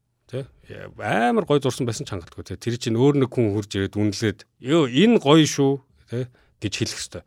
Тэ 0.44 0.90
амар 1.00 1.46
гой 1.48 1.62
зурсан 1.62 1.86
байсан 1.86 2.04
ч 2.04 2.12
хангалтгүй 2.12 2.44
тэ. 2.44 2.60
Тэр 2.60 2.76
чинь 2.76 2.98
өөр 2.98 3.24
нэг 3.24 3.30
хүн 3.32 3.54
хурж 3.56 3.70
ирээд 3.72 3.96
үнэлээд 3.96 4.38
ёо 4.66 4.90
энэ 4.90 5.22
гоё 5.22 5.46
шүү 5.46 5.72
тэ 6.10 6.28
гэж 6.60 6.72
хэлэх 6.76 7.00
хэвээр. 7.00 7.24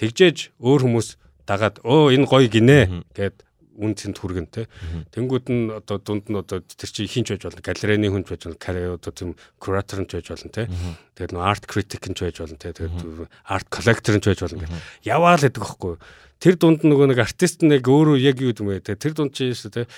Тэгжээж 0.00 0.38
өөр 0.58 0.80
хүмүүс 0.88 1.08
дагаад 1.44 1.84
өө 1.84 2.16
энэ 2.16 2.26
гоё 2.26 2.48
гинэ 2.48 3.04
гэд 3.12 3.44
үн 3.80 3.96
цэнт 3.96 4.20
хүргэн 4.20 4.48
тэ. 4.52 4.68
Тэнгүүд 5.14 5.46
нь 5.48 5.72
одоо 5.72 5.96
дунд 5.96 6.28
нь 6.28 6.36
одоо 6.36 6.60
тэр 6.60 6.90
чинь 6.92 7.08
хинч 7.08 7.32
байж 7.32 7.48
болно. 7.48 7.64
Галерейны 7.64 8.12
хүн 8.12 8.24
ч 8.28 8.36
байж 8.36 8.44
болно. 8.44 8.60
Каре 8.60 8.92
одоо 8.92 9.12
тийм 9.12 9.36
куратор 9.56 10.04
нь 10.04 10.08
ч 10.08 10.20
байж 10.20 10.28
болно 10.28 10.52
тэ. 10.52 10.68
Тэгээд 11.16 11.32
нөө 11.32 11.44
арт 11.48 11.64
критик 11.64 12.04
нь 12.04 12.16
ч 12.16 12.28
байж 12.28 12.36
болно 12.44 12.60
тэ. 12.60 12.76
Тэгээд 12.76 13.28
арт 13.48 13.68
коллектор 13.72 14.14
нь 14.16 14.22
ч 14.24 14.26
байж 14.28 14.40
болно 14.44 14.60
гэх. 14.68 14.76
Яваал 15.00 15.40
гэдэг 15.40 15.62
байхгүй. 15.64 15.94
Тэр 16.40 16.54
дунд 16.60 16.80
нөгөө 16.84 17.08
нэг 17.12 17.20
артист 17.24 17.64
нэг 17.64 17.84
өөрөө 17.88 18.16
яг 18.20 18.36
юу 18.44 18.52
юм 18.52 18.68
бэ 18.68 18.84
тэ. 18.84 19.00
Тэр 19.00 19.16
дунд 19.16 19.32
чинь 19.32 19.56
тэ 19.56 19.88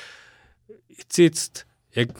эцээ 1.03 1.27
эцэст 1.31 1.55
яг 1.97 2.17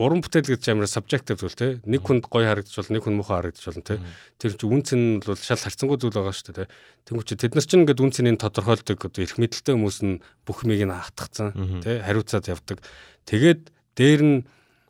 уран 0.00 0.22
бүтээл 0.24 0.56
гэж 0.56 0.72
амар 0.72 0.88
subjective 0.88 1.36
зүйл 1.36 1.56
те? 1.56 1.68
Нэг 1.84 2.00
хүнд 2.00 2.24
гоё 2.32 2.48
харагдаж 2.48 2.72
бол 2.72 2.92
нэг 2.96 3.02
хүн 3.04 3.16
муухай 3.20 3.36
харагдаж 3.36 3.64
болно 3.68 3.84
те. 3.84 3.96
Тэр 4.40 4.56
чинь 4.56 4.72
үн 4.72 4.82
цэн 4.84 5.02
бол 5.20 5.36
шал 5.36 5.60
харцангуй 5.60 6.00
зүйл 6.00 6.16
байгаа 6.16 6.32
шүү 6.32 6.56
дээ 6.56 6.58
те. 6.64 6.72
Тэнгуү 7.04 7.26
чи 7.28 7.36
тэд 7.36 7.52
нар 7.52 7.66
чинь 7.68 7.84
ингээд 7.84 8.00
үн 8.00 8.14
цэнийг 8.16 8.40
тодорхойлдог 8.40 8.96
одоо 8.96 9.20
эрх 9.20 9.36
мэдэлтэй 9.36 9.76
хүмүүс 9.76 9.98
нь 10.00 10.24
бүх 10.48 10.64
юмыг 10.64 10.88
нь 10.88 10.96
хатгцсан 10.96 11.52
те 11.84 12.00
хариуцаад 12.00 12.48
явдаг. 12.48 12.80
Тэгээд 13.28 13.62
дээр 13.92 14.20
нь 14.24 14.38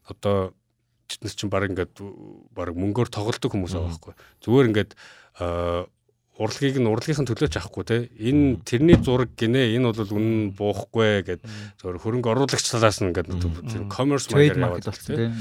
одоо 0.07 0.55
тэд 1.11 1.21
нар 1.27 1.35
чинь 1.35 1.51
баг 1.51 1.67
ингээд 1.67 1.95
баг 2.55 2.71
мөнгөөр 2.79 3.11
тоглолдог 3.11 3.51
хүмүүс 3.51 3.75
байгаа 3.75 3.91
байхгүй. 3.91 4.15
Зүгээр 4.47 4.69
ингээд 4.71 4.93
урлагийг 6.41 6.81
нь 6.81 6.89
урлагийнхан 6.89 7.29
төлөөч 7.29 7.61
авахгүй 7.61 7.85
те. 7.85 7.97
Энэ 8.17 8.65
тэрний 8.65 8.97
зураг 8.97 9.37
гинэ 9.37 9.77
энэ 9.77 9.93
бол 9.93 10.17
үнэн 10.17 10.57
буухгүй 10.57 11.21
гэд. 11.29 11.45
Зөвөр 11.85 12.01
хөрөнгө 12.01 12.33
оруулагч 12.33 12.65
талаас 12.65 13.05
нь 13.05 13.13
ингээд 13.13 13.29
commerce 13.93 14.33
маягаар 14.33 14.81
яваад 14.81 14.89
байна 14.89 15.37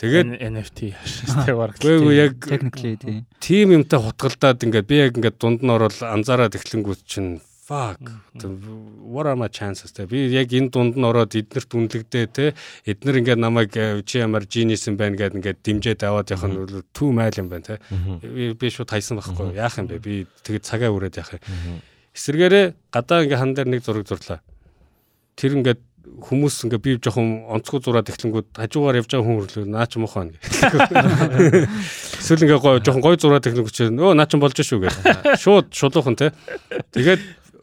тэгээд 0.00 0.40
NFT 0.40 0.96
систем 1.04 1.60
баг. 1.60 1.76
Гэхдээ 1.76 2.16
яг 2.16 2.40
technically 2.40 2.96
тийм. 2.96 3.68
юмтай 3.84 4.00
хутгалдаад 4.00 4.64
ингээд 4.64 4.88
би 4.88 4.96
яг 4.96 5.12
ингээд 5.20 5.36
дунд 5.36 5.60
нь 5.60 5.68
орол 5.68 5.92
анзаараад 5.92 6.56
эхлэнгүүт 6.56 7.04
чинь 7.04 7.44
fuck. 7.70 8.02
What 9.14 9.26
are 9.30 9.38
my 9.38 9.48
chances 9.48 9.94
те 9.94 10.06
би 10.10 10.26
яг 10.34 10.50
энэ 10.50 10.70
дунд 10.74 10.98
нь 10.98 11.06
ороод 11.06 11.38
эднэрт 11.38 11.70
үнэлэгдээ 11.70 12.26
те 12.34 12.46
эднэр 12.82 13.22
ингээд 13.22 13.38
намайг 13.38 13.70
э, 13.78 14.02
чи 14.02 14.18
ямар 14.18 14.42
genius 14.50 14.90
юм 14.90 14.98
байна 14.98 15.14
гэд 15.14 15.38
ингээд 15.38 15.62
дэмжээд 15.62 16.02
аваад 16.02 16.34
явах 16.34 16.50
нь 16.50 16.82
түү 16.90 17.10
майл 17.14 17.38
юм 17.38 17.46
байна 17.46 17.78
те 17.78 18.54
би 18.58 18.66
шууд 18.74 18.90
хайсан 18.90 19.22
байхгүй 19.22 19.54
яах 19.54 19.78
юм 19.78 19.86
бэ? 19.86 20.02
Би 20.02 20.26
тэгээд 20.42 20.66
цагаа 20.66 20.90
үрээд 20.90 21.22
яах 21.22 21.38
юм 21.38 21.78
эсэргээрээ 22.18 22.66
гадаа 22.90 23.22
ингээ 23.22 23.38
хан 23.38 23.54
дээр 23.54 23.68
нэг 23.70 23.86
зураг 23.86 24.06
зурлаа. 24.10 24.42
Тэр 25.38 25.62
ингээд 25.62 25.80
хүмүүс 26.10 26.66
ингээ 26.66 26.82
би 26.82 26.90
жоохон 26.98 27.46
онцгой 27.54 27.80
зураад 27.80 28.10
эхлэнгүүд 28.10 28.58
хажуугаар 28.58 28.98
явж 28.98 29.10
байгаа 29.14 29.26
хүн 29.30 29.38
хөрлөө 29.46 29.66
наа 29.70 29.86
ч 29.86 30.02
муухай 30.02 30.26
нэ. 30.26 30.36
Эсвэл 32.18 32.44
ингээ 32.50 32.58
гой 32.58 32.82
жоохон 32.82 33.04
гой 33.04 33.14
зураад 33.14 33.46
эхлэнгүүд 33.46 33.76
чи 33.76 33.86
өө 33.86 34.18
наа 34.18 34.26
ч 34.26 34.34
болж 34.34 34.58
шүү 34.58 34.80
гэх. 34.90 34.96
Шууд 35.38 35.70
шулуухан 35.70 36.18
те. 36.18 36.34
Тэгээд 36.90 37.20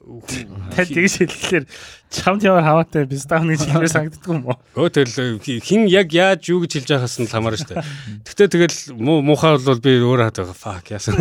Тань 0.07 0.87
тэгж 0.87 1.19
хэлэхлээр 1.19 1.65
чамд 2.07 2.41
ямар 2.47 2.63
хаваатай 2.63 3.03
бистав 3.03 3.43
нэг 3.43 3.59
хэлбэр 3.59 3.91
санагддаг 3.95 4.23
юм 4.31 4.47
уу? 4.47 4.55
Өө 4.79 4.87
тэгэл 4.87 5.43
хин 5.59 5.83
яг 5.91 6.15
яаж 6.15 6.47
юу 6.47 6.63
гэж 6.63 6.79
хэлж 6.79 6.89
байхаас 6.95 7.19
нь 7.19 7.27
хамаарна 7.27 7.59
шүү 7.59 7.75
дээ. 7.75 7.83
Гэтэ 8.23 8.47
тэгэл 8.55 8.77
муу 8.95 9.19
муухай 9.19 9.59
бол 9.59 9.83
би 9.83 9.99
өөр 9.99 10.31
хаад 10.31 10.39
байгаа. 10.39 10.55
Fuck 10.55 10.95
яасан. 10.95 11.19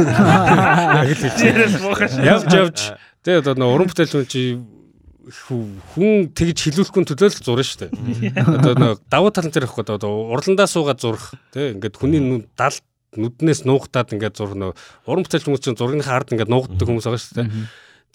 Яг 1.02 1.10
л 1.10 1.22
хэлж. 1.26 2.14
Явж 2.22 2.46
явж 2.54 2.78
тэгээ 3.26 3.42
одоо 3.42 3.54
нөө 3.58 3.74
уран 3.74 3.90
бүтээл 3.90 4.14
хүн 4.22 4.30
чи 4.30 4.54
хүн 5.26 6.30
тэгж 6.30 6.58
хилүүлэхгүй 6.70 7.02
төлөө 7.10 7.30
л 7.34 7.42
зурна 7.42 7.66
шүү 7.66 7.90
дээ. 7.90 8.38
Одоо 8.38 8.74
нөө 8.78 8.92
давуу 9.10 9.34
талан 9.34 9.50
дээр 9.50 9.66
ихгүй 9.66 9.82
одоо 9.82 10.30
урландаа 10.30 10.70
суугаад 10.70 11.02
зурх 11.02 11.34
тий 11.50 11.74
ингээд 11.74 11.98
хүний 11.98 12.22
нүд 12.22 12.46
дал 12.54 12.78
нүднээс 13.18 13.66
нуугтаад 13.66 14.14
ингээд 14.14 14.38
зурх 14.38 14.54
нөө 14.54 14.78
уран 15.10 15.26
бүтээл 15.26 15.50
хүмүүс 15.50 15.62
чинь 15.66 15.74
зургийнхаа 15.74 16.22
ард 16.22 16.30
ингээд 16.30 16.52
нуугддаг 16.52 16.86
хүмүүс 16.86 17.06
байгаа 17.10 17.18
шүү 17.18 17.36
дээ. 17.42 17.50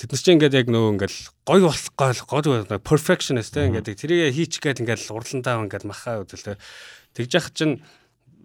Тэд 0.02 0.10
нар 0.10 0.18
чинь 0.26 0.36
ингээд 0.42 0.58
яг 0.58 0.68
нөө 0.74 0.98
ингээд 0.98 1.14
гоё 1.46 1.70
болох 1.70 2.26
гой 2.26 2.42
гоё 2.50 2.82
perfectionist 2.82 3.54
те 3.54 3.70
ингээд 3.70 4.02
тэрийг 4.02 4.34
хийчих 4.34 4.66
гээд 4.66 4.82
ингээд 4.82 5.14
урландаа 5.14 5.62
ингээд 5.62 5.86
махаа 5.86 6.26
үдэл 6.26 6.42
те. 6.42 6.62
Тэгж 7.14 7.32
яхад 7.38 7.54
чинь 7.54 7.86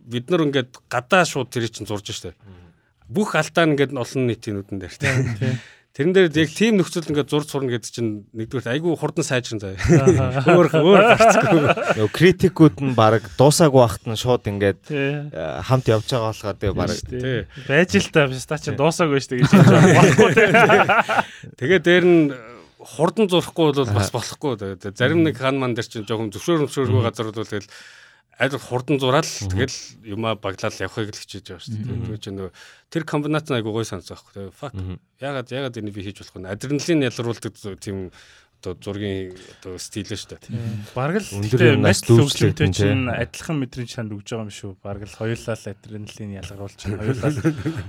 бид 0.04 0.28
нар 0.28 0.44
ингээд 0.44 0.84
гадаа 0.92 1.24
шууд 1.24 1.48
тэрийг 1.48 1.72
чинь 1.72 1.88
зурж 1.88 2.12
штэ. 2.12 2.36
Бүх 3.08 3.40
алдаа 3.40 3.72
ингээд 3.72 3.96
олон 3.96 4.28
нийтийн 4.28 4.60
нүдэн 4.60 4.84
дээр 4.84 4.94
те. 5.00 5.08
Тэрэн 5.96 6.12
дээр 6.12 6.28
яг 6.28 6.52
тийм 6.52 6.76
нөхцөл 6.76 7.08
ингээд 7.08 7.32
зурж 7.32 7.48
сурна 7.48 7.72
гэдэг 7.72 7.88
чинь 7.88 8.28
нэгдүгээр 8.36 8.68
айгүй 8.68 9.00
хурдан 9.00 9.24
сайжран 9.24 9.64
заяа. 9.64 10.44
Өөр 10.52 10.68
өөр 10.76 11.00
гарцгүй. 11.16 11.60
Нөгөө 11.96 12.12
критикүүд 12.12 12.76
нь 12.84 12.92
баг 12.92 13.24
дуусаагүй 13.40 13.80
байхад 13.80 14.04
нь 14.04 14.20
шууд 14.20 14.44
ингээд 14.44 14.92
хамт 15.64 15.88
явж 15.88 16.04
байгаа 16.12 16.36
болохоор 16.36 16.60
тэгээ 16.60 16.76
баг 16.76 16.92
Тий. 17.00 17.48
Байж 17.64 17.96
л 17.96 18.12
та 18.12 18.28
биста 18.28 18.60
чи 18.60 18.76
дуусаагүй 18.76 19.24
шүү 19.24 19.40
дээ 19.40 19.48
гэж. 19.48 19.56
Тэгээ 21.64 21.80
дээр 21.80 22.04
нь 22.04 22.36
хурдан 22.76 23.32
зурхгүй 23.32 23.72
бол 23.72 23.88
бас 23.96 24.12
болохгүй. 24.12 24.76
Зарим 24.92 25.24
нэг 25.24 25.40
хан 25.40 25.56
ман 25.56 25.72
дээр 25.72 25.88
чинь 25.88 26.04
жоохон 26.04 26.28
зөвшөөр 26.28 26.68
зөвшөөргүй 26.68 27.08
газар 27.08 27.32
бол 27.32 27.40
тэгэл 27.40 27.72
аль 28.36 28.52
хурдан 28.60 29.00
зураал 29.00 29.24
тэгэл 29.24 29.76
юмаа 30.04 30.36
баглал 30.36 30.74
явахыг 30.76 31.08
л 31.08 31.20
хичээж 31.24 31.56
байгаа 31.56 31.64
шүү 31.64 31.72
дээ. 31.72 32.00
Тэгээ 32.04 32.20
чинь 32.20 32.36
нөгөө 32.36 32.52
тэр 32.92 33.04
комбинац 33.08 33.48
айгуу 33.48 33.72
гой 33.72 33.88
санагдаж 33.88 34.12
байгаа 34.12 34.52
байхгүй. 34.52 34.52
Fuck. 34.52 34.74
Ягаад 35.24 35.48
ягаад 35.48 35.78
энийг 35.80 35.96
би 35.96 36.04
хийж 36.04 36.20
болох 36.20 36.36
вэ? 36.36 36.52
Адреналин 36.52 37.08
ялруулдаг 37.08 37.52
тийм 37.80 38.12
одоо 38.66 38.74
зургийн 38.82 39.30
одоо 39.62 39.78
стил 39.78 40.10
шүү 40.10 40.34
дээ. 40.42 40.50
Бараг 40.90 41.22
л 41.22 41.30
төвчлөлтөй 41.30 42.66
нь, 42.66 42.74
чинь 42.74 43.06
адилхан 43.06 43.62
мэдрэмж 43.62 43.90
чанд 43.94 44.10
өгж 44.10 44.26
байгаа 44.34 44.46
юм 44.46 44.50
шүү. 44.50 44.72
Бараг 44.82 45.06
л 45.06 45.14
хоёулаа 45.14 45.54
л 45.54 45.70
адреналин 45.70 46.34
ялгаруулж 46.42 46.74
чинь 46.74 46.98
хоёулаа 46.98 47.30
л 47.30 47.38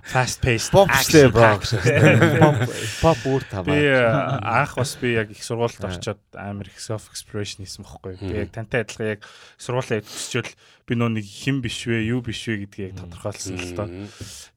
fast 0.06 0.38
paced 0.46 0.70
action. 0.78 1.34
Pop 1.34 2.58
pop 3.02 3.20
үр 3.26 3.42
Би 3.66 3.82
таваа. 3.90 4.62
анх 4.62 4.78
бас 4.78 4.94
би 5.02 5.18
яг 5.18 5.34
их 5.34 5.42
сургуульд 5.42 5.82
орчоод 5.82 6.22
амар 6.38 6.70
их 6.70 6.78
self 6.78 7.10
expression 7.10 7.66
хийсэн 7.66 7.82
бохгүй. 7.82 8.22
Би 8.22 8.46
яг 8.46 8.54
тантай 8.54 8.86
адилхан 8.86 9.18
яг 9.18 9.26
сургуулаа 9.58 10.06
өсчөөл 10.06 10.54
би 10.88 10.94
нөө 10.96 11.18
нэг 11.18 11.26
хэн 11.26 11.60
биш 11.66 11.84
вэ, 11.90 12.06
юу 12.14 12.22
биш 12.22 12.46
вэ 12.48 12.64
гэдгийг 12.64 12.94
яг 12.94 13.02
тодорхойлсон 13.02 13.58
л 13.58 13.74
тоо. 13.76 13.90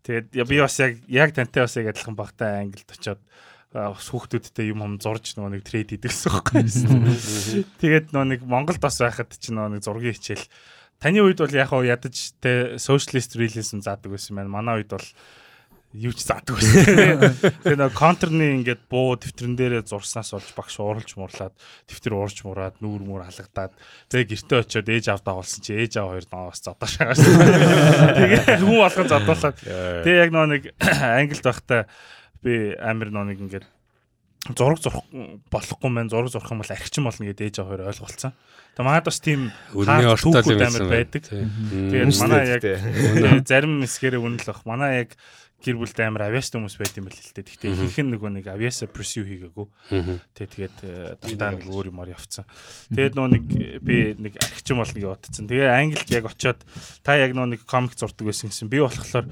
Тэгээд 0.05 0.29
би 0.47 0.57
бас 0.61 0.77
яг 0.79 1.01
яг 1.09 1.33
тантай 1.35 1.65
бас 1.65 1.75
яг 1.81 1.91
адилхан 1.91 2.15
багтаа 2.15 2.61
англид 2.63 2.87
очоод 2.87 3.19
бас 3.71 4.11
хүүхдүүдтэй 4.11 4.71
юм 4.75 4.83
хам 4.83 4.95
зурж 4.99 5.39
нөгөө 5.39 5.55
нэг 5.55 5.63
трейд 5.63 5.95
хийдэгсэн 5.95 6.31
бохгүй. 6.35 6.67
Тэгээд 7.79 8.11
нөгөө 8.11 8.29
нэг 8.35 8.41
Монголд 8.43 8.83
бас 8.83 8.99
байхад 8.99 9.31
чинь 9.39 9.55
нөгөө 9.59 9.79
нэг 9.79 9.83
зургийн 9.87 10.17
хичээл 10.19 10.47
Таны 11.01 11.25
үед 11.25 11.41
бол 11.41 11.55
яг 11.57 11.73
ядаж 11.73 12.37
те 12.45 12.77
socialist 12.77 13.33
realism 13.41 13.81
заадаг 13.81 14.13
байсан 14.13 14.37
байна. 14.37 14.53
Манай 14.53 14.85
үед 14.85 14.93
бол 14.93 15.07
юу 15.97 16.13
ч 16.13 16.29
заадаг 16.29 16.61
байсан. 16.61 17.41
Тэгээ 17.65 17.81
нэг 17.81 17.97
контрны 17.97 18.61
ингээд 18.61 18.85
буу 18.85 19.17
дэвтрэн 19.17 19.57
дээрээ 19.57 19.89
зурснаас 19.89 20.37
болж 20.37 20.53
багш 20.53 20.77
ууралж 20.77 21.17
мурлаад 21.17 21.57
дэвтэр 21.89 22.15
уурж 22.21 22.45
мураад 22.45 22.77
нүүр 22.85 23.01
мүр 23.01 23.25
халагдаад 23.25 23.73
тэгээ 24.13 24.29
гэртээ 24.29 24.61
очиод 24.61 24.93
ээж 24.93 25.07
аав 25.09 25.25
дагуулсан 25.25 25.61
чи 25.65 25.73
ээж 25.73 25.93
аав 25.97 26.13
хоёр 26.13 26.27
наваас 26.29 26.61
задаа 26.61 26.89
шагаарсан. 26.93 27.33
Тэгээ 28.21 28.41
хүн 28.61 28.79
болгон 28.85 29.09
задуулаад 29.09 29.57
тэгээ 30.05 30.21
яг 30.21 30.31
нөгөө 30.37 30.51
нэг 30.53 30.63
англид 31.25 31.43
байхдаа 31.49 31.83
би 32.43 32.75
амир 32.79 33.11
нэг 33.13 33.39
ингээд 33.41 33.67
зураг 34.57 34.81
зурх 34.81 35.05
болохгүй 35.53 35.91
мэн 35.93 36.09
зураг 36.09 36.33
зурх 36.33 36.49
юм 36.49 36.65
бол 36.65 36.73
архичин 36.73 37.05
болно 37.05 37.27
гэдэг 37.29 37.45
ээж 37.45 37.57
аав 37.61 37.69
хоёр 37.69 37.93
ойлголцсон. 37.93 38.33
Тэгээ 38.73 38.87
манайд 38.89 39.05
бас 39.05 39.21
тийм 39.21 39.53
Үнний 39.77 40.09
түүхүүд 40.17 40.57
юм 40.57 40.65
амар 40.65 40.89
байдаг. 40.89 41.23
Тэгээд 41.29 42.17
манай 42.25 42.45
яг 42.49 42.65
зарим 43.51 43.85
хэсгэрээ 43.85 44.21
үнэл 44.21 44.49
бах. 44.49 44.65
Манай 44.65 45.05
яг 45.05 45.11
гэр 45.61 45.77
бүлтэй 45.77 46.09
амар 46.09 46.33
авиаст 46.33 46.57
хүмүүс 46.57 46.81
байт 46.81 46.97
юм 46.97 47.13
байл 47.13 47.21
л 47.21 47.35
дээ. 47.37 47.45
Гэхдээ 47.45 47.69
Мгм. 47.69 47.85
их 47.85 47.99
нь 48.01 48.11
нөгөө 48.17 48.31
нэг 48.41 48.47
авиаса 48.49 48.89
pursue 48.89 49.29
хийгээгүй. 49.29 49.67
Тэгээ 50.33 50.51
тэгээд 50.57 50.77
э, 50.89 51.21
дандаа 51.21 51.61
нэг 51.61 51.69
өөр 51.69 51.93
юмар 51.93 52.09
явцсан. 52.17 52.49
Тэгээд 52.97 53.13
нөгөө 53.21 53.31
нэг 53.37 53.45
би 53.85 53.97
нэг 54.17 54.41
архичин 54.41 54.81
болно 54.81 54.97
гэж 54.97 55.05
бодсон. 55.05 55.53
Тэгээ 55.53 55.69
англид 55.69 56.09
яг 56.17 56.25
очиод 56.33 56.65
та 57.05 57.21
яг 57.21 57.37
нөгөө 57.37 57.61
нэг 57.61 57.69
комик 57.69 57.93
зурдаг 57.93 58.25
байсан 58.25 58.49
гэсэн. 58.49 58.73
Би 58.73 58.81
болохоор 58.81 59.29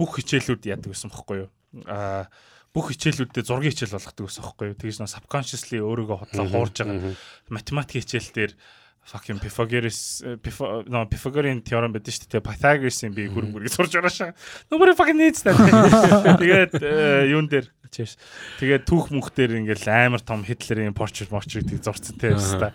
бүх 0.00 0.16
хичээлүүд 0.16 0.64
яадаг 0.64 0.96
байсан 0.96 1.12
бохгүй 1.12 1.44
юу? 1.44 1.50
Аа 1.86 2.26
бүх 2.70 2.94
хичээлүүддээ 2.94 3.44
зургийн 3.46 3.74
хичээл 3.74 3.98
болгодог 3.98 4.24
байсан 4.30 4.44
бохгүй 4.46 4.66
юу? 4.70 4.78
Тэгэж 4.78 4.96
нөгөө 5.02 5.14
subconsciously 5.18 5.78
өөрийгөө 5.82 6.18
хотлоо 6.22 6.46
хуурж 6.46 6.76
байгаа 6.86 7.14
математик 7.50 7.98
хичээл 8.06 8.30
дээр 8.30 8.52
fucking 9.10 9.40
Pythagoras 9.42 10.22
э, 10.22 10.36
Pytha- 10.38 10.86
no 10.86 11.02
Pythagorean 11.10 11.64
theorem 11.66 11.90
байдаг 11.90 12.14
шүү 12.14 12.30
дээ. 12.30 12.46
Pythagoras-ийн 12.46 13.14
би 13.16 13.26
гүрэн 13.32 13.50
гүргийг 13.50 13.74
сурж 13.74 13.96
байгаа 13.96 14.12
шаа. 14.12 14.30
Nobody 14.70 14.94
fucking 14.94 15.18
needs 15.18 15.42
that. 15.42 15.58
Тэгээд 16.42 16.78
э, 16.78 17.32
юун 17.32 17.50
дээр 17.50 17.66
cheers. 17.90 18.14
Тэгээд 18.62 18.86
түүх 18.86 19.10
мөнх 19.10 19.34
дээр 19.34 19.58
ингээл 19.58 19.90
амар 19.90 20.22
том 20.22 20.46
Хитлерийн 20.46 20.94
портрет 20.94 21.32
портрет 21.32 21.66
тийг 21.66 21.82
зурцсан 21.82 22.22
те 22.22 22.36
өста. 22.38 22.70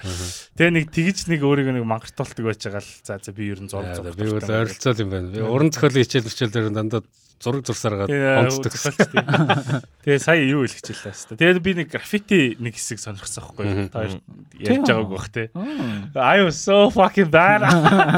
Тэгээ 0.60 0.76
нэг 0.76 0.86
тэгж 0.92 1.32
нэг 1.32 1.40
өөрийгөө 1.40 1.80
нэг 1.80 1.88
мангартуулдаг 1.88 2.44
байж 2.44 2.60
байгаа 2.68 2.84
л 2.84 2.92
за 3.00 3.16
за 3.24 3.32
би 3.32 3.48
ер 3.48 3.64
нь 3.64 3.72
зураг 3.72 3.96
зурах. 3.96 4.20
Би 4.20 4.28
бол 4.28 4.44
ойролцоол 4.44 5.00
юм 5.00 5.10
байна. 5.16 5.32
Би 5.32 5.40
уран 5.40 5.72
зохиолын 5.72 6.04
хичээл 6.04 6.28
хичээл 6.28 6.52
дээр 6.52 6.68
дандаа 6.76 7.02
зураг 7.46 7.66
зурсараад 7.70 8.10
онцдог. 8.10 8.74
Тэгээ 10.06 10.20
сая 10.22 10.42
юу 10.42 10.66
хэлэх 10.66 10.82
хичээлээ 10.82 11.14
хэвээр. 11.14 11.38
Тэгээд 11.38 11.60
би 11.62 11.72
нэг 11.78 11.88
граффити 11.94 12.40
нэг 12.58 12.74
хэсэг 12.74 12.98
сонирхсан 12.98 13.46
байхгүй 13.46 13.66
юу? 13.70 13.90
Та 13.94 14.10
ярьж 14.58 14.90
байгааг 14.90 15.10
бах 15.14 15.30
те. 15.30 15.54
I 16.18 16.42
was 16.42 16.58
so 16.58 16.90
fucking 16.90 17.30
bad. 17.30 17.62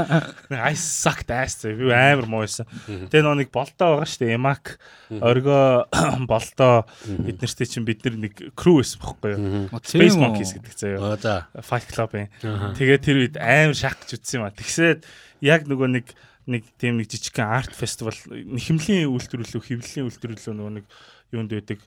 I 0.72 0.74
sucked 0.80 1.28
ass. 1.28 1.68
Би 1.68 1.92
амар 1.92 2.28
муу 2.32 2.48
байсан. 2.48 2.68
Тэгээ 2.88 3.24
нөө 3.28 3.44
нэг 3.44 3.50
болтоо 3.52 4.00
байгаа 4.00 4.08
шүү 4.08 4.24
дээ. 4.24 4.36
Ямак 4.40 4.80
оргоо 5.12 5.88
болтоо 6.32 6.88
эднэртэй 7.04 7.68
чинь 7.68 7.88
бид 7.88 8.08
нар 8.08 8.16
нэг 8.16 8.56
crew 8.56 8.80
байсан 8.80 9.04
байхгүй 9.04 9.36
юу? 9.36 9.68
Space 9.84 10.16
Monkeys 10.16 10.56
гэдэг 10.56 10.74
заяа. 10.80 11.48
Fight 11.60 11.92
Club-ын. 11.92 12.32
Тэгээд 12.80 13.04
тэр 13.04 13.18
үед 13.28 13.36
амар 13.36 13.76
шах 13.76 14.00
гэж 14.00 14.20
үтсэн 14.20 14.40
юм 14.40 14.48
а. 14.48 14.56
Тэгсээд 14.56 15.04
яг 15.44 15.68
нөгөө 15.68 15.90
нэг 16.00 16.16
нэг 16.48 16.64
тийм 16.80 16.98
нэг 16.98 17.12
жижигхэн 17.12 17.48
арт 17.48 17.76
фестивал 17.76 18.18
нэхэмлийн 18.32 19.12
үйлдвэрлэлөө 19.12 19.64
хэвлэлийн 19.68 20.08
үйлдвэрлэлөө 20.08 20.56
нөгөө 20.56 20.74
нэг 20.80 20.86
юунд 21.36 21.52
байдаг 21.52 21.80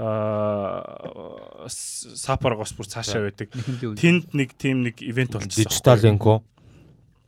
аа 0.00 1.68
сапаргос 1.68 2.72
бүр 2.74 2.88
цаашаа 2.88 3.28
байдаг. 3.28 3.52
Тэнд 3.52 4.32
нэг 4.34 4.56
тийм 4.56 4.82
нэг 4.86 4.98
ивент 5.04 5.36
болчихсон. 5.36 5.68
Дижитал 5.68 6.04
инко. 6.08 6.42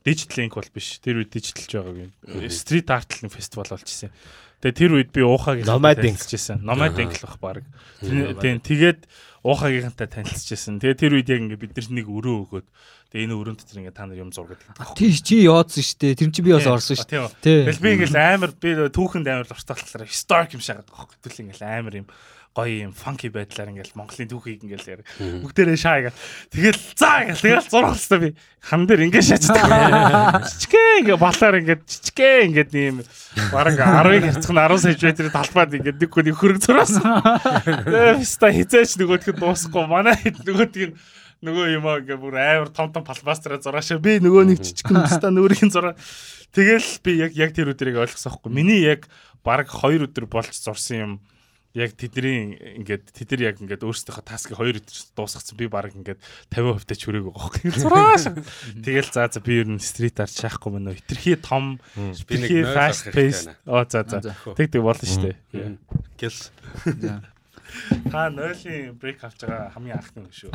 Digital 0.03 0.43
Link 0.43 0.55
бол 0.59 0.67
биш. 0.75 0.99
Тэр 0.99 1.23
үед 1.23 1.31
дижиталж 1.31 1.79
байгааг. 1.79 2.11
Street 2.51 2.89
Art 2.91 3.07
л 3.23 3.31
фестивал 3.31 3.71
болчихсон. 3.71 4.11
Тэгээ 4.59 4.75
тэр 4.75 4.91
үед 4.99 5.09
би 5.15 5.23
Nomad 5.23 6.03
Ink. 6.03 6.19
танилцчихсан. 6.19 6.59
Nomad 6.59 6.99
Ink 6.99 7.15
л 7.15 7.23
бах 7.23 7.39
баг. 7.39 7.63
Тийм 8.03 8.59
тэгээд 8.59 9.07
уухагийнхантай 9.43 10.07
танилцчихсан. 10.07 10.79
Тэгээ 10.79 10.99
тэр 10.99 11.15
үед 11.19 11.27
яг 11.27 11.41
ингээ 11.43 11.59
бид 11.59 11.75
нар 11.75 11.87
нэг 11.91 12.07
өрөө 12.07 12.35
өгөөд 12.47 12.67
тэгээ 13.11 13.25
энэ 13.27 13.35
өрөөнд 13.35 13.59
дотор 13.59 13.79
ингээ 13.83 13.91
та 13.91 14.07
нар 14.07 14.23
юм 14.23 14.31
зургаад 14.31 14.63
байдаг. 14.63 14.95
Тий 14.95 15.11
чи 15.11 15.43
яодсон 15.43 15.83
шүү 15.83 15.99
дээ. 15.99 16.15
Тэр 16.15 16.31
чи 16.31 16.41
би 16.47 16.55
бас 16.55 16.67
орсон 16.71 16.95
шүү 16.95 17.11
дээ. 17.43 17.67
Тэгэл 17.67 17.83
би 17.83 17.89
ингээл 17.99 18.17
амар 18.23 18.51
би 18.55 18.69
түүхэнд 18.87 19.27
амар 19.27 19.47
болохоор 19.51 20.07
historic 20.07 20.55
юм 20.55 20.63
шагаад 20.63 20.87
байгаа 20.87 21.11
хөөх. 21.11 21.19
Тэгэл 21.19 21.43
ингээл 21.43 21.67
амар 21.67 21.95
юм 21.99 22.07
гоё 22.53 22.85
юм 22.85 22.93
funky 22.93 23.33
байдлаар 23.33 23.73
ингээл 23.73 23.97
Монголын 23.97 24.29
түүхийг 24.29 24.61
ингээл 24.61 24.91
яар. 24.93 25.01
Бүгдээрээ 25.41 25.79
шаагаа. 25.81 26.13
Тэгэл 26.53 26.81
заа 26.93 27.25
ингээл 27.25 27.65
тэгэл 27.65 27.69
зурх 27.73 27.97
хэвээр 27.97 28.21
би 28.21 28.29
хан 28.61 28.85
дээр 28.85 29.05
ингээ 29.09 29.25
шаачдаг. 29.25 29.65
Чичгээ 30.61 31.01
ингээ 31.01 31.17
балаар 31.17 31.55
ингээ 31.65 31.79
чичгээ 31.81 32.37
ингээ 32.53 32.67
ийм 32.77 33.01
бараг 33.49 33.73
10-ыг 33.81 34.23
хэрцэх 34.29 34.53
нь 34.53 34.61
10 34.61 35.01
см 35.01 35.33
талбайд 35.33 35.73
ингээ 35.81 35.97
нэг 35.97 36.09
хүн 36.13 36.29
хөрөг 36.37 36.59
зураас. 36.61 36.93
Тэгээ 36.93 38.21
ста 38.21 38.53
хизээч 38.53 39.01
нөгөөдгөө 39.01 39.33
дуусахгүй 39.33 39.85
манай 39.89 40.13
хэд 40.21 40.45
нөгөөдг 40.45 40.93
нь 40.93 40.95
нөгөө 41.43 41.65
юм 41.75 41.85
аа 41.89 41.99
ингээ 41.99 42.21
бүр 42.21 42.37
амар 42.39 42.69
том 42.71 42.93
том 42.93 43.03
палбастраа 43.03 43.59
зураашаа 43.59 43.99
би 43.99 44.21
нөгөө 44.23 44.53
нэг 44.53 44.63
жижигхэн 44.63 45.09
ста 45.11 45.27
нүрийн 45.27 45.73
зураа 45.73 45.97
тэгэл 46.55 46.87
би 47.03 47.19
яг 47.19 47.35
яг 47.35 47.51
тэр 47.51 47.75
өдрийг 47.75 47.99
ойлгосон 47.99 48.31
байхгүй 48.31 48.51
миний 48.53 48.79
яг 48.87 49.11
баг 49.43 49.67
2 49.67 50.07
өдөр 50.07 50.29
болж 50.31 50.55
зурсан 50.55 50.97
юм 51.03 51.11
яг 51.73 51.97
тэдний 51.97 52.53
ингээд 52.85 53.09
тэд 53.17 53.33
нар 53.33 53.41
яг 53.49 53.57
ингээд 53.57 53.81
өөрсдийнхөө 53.81 54.25
таскыг 54.29 54.57
хоёр 54.61 54.77
өдөр 54.77 54.97
дуусгацсан. 55.17 55.57
Би 55.57 55.65
баг 55.65 55.89
ингээд 55.97 56.21
50% 56.53 56.85
тач 56.85 57.01
хүрээг 57.01 57.25
байгаа 57.33 57.49
байхгүй 57.49 57.73
зурааш 57.81 58.23
тэгэл 58.85 59.09
за 59.09 59.25
за 59.33 59.41
би 59.41 59.57
ер 59.57 59.69
нь 59.73 59.81
стрит 59.81 60.21
арт 60.21 60.37
шахахгүй 60.37 60.69
мөн 60.69 60.93
хитрхи 60.93 61.33
том 61.41 61.81
Би 62.29 62.37
нэг 62.37 62.77
fast 62.77 63.09
pace. 63.09 63.49
оо 63.65 63.81
за 63.89 64.05
за. 64.05 64.21
Тэг 64.53 64.69
тэг 64.69 64.85
болно 64.85 65.01
шүү 65.01 65.33
дээ. 65.33 65.77
Гэл. 66.21 66.39
Та 68.13 68.29
нойлын 68.29 68.93
брейк 69.01 69.25
авч 69.25 69.41
байгаа 69.41 69.73
хамгийн 69.73 69.97
анхны 69.97 70.29
шүү. 70.29 70.53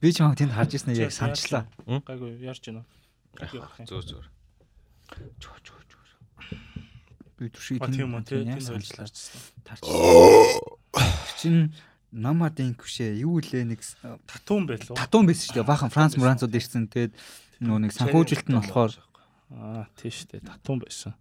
Би 0.00 0.12
ч 0.12 0.20
юм 0.20 0.36
тэнд 0.36 0.52
харж 0.52 0.76
ирсэн 0.76 0.92
яг 0.96 1.12
санчлаа. 1.12 1.64
гайгүй 1.88 2.36
яарч 2.44 2.68
байна. 2.68 2.84
Зөө 3.88 4.00
зөө. 4.04 4.24
Чөө 5.40 5.56
чөө 5.64 5.80
чөө. 5.90 6.04
Би 7.38 7.48
түшиг 7.50 7.82
А 7.82 7.88
тийм 7.90 8.14
үү 8.14 8.22
тийм 8.28 8.54
ойлчлаарчсан. 8.54 9.40
Тарч. 9.64 9.82
Чин 11.40 11.72
намадын 12.12 12.74
күшээ 12.74 13.22
юу 13.22 13.38
лээ 13.40 13.64
нэг 13.64 13.80
Татуун 14.26 14.66
байлуу. 14.66 14.98
татуун 14.98 15.26
байсан 15.30 15.46
шүү 15.46 15.56
дээ. 15.62 15.70
Баахан 15.70 15.90
Франц 15.94 16.18
Муранцууд 16.18 16.54
ирсэн. 16.54 16.90
Тэгээд 16.90 17.14
нөгөө 17.62 17.80
нэг 17.86 17.92
санхүүжилт 17.94 18.46
нь 18.50 18.58
болохоор 18.58 18.92
Аа 19.50 19.86
тийш 19.98 20.30
дээ 20.30 20.46
татуун 20.46 20.78
байсан. 20.78 21.14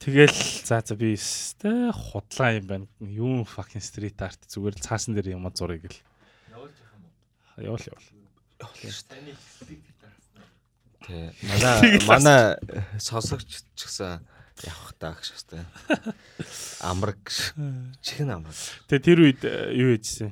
Тэгэл 0.00 0.32
за 0.64 0.80
за 0.80 0.96
би 0.96 1.12
өстэй 1.14 1.92
худлаа 1.92 2.56
юм 2.56 2.66
байна. 2.66 2.86
Юу 3.04 3.44
fucking 3.44 3.84
street 3.84 4.16
art 4.24 4.40
зүгээр 4.48 4.80
л 4.80 4.84
цаасан 4.84 5.12
дээр 5.14 5.36
юм 5.36 5.44
зургийг 5.52 5.92
л. 5.92 6.00
Явал 7.60 7.84
явал. 7.84 8.08
Тэ. 11.06 11.32
Манай 11.48 11.98
манай 12.10 12.40
сонсогч 12.98 13.62
ч 13.74 13.80
гэсэн 13.86 14.22
явах 14.66 14.92
таа 14.98 15.14
гэж 15.18 15.26
хэвчээ. 15.34 15.64
Амраг 16.86 17.20
чихэн 18.02 18.30
амраг. 18.30 18.54
Тэгээ 18.86 19.02
тэр 19.06 19.18
үед 19.22 19.42
э, 19.42 19.74
юу 19.74 19.94
ээжсэн? 19.96 20.30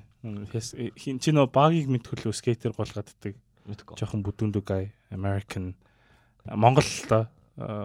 Хин 1.00 1.16
чи 1.18 1.32
нөө 1.32 1.48
багийг 1.50 1.88
мэдхүлөө 1.90 2.34
скейтер 2.36 2.74
голгаддаг. 2.76 3.34
Мэдгүй. 3.66 3.96
Жохон 3.98 4.22
бүдүүндүү 4.24 4.62
guy 4.64 4.90
American 5.10 5.74
Монгол 6.44 6.84
л 6.84 7.26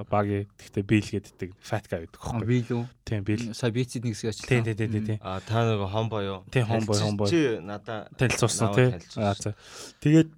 багийг 0.08 0.48
гэхдээ 0.56 0.84
бийл 0.88 1.10
гэддэг 1.20 1.52
fat 1.60 1.88
guy 1.92 2.06
гэдэг 2.08 2.16
А, 2.16 2.24
хөхгүй. 2.32 2.48
би 2.48 2.58
лүү 2.64 2.84
Тийм 3.04 3.24
бийл. 3.28 3.52
сая 3.52 3.72
бицэд 3.76 4.04
нэг 4.08 4.16
хэсэг 4.16 4.32
ачлаа. 4.32 4.48
Тийм 4.48 4.64
тийм 4.64 4.78
тийм 4.92 5.04
тийм. 5.04 5.20
А 5.20 5.40
та 5.44 5.66
нэг 5.68 5.84
хомбо 5.92 6.20
юу? 6.24 6.40
Тийм, 6.48 6.64
homeboy, 6.70 6.96
homeboy. 7.04 7.28
Чи 7.28 7.60
надаа 7.60 8.08
танилцуулсан 8.16 8.72
тий. 8.72 8.88
Аа 9.20 9.36
за. 9.36 9.52
Тэгээд 10.00 10.32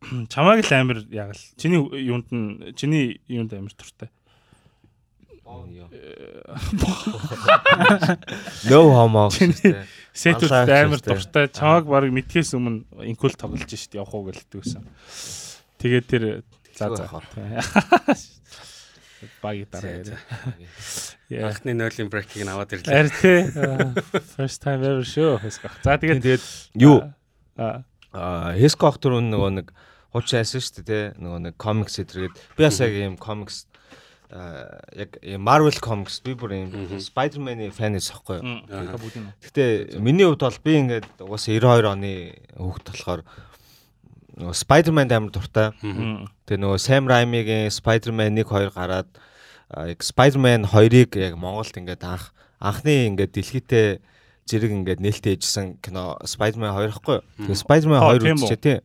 чамааг 0.32 0.60
л 0.64 0.72
амар 0.74 0.98
ягаал. 1.10 1.42
Чиний 1.56 1.80
юунд 1.80 2.28
нь 2.30 2.74
чиний 2.76 3.20
юунд 3.28 3.52
амар 3.52 3.72
туртай. 3.72 4.10
No 8.68 8.90
homo 8.90 9.30
Манлайч 10.16 10.70
амар 10.70 11.00
дуртай. 11.00 11.46
Чамааг 11.48 11.84
баг 11.86 12.10
мэдхээс 12.10 12.56
өмнө 12.56 13.04
инкул 13.06 13.34
тоглож 13.36 13.68
штт 13.70 13.94
явах 13.94 14.14
уу 14.14 14.32
гэлдэгсэн. 14.32 14.82
Тэгээд 15.78 16.06
тэр 16.08 16.24
за 16.74 16.90
за. 16.96 17.06
Баги 19.42 19.66
дараа. 19.70 20.18
Анхны 21.30 21.72
нойлын 21.74 22.08
брейкийг 22.10 22.44
нь 22.44 22.52
аваад 22.52 22.72
ирлээ. 22.72 22.96
Эр 22.96 23.08
тий. 23.12 23.38
First 24.36 24.60
time 24.64 24.82
ever 24.82 25.04
show. 25.04 25.40
За 25.84 25.96
тэгээд 26.00 26.22
Тэгээд 26.22 26.44
юу? 26.74 27.12
аа 27.56 27.84
А 28.16 28.56
Хеско 28.56 28.88
охтор 28.88 29.18
үн 29.20 29.28
нөгөө 29.28 29.50
нэг 29.60 29.72
хуучин 30.16 30.40
айсан 30.40 30.64
шүү 30.64 30.80
дээ 30.80 30.88
те 30.88 31.00
нөгөө 31.20 31.40
нэг 31.44 31.54
комикс 31.60 32.00
эдэргээд 32.00 32.34
би 32.56 32.62
бас 32.64 32.80
яг 32.80 32.94
ийм 32.96 33.16
комикс 33.20 33.66
а 34.32 34.80
яг 34.96 35.20
Marvel 35.36 35.76
комикс 35.84 36.18
би 36.24 36.32
бүр 36.32 36.56
ийм 36.56 36.72
Spider-Man-ы. 36.96 37.68
Ка 38.66 38.96
бүдин. 38.96 39.28
Гэтэ 39.44 40.00
миний 40.00 40.24
хувьд 40.24 40.42
бол 40.42 40.58
би 40.64 40.72
ингээд 40.80 41.20
угаасаа 41.20 41.60
92 41.60 41.92
оны 41.92 42.12
хүүхэд 42.56 42.88
болохоор 42.88 43.22
нөгөө 44.40 44.56
Spider-Man 44.64 45.12
амар 45.12 45.32
дуртай. 45.36 45.70
Тэгээ 46.48 46.60
нөгөө 46.64 46.80
Sam 46.80 47.06
Raimi-гийн 47.12 47.70
Spider-Man 47.70 48.40
1 48.40 48.48
2 48.48 48.72
гараад 48.74 49.08
Spider-Man 50.00 50.66
2-ыг 50.72 51.16
яг 51.20 51.36
Монголд 51.36 51.76
ингээд 51.76 52.02
анх 52.02 52.32
анхны 52.58 53.12
ингээд 53.12 53.32
дэлхийдээ 53.36 53.88
зэрэг 54.46 54.72
ингээд 54.72 55.00
нээлттэй 55.02 55.34
ээжсэн 55.36 55.82
кино 55.82 56.16
Spider-Man 56.22 56.72
2 56.72 56.94
ихгүй. 56.94 57.18
Тэгээ 57.42 57.62
Spider-Man 57.66 58.00
Аа, 58.00 58.14
2 58.14 58.22
тийм 58.22 58.38
үү? 58.38 58.46
үзчихээ 58.46 58.62
тий. 58.62 58.78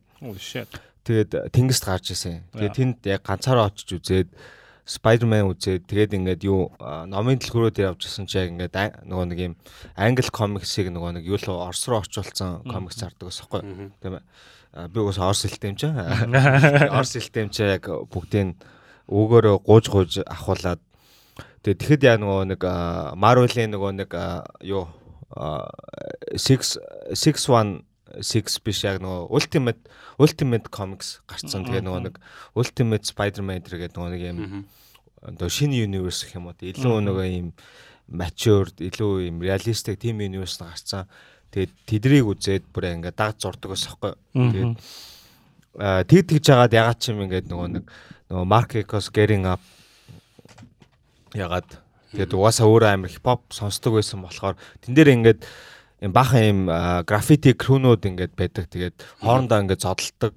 Тэгээд 1.02 1.30
тэнгист 1.54 1.84
гарч 1.86 2.14
исэн. 2.14 2.42
Тэгээд 2.54 2.74
тэнд 2.78 2.98
яг 3.06 3.22
ганцаараа 3.22 3.70
очиж 3.70 3.98
үзээд 3.98 4.28
Spider-Man 4.82 5.54
үзээд 5.54 5.86
тэгээд 5.86 6.16
ингээд 6.18 6.42
юу 6.42 6.74
номын 6.82 7.38
дэлгүүрөө 7.38 7.70
дээр 7.70 7.94
явж 7.94 8.10
исэн 8.10 8.26
чи 8.26 8.42
яг 8.42 8.50
ингээд 8.50 9.06
нөгөө 9.06 9.26
нэг 9.30 9.38
юм 9.38 9.54
англи 9.94 10.26
комиксыг 10.26 10.90
нөгөө 10.90 11.22
нэг 11.22 11.24
юу 11.30 11.38
л 11.38 11.70
орс 11.70 11.86
руу 11.86 12.02
орчуулсан 12.02 12.66
комикс 12.66 12.98
зардаг 12.98 13.30
ус 13.30 13.38
ихгүй. 13.46 13.62
Тийм 14.02 14.18
Би 14.72 14.98
уус 15.04 15.20
орс 15.20 15.44
хэлтэй 15.44 15.70
юм 15.70 15.76
чинь. 15.76 15.92
Орс 16.96 17.12
хэлтэй 17.12 17.44
юм 17.44 17.50
чи 17.52 17.62
яг 17.62 17.86
бүгдийг 17.86 18.56
өгөөрөө 19.04 19.56
гууж 19.68 19.84
гууж 19.92 20.12
ахуулаад 20.24 20.80
тэгээд 21.60 21.78
тэгэхэд 21.78 22.02
яа 22.08 22.16
нөгөө 22.16 22.56
нэг 22.56 22.62
Marvel-ийн 23.20 23.70
нөгөө 23.76 23.92
нэг 24.00 24.10
юу 24.64 24.88
6 25.32 26.78
616 27.12 28.60
биш 28.64 28.84
яг 28.84 29.00
нөгөө 29.00 29.32
Ultimate 29.32 29.80
Ultimate 30.20 30.68
Comics 30.68 31.20
гарцсан. 31.28 31.64
Тэгээ 31.64 31.84
нөгөө 31.86 32.02
нэг 32.08 32.20
Ultimate 32.58 33.08
Spider-Man 33.08 33.64
гэдэг 33.64 33.96
нөгөө 33.96 34.10
нэг 34.12 34.22
юм 34.28 34.38
одоо 35.22 35.48
шинэ 35.48 35.80
universe 35.86 36.26
гэх 36.26 36.36
юм 36.36 36.50
уу. 36.50 36.56
Илүү 36.60 36.98
нөгөө 37.08 37.26
юм 37.32 37.48
matured, 38.12 38.76
илүү 38.76 39.30
юм 39.30 39.40
realistic 39.40 39.96
team 40.02 40.20
universe 40.20 40.60
гарцсан. 40.60 41.08
Тэгээд 41.52 41.72
тэдрийг 41.88 42.28
үзээд 42.28 42.64
бүр 42.72 42.92
ингээд 42.92 43.16
даг 43.16 43.40
зурдаг 43.40 43.72
ус 43.72 43.88
аахгүй. 43.88 44.12
Тэгээд 44.36 44.72
тэг 46.08 46.22
тэгж 46.28 46.44
жагаад 46.44 46.76
ягаад 46.76 46.98
ч 47.00 47.16
юм 47.16 47.24
ингээд 47.24 47.48
нөгөө 47.48 47.68
нэг 47.80 47.84
нөгөө 48.28 48.46
Mark 48.48 48.76
Ecos 48.76 49.08
getting 49.08 49.48
up 49.48 49.60
ягаад 51.32 51.68
тэгээд 52.12 52.36
угаасаа 52.36 52.66
өөрөө 52.68 52.90
амар 52.92 53.10
хипхоп 53.12 53.42
сонсдог 53.52 53.96
байсан 53.96 54.22
болохоор 54.22 54.56
тэн 54.84 54.92
дээр 54.94 55.12
ингээд 55.16 55.40
юм 56.02 56.12
бахан 56.12 56.42
юм 56.42 56.60
граффити 57.06 57.54
крүүнүүд 57.54 58.02
ингээд 58.10 58.32
байдаг. 58.34 58.66
Тэгээд 58.68 58.96
хоорондоо 59.22 59.58
ингээд 59.62 59.84
зодтолдог. 59.86 60.34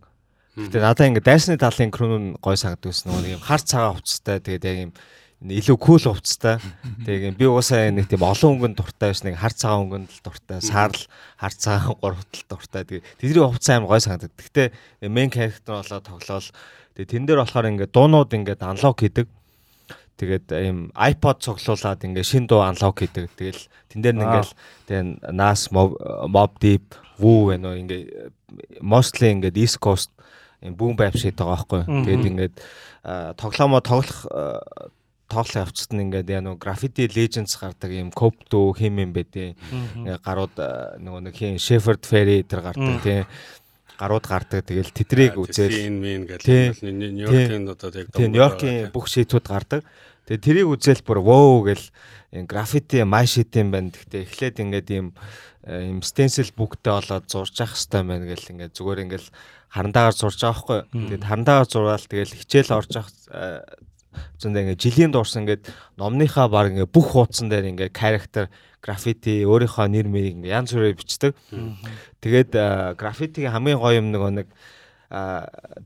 Гэтэ 0.55 0.77
надаа 0.79 1.09
ингээд 1.09 1.25
дайсны 1.25 1.57
талын 1.57 1.89
крүүн 1.89 2.25
гой 2.37 2.55
санагддаг 2.55 2.93
нөгөө 2.93 3.21
нэг 3.25 3.33
юм 3.35 3.43
хар 3.43 3.61
цагаан 3.65 3.97
хувцастай 3.97 4.39
тэгээд 4.39 4.65
яг 4.69 4.77
юм 4.87 4.91
илүү 5.43 5.77
кул 5.81 5.99
хувцастай. 5.99 6.61
Тэгээд 7.03 7.35
би 7.35 7.45
угаасаа 7.49 7.91
нэг 7.91 8.07
тийм 8.07 8.23
олон 8.23 8.55
өнгөнд 8.55 8.77
дуртай 8.77 9.09
биш 9.11 9.21
нэг 9.25 9.35
хар 9.41 9.53
цагаан 9.57 9.83
өнгөнд 9.89 10.09
л 10.09 10.21
дуртай. 10.23 10.61
Саарл 10.61 11.01
хар 11.35 11.53
цагаан 11.53 11.97
гуравтал 11.99 12.45
дуртай. 12.49 12.83
Тэгээд 12.85 13.05
тэдний 13.19 13.43
хувцас 13.43 13.75
амар 13.75 13.89
гой 13.89 14.01
санагддаг. 14.05 14.31
Гэтэ 14.37 14.63
мен 15.09 15.29
character 15.33 15.81
болоо 15.81 15.99
тоглоол 15.99 16.47
тэгээд 16.95 17.11
тэн 17.11 17.25
дээр 17.25 17.41
болохоор 17.43 17.69
ингээд 17.73 17.91
дуунууд 17.91 18.31
ингээд 18.31 18.63
unlock 18.63 19.01
хийдэг. 19.01 19.27
Тэгээд 20.15 20.47
ийм 20.55 20.77
iPod 20.95 21.43
цуглуулад 21.43 22.03
ингээ 22.07 22.23
шин 22.23 22.47
дуу 22.47 22.63
unlock 22.63 23.03
хийдэг. 23.03 23.27
Тэгэл 23.35 23.63
тэн 23.91 23.99
дээр 23.99 24.15
нь 24.15 24.23
ингээл 24.23 24.53
тэгээ 24.87 25.03
Nas 25.35 25.67
Mob 25.75 26.51
Deep 26.63 26.95
Woo 27.19 27.51
вэ 27.51 27.59
нөө 27.59 27.75
ингээ 27.83 28.03
mostly 28.79 29.35
ингээ 29.35 29.59
East 29.59 29.83
Coast 29.83 30.11
юм 30.63 30.75
boom 30.79 30.95
bap 30.95 31.15
shit 31.19 31.35
байгаа 31.35 31.67
байхгүй. 31.67 31.81
Тэгээд 32.07 32.29
ингээд 32.31 32.55
тоглоомоо 33.35 33.83
тоглох 33.83 34.23
тоглох 35.27 35.55
явцад 35.57 35.91
нь 35.93 36.07
ингээд 36.07 36.31
яа 36.31 36.41
нөгөө 36.45 36.61
Graffiti 36.61 37.09
Legends 37.09 37.57
гардаг 37.59 37.91
юм 37.91 38.09
Cope 38.13 38.45
дүү 38.47 38.77
хим 38.77 39.01
юм 39.01 39.11
байдیں۔ 39.11 39.57
Ингээ 39.99 40.21
гарууд 40.21 40.55
нөгөө 41.01 41.21
нэг 41.27 41.35
хин 41.35 41.59
Shepherd 41.59 42.05
Ferry 42.05 42.45
тэр 42.45 42.61
гардаг 42.61 43.01
тийм 43.03 43.25
гарууд 43.97 44.25
гардаг. 44.27 44.65
Тэгэл 44.65 44.91
тэдрийг 44.91 45.35
үзэл 45.39 45.71
мин 45.91 46.27
Тий. 46.39 46.71
гэдэг 46.71 46.83
Нью-Йоркийн 46.83 47.65
одоо 47.71 47.89
яг 47.95 48.07
Нью-Йоркийн 48.11 48.91
бүх 48.91 49.07
шийдвүүд 49.07 49.47
гардаг. 49.47 49.81
Тэгээ 50.25 50.45
тэрийг 50.45 50.67
үзэл 50.73 51.01
бүр 51.05 51.19
воо 51.21 51.63
гэл 51.63 51.85
энэ 52.33 52.49
граффити 52.49 53.03
май 53.07 53.25
шит 53.29 53.55
юм 53.55 53.71
байна. 53.71 53.93
Гэхдээ 53.93 54.25
эхлээд 54.25 54.57
ингээд 54.59 54.87
юм 54.91 55.07
э, 55.63 55.89
юм 55.89 56.01
стенсил 56.01 56.51
бүгдээ 56.51 56.93
болоод 56.97 57.25
зурж 57.29 57.55
явах 57.61 57.77
хэрэгтэй 57.77 58.03
байна 58.03 58.25
гэл 58.25 58.51
ингээд 58.51 58.73
зүгээр 58.75 59.03
ингээд 59.05 59.25
харандаагаар 59.69 60.15
зурж 60.17 60.39
байгаа 60.41 60.55
байхгүй. 60.55 60.79
Тэгээд 60.91 61.23
харандаагаар 61.29 61.69
зурвал 61.69 62.05
тэгэл 62.09 62.37
хичээл 62.41 62.75
орж 62.75 62.91
явах 62.97 63.11
э, 63.31 63.61
зөндөө 64.39 64.61
ингээд 64.65 64.83
жилийн 64.83 65.11
дуурсан 65.11 65.43
ингээд 65.45 65.63
номныхаа 65.99 66.47
баг 66.49 66.71
ингээд 66.71 66.91
бүх 66.91 67.07
хуудсан 67.15 67.47
дээр 67.51 67.69
ингээд 67.71 67.95
character 67.95 68.49
граффити 68.85 69.41
өөрийнхөө 69.49 69.87
нэр 69.89 70.07
мэрийг 70.13 70.37
ингээд 70.37 70.53
янз 70.53 70.69
бүрээр 70.77 70.99
бичдэг. 71.01 71.33
Тэгээд 72.21 72.51
граффитигийн 73.01 73.53
хамгийн 73.57 73.81
гоё 73.81 73.97
юм 73.97 74.13
нөгөө 74.13 74.31
нэг 74.45 74.47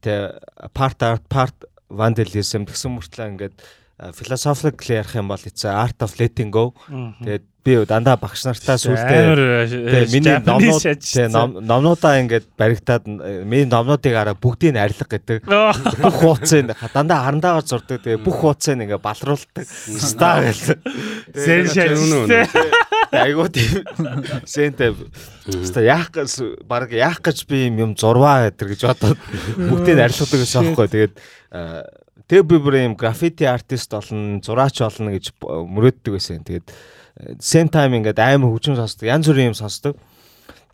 тэ 0.03 0.35
part 0.75 0.99
art 1.07 1.23
part 1.31 1.55
vandalism 1.87 2.67
гэсэн 2.67 2.99
мөртлөө 2.99 3.27
ингээд 3.39 3.55
philosophically 4.15 4.95
ярих 4.95 5.15
юм 5.15 5.27
бол 5.27 5.43
it's 5.43 5.65
art 5.67 5.99
of 6.01 6.15
letting 6.19 6.51
go. 6.51 6.71
Тэгээд 6.87 7.43
би 7.67 7.75
дандаа 7.85 8.15
багш 8.15 8.45
нартай 8.47 8.79
сүултээ 8.79 9.19
амар 9.27 9.41
Тэгээ 9.67 10.07
миний 10.15 10.37
номнууд 10.39 11.59
номнуудаа 11.67 12.13
ингээд 12.23 12.47
баригдаад 12.55 13.03
э, 13.03 13.43
миний 13.43 13.67
номнуудыг 13.67 14.15
араа 14.15 14.39
бүгдийг 14.39 14.73
нь 14.73 14.79
арилга 14.79 15.03
гэдэг. 15.03 15.43
Бүх 15.43 16.15
хуудсыг 16.15 16.71
дандаа 16.95 17.27
харандаагаар 17.27 17.67
зурдаг. 17.67 17.99
Тэгээ 18.07 18.23
бүх 18.23 18.39
хуудсыг 18.39 18.79
ингээ 18.79 19.03
балруулдаг. 19.03 19.67
Ста 19.67 20.47
гэл. 20.47 20.79
Зэн 21.35 21.67
шээ. 21.67 22.47
Айгуу 23.11 23.51
тийм. 23.51 23.83
Сэнтэй. 24.47 24.95
Ста 25.67 25.83
яах 25.83 26.15
гэж 26.15 26.63
баг 26.63 26.95
яах 26.95 27.19
гэж 27.19 27.43
би 27.43 27.67
юм 27.67 27.99
зурваа 27.99 28.47
гэдэг 28.47 28.67
гэж 28.71 28.81
бодоод 28.87 29.19
бүгдийг 29.69 29.99
нь 29.99 30.05
арилгадаг 30.07 30.39
гэсэн 30.39 30.59
аахгүй. 30.71 30.87
Тэгээд 30.87 31.13
э, 32.29 32.31
тэг 32.31 32.45
би 32.45 32.61
бүр 32.61 32.77
юм 32.77 32.95
граффити 32.95 33.49
артист 33.49 33.91
болно, 33.91 34.37
зураач 34.45 34.77
болно 34.77 35.11
гэж 35.17 35.33
мөрөөддөг 35.41 36.13
байсан. 36.13 36.45
Тэгээд 36.45 36.69
э, 36.69 37.35
same 37.41 37.73
time 37.73 37.97
ингээд 37.97 38.21
амар 38.21 38.53
хөгжим 38.53 38.77
сонсдог. 38.77 39.09
Янз 39.09 39.25
бүрийн 39.25 39.51
юм 39.51 39.57
сонсдог. 39.57 39.97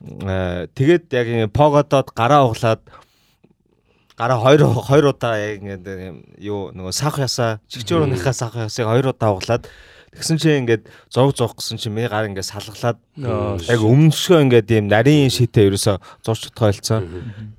Э, 0.04 0.68
Тэгээд 0.76 1.08
яг 1.16 1.28
ингэ 1.32 1.50
погодоод 1.56 2.12
гараа 2.12 2.52
углаад 2.52 2.84
гараа 4.20 4.40
хоёр 4.40 4.68
хоёр 4.84 5.06
удаа 5.16 5.40
яг 5.40 5.64
ингээд 5.64 5.88
юм 5.88 6.18
юу 6.36 6.62
нөгөө 6.76 6.92
сах 6.92 7.20
ясаа 7.20 7.60
чигчөөрийнхаа 7.72 8.36
сах 8.36 8.56
ясыг 8.56 8.88
хоёр 8.88 9.12
удаа 9.12 9.36
углаад 9.36 9.68
тэгсэн 10.16 10.40
чинь 10.40 10.60
ингээд 10.64 10.88
зург 11.12 11.36
зурх 11.36 11.60
гэсэн 11.60 11.80
чинь 11.80 11.96
миний 11.96 12.08
гар 12.08 12.28
ингээд 12.28 12.48
салглаад 12.48 13.00
яг 13.20 13.82
өмнөшгөө 13.84 14.40
ингээд 14.48 14.72
юм 14.72 14.88
нарийн 14.88 15.32
шитээ 15.32 15.68
ерөөсө 15.68 16.00
зурч 16.24 16.48
чадхаа 16.48 16.72
болцсон. 16.72 17.04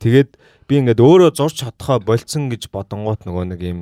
Тэгээд 0.00 0.36
би 0.66 0.82
ингээд 0.82 1.00
өөрөө 1.00 1.30
зурч 1.38 1.62
чадхаа 1.62 2.02
болцсон 2.02 2.50
гэж 2.50 2.68
бодонгууд 2.74 3.26
нөгөө 3.26 3.44
нэг 3.54 3.60
юм 3.62 3.80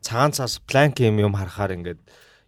цагаан 0.00 0.32
цаас 0.32 0.60
планк 0.64 1.00
юм 1.04 1.20
юм 1.20 1.36
харахаар 1.36 1.76
ингээд 1.76 2.00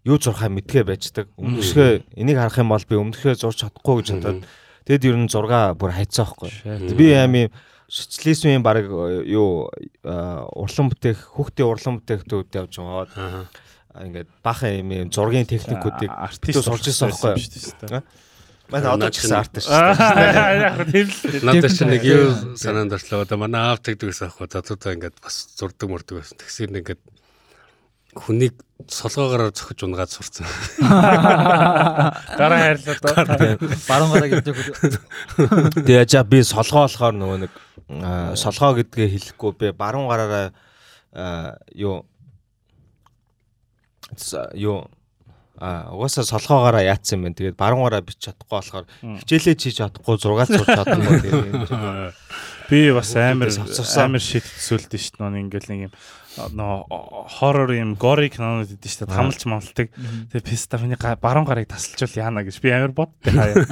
юу 0.07 0.17
зурхаа 0.17 0.49
мэдгээ 0.49 0.85
байждаг. 0.87 1.27
Өмнөшгөө 1.37 2.17
энийг 2.17 2.39
харах 2.41 2.59
юм 2.63 2.73
бол 2.73 2.87
би 2.89 2.97
өмнөхөө 2.97 3.35
зурч 3.37 3.67
чадахгүй 3.67 3.95
гэж 4.01 4.09
бодоод 4.17 4.41
тэгэд 4.87 5.07
ер 5.11 5.17
нь 5.19 5.29
зурга 5.29 5.75
бүр 5.75 5.93
хайцаахгүй. 5.93 6.51
Би 6.95 7.13
аим 7.13 7.35
юм 7.37 7.51
социализмын 7.91 8.63
баг 8.63 8.87
юу 8.87 9.71
э, 9.75 10.11
урлан 10.55 10.91
бүтээх 10.91 11.35
хүүхдийн 11.35 11.69
урлан 11.71 11.99
бүтээгтүүд 12.01 12.55
явж 12.55 12.73
байгаа. 12.79 13.07
Аа. 13.19 14.05
Ингээд 14.07 14.31
бахан 14.43 14.73
юм 14.79 14.91
юм 14.95 15.09
зургийн 15.11 15.47
техникүүдийг 15.47 16.11
артист 16.11 16.63
сурч 16.67 16.91
ирсэн 16.91 17.11
байхгүй 17.11 17.35
юу? 17.35 18.03
Манай 18.71 18.91
одоо 18.91 19.11
ч 19.15 19.23
гэсэн 19.23 19.39
артист 19.39 19.71
шүү 19.71 19.79
Аа 19.79 20.51
яг 20.59 20.81
тийм 20.91 21.07
л. 21.07 21.47
Надад 21.47 21.71
чи 21.71 21.85
нэг 21.87 22.03
юу 22.03 22.57
санаанд 22.59 22.97
орчлоо. 22.99 23.23
Одоо 23.23 23.39
манай 23.39 23.63
аав 23.71 23.79
тэгдэг 23.79 24.11
гэсэн 24.11 24.27
аахгүй. 24.27 24.51
Задуудаа 24.51 24.95
ингээд 24.99 25.17
бас 25.23 25.37
зурдаг 25.55 25.87
мурдаг 25.87 26.19
байсан. 26.19 26.39
Тэгсэр 26.43 26.75
нэг 26.75 26.83
ингээд 26.83 27.03
хүнийг 28.17 28.55
солгоогоор 28.89 29.53
зөхиж 29.55 29.87
унгаад 29.87 30.11
сурцсан. 30.11 30.47
Гараа 32.41 32.59
хайрлаа 32.75 32.97
доо. 33.01 33.71
Баруун 33.87 34.11
гараа 34.13 34.31
гэдэг. 34.35 34.57
Тэгээ 35.87 36.03
яжаа 36.03 36.25
би 36.25 36.43
солгоо 36.43 36.89
болохоор 36.89 37.15
нөгөө 37.15 37.39
нэг 37.47 37.53
аа, 38.03 38.35
солгоо 38.35 38.75
гэдгээ 38.83 39.09
хэлэхгүй 39.15 39.53
би 39.61 39.67
баруун 39.77 40.09
гараараа 40.11 40.51
аа, 41.13 41.57
юу 41.71 42.05
юу 44.55 44.91
а 45.59 45.91
угаасаа 45.93 46.25
солгоогоороо 46.25 46.83
яатсан 46.85 47.19
юм 47.19 47.23
байна. 47.31 47.39
Тэгээд 47.39 47.57
баруун 47.57 47.85
гараа 47.87 48.03
бич 48.05 48.19
чадахгүй 48.21 48.57
болохоор 48.57 48.85
хичээлээ 49.25 49.57
чийж 49.57 49.77
чадахгүй 49.81 50.17
зургаал 50.21 50.51
зурж 50.51 50.69
чадахгүй. 50.69 51.21
Тэгээд 51.25 52.15
Би 52.71 52.91
бас 52.91 53.15
амар 53.15 53.47
амар 53.55 54.19
шит 54.23 54.43
төсөөлдөө 54.43 54.99
шүү 54.99 55.17
дээ. 55.23 55.39
Ингээл 55.47 55.71
нэг 55.71 55.81
юм 55.87 55.93
нөө 56.37 56.77
хоррор 57.39 57.71
юм 57.79 57.95
гори 57.95 58.27
кинонууд 58.29 58.75
идэв 58.75 58.91
шүү 58.91 59.07
дээ. 59.07 59.15
Тамалж 59.15 59.43
мамлдаг. 59.47 59.89
Тэгээ 60.35 60.43
писта 60.43 60.77
миний 60.83 60.99
га- 60.99 61.15
баруун 61.15 61.47
гарыг 61.47 61.71
тасалжуул 61.71 62.19
яана 62.19 62.43
гэж 62.43 62.59
би 62.59 62.75
амар 62.75 62.91
боддоо 62.91 63.31
хаяа. 63.31 63.63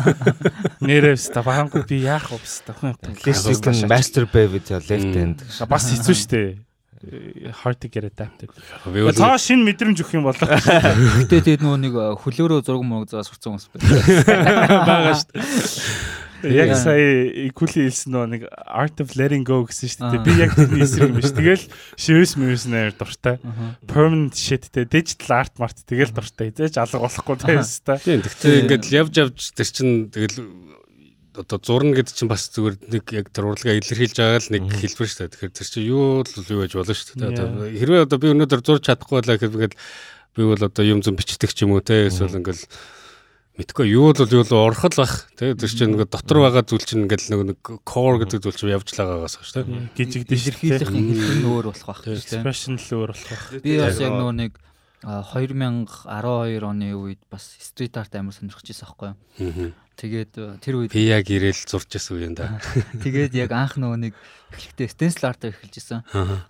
Нэрээ 0.78 1.19
писта 1.19 1.43
баруун 1.43 1.74
би 1.90 2.06
яах 2.06 2.31
вэ 2.31 2.39
писта. 2.39 2.70
Хүн 2.78 2.94
at 2.94 3.27
least 3.27 3.51
you 3.51 3.59
can 3.59 3.74
masturbate 3.90 4.55
with 4.55 4.70
your 4.70 4.81
left 4.86 5.11
hand. 5.11 5.43
бас 5.66 5.90
хэцүү 5.90 6.15
шүү 6.15 6.31
дээ. 6.31 6.48
Hard 7.62 7.78
to 7.82 7.89
get 7.89 8.05
adapted. 8.09 8.51
Би 8.89 9.05
бол 9.05 9.12
Цаа 9.14 9.39
шин 9.39 9.64
мэдрэмж 9.66 10.01
өгөх 10.02 10.14
юм 10.16 10.26
бол 10.28 10.36
Гэтэ 10.36 11.40
тэгээд 11.44 11.62
нөгөө 11.64 11.81
нэг 11.85 11.94
э, 11.94 12.05
хөлөөрөө 12.24 12.60
зураг 12.64 12.82
мураг 12.85 13.09
заа 13.12 13.24
сурцсан 13.26 13.56
хүмүүс 13.56 13.68
байна. 13.72 14.85
байгаа 14.85 15.14
шүү 15.16 15.31
дээ. 15.32 15.44
Яг 16.44 16.76
сая 16.76 17.24
equally 17.48 17.89
хэлсэн 17.89 18.12
нөгөө 18.12 18.28
нэг 18.35 18.43
art 18.68 19.01
of 19.01 19.14
letting 19.16 19.47
go 19.48 19.62
гэсэн 19.64 19.89
шүү 19.89 20.10
дээ. 20.12 20.24
Би 20.28 20.32
яг 20.44 20.52
тэрний 20.52 20.85
эсрэг 20.85 21.09
юм 21.09 21.16
биш. 21.16 21.32
Тэгэл 21.32 21.64
шивэс 21.97 22.36
мөвс 22.36 22.66
нэр 22.68 22.93
дуртай. 23.01 23.40
Permanent 23.89 24.36
shit 24.36 24.68
те 24.68 24.85
digital 24.85 25.40
art 25.40 25.56
mart 25.56 25.81
тэгэл 25.89 26.12
дуртай. 26.12 26.52
Эзэж 26.52 26.76
алга 26.85 27.01
болохгүй 27.09 27.40
тест 27.48 27.89
та. 27.89 27.97
Тийм. 27.97 28.20
Тэгтээ 28.20 28.60
ингээд 28.68 28.85
явж 28.93 29.14
явж 29.24 29.40
тэр 29.56 29.68
чин 29.72 29.89
тэгэл 30.12 30.36
одоо 31.35 31.59
зурна 31.59 31.98
гэдэг 31.98 32.15
чинь 32.15 32.31
бас 32.31 32.47
зүгээр 32.55 32.77
нэг 32.94 33.05
яг 33.11 33.27
тэр 33.35 33.51
урлагаа 33.51 33.78
илэрхийлж 33.78 34.15
байгаа 34.15 34.40
л 34.40 34.52
нэг 34.55 34.65
хэлбэр 34.70 35.09
шүү 35.11 35.20
дээ. 35.27 35.32
Тэгэхээр 35.35 35.52
тэр 35.59 35.69
чинь 35.69 35.89
юу 35.90 36.23
л 36.23 36.51
юу 36.51 36.61
байж 36.62 36.73
болно 36.78 36.94
шүү 36.94 37.16
дээ. 37.19 37.31
Одоо 37.35 37.47
хэрвээ 37.74 38.05
одоо 38.06 38.19
би 38.23 38.28
өнөөдөр 38.31 38.61
зурж 38.62 38.82
чадахгүй 38.86 39.15
байлаа 39.19 39.36
гэхэд 39.36 39.56
ингээд 39.59 39.74
би 40.35 40.43
бол 40.43 40.62
одоо 40.62 40.85
юм 40.86 41.02
зам 41.02 41.19
бичдэг 41.19 41.51
ч 41.51 41.66
юм 41.66 41.74
уу 41.74 41.82
те 41.82 42.06
эсвэл 42.11 42.39
ингээд 42.39 42.62
мэдгүй 43.55 43.86
юу 43.86 44.11
л 44.11 44.19
юу 44.19 44.43
л 44.43 44.55
орхол 44.59 44.94
бах 44.98 45.31
те 45.39 45.55
тэр 45.55 45.70
чинь 45.70 45.94
ингээд 45.94 46.11
дотор 46.11 46.43
байгаа 46.43 46.66
зүйл 46.66 46.82
чинь 46.82 47.06
ингээд 47.06 47.31
нэг 47.31 47.55
нэг 47.55 47.59
core 47.86 48.27
гэдэг 48.27 48.43
зүйл 48.43 48.59
чинь 48.59 48.74
явж 48.74 48.90
л 48.90 48.98
байгаагаас 48.98 49.39
шүү 49.39 49.62
дээ. 49.62 49.94
Гижигдэж 49.94 50.40
Илэрхийлэх 50.51 50.90
хэлбэр 50.90 51.39
нь 51.39 51.47
өөр 51.47 51.66
болох 51.70 51.86
байх 51.86 52.02
тийм. 52.02 52.19
expression 52.19 52.74
л 52.74 52.90
өөр 52.98 53.11
болох. 53.15 53.43
Би 53.62 53.78
бас 53.78 54.02
яг 54.02 54.11
нөгөө 54.11 54.35
нэг 54.43 54.52
а, 55.06 55.23
2012 55.23 56.66
оны 56.66 56.89
үед 56.98 57.23
бас 57.31 57.47
стрит 57.62 57.94
арт 57.94 58.19
амар 58.19 58.35
сонирхож 58.35 58.66
байсан 58.66 58.90
байхгүй 58.90 59.15
юу. 59.15 59.70
Тэгээд 59.94 60.32
э, 60.36 60.58
тэр 60.58 60.74
үед 60.82 60.90
Би 60.90 61.06
яг 61.06 61.30
ирээл 61.30 61.62
зурж 61.70 61.94
үе 61.94 62.26
юм 62.26 62.34
да. 62.34 62.58
тэгээд 63.04 63.38
яг 63.38 63.54
анх 63.54 63.78
нөгөө 63.78 63.98
нэг 64.10 64.14
эхлэхдээ 64.54 64.88
stencil 64.90 65.26
art 65.28 65.42
эхэлж 65.42 65.74
исэн. 65.78 66.00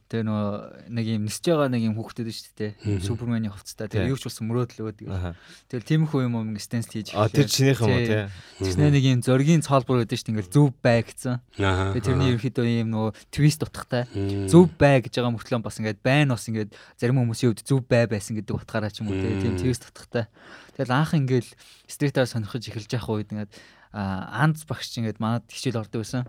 Тэгээ 0.08 0.24
нөгөө 0.28 0.92
нэг 0.92 1.06
юм 1.08 1.24
нисж 1.24 1.44
байгаа 1.44 1.68
нэг 1.72 1.82
юм 1.88 1.96
хүүхдэд 1.96 2.28
шүү 2.28 2.54
дээ. 2.56 2.72
Суперменийн 3.00 3.52
хувцастай. 3.52 3.88
Тэгээ 3.88 4.12
юу 4.12 4.20
ч 4.20 4.28
болсон 4.28 4.48
мөрөөдлөө. 4.52 5.08
Аха. 5.08 5.32
Тэгэл 5.72 5.88
тиймэрхүү 5.88 6.20
юм 6.28 6.34
юм 6.36 6.56
stencil 6.60 6.92
хийж 6.92 7.16
А 7.16 7.28
тэр 7.32 7.48
чинийх 7.48 7.80
юм 7.80 7.92
уу 7.92 8.04
тий? 8.04 8.28
Тэрнээ 8.60 8.92
нэг 8.92 9.04
юм 9.04 9.20
зоргийн 9.24 9.64
цаалбар 9.64 10.04
гэдэг 10.04 10.18
шүү 10.20 10.26
дээ. 10.28 10.34
Ингээл 10.36 10.52
зөв 10.52 10.68
бай 10.84 11.00
гэсэн. 11.04 11.40
Тэгээ 11.56 12.04
тэрний 12.04 12.28
ерөөхдөө 12.36 12.66
юм 12.68 12.88
нөгөө 12.92 13.10
твист 13.32 13.60
утгатай. 13.64 14.04
Зөв 14.52 14.64
бай 14.76 15.00
гэж 15.00 15.12
байгаа 15.16 15.32
мөртлөө 15.32 15.64
бас 15.64 15.80
ингээд 15.80 16.00
байна 16.04 16.36
бас 16.36 16.44
ингээд 16.48 16.70
зарим 17.00 17.20
хүмүүсийн 17.24 17.56
хувьд 17.56 17.64
зөв 17.64 17.80
бай 17.88 18.04
байсан 18.04 18.36
гэдэг 18.36 18.52
утгаараа 18.52 18.92
ч 18.92 19.00
юм 19.00 19.08
уу 19.08 19.16
тэгээ 19.16 19.42
тийм 19.42 19.56
твист 19.56 19.88
утгатай. 19.88 20.28
Тэгэл 20.74 20.92
анх 20.94 21.14
ингээд 21.14 21.48
стритаар 21.86 22.26
сонирхож 22.26 22.66
эхэлж 22.66 22.90
явах 22.94 23.10
үед 23.10 23.30
ингээд 23.30 23.52
анз 23.94 24.66
багш 24.66 24.90
ингээд 24.98 25.22
манад 25.22 25.46
хичээл 25.46 25.86
ордог 25.86 26.02
байсан. 26.02 26.26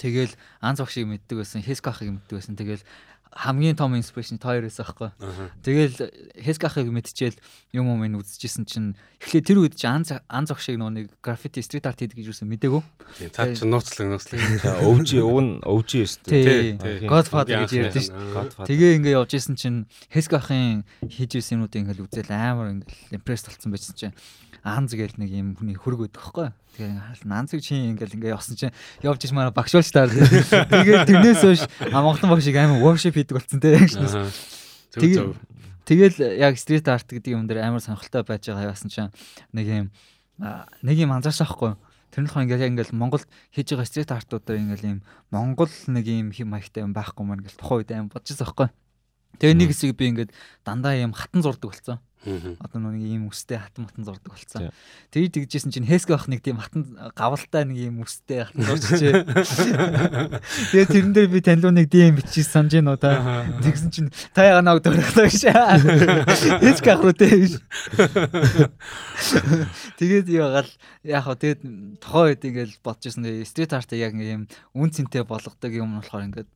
Тэгэл 0.00 0.32
анз 0.64 0.80
багшийг 0.80 1.04
мэддэг 1.04 1.36
байсан, 1.44 1.60
хескахыг 1.60 2.08
мэддэг 2.08 2.36
байсан. 2.40 2.56
Тэгэл 2.56 2.82
хамгийн 3.32 3.76
том 3.76 3.94
инспирэшн 3.94 4.40
та 4.40 4.52
хоёроос 4.56 4.80
аахгүй. 4.80 5.10
Аа. 5.20 5.50
Тэгэл 5.62 6.10
хескахыг 6.40 6.88
мэдчихэл 6.88 7.36
юм 7.76 7.92
юм 7.92 8.04
ин 8.04 8.18
үзчихсэн 8.18 8.64
чинь 8.64 8.96
эхлээд 9.20 9.46
тэр 9.46 9.58
үед 9.62 9.74
чинь 9.76 10.02
анз 10.02 10.16
анз 10.26 10.48
багшийг 10.50 10.80
нөгөө 10.80 10.94
нэг 10.94 11.06
граффити 11.20 11.60
стрит 11.60 11.86
арт 11.86 12.00
хийдэг 12.00 12.18
гэж 12.18 12.26
юусэн 12.32 12.48
мэдээгүй. 12.48 12.82
Тийм, 13.20 13.30
Та 13.30 13.48
чи 13.52 13.64
нууцлаг 13.68 14.06
нууцлаг. 14.08 14.40
Өвжи 14.82 15.20
нь 15.20 15.60
өвжи 15.62 16.04
шүү 16.08 16.24
Тий. 16.24 16.42
дээ. 16.44 17.04
тий. 17.04 17.08
Godfather 17.08 17.64
гэж 17.64 17.72
ярьдэн 17.76 18.04
шүү. 18.08 18.66
Тэгээ 18.66 18.96
ингээ 19.02 19.16
явж 19.18 19.32
исэн 19.36 19.56
чинь 19.56 19.78
Хескахын 20.12 20.88
хийж 21.06 21.38
ирсэн 21.38 21.60
юмнуудыг 21.60 21.84
ингээл 21.84 22.04
үзэл 22.08 22.32
амар 22.32 22.72
ингээл 22.80 23.20
импресс 23.20 23.44
болсон 23.44 23.72
байсан 23.74 23.94
чинь 23.94 24.16
Анз 24.64 24.92
гээл 24.92 25.16
нэг 25.22 25.30
юм 25.30 25.54
хүний 25.54 25.78
хөрөг 25.78 26.10
өгдөг 26.10 26.18
байхгүй. 26.18 26.48
Тэгээ 26.78 26.94
харалт 26.94 27.26
Анзыг 27.26 27.60
чи 27.66 27.74
ингээл 27.74 28.14
ингээ 28.14 28.34
явсан 28.38 28.54
чинь 28.54 28.74
явж 29.02 29.26
иж 29.26 29.32
манай 29.34 29.50
багшуулж 29.50 29.90
таар. 29.90 30.14
Тэгээ 30.14 31.10
тэрнээс 31.10 31.42
хойш 31.42 31.62
Монголын 31.90 32.30
багшиг 32.30 32.54
амар 32.54 32.78
worship 32.78 33.18
хийдэг 33.18 33.34
болсон 33.34 33.58
те. 33.58 33.74
Аа. 33.74 33.90
Зөв 33.90 34.30
Тэгээ- 34.94 35.18
зөв. 35.18 35.34
Тэгэл 35.88 36.16
яг 36.38 36.54
стрит 36.60 36.86
арт 36.86 37.08
гэдэг 37.10 37.32
юм 37.34 37.50
дээр 37.50 37.66
амар 37.66 37.82
сонирхолтой 37.82 38.22
байж 38.22 38.46
байгаа 38.46 38.70
яасан 38.70 38.86
чинь 38.92 39.10
нэг 39.50 39.66
юм 39.66 39.86
нэг 40.38 40.96
юм 41.02 41.10
анзаарч 41.16 41.42
байхгүй. 41.42 41.74
Тэр 42.14 42.22
нь 42.22 42.28
болохоор 42.30 42.44
ингээл 42.46 42.70
ингээл 42.76 42.94
Монголд 42.94 43.26
хийж 43.50 43.74
байгаа 43.74 43.88
стрит 43.88 44.10
артуудаар 44.12 44.60
ингээл 44.62 44.86
юм 44.86 44.98
Монгол 45.34 45.72
нэг 45.90 46.04
юм 46.06 46.30
хэм 46.30 46.48
маягтай 46.52 46.84
юм 46.86 46.94
байхгүй 46.94 47.24
маань 47.26 47.42
ингээл 47.42 47.58
тухайн 47.58 47.78
үед 47.82 47.90
амар 47.90 48.12
бодож 48.14 48.36
байгаа 48.38 48.46
байхгүй. 48.46 48.68
Тэгээ 49.42 49.56
нэг 49.58 49.68
хэсэг 49.72 49.92
би 49.96 50.04
ингээд 50.12 50.30
дандаа 50.62 50.94
юм 50.96 51.12
хатан 51.16 51.42
зурдаг 51.42 51.72
болсон. 51.72 51.98
Одоо 52.26 52.82
нэг 52.82 53.02
юм 53.06 53.28
үстэй 53.30 53.62
хатан 53.62 53.86
хатан 53.86 54.04
зурдаг 54.04 54.34
болсон. 54.34 54.74
Тий. 55.14 55.30
Тэгээд 55.30 55.46
тэгжсэн 55.46 55.70
чинь 55.70 55.86
Хеск 55.86 56.10
ах 56.10 56.26
нэг 56.26 56.42
тийм 56.42 56.58
хатан 56.58 56.98
гавалтай 57.14 57.62
нэг 57.62 57.78
юм 57.78 58.02
үстэй 58.02 58.42
хатан 58.42 58.66
зурчихжээ. 58.66 59.22
Тэгээд 60.74 60.90
тэрэн 60.90 61.12
дээр 61.14 61.28
би 61.30 61.40
танилуу 61.40 61.70
нэг 61.70 61.86
DM 61.86 62.18
бичиж 62.18 62.50
санаж 62.50 62.74
гин 62.74 62.90
уу 62.90 62.98
та. 62.98 63.46
Тэгсэн 63.62 63.90
чинь 63.94 64.10
та 64.34 64.42
яга 64.50 64.66
нэг 64.66 64.82
дөрөхлөө 64.82 65.30
гэж. 65.30 65.46
Хеск 66.58 66.86
ах 66.90 67.06
руу 67.06 67.14
дээ. 67.14 67.62
Тэгээд 70.02 70.26
ягаал 70.26 70.70
яг 71.06 71.22
хаа 71.22 71.38
тэгээд 71.38 71.62
тухайн 72.02 72.34
үед 72.34 72.42
ингээл 72.42 72.82
бодож 72.82 73.14
ирсэн. 73.14 73.46
Стрит 73.46 73.72
арт 73.72 73.94
яг 73.94 74.18
юм 74.18 74.50
үн 74.74 74.90
цэнтэй 74.90 75.22
болгодог 75.22 75.70
юм 75.70 76.02
болохоор 76.02 76.26
ингээд 76.26 76.50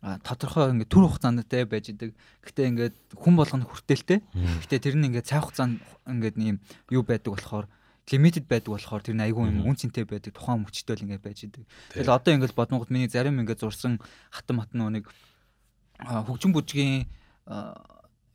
тодорхой 0.00 0.70
ингээд 0.70 0.92
төр 0.94 1.10
хугацаандтай 1.10 1.66
байж 1.66 1.90
идэг. 1.90 2.14
Гэтэ 2.46 2.70
ингээд 2.70 2.96
хүн 3.18 3.34
болгоно 3.34 3.66
хүртээлтэй. 3.66 4.22
Гэтэ 4.62 4.78
тэр 4.78 4.94
нь 4.94 5.10
ингээд 5.10 5.26
цай 5.26 5.42
хугацаанд 5.42 5.82
ингээд 6.06 6.36
нэм 6.38 6.62
юу 6.94 7.02
байдаг 7.02 7.34
болохоор 7.34 7.66
limited 8.08 8.46
байдаг 8.46 8.78
болохоор 8.78 9.02
тэр 9.02 9.18
нь 9.18 9.24
айгүй 9.26 9.50
юм 9.50 9.66
үнцэнтэй 9.66 10.06
байдаг 10.06 10.32
тухайн 10.38 10.62
мөчтэй 10.62 10.94
л 10.96 11.04
ингээд 11.04 11.24
байж 11.26 11.38
идэг. 11.44 11.66
Тэгэл 11.98 12.14
одоо 12.14 12.30
ингээд 12.30 12.54
бодмогод 12.54 12.94
миний 12.94 13.10
зарим 13.10 13.42
ингээд 13.42 13.60
зурсан 13.66 13.98
хатам 14.30 14.62
хатан 14.62 14.86
нэг 14.86 15.10
хөгжин 15.98 16.54
бүжгийн 16.54 17.04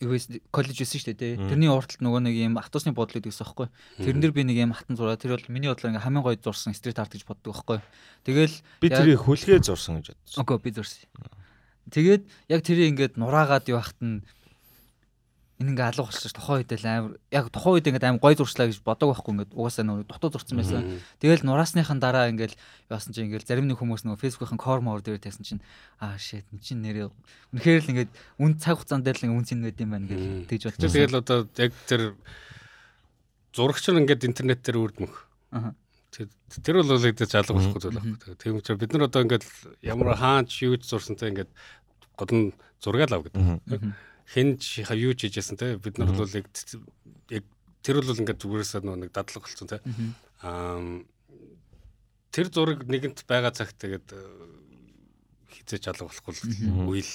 US 0.03 0.27
коллеж 0.51 0.77
байсан 0.77 0.99
шүү 0.99 1.15
дээ. 1.15 1.39
Тэрний 1.47 1.71
урталт 1.71 2.03
нөгөө 2.03 2.21
нэг 2.27 2.35
юм 2.35 2.59
автобусны 2.59 2.91
бодол 2.91 3.23
гэдэг 3.23 3.31
гэсэн 3.31 3.45
байхгүй. 3.47 3.67
Тэрэн 4.03 4.19
дээр 4.19 4.35
би 4.35 4.43
нэг 4.43 4.57
юм 4.59 4.75
хатан 4.75 4.99
зураа. 4.99 5.15
Тэр 5.15 5.39
бол 5.39 5.47
миний 5.47 5.71
бодлоор 5.71 5.95
ингээ 5.95 6.03
хамгийн 6.03 6.25
гоё 6.27 6.37
зурсан 6.43 6.75
стрит 6.75 6.99
арт 6.99 7.15
гэж 7.15 7.23
боддог 7.23 7.55
байхгүй. 7.55 7.79
Тэгэл 8.27 8.55
би 8.83 8.87
тэрийг 8.91 9.23
хүлгээ 9.23 9.63
зурсан 9.63 10.03
гэж 10.03 10.11
бодсон. 10.11 10.43
Окей, 10.43 10.59
би 10.59 10.71
зурсан. 10.75 11.07
Тэгээд 11.91 12.23
яг 12.47 12.61
тэрийг 12.63 12.95
ингээд 12.95 13.13
нураагаад 13.19 13.67
юу 13.67 13.79
хахт 13.83 13.99
нь 13.99 14.23
энэ 15.63 15.75
ингээ 15.75 15.89
алга 15.95 16.07
болчих 16.09 16.33
тухайн 16.33 16.63
үед 16.63 16.71
л 16.75 16.87
амар 16.87 17.13
яг 17.31 17.45
тухайн 17.51 17.75
үед 17.79 17.87
ингээ 17.87 18.07
амар 18.09 18.23
гой 18.23 18.35
зурчлаа 18.35 18.67
гэж 18.67 18.83
бодог 18.83 19.15
байхгүй 19.15 19.31
ингээ 19.35 19.55
угаасаа 19.55 19.85
нөгөө 19.87 20.07
дутуу 20.11 20.31
зурцсан 20.33 20.57
байсан. 20.59 20.99
Тэгэл 21.23 21.47
нураасныхан 21.47 21.99
дараа 22.03 22.27
ингээл 22.31 22.55
яасан 22.91 23.15
чинь 23.15 23.31
ингээл 23.31 23.47
зарим 23.47 23.67
нэг 23.71 23.79
хүмүүс 23.79 24.03
нөгөө 24.03 24.19
фэйсбүүкийн 24.19 24.59
кормор 24.59 24.99
дээр 24.99 25.23
тавьсан 25.23 25.45
чинь 25.47 25.63
аа 25.99 26.19
shit 26.19 26.43
эн 26.51 26.59
чинь 26.59 26.83
нэрээ 26.83 27.07
үнэхээр 27.53 27.79
л 27.83 27.91
ингээ 27.95 28.07
үн 28.43 28.59
цаг 28.59 28.81
хугацаанд 28.81 29.05
дээр 29.07 29.17
л 29.19 29.25
ингээ 29.29 29.39
үн 29.39 29.47
цэн 29.47 29.61
байд 29.63 29.79
юм 29.79 29.91
байна 29.93 30.07
гэж 30.09 30.23
тэгж 30.51 30.63
бодчих. 30.73 30.91
Тэгэл 30.91 31.21
одоо 31.21 31.39
яг 31.59 31.71
тэр 31.87 32.01
зурагч 33.53 33.83
нар 33.87 34.01
ингээд 34.03 34.27
интернет 34.27 34.59
дээр 34.65 34.81
үрдмөх. 34.83 35.13
Аа 35.53 35.77
Тэр 36.13 36.75
бол 36.81 36.93
л 36.93 37.01
гэдэг 37.01 37.33
алга 37.33 37.57
болохгүй 37.57 37.81
зүйл 37.81 37.97
байхгүй. 37.97 38.35
Тийм 38.37 38.59
учраас 38.61 38.79
бид 38.79 38.93
нар 38.93 39.07
одоо 39.09 39.21
ингээд 39.25 39.45
ямар 39.81 40.13
хаач 40.13 40.51
юу 40.61 40.77
ч 40.77 40.85
зурсантай 40.85 41.33
ингээд 41.33 41.51
гол 42.15 42.31
нь 42.33 42.53
зургаал 42.77 43.17
ав 43.17 43.25
гэдэг. 43.25 43.81
Хэн 44.29 44.49
юу 44.93 45.13
ч 45.17 45.27
хийжсэн 45.27 45.57
те 45.57 45.77
бид 45.81 45.97
нар 45.97 46.13
бол 46.13 46.29
яг 46.29 46.45
тэр 47.81 47.95
бол 47.99 48.21
ингээд 48.21 48.39
зүгээрээс 48.39 48.85
нэг 48.85 49.09
дадлаг 49.09 49.43
болсон 49.43 49.67
те. 49.67 49.81
Аа 50.45 51.01
тэр 52.33 52.49
зураг 52.49 52.81
нэгэнт 52.89 53.29
байгаа 53.29 53.53
цагт 53.53 53.77
тэгээд 53.77 54.09
э, 54.09 54.21
хизээч 55.53 55.85
алга 55.93 56.09
болохгүй 56.09 56.33
үйл 56.89 57.11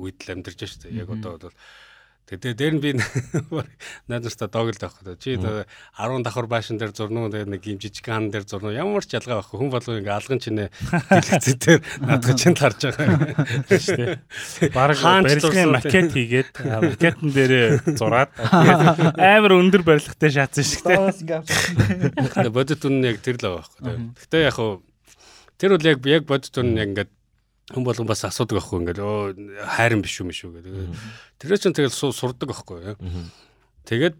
үйл 0.00 0.32
амьдарч 0.32 0.64
штэ 0.64 0.96
яг 0.96 1.12
одоо 1.12 1.36
бол 1.36 1.56
Тэгээ 2.22 2.54
дээр 2.54 2.74
нь 2.78 2.82
би 2.82 2.90
найзартаа 4.08 4.48
доогл 4.48 4.78
байхгүй. 4.78 5.18
Чи 5.18 5.36
10 5.36 6.22
давхар 6.22 6.46
баашин 6.46 6.78
дээр 6.78 6.94
зурнуу 6.94 7.26
тэгээ 7.28 7.50
нэг 7.50 7.66
юм 7.66 7.82
жижиг 7.82 8.06
хан 8.06 8.30
дээр 8.30 8.46
зурнуу 8.46 8.70
ямар 8.70 9.02
ч 9.02 9.18
ялгаа 9.18 9.42
байхгүй. 9.42 9.58
Хүн 9.58 9.70
болов 9.74 9.90
ингээ 9.90 10.16
алган 10.16 10.38
чинээ 10.38 10.68
дэлгэцээр 10.70 11.80
надад 12.06 12.38
чинь 12.38 12.54
тарж 12.54 12.80
байгаа 12.88 13.74
шүү 13.74 13.98
дээ. 13.98 14.70
Бараг 14.78 14.98
барилгын 15.02 15.74
макет 15.74 16.14
хийгээд 16.14 16.50
макетн 16.62 17.28
дээрээ 17.34 17.68
зураад 17.98 18.30
амар 18.38 19.52
өндөр 19.58 19.82
барилгатай 19.82 20.30
шаацсан 20.30 20.62
шүү 20.62 21.26
дээ. 21.26 22.54
Бодит 22.54 22.86
үн 22.86 23.02
яг 23.02 23.18
тэр 23.18 23.42
л 23.42 23.60
байгаа 23.60 23.66
байхгүй. 23.66 24.14
Гэтэ 24.24 24.46
яг 24.46 24.54
хуу 24.56 24.80
тэр 25.58 25.74
бол 25.74 25.90
яг 25.90 25.98
яг 26.06 26.22
бодит 26.30 26.54
үн 26.54 26.78
яг 26.78 26.88
ингээд 26.94 27.12
хүн 27.70 27.84
болгон 27.86 28.08
бас 28.10 28.24
асуудаг 28.26 28.58
байхгүй 28.58 28.82
ингээд 28.82 28.98
өө 28.98 29.62
хайрын 29.78 30.02
биш 30.02 30.18
юм 30.18 30.34
шүү 30.34 30.58
гэдэг. 30.58 30.98
Тэр 31.38 31.54
чинь 31.62 31.76
тэгэл 31.76 31.94
сурдаг 31.94 32.50
байхгүй. 32.50 32.98
Тэгээд 33.86 34.16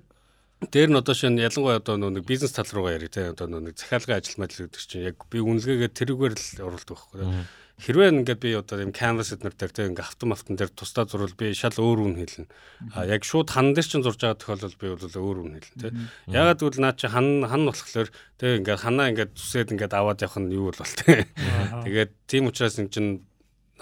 дээр 0.70 0.90
нь 0.94 1.01
одоо 1.01 1.14
шинэ 1.14 1.43
ялангуяа 1.43 1.82
одоо 1.82 1.98
нэг 1.98 2.23
бизнес 2.23 2.55
тал 2.55 2.70
руугаа 2.70 2.94
яри 2.94 3.10
те 3.10 3.35
одоо 3.35 3.51
нэг 3.51 3.74
захиалгын 3.74 4.23
ажил 4.23 4.39
мэдл 4.39 4.70
гэдэг 4.70 4.78
чинь 4.78 5.06
яг 5.10 5.19
би 5.27 5.43
үнэлгээгээ 5.43 5.90
тэрүүгээр 5.90 6.35
л 6.39 6.66
оруулдаг 6.70 6.94
байхгүй. 6.94 7.47
Хэрвээ 7.82 8.23
ингээд 8.23 8.39
би 8.39 8.55
одоо 8.55 8.78
юм 8.78 8.94
canvas 8.94 9.35
эднэр 9.35 9.59
дээр 9.59 9.73
те 9.74 9.90
ингээд 9.90 10.06
автом 10.06 10.31
автон 10.31 10.55
дээр 10.55 10.70
тусдаа 10.70 11.02
зурвал 11.02 11.35
би 11.35 11.51
шал 11.51 11.74
өөр 11.74 11.98
үн 12.05 12.14
хэлнэ. 12.14 12.47
А 12.94 13.10
яг 13.10 13.27
шууд 13.27 13.51
хан 13.51 13.74
дээр 13.74 13.89
чинь 13.90 14.06
зурж 14.06 14.23
байгаа 14.23 14.39
тохиолдолд 14.39 14.78
би 14.78 14.86
бол 14.86 15.02
өөр 15.02 15.39
үн 15.43 15.59
хэлнэ 15.59 15.81
те. 15.82 15.90
Ягаад 16.31 16.62
гэвэл 16.62 16.78
наа 16.78 16.94
чи 16.94 17.10
хан 17.10 17.43
хан 17.43 17.66
болохоор 17.66 18.09
те 18.39 18.62
ингээд 18.62 18.82
ханаа 18.86 19.10
ингээд 19.10 19.35
зүсээд 19.35 19.74
ингээд 19.74 19.98
аваад 19.98 20.23
явах 20.23 20.39
нь 20.39 20.55
юу 20.55 20.70
бол 20.70 20.78
те. 20.78 21.27
Тэгээд 21.82 22.10
тийм 22.31 22.47
учраас 22.47 22.78
эн 22.78 22.86
чинь 22.86 23.27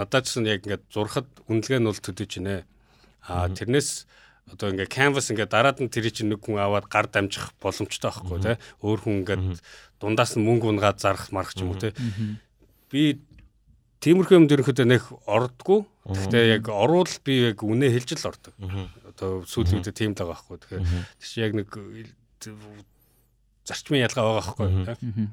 надад 0.01 0.24
ч 0.24 0.40
яг 0.40 0.64
ингээд 0.64 0.89
зурхад 0.89 1.28
үнэлгээ 1.44 1.81
нь 1.85 1.89
бол 1.89 2.01
төдөж 2.01 2.40
байна. 2.40 2.64
Аа 3.28 3.52
тэрнээс 3.52 4.09
одоо 4.48 4.72
ингээ 4.72 4.89
canvas 4.89 5.28
ингээ 5.28 5.47
дараад 5.47 5.78
нь 5.85 5.93
тэр 5.93 6.09
чинь 6.09 6.32
нэг 6.32 6.40
хүн 6.40 6.56
аваад 6.59 6.89
гар 6.89 7.06
дамжих 7.06 7.52
боломжтой 7.60 8.09
байхгүй 8.09 8.40
тий. 8.40 8.56
Өөр 8.81 8.98
хүн 9.05 9.16
ингээд 9.22 9.60
дундаас 10.01 10.35
нь 10.35 10.44
мөнгө 10.44 10.72
унгаад 10.72 10.98
зарах 10.98 11.28
марах 11.31 11.52
ч 11.52 11.62
юм 11.62 11.77
уу 11.77 11.78
тий. 11.78 11.93
Би 12.89 13.20
тиймэрхүү 14.01 14.36
юм 14.40 14.48
дөрөнхөд 14.48 14.81
нэг 14.89 15.05
ордгоо. 15.28 15.85
Гэхдээ 16.09 16.56
яг 16.56 16.64
оруул 16.72 17.12
би 17.22 17.52
яг 17.52 17.60
үнэ 17.60 17.93
хэлж 17.93 18.16
л 18.18 18.32
ордог. 18.32 18.55
Одоо 19.05 19.44
сүүлийн 19.44 19.85
үедээ 19.85 19.94
тийм 19.94 20.12
л 20.16 20.24
байгаа 20.24 20.35
байхгүй. 20.35 20.56
Тэгэхээр 20.64 20.85
тийч 21.20 21.32
яг 21.39 21.52
нэг 21.55 21.68
зарчмын 23.68 24.02
ялгаа 24.09 24.24
байгаа 24.24 24.56
байхгүй 24.56 24.68
тий. 24.89 25.28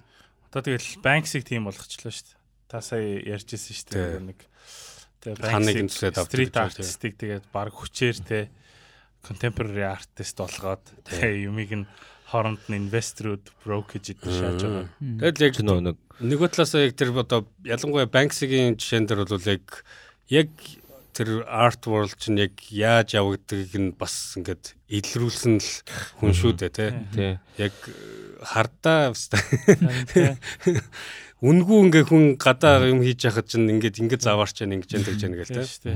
Одоо 0.52 0.62
тэгэл 0.62 0.90
банксыг 1.02 1.44
тийм 1.48 1.66
болгочлоо 1.66 2.12
шүү 2.12 2.28
дээ. 2.28 2.37
Та 2.68 2.84
сая 2.84 3.24
ярьжсэн 3.24 3.74
шүү 3.74 3.90
дээ. 3.96 4.20
Нэг 4.28 4.40
ханыг 5.40 5.88
нүслээд 5.88 6.20
авдаг. 6.20 6.32
Стрит 6.32 6.56
артистик 6.56 7.16
тэгээд 7.20 7.46
баг 7.52 7.72
хүчээр 7.72 8.18
те 8.24 8.40
contemporary 9.24 9.88
artist 9.88 10.40
болгоод 10.40 10.84
тэгээ 11.08 11.48
юмыг 11.48 11.72
нь 11.74 11.86
хооронд 12.28 12.60
нь 12.68 12.88
инвесторууд 12.88 13.44
брокерж 13.64 14.16
идэж 14.16 14.34
шааж 14.36 14.60
байгаа. 14.64 14.88
Тэгэл 15.00 15.46
яг 15.48 15.56
нэг 15.64 15.96
нэг 16.20 16.40
талаасаа 16.52 16.88
яг 16.88 16.96
тэр 17.00 17.16
одоо 17.16 17.48
ялангуяа 17.64 18.12
Banksy-гийн 18.12 18.76
жишээн 18.76 19.08
дээр 19.08 19.24
бол 19.24 19.48
яг 19.48 19.66
яг 20.28 20.52
тэр 21.16 21.48
арт 21.48 21.88
world 21.88 22.14
чинь 22.20 22.38
яг 22.38 22.54
яаж 22.70 23.18
явагдгийг 23.18 23.74
нь 23.80 23.96
бас 23.96 24.36
ингээд 24.38 24.76
илрүүлсэн 24.92 25.56
л 25.58 25.72
хүн 26.22 26.34
шүү 26.36 26.54
дээ 26.62 26.94
тий. 27.16 27.40
Яг 27.58 27.74
хардаа 28.44 29.12
үнгүй 31.42 31.78
ингээ 31.88 32.06
хүн 32.10 32.24
гадаа 32.42 32.88
юм 32.90 33.06
хийж 33.06 33.30
яхад 33.30 33.46
чинь 33.46 33.70
ингээд 33.70 34.02
ингээд 34.02 34.26
заваарч 34.26 34.66
яана 34.66 34.82
ингэж 34.82 34.92
ингэж 34.98 35.20
яана 35.22 35.38
гэл 35.38 35.54
тэ. 35.54 35.94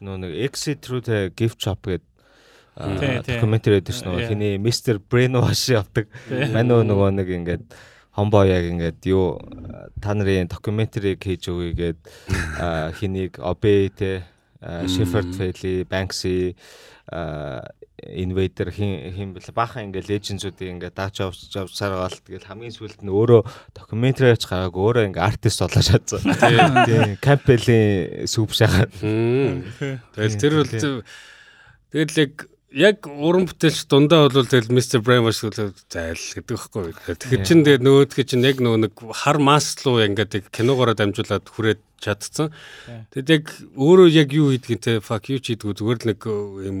Нөө 0.00 0.16
нэг 0.24 0.32
exit 0.48 0.80
through 0.80 1.04
the 1.04 1.28
gift 1.36 1.60
shop 1.60 1.84
гэдэг 1.84 2.08
докюментари 3.28 3.84
шүү 3.84 4.16
дээ. 4.16 4.28
Хиний 4.32 4.54
Mr. 4.56 4.96
Brainwash 4.96 5.68
явдаг. 5.74 6.08
Мань 6.30 6.72
нөгөө 6.72 7.10
нэг 7.20 7.28
ингээд 7.28 7.64
хомбоо 8.16 8.44
яг 8.48 8.64
ингээд 8.64 9.04
юу 9.04 9.36
та 10.00 10.16
нарын 10.16 10.48
докюментарийг 10.48 11.20
хийж 11.20 11.52
өгье 11.52 11.76
гээд 11.76 12.00
хэнийг 12.96 13.36
Obey 13.38 13.92
те 13.92 14.24
Shepard 14.60 15.32
Fairey, 15.36 15.84
Banksy 15.88 16.56
invader 18.08 18.70
хин 18.72 19.12
хин 19.12 19.32
бэл 19.36 19.50
баахан 19.52 19.90
ингээ 19.90 20.08
лежензүүдийг 20.08 20.70
ингээ 20.74 20.92
даач 20.96 21.20
авч 21.20 21.52
авсаргаал 21.56 22.16
тэгэл 22.24 22.48
хамгийн 22.48 22.74
сүүлд 22.74 23.04
нь 23.04 23.12
өөрөө 23.12 23.42
докюментари 23.76 24.32
ач 24.32 24.44
гарааг 24.48 24.74
өөрөө 24.74 25.08
ингээ 25.10 25.24
артист 25.24 25.60
болоо 25.60 25.82
шатсан. 25.84 26.24
Тийм 26.24 27.16
Кампелийн 27.20 28.24
сүп 28.24 28.56
шахаад. 28.56 28.92
Тэгэл 29.00 30.40
тэр 30.40 30.52
бол 30.64 30.72
тэгэл 31.92 32.16
яг 32.24 32.32
яг 32.70 33.06
уран 33.06 33.46
бүтээлч 33.50 33.90
дундаа 33.90 34.30
бол 34.30 34.46
тэгэл 34.46 34.70
Mr. 34.70 35.02
Brainwash 35.02 35.42
зайл 35.42 36.14
гэдэг 36.14 36.54
байхгүй. 36.54 36.94
Тэгэхээр 36.94 37.42
чин 37.42 37.66
тэгээ 37.66 37.82
нөгөөдгөө 37.82 38.26
чин 38.30 38.46
яг 38.46 38.62
нөгөө 38.62 38.80
нэг 38.86 38.94
хар 38.94 39.38
маслуу 39.42 39.98
ингээд 40.06 40.54
киногоороо 40.54 40.94
дамжуулаад 40.94 41.50
хүрээд 41.50 41.82
чадцсан. 41.98 42.54
Тэгэд 43.10 43.28
яг 43.34 43.44
өөрөө 43.74 44.08
яг 44.14 44.30
юу 44.30 44.54
хийдгийг 44.54 44.80
те 44.86 44.92
fuck 45.02 45.26
юу 45.34 45.42
ч 45.42 45.58
хийдгүү 45.58 45.82
зүгээр 45.82 45.98
л 45.98 46.08
нэг 46.14 46.20
юм 46.22 46.78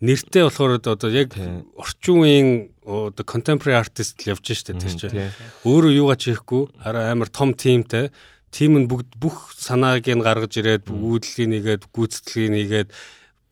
нэртэй 0.00 0.46
болохоор 0.46 0.78
одоо 0.78 1.10
яг 1.10 1.34
орчин 1.74 2.16
үеийн 2.22 2.48
одоо 2.86 3.24
contemporary 3.26 3.74
artist 3.74 4.22
л 4.22 4.32
явж 4.32 4.46
штэ 4.46 4.78
тэр 4.78 4.94
чинь. 4.94 5.34
Өөрөө 5.66 5.92
юугаа 5.92 6.18
чихгүй 6.18 6.70
хараа 6.78 7.10
амар 7.10 7.28
том 7.28 7.52
тимтэй 7.52 8.14
тим 8.54 8.78
нь 8.78 8.88
бүгд 8.88 9.18
бүх 9.18 9.52
санааг 9.58 10.06
нь 10.06 10.24
гаргаж 10.24 10.54
ирээд 10.56 10.88
үүдлийн 10.88 11.52
нэгээд 11.52 11.90
гүйцэтгэлийг 11.92 12.52
нэгээд 12.54 12.88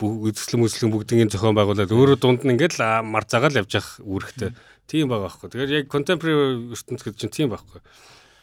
үзэсгэлэн 0.00 0.60
мүслэн 0.60 0.92
бүгдийн 0.92 1.32
зохион 1.32 1.56
байгуулад 1.56 1.92
өөрөө 1.92 2.18
дунд 2.20 2.44
нь 2.44 2.52
ингээд 2.56 2.80
л 2.80 3.04
марзаагаал 3.04 3.60
явж 3.64 3.72
явах 3.76 3.92
үүрэгтэй. 4.04 4.50
Тийм 4.86 5.08
байгаа 5.08 5.32
байхгүй. 5.32 5.48
Тэгэхээр 5.50 5.76
яг 5.82 5.86
contemporary 5.88 6.68
ертөнц 6.72 7.00
гэдэг 7.00 7.20
чинь 7.20 7.32
тийм 7.32 7.48
байхгүй. 7.50 7.80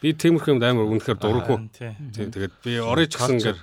Би 0.02 0.12
тиймэрхүү 0.18 0.50
юмд 0.58 0.66
амар 0.66 0.90
үнэхээр 0.90 1.18
дурггүй. 1.18 1.58
Тийм 1.78 2.28
тэгээд 2.34 2.54
би 2.60 2.72
орж 2.82 3.12
гсэн 3.14 3.38
ингээд 3.38 3.60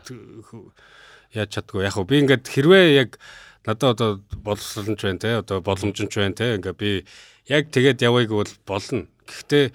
яаж 1.36 1.50
чаддгүй. 1.52 1.84
Яг 1.84 2.00
би 2.08 2.16
ингээд 2.24 2.48
хэрвээ 2.48 2.86
яг 2.96 3.20
надад 3.66 3.96
одоо 3.96 4.10
боловсролч 4.42 5.02
байна 5.02 5.20
те 5.22 5.38
одоо 5.42 5.62
боломжч 5.62 6.16
байна 6.16 6.36
те 6.36 6.58
ингээ 6.58 6.74
би 6.74 6.90
яг 7.48 7.70
тэгээд 7.70 8.02
явъя 8.02 8.26
гэвэл 8.26 8.56
болно. 8.66 9.08
Гэхдээ 9.28 9.66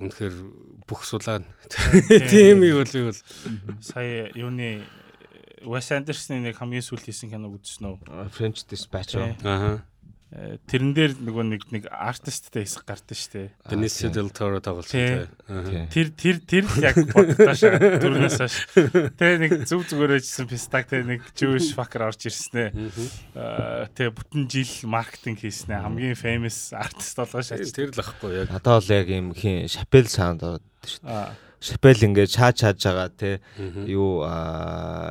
үнэхээр 0.00 0.36
бүх 0.88 1.04
сулаа 1.04 1.44
тийм 2.30 2.64
юм 2.66 2.82
бол 2.82 2.90
би 2.90 3.02
бол 3.06 3.20
сая 3.84 4.32
юуны 4.34 4.82
Wes 5.60 5.92
Anderson-ы 5.92 6.40
нэг 6.40 6.56
хамгийн 6.56 6.80
сүүл 6.80 7.04
хийсэн 7.04 7.28
киног 7.36 7.60
үзсэн 7.60 7.84
үү? 7.92 8.32
French 8.32 8.64
Dispatch. 8.64 9.20
Аа. 9.44 9.84
Э, 10.30 10.62
Тэрэн 10.62 10.94
дээр 10.94 11.12
нөгөө 11.26 11.44
нэг 11.50 11.62
нэг 11.74 11.84
артисттэй 11.90 12.62
хэсэг 12.62 12.86
гардаг 12.86 13.18
штэ. 13.18 13.50
Benicio 13.66 14.14
del 14.14 14.30
Toro 14.30 14.62
тоглосон 14.62 14.94
тий. 14.94 15.90
Тэр 15.90 16.08
тэр 16.14 16.36
тэр 16.46 16.64
яг 16.78 17.02
боддош 17.10 17.66
түрнээс 17.66 18.38
хаш. 18.38 18.54
Тэ 19.18 19.42
нэг 19.42 19.66
зүг 19.66 19.90
зүгээрээжсэн 19.90 20.46
пистак 20.46 20.86
тэ 20.86 21.02
нэг 21.02 21.26
Jewish 21.34 21.74
fucker 21.74 22.06
орж 22.06 22.30
ирсэн 22.30 22.70
ээ. 22.70 23.90
Тэ 23.90 24.14
бүтэн 24.14 24.46
жил 24.46 24.70
маркетинг 24.86 25.42
хийснэ 25.42 25.82
хамгийн 25.82 26.14
famous 26.14 26.70
артист 26.78 27.18
болгоо 27.18 27.42
шаач. 27.42 27.74
Тэр 27.74 27.90
л 27.90 27.98
ахгүй 27.98 28.46
яг. 28.46 28.54
Надад 28.54 28.86
бол 28.86 28.94
яг 28.94 29.10
юм 29.10 29.34
хин 29.34 29.66
Шапел 29.66 30.06
саунд 30.06 30.46
аваад 30.46 30.62
шүү 30.86 31.10
дээ. 31.10 31.50
Шапел 31.58 32.06
ингээд 32.06 32.30
чаа 32.30 32.54
чааж 32.54 32.78
байгаа 32.78 33.10
те 33.18 33.42
юу 33.90 34.22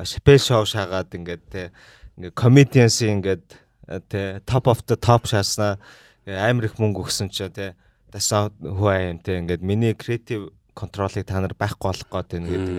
Шапел 0.07 0.39
шоу 0.39 0.63
шаагаад 0.63 1.11
ингээд 1.11 1.43
те 1.51 1.75
ингээд 2.15 2.39
comedians 2.39 3.03
ингээд 3.03 3.67
тэ 3.89 4.45
top 4.45 4.69
of 4.69 4.85
the 4.85 4.95
top 4.95 5.25
шааснаа 5.25 5.81
амар 6.29 6.69
их 6.69 6.77
мөнгө 6.77 7.09
өгсөн 7.09 7.33
ч 7.33 7.49
тэ 7.49 7.73
that's 8.13 8.29
not 8.29 8.53
who 8.61 8.85
I 8.89 9.09
am 9.09 9.19
тэ 9.19 9.41
ингээд 9.41 9.65
миний 9.65 9.97
creative 9.97 10.53
control-ыг 10.77 11.25
та 11.25 11.41
нар 11.41 11.57
байхгүй 11.57 11.89
болох 11.89 12.09
гээд 12.09 12.29
байна 12.37 12.47
гэдэг 12.53 12.77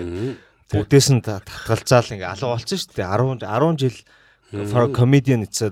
бүгдээс 0.70 1.08
нь 1.10 1.22
татгалзаал 1.26 2.14
ингээд 2.14 2.32
алуу 2.38 2.54
болсон 2.54 2.78
шүү 2.78 2.94
дээ. 2.94 3.10
10 3.10 3.42
10 3.42 3.82
жил 3.82 3.98
for 4.70 4.86
comedian 4.90 5.42
it's 5.42 5.62
a 5.62 5.70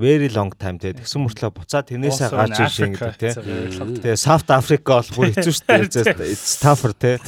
very 0.00 0.28
long 0.32 0.50
time 0.56 0.80
те. 0.80 0.94
Тэгсэн 0.96 1.20
мөртлөө 1.28 1.50
буцаа 1.52 1.84
тэрнээсээ 1.84 2.28
гарч 2.32 2.58
ирсэн 2.64 2.96
гэдэг 2.96 3.16
те. 3.20 3.30
тэгээ 3.36 4.16
South 4.16 4.48
Africa 4.48 4.98
бол 5.04 5.10
бүр 5.14 5.30
хэцүү 5.36 5.52
шүү 5.52 5.66
дээ. 5.68 6.30
It's 6.34 6.56
tougher 6.58 6.96
те. 6.96 7.20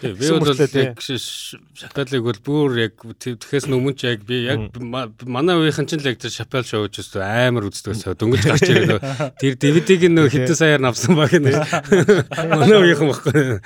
Би 0.00 0.30
бол 0.30 0.54
яг 0.54 1.02
шапалыг 1.02 2.22
бол 2.22 2.40
бүр 2.46 2.70
яг 2.86 2.94
тэгэхээс 2.96 3.66
өмнө 3.66 3.98
ч 3.98 4.06
яг 4.06 4.22
би 4.22 4.46
яг 4.46 4.70
манай 5.26 5.58
үеийнхэн 5.58 5.90
ч 5.90 5.98
л 5.98 6.06
яг 6.06 6.22
тэр 6.22 6.30
шапал 6.30 6.64
шоу 6.64 6.86
гэж 6.86 7.18
амар 7.18 7.66
үздэгсээ 7.66 8.14
дөнгөж 8.14 8.42
гарч 8.46 8.68
ирээ 8.70 9.00
тэр 9.36 9.54
DVD-г 9.58 10.02
нөө 10.08 10.28
хитэн 10.30 10.56
саяар 10.56 10.80
навсан 10.80 11.18
баг 11.18 11.34
нэ 11.34 11.58
манай 12.54 12.78
үеийнхэн 12.78 13.10
баггүй. 13.10 13.60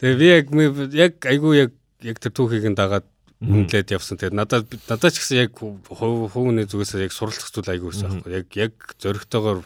Тэгээ 0.00 0.16
би 0.20 0.26
яг 0.28 0.46
яг 0.92 1.14
айгүй 1.24 1.52
яг 1.64 1.70
яг 2.04 2.16
тэр 2.20 2.32
түүхийг 2.32 2.68
нь 2.70 2.78
дагаад 2.78 3.04
үнэлээд 3.40 3.96
явсан. 3.96 4.20
Тэгээд 4.20 4.36
надад 4.36 4.68
надад 4.84 5.16
ч 5.16 5.24
гэсэн 5.24 5.48
яг 5.48 5.56
хүмүүний 5.56 6.68
зүгээс 6.68 7.00
яг 7.00 7.12
суралцах 7.16 7.48
зүйл 7.48 7.72
айгүй 7.72 7.88
байсан 7.88 8.20
байхгүй. 8.20 8.32
Яг 8.36 8.46
яг 8.52 8.72
зөрөгтэйгээр 9.00 9.60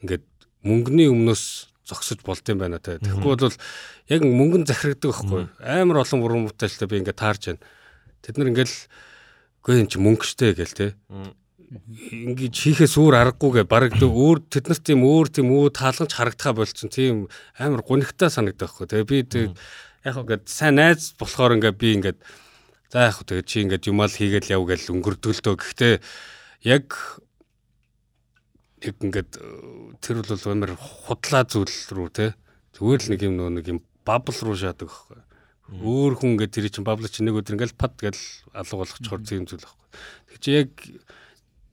ингээд 0.00 0.24
мөнгөний 0.64 1.08
өмнөөс 1.12 1.44
зогсож 1.84 2.24
болд 2.24 2.44
юм 2.48 2.64
байна 2.64 2.80
те. 2.80 2.96
Тэгэхгүй 2.96 3.36
бол 3.36 3.56
яг 4.08 4.22
мөнгөн 4.24 4.64
захирагддаг 4.64 5.12
байхгүй. 5.12 5.42
Амар 5.60 6.00
олон 6.00 6.24
уран 6.24 6.48
бүтээлтэй 6.48 6.88
би 6.88 7.00
ингээд 7.04 7.20
таарж 7.20 7.42
байна. 7.52 7.64
Тэд 8.24 8.40
нар 8.40 8.50
ингээл 8.56 8.76
үгүй 9.60 9.74
эн 9.84 9.90
чи 9.92 10.00
мөнгө 10.00 10.24
штэ 10.24 10.56
гээл 10.56 10.78
те. 10.80 10.88
Ингээд 11.70 12.56
хийхээс 12.56 12.96
өөр 12.96 13.14
аргагүйгээ 13.20 13.66
баг 13.68 14.00
өөр 14.00 14.48
тэд 14.48 14.72
нарт 14.72 14.84
тийм 14.86 15.04
өөр 15.04 15.28
тийм 15.28 15.52
өө 15.52 15.76
таалганч 15.76 16.12
харагдахаа 16.16 16.56
болцсон. 16.56 16.88
Тийм 16.88 17.28
амар 17.60 17.84
гунигтай 17.84 18.32
санагдах 18.32 18.80
байхгүй. 18.80 19.04
Тэгээ 19.04 19.06
би 19.06 19.52
яг 20.08 20.16
ингээд 20.16 20.48
сайн 20.48 20.80
найз 20.80 21.14
болохоор 21.20 21.60
ингээд 21.60 21.78
би 21.78 21.88
ингээд 22.00 22.18
За 22.90 23.06
яг 23.06 23.22
хөө 23.22 23.26
тэгээ 23.38 23.46
чи 23.46 23.56
ингээд 23.62 23.86
юмал 23.86 24.10
хийгээл 24.10 24.50
яв 24.50 24.66
гэж 24.66 24.90
өнгөрдөлдөө. 24.90 25.54
Гэхдээ 25.62 25.94
яг 26.66 26.90
яг 28.82 28.96
ингээд 28.98 29.30
тэр 30.02 30.26
бол 30.26 30.44
амар 30.50 30.74
худлаа 30.74 31.46
зүйл 31.46 31.70
рүү 31.70 32.08
те 32.10 32.26
зүгээр 32.74 33.00
л 33.06 33.10
нэг 33.14 33.20
юм 33.22 33.34
нөө 33.38 33.50
нэг 33.62 33.66
юм 33.70 33.78
бабл 34.02 34.34
руу 34.42 34.58
шаадаг 34.58 34.90
байхгүй. 34.90 35.22
Өөр 35.70 36.18
хүн 36.18 36.34
ингээд 36.34 36.50
тэр 36.50 36.66
чинь 36.66 36.82
бабл 36.82 37.06
чинь 37.06 37.30
нэг 37.30 37.38
өдөр 37.38 37.54
ингээд 37.54 37.78
пад 37.78 37.94
гэл 37.94 38.18
алга 38.58 38.82
болгочхоор 38.82 39.22
зэм 39.22 39.46
зүйл 39.46 39.62
байхгүй. 39.62 39.88
Тэг 40.34 40.38
чи 40.42 40.50
яг 40.50 40.70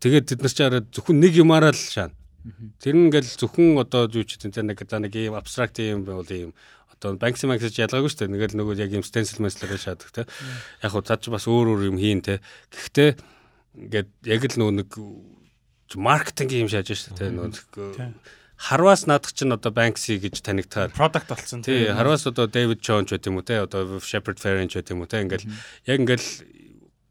тэгээд 0.03 0.25
тэд 0.37 0.41
нар 0.45 0.53
ч 0.53 0.59
араа 0.61 0.85
зөвхөн 0.85 1.17
нэг 1.17 1.33
юмараа 1.33 1.73
л 1.73 1.81
шаана. 1.81 2.13
Тэр 2.77 2.93
нь 2.93 3.09
ингээл 3.09 3.41
зөвхөн 3.41 3.81
одоо 3.81 4.05
юу 4.05 4.21
ч 4.21 4.37
гэдэг 4.37 4.69
нэг 4.69 4.79
за 4.85 5.01
нэг 5.01 5.17
юм 5.17 5.33
абстракт 5.33 5.81
юм 5.81 6.05
бол 6.05 6.29
юм 6.29 6.53
одоо 6.97 7.15
банкс 7.21 7.45
макс 7.45 7.63
ялгаагүй 7.63 8.09
шүү 8.09 8.19
дээ. 8.25 8.33
Нэгэл 8.33 8.57
нөгөө 8.57 8.75
яг 8.81 8.91
юм 8.97 9.05
стенсил 9.05 9.45
мэслэр 9.45 9.77
шаадаг 9.77 10.09
те. 10.11 10.25
Яг 10.81 10.91
хуу 10.91 11.05
цаад 11.05 11.21
ч 11.21 11.29
бас 11.29 11.45
өөр 11.45 11.77
өөр 11.77 11.93
юм 11.93 11.97
хийн 12.01 12.25
те. 12.25 12.41
Гэхдээ 12.73 13.09
ингээд 13.77 14.09
яг 14.25 14.41
л 14.49 14.57
нөгөө 14.57 14.75
нэг 14.81 14.91
маркетинг 15.95 16.51
юм 16.57 16.67
шааж 16.67 16.91
шүү 16.91 17.15
дээ. 17.15 17.31
Нөгөө 17.37 18.11
Харвас 18.57 19.05
наадах 19.05 19.37
чинь 19.37 19.53
одоо 19.53 19.69
Banksy 19.69 20.17
гэж 20.17 20.41
танигдахаар 20.41 20.89
product 20.89 21.29
болсон. 21.29 21.61
Тий, 21.61 21.93
Харвас 21.93 22.25
одоо 22.25 22.49
David 22.49 22.81
Jones 22.81 23.13
гэдэг 23.13 23.29
юм 23.29 23.37
уу 23.37 23.45
те, 23.45 23.61
одоо 23.61 24.01
Shepard 24.01 24.41
Fairey 24.41 24.65
гэдэг 24.65 24.97
юм 24.97 25.05
уу 25.05 25.09
те, 25.09 25.21
ингээл 25.21 25.45
яг 25.85 25.97
ингээл 26.01 26.27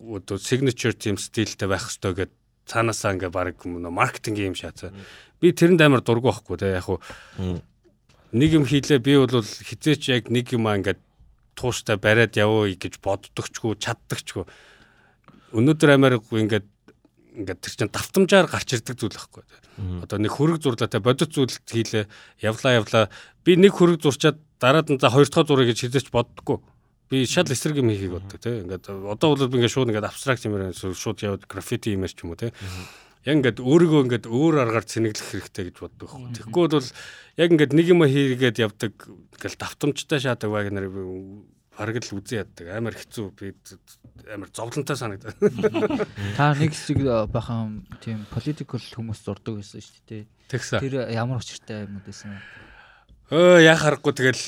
одоо 0.02 0.42
signature 0.42 0.90
team 0.90 1.14
стилтэй 1.14 1.70
байх 1.70 1.86
хэрэгтэй 1.86 2.26
гэд 2.26 2.32
цаанаасаа 2.66 3.14
ингээ 3.14 3.30
баг 3.30 3.62
маркетинг 3.62 4.42
юм 4.42 4.58
шаацаа. 4.58 4.90
Би 5.38 5.54
тэрэнд 5.54 5.86
амар 5.86 6.02
дургу 6.02 6.34
байхгүй 6.34 6.58
те, 6.58 6.74
яг 6.74 6.90
хуу 6.90 6.98
нэг 8.32 8.50
юм 8.56 8.64
хийлээ 8.66 8.98
би 8.98 9.18
бол 9.20 9.42
хизээч 9.42 10.02
яг 10.10 10.30
нэг 10.30 10.50
юм 10.54 10.66
аа 10.66 10.80
ингээд 10.80 11.00
тууштай 11.54 11.96
бариад 11.96 12.36
явуу 12.36 12.66
гэж 12.68 12.98
боддогчгүй 13.00 13.78
чаддагчгүй. 13.78 14.44
Өнөөдөр 15.56 15.90
амар 15.94 16.18
ингээд 16.18 16.66
ингээд 17.36 17.60
тэр 17.60 17.74
чинь 17.76 17.92
давтамжаар 17.92 18.48
гарч 18.48 18.76
ирдэг 18.76 18.96
зүйл 18.96 19.16
байхгүй. 19.16 19.44
Одоо 20.04 20.18
нэг 20.18 20.32
хөрөг 20.32 20.60
зурлаатай 20.60 21.00
бодит 21.00 21.32
зүйлд 21.32 21.64
хийлээ 21.68 22.04
явлаа 22.40 22.72
явлаа. 22.80 23.04
Би 23.44 23.56
нэг 23.60 23.76
хөрөг 23.76 24.00
зурчаад 24.00 24.40
дараад 24.60 24.88
нь 24.88 25.00
за 25.00 25.12
хоёр 25.12 25.28
дахь 25.28 25.46
зураг 25.46 25.68
гэж 25.68 25.78
хизээч 25.84 26.08
боддоггүй. 26.08 26.58
Би 27.12 27.24
шал 27.28 27.46
эсрэг 27.46 27.76
юм 27.76 27.92
хийхийг 27.92 28.16
боддог 28.16 28.40
тийм 28.40 28.66
ингээд 28.66 28.88
одоо 28.88 29.36
бол 29.36 29.48
би 29.48 29.60
ингээд 29.60 29.74
шууд 29.76 29.90
ингээд 29.92 30.10
абстракт 30.10 30.48
юмэр 30.48 30.72
шууд 30.74 31.22
яваад 31.22 31.44
граффити 31.46 31.94
юмэр 31.94 32.10
ч 32.10 32.24
юм 32.24 32.32
уу 32.32 32.40
тийм 32.40 32.56
яг 33.26 33.34
ингээд 33.42 33.58
өөрийгөө 33.58 34.02
ингээд 34.06 34.26
өөр 34.30 34.54
аргаар 34.62 34.86
цэнэглэх 34.86 35.28
хэрэгтэй 35.34 35.64
гэж 35.74 35.76
боддог 35.82 36.06
байхгүй. 36.06 36.30
Тэгэхгүй 36.38 36.66
бол 36.70 36.88
яг 37.42 37.48
ингээд 37.50 37.72
нэг 37.74 37.86
юм 37.90 38.00
хийгээд 38.06 38.56
явдаг 38.62 38.94
ингээл 38.94 39.58
давтамжтай 39.58 40.18
шаадаг 40.22 40.50
баг 40.54 40.70
нар 40.70 40.86
бараг 41.76 41.98
л 42.00 42.16
үзэн 42.22 42.46
яддаг. 42.46 42.66
Амар 42.70 42.94
хэцүү 42.94 43.26
би 43.34 43.50
амар 44.30 44.48
зовлонтой 44.54 44.96
санагдав. 44.96 45.34
Та 46.38 46.54
нэг 46.54 46.70
хэсэг 46.72 47.02
бахан 47.34 47.82
тийм 47.98 48.24
political 48.30 48.80
хүмүүс 48.80 49.26
зурдаг 49.26 49.58
байсан 49.58 49.82
шүү 49.82 50.02
дээ. 50.06 50.24
Тэгсэн. 50.46 50.80
Тэр 50.80 51.10
ямар 51.10 51.42
учиртай 51.42 51.84
юм 51.84 52.00
байсан? 52.06 52.38
Өө 53.34 53.60
яа 53.66 53.74
харахгүй 53.74 54.14
тэгэл 54.14 54.44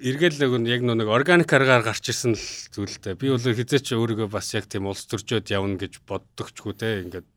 эргээл 0.00 0.40
нэг 0.40 0.68
яг 0.68 0.82
нэг 0.84 1.08
органик 1.08 1.52
аргаар 1.52 1.84
гарч 1.84 2.12
ирсэн 2.12 2.36
л 2.36 2.46
зүйлтэй. 2.72 3.16
Би 3.16 3.32
бол 3.32 3.40
хизээч 3.40 3.92
өөрийгөө 3.96 4.28
бас 4.32 4.52
яг 4.56 4.68
тийм 4.68 4.88
улс 4.88 5.04
төржөөд 5.08 5.52
явна 5.52 5.76
гэж 5.76 6.00
боддогчгүй 6.08 6.74
те. 6.76 7.04
Ингээд 7.04 7.28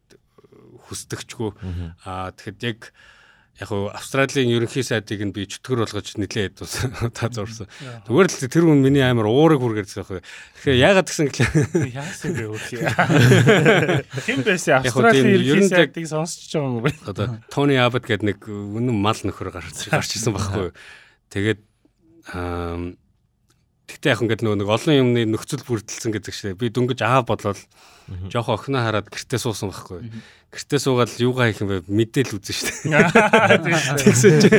хүсдэгчгүй. 0.88 1.50
Аа 2.06 2.32
тэгэхэд 2.36 2.60
яг 2.64 2.80
яг 3.62 3.70
хуу 3.70 3.94
Австралийн 3.94 4.50
ерөнхий 4.50 4.82
сайдыг 4.82 5.22
нь 5.22 5.30
би 5.30 5.46
чөтгөр 5.46 5.86
болгож 5.86 6.18
нилээд 6.18 6.58
та 7.18 7.30
зурсан. 7.30 7.70
Зүгээр 8.10 8.28
л 8.34 8.50
тэр 8.50 8.66
хүн 8.66 8.82
миний 8.82 9.06
амар 9.06 9.30
уурыг 9.30 9.62
хүргэрсэн 9.62 10.02
байхгүй. 10.02 10.22
Тэгэхээр 10.58 10.82
яагаад 10.82 11.08
гэсэн 11.08 11.30
гэхлээр 11.30 11.94
яасан 11.94 12.34
бэ 12.34 12.50
өөр 12.50 12.64
хин 14.26 14.42
байсан 14.42 14.82
Австралийн 14.82 15.38
ерөнхий 15.38 15.70
сайдыг 15.70 16.06
сонсч 16.10 16.50
байгаа 16.50 16.74
юм 16.74 16.82
бэ? 16.82 16.92
Одоо 17.06 17.26
Тони 17.54 17.78
Аббат 17.78 18.10
гэдэг 18.10 18.26
нэг 18.26 18.40
үнэн 18.50 18.98
мал 18.98 19.22
нөхөр 19.22 19.54
гарч 19.54 19.86
гарч 19.94 20.18
ирсэн 20.18 20.34
байхгүй. 20.38 20.74
Тэгээд 21.30 21.62
аа 22.34 22.90
Тэгтээ 23.84 24.12
яг 24.16 24.22
ингээд 24.24 24.44
нөгөө 24.48 24.58
нэг 24.64 24.70
олон 24.72 24.96
юмны 24.96 25.22
нөхцөл 25.28 25.64
бүрдэлсэн 25.68 26.12
гэдэг 26.16 26.34
чинь 26.34 26.56
би 26.56 26.72
дөнгөж 26.72 27.04
аа 27.04 27.22
бодлол 27.28 27.60
жоохоо 28.32 28.56
охиноо 28.56 28.84
хараад 28.84 29.12
гэртээ 29.12 29.40
суусан 29.44 29.76
байхгүй. 29.76 30.08
Гэртээ 30.56 30.80
суугаад 30.80 31.12
юугаа 31.20 31.52
хийх 31.52 31.64
юм 31.64 31.70
бэ? 31.72 31.88
Мэдээл 31.92 32.36
үзэн 32.40 32.56
шүү 32.56 32.70
дээ. 32.96 34.00
Тэгсэн 34.00 34.34
чи 34.40 34.50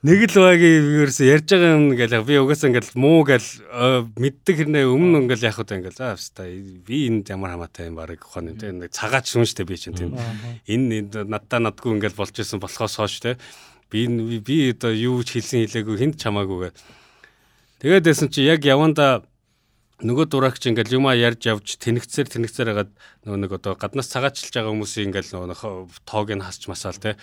нэг 0.00 0.32
л 0.32 0.40
багийн 0.40 0.84
ерөөсө 1.04 1.28
ярьж 1.28 1.48
байгаа 1.52 1.76
юм 1.76 1.92
гэл 1.92 2.24
би 2.24 2.40
угаасаа 2.40 2.72
ингээд 2.72 2.96
муу 2.96 3.20
гэл 3.24 3.48
мэддэг 4.16 4.56
хэрнээ 4.64 4.88
өмнө 4.88 5.28
ингээл 5.28 5.52
яах 5.52 5.60
вэ 5.60 5.76
ингээл 5.76 6.00
аа 6.00 6.16
хаста 6.16 6.48
би 6.48 6.96
энд 7.04 7.28
ямар 7.28 7.52
хамаатай 7.52 7.92
юм 7.92 8.00
барыг 8.00 8.24
ухааны 8.24 8.56
тийм 8.56 8.80
нэг 8.80 8.96
цагаач 8.96 9.28
шүүн 9.28 9.44
штэ 9.44 9.68
би 9.68 9.76
чинь 9.76 9.92
тийм. 9.92 10.16
Энэ 10.64 11.24
надтай 11.28 11.60
надгүй 11.60 12.00
ингээл 12.00 12.16
болж 12.16 12.32
исэн 12.32 12.64
болохоос 12.64 12.96
хойш 12.96 13.20
те. 13.20 13.36
Би 13.92 14.08
би 14.40 14.72
одоо 14.72 14.88
юу 14.88 15.20
ч 15.20 15.36
хэлсэн 15.36 15.68
хэлээгүй 15.68 15.96
хүнд 16.00 16.16
чамаагүй 16.16 16.72
Тэгээд 17.80 18.04
дэсэн 18.04 18.28
чи 18.28 18.44
яг 18.44 18.60
яванда 18.68 19.24
нөгөө 20.04 20.28
дураагч 20.28 20.68
ингээл 20.68 21.00
юмаа 21.00 21.16
ярьж 21.16 21.48
явж 21.48 21.80
тэнэгцээр 21.80 22.28
тэнэгцээр 22.28 22.68
хагаад 22.72 22.90
нөгөө 23.24 23.40
нэг 23.40 23.52
одоо 23.56 23.72
гаднаас 23.76 24.12
цагаачилж 24.12 24.52
байгаа 24.52 24.72
хүмүүсийн 24.72 25.08
ингээл 25.08 25.32
нөгөө 25.48 26.04
тоог 26.04 26.28
нь 26.36 26.44
хасч 26.44 26.68
масаал 26.68 27.00
те. 27.00 27.16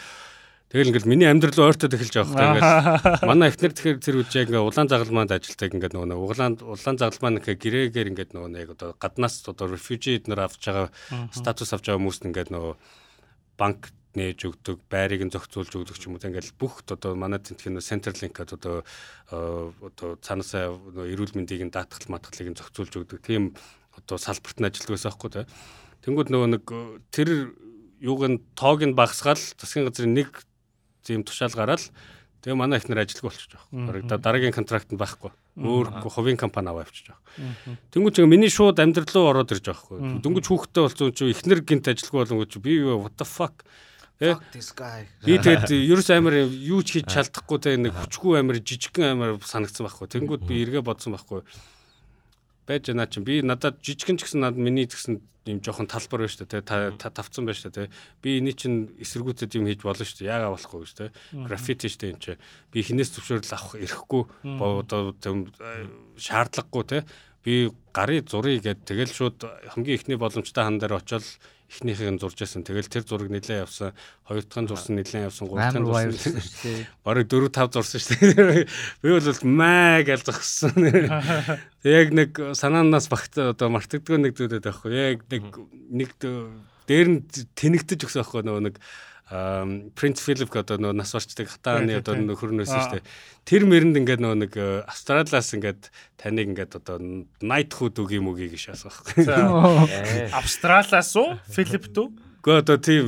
Тэгэл 0.74 0.92
ингээл 0.92 1.10
миний 1.10 1.30
амьдрал 1.30 1.70
ойртоод 1.70 1.94
эхэлж 1.94 2.16
байгаа 2.26 2.58
хэрэг 2.58 3.24
манай 3.24 3.54
эхнэр 3.54 3.74
тэгэхээр 3.74 4.02
тэр 4.02 4.18
үеж 4.20 4.32
яг 4.34 4.50
ингээ 4.50 4.66
улаан 4.66 4.90
загалмаанд 4.92 5.32
ажилтдаг 5.32 5.72
ингээд 5.78 5.94
нөгөө 5.96 6.28
улаан 6.28 6.54
улаан 6.60 6.98
загалмаа 6.98 7.32
нэг 7.38 7.46
гэрээгээр 7.48 8.10
ингээд 8.12 8.32
нөгөө 8.34 8.50
яг 8.58 8.70
одоо 8.76 8.90
гаднаас 9.00 9.48
одоо 9.48 9.66
refugee 9.72 10.20
эднэр 10.20 10.44
авч 10.44 10.60
байгаа 10.60 10.90
статус 11.32 11.72
авч 11.72 11.88
байгаа 11.88 12.02
хүмүүст 12.04 12.28
ингээд 12.28 12.50
нөгөө 12.52 12.74
банк 13.62 13.96
нээж 14.18 14.49
өгдөг, 14.49 14.77
байрыг 14.89 15.22
нь 15.22 15.34
зохицуулж 15.34 15.72
өгдөг 15.77 15.95
ч 15.95 16.10
юм 16.10 16.18
уу. 16.18 16.26
Ингээл 16.26 16.57
бүх 16.57 16.81
одоо 16.89 17.14
манай 17.14 17.38
тентхэн 17.38 17.77
Centerlink-ад 17.77 18.57
одоо 18.57 18.81
одоо 19.30 20.18
цаанаасаа 20.26 20.73
эрүүл 21.06 21.38
мэндийг 21.38 21.69
нь 21.69 21.73
даатгал 21.73 22.18
матгалыг 22.18 22.49
нь 22.49 22.57
зохицуулж 22.57 22.94
өгдөг. 22.98 23.22
Тийм 23.22 23.53
одоо 23.94 24.18
салбарт 24.18 24.57
нь 24.57 24.65
ажилладаг 24.65 24.94
байсан 24.98 25.14
байхгүй 25.14 25.30
тий. 25.38 25.45
Тэнгүүд 26.02 26.30
нөгөө 26.34 26.49
нэг 26.57 26.65
тэр 27.14 27.30
юуг 28.02 28.22
нь 28.26 28.41
тоог 28.57 28.81
нь 28.85 28.98
багасгаал 28.98 29.38
засгийн 29.38 29.89
газрын 29.89 30.14
нэг 30.14 30.45
тийм 31.06 31.23
тушаал 31.26 31.53
гараад 31.53 31.84
тэгээ 32.41 32.57
манай 32.57 32.77
ихнэр 32.77 33.02
ажилгүй 33.02 33.30
болчих 33.30 33.49
жоох. 33.49 33.65
Дараагийн 34.22 34.53
контракт 34.53 34.94
нь 34.94 35.02
байхгүй. 35.02 35.34
Өөр 35.57 36.06
хувийн 36.06 36.38
компани 36.38 36.69
аваа 36.69 36.85
авчиж 36.85 37.10
жоох. 37.10 37.22
Тэнгүүч 37.91 38.22
ингээ 38.22 38.30
миний 38.30 38.53
шууд 38.53 38.77
амьдрал 38.77 39.10
руу 39.10 39.30
ороод 39.34 39.52
ирж 39.57 39.65
байгаа 39.65 39.81
хгүй. 39.81 39.98
Дөнгөж 40.22 40.45
хүүхдтэй 40.45 40.84
болсон 40.85 41.11
чи 41.18 41.34
ихнэр 41.34 41.65
гинт 41.65 41.89
ажилгүй 41.89 42.22
болонгоч 42.22 42.53
би 42.61 42.77
юу, 42.77 43.02
what 43.02 43.18
the 43.18 43.26
fuck 43.26 43.65
Э? 44.19 44.34
Би 45.22 45.38
тэгээд 45.38 45.69
ерөөс 45.69 46.10
амар 46.18 46.49
юу 46.49 46.81
ч 46.81 46.98
хийж 46.98 47.06
чадахгүй 47.06 47.57
те 47.61 47.77
нэг 47.77 47.94
хүчгүй 47.94 48.41
амар 48.41 48.57
жижигхэн 48.65 49.14
амар 49.14 49.38
санагдсан 49.45 49.85
байхгүй. 49.85 50.10
Тэнгүүд 50.10 50.41
би 50.49 50.65
эргээ 50.65 50.81
бодсон 50.81 51.14
байхгүй. 51.14 51.45
Байж 52.65 52.89
наа 52.98 53.06
чи 53.06 53.22
би 53.22 53.45
надад 53.45 53.77
жижигхэн 53.85 54.18
ч 54.18 54.26
гэсэн 54.26 54.41
надад 54.41 54.57
миний 54.57 54.89
гэсэн 54.89 55.22
юм 55.53 55.61
жоохон 55.61 55.85
талбар 55.85 56.26
байна 56.26 56.34
шүү 56.34 56.49
дээ. 56.49 56.65
Та 56.65 57.14
тавцсан 57.14 57.45
байна 57.45 57.61
шүү 57.61 57.72
дээ. 57.77 57.94
Би 58.26 58.41
эний 58.41 58.57
чин 58.57 58.89
эсэргүүцэд 58.98 59.53
юм 59.53 59.69
хийж 59.69 59.85
болно 59.85 60.02
шүү 60.02 60.26
дээ. 60.26 60.34
Яагаа 60.34 60.57
болохгүй 60.57 60.81
гэж 60.81 60.94
те. 60.98 61.06
Граффити 61.38 61.88
шүү 61.88 62.02
дээ 62.02 62.11
энэ 62.18 62.23
чи. 62.26 62.34
Би 62.73 62.84
хинээс 62.84 63.14
зөвшөөрөл 63.15 63.53
авах 63.53 63.77
ирэхгүй 63.77 64.23
одоо 64.57 65.14
тийм 65.22 65.48
шаардлагагүй 66.18 66.84
те. 66.89 66.98
Би 67.45 67.72
гарын 67.94 68.27
зургийг 68.27 68.65
гээд 68.65 68.81
тэгэл 68.84 69.14
шууд 69.14 69.45
хамгийн 69.72 69.98
ихний 70.02 70.18
боломжтой 70.19 70.65
хан 70.68 70.81
дээр 70.81 70.99
очиод 70.99 71.23
эхнийхийг 71.68 72.15
нь 72.15 72.19
зурж 72.19 72.39
байсан. 72.39 72.64
Тэгэл 72.64 72.88
тэр 72.88 73.03
зураг 73.03 73.27
нэлээд 73.27 73.68
явсан. 73.68 73.91
Хоёр 74.23 74.44
дахь 74.48 74.61
нь 74.64 74.69
зурсан 74.72 74.94
нэлээд 74.95 75.27
явсан. 75.27 75.48
Гурав 75.52 75.76
дахь 75.76 75.84
нь 75.84 76.15
зурсан. 76.15 76.88
Бараг 77.03 77.27
4 77.27 77.52
5 77.52 77.76
зурсан 77.76 77.99
шүү 77.99 78.15
дээ. 78.34 78.65
Би 79.03 79.10
бол 79.11 79.41
маа 79.52 79.99
гэж 80.07 80.22
зогссон. 80.23 80.76
Яг 81.84 82.07
нэг 82.15 82.31
санаанаас 82.56 83.11
багт 83.11 83.35
одоо 83.35 83.68
мартагддаг 83.68 84.15
нэг 84.15 84.34
зүйлээд 84.39 84.64
байхгүй. 84.64 84.91
Яг 84.95 85.27
нэг 85.27 85.44
нэг 85.91 86.11
дээр 86.88 87.07
нь 87.11 87.19
тэнэгдэж 87.27 87.99
өгсөн 88.07 88.23
байхгүй 88.23 88.48
нөгөө 88.48 88.64
нэг 88.72 88.76
Принц 89.28 90.24
Филип 90.24 90.56
одоо 90.56 90.78
нөгөө 90.80 90.95
нас 90.95 91.12
барчдаг 91.12 91.52
хатааны 91.52 91.99
одоо 91.99 92.16
нөхөрнөөсөн 92.16 92.80
шүү 92.80 92.94
дээ. 92.95 93.08
Тэр 93.44 93.68
мэрэнд 93.68 93.99
ингээд 93.99 94.24
нөгөө 94.24 94.40
нэг 94.48 94.54
э, 94.56 94.88
Австралиас 94.88 95.52
ингээд 95.52 95.91
таныг 96.16 96.48
ингээд 96.56 96.80
одоо 96.80 96.95
найт 97.44 97.76
хүүд 97.76 97.99
үг 98.08 98.12
юм 98.16 98.32
уу 98.32 98.40
гэж 98.40 98.72
асуух. 98.72 99.04
Э. 99.20 100.32
Австралиас 100.32 101.12
уу? 101.20 101.36
Филипп 101.52 101.91
дүү? 101.91 102.08
Гэхдээ 102.40 102.62
одоо 102.64 102.78
тийм 102.80 103.04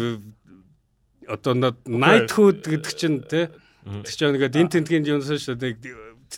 одоо 1.24 1.54
найт 1.88 2.28
хүүд 2.36 2.68
гэдэг 2.68 2.94
чинь 3.00 3.24
тий 3.24 3.48
Тэр 3.90 4.14
чинь 4.14 4.36
ингээд 4.36 4.60
энэ 4.60 4.72
тентгийн 4.76 5.08
юмсан 5.08 5.40
шүү 5.40 5.56
дээ. 5.56 5.80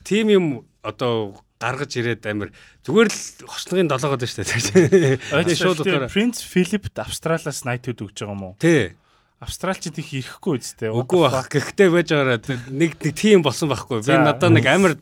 Тим 0.06 0.28
юм 0.30 0.45
одоо 0.86 1.41
гаргаж 1.60 1.91
ирээд 1.98 2.24
амир 2.30 2.53
зүгээр 2.86 3.10
л 3.10 3.22
хосногийн 3.49 3.90
долоогод 3.90 4.24
шүү 4.24 4.45
дээ. 4.45 5.18
Тэр 5.20 5.58
шууд 5.58 5.82
утгаараа. 5.84 6.08
Принц 6.08 6.40
Филиппт 6.45 6.95
Австралиас 7.02 7.66
найтууд 7.66 8.08
өгж 8.08 8.24
байгаа 8.24 8.36
юм 8.38 8.44
уу? 8.45 8.53
Тий. 8.62 8.95
Австралчид 9.42 9.98
их 9.98 10.10
ирэхгүй 10.14 10.62
үстэй. 10.62 10.94
Үгүй 10.94 11.20
бах. 11.26 11.50
Гэхдээ 11.50 11.90
байж 11.90 12.14
байгаараа 12.14 12.38
нэг 12.70 12.94
нэг 13.02 13.18
тийм 13.18 13.42
болсон 13.42 13.74
байхгүй. 13.74 14.06
Би 14.06 14.14
надад 14.14 14.54
нэг 14.54 14.66
амир 14.70 14.94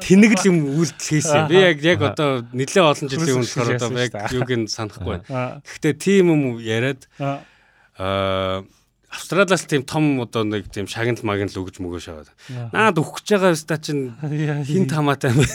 тэнэгл 0.00 0.48
юм 0.48 0.58
үйлдэл 0.80 1.20
хийсэн. 1.20 1.52
Би 1.52 1.60
яг 1.60 1.84
яг 1.84 2.00
одоо 2.00 2.48
нэлээ 2.56 2.80
олон 2.80 3.12
жилийн 3.12 3.44
өмнө 3.44 3.52
болохоор 3.52 3.76
одоо 3.76 3.90
яг 4.00 4.14
юуг 4.32 4.50
нь 4.56 4.72
санахгүй. 4.72 5.20
Аа. 5.28 5.60
Гэхдээ 5.60 5.94
тийм 6.00 6.32
юм 6.32 6.42
яриад 6.64 7.04
Аа. 7.20 8.64
Австралиас 9.14 9.62
тийм 9.70 9.86
том 9.86 10.18
одоо 10.18 10.42
нэг 10.42 10.66
тийм 10.74 10.90
шагнал 10.90 11.22
магнал 11.22 11.54
өгж 11.62 11.78
мөгөөш 11.78 12.06
аваад. 12.10 12.28
Аа. 12.50 12.90
Наад 12.90 12.98
өгч 12.98 13.30
байгаа 13.30 13.54
өста 13.54 13.78
чинь 13.78 14.10
хин 14.70 14.90
тамаатай 14.90 15.30
юм. 15.30 15.46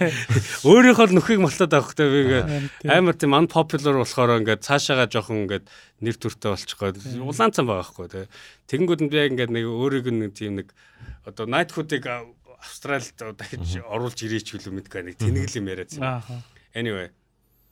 Өөрийнхөө 0.66 1.06
л 1.06 1.14
нөхийг 1.14 1.38
малтаад 1.38 1.70
авах 1.70 1.94
хэрэгтэй 1.94 2.10
би 2.10 2.18
ингээд 2.26 2.90
амар 2.90 3.14
тийм 3.14 3.38
unpopular 3.38 4.02
болохоор 4.02 4.42
ингээд 4.42 4.66
цаашаага 4.66 5.06
жоохон 5.06 5.46
ингээд 5.46 5.70
нэр 6.02 6.16
төртэй 6.18 6.50
болчих 6.50 6.78
гээд 6.82 7.22
улаан 7.22 7.54
цан 7.54 7.70
байгаа 7.70 7.86
хгүй 7.86 8.08
тий. 8.10 8.26
Тэгэнгүүт 8.74 9.02
нь 9.06 9.10
би 9.14 9.16
яг 9.22 9.30
ингээд 9.38 9.54
нэг 9.54 9.64
өөрийг 9.70 10.10
нь 10.10 10.34
тийм 10.34 10.58
нэг 10.58 10.74
одоо 11.22 11.46
найтхуудыг 11.46 12.10
Австралид 12.58 13.14
дахиж 13.38 13.78
оруулж 13.86 14.18
ирээч 14.26 14.50
билүү 14.50 14.82
мэдгүй 14.82 15.02
нэг 15.06 15.16
тэнэгэл 15.22 15.60
юм 15.62 15.70
яриадсан. 15.70 16.02
Аа. 16.02 16.42
Anyway 16.74 17.14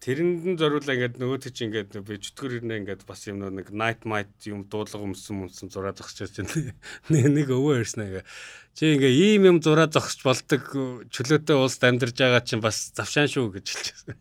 тэрэнд 0.05 0.45
нь 0.45 0.61
зориулаа 0.61 0.95
ингээд 1.01 1.17
нөгөө 1.17 1.39
тийч 1.49 1.65
ингээд 1.65 1.97
би 2.05 2.21
чөтгөр 2.21 2.61
ирнэ 2.61 2.85
ингээд 2.85 3.09
бас 3.09 3.25
юм 3.25 3.41
нэг 3.41 3.73
night 3.73 4.05
might 4.05 4.37
юм 4.45 4.69
дуудлага 4.69 5.09
өмсөн 5.09 5.49
өмсөн 5.49 5.73
зураа 5.73 5.97
зогсож 5.97 6.29
байна. 6.29 6.77
Нэг 7.09 7.49
өвөө 7.49 7.81
ирсэн 7.81 8.05
ингээ. 8.13 8.25
Чи 8.75 8.99
ингээ 8.99 9.15
ийм 9.15 9.43
юм 9.47 9.57
зураа 9.63 9.87
зогсож 9.87 10.19
болдог 10.27 10.67
чөлөөтэй 11.15 11.55
улсд 11.55 11.79
амьдарч 11.87 12.19
байгаа 12.19 12.43
чинь 12.43 12.59
бас 12.59 12.91
завшаан 12.91 13.31
шүү 13.31 13.55
гэж 13.55 13.67
хэлчихсэн. 13.71 14.19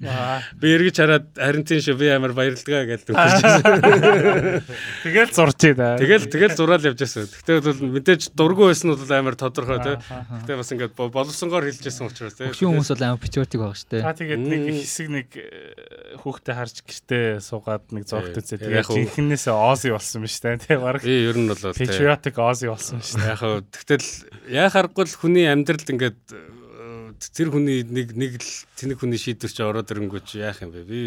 Би 0.62 0.68
эргэж 0.78 0.96
хараад 1.02 1.26
харин 1.34 1.66
тийм 1.66 1.82
шүү 1.82 1.98
би 1.98 2.14
амар 2.14 2.38
баярлгаа 2.38 2.86
гэж 2.86 3.02
үгэрчсэн. 3.10 4.62
Тэгэл 5.10 5.32
зурж 5.34 5.58
байна. 5.74 5.98
Тэгэл 5.98 6.30
тэгэл 6.30 6.54
зураал 6.54 6.86
явж 6.86 7.02
байсан. 7.02 7.26
Гэхдээ 7.34 7.66
бол 7.66 7.82
мэдээж 7.98 8.22
дургүй 8.38 8.66
байсан 8.70 8.94
бол 8.94 9.10
амар 9.18 9.36
тодорхой 9.42 9.80
тий. 9.82 9.98
Гэхдээ 9.98 10.58
бас 10.62 10.70
ингээд 10.70 10.94
бо- 11.02 11.10
боловсонгоор 11.10 11.66
хэлжсэн 11.74 12.06
учраас 12.14 12.38
тий. 12.38 12.48
Хөшүүн 12.54 12.78
хүмүүс 12.78 12.90
бол 12.94 13.04
амар 13.10 13.22
патриотик 13.26 13.58
байгаа 13.58 13.74
шүү 13.82 13.90
дээ. 13.90 14.02
Та 14.06 14.14
тэгээд 14.14 14.42
нэг 14.54 14.62
хэсэг 14.86 15.08
нэг 15.10 15.28
э, 15.34 16.14
хүүхдээ 16.22 16.54
харж 16.54 16.76
гэртээ 16.86 17.26
суугаад 17.42 17.86
нэг 17.90 18.06
зогт 18.06 18.38
үзээ. 18.38 18.62
яг 18.70 18.86
Тэгээд 18.86 18.86
хөө- 18.86 18.98
жинхнээсээ 19.18 19.56
Ози 19.58 19.90
болсон 19.90 20.22
ба 20.22 20.30
штэ. 20.30 20.62
Тэгээ 20.62 20.78
баг 20.78 21.02
Би 21.02 21.16
ер 21.26 21.38
нь 21.42 21.50
бол 21.50 21.58
тий. 21.58 21.74
patriotic 21.74 22.36
Ози 22.38 22.68
болсон 22.70 23.02
штэ. 23.02 23.26
Яг 23.34 23.40
хөө 23.42 23.66
тэгтэл 23.74 24.06
яхааргүй 24.50 25.06
л 25.08 25.16
хүний 25.20 25.46
амьдралд 25.48 25.88
ингээд 25.88 26.22
э, 26.32 27.14
тэр 27.20 27.54
хүний 27.54 27.84
нэг 27.88 28.16
нэг 28.18 28.42
л 28.42 28.52
тэнэг 28.76 28.98
хүний 29.00 29.20
шийдвэр 29.20 29.52
чи 29.52 29.64
ороод 29.64 29.92
ирэнгүүт 29.92 30.26
чи 30.28 30.44
яах 30.44 30.64
юм 30.64 30.74
бэ? 30.76 30.84
Би 30.84 31.02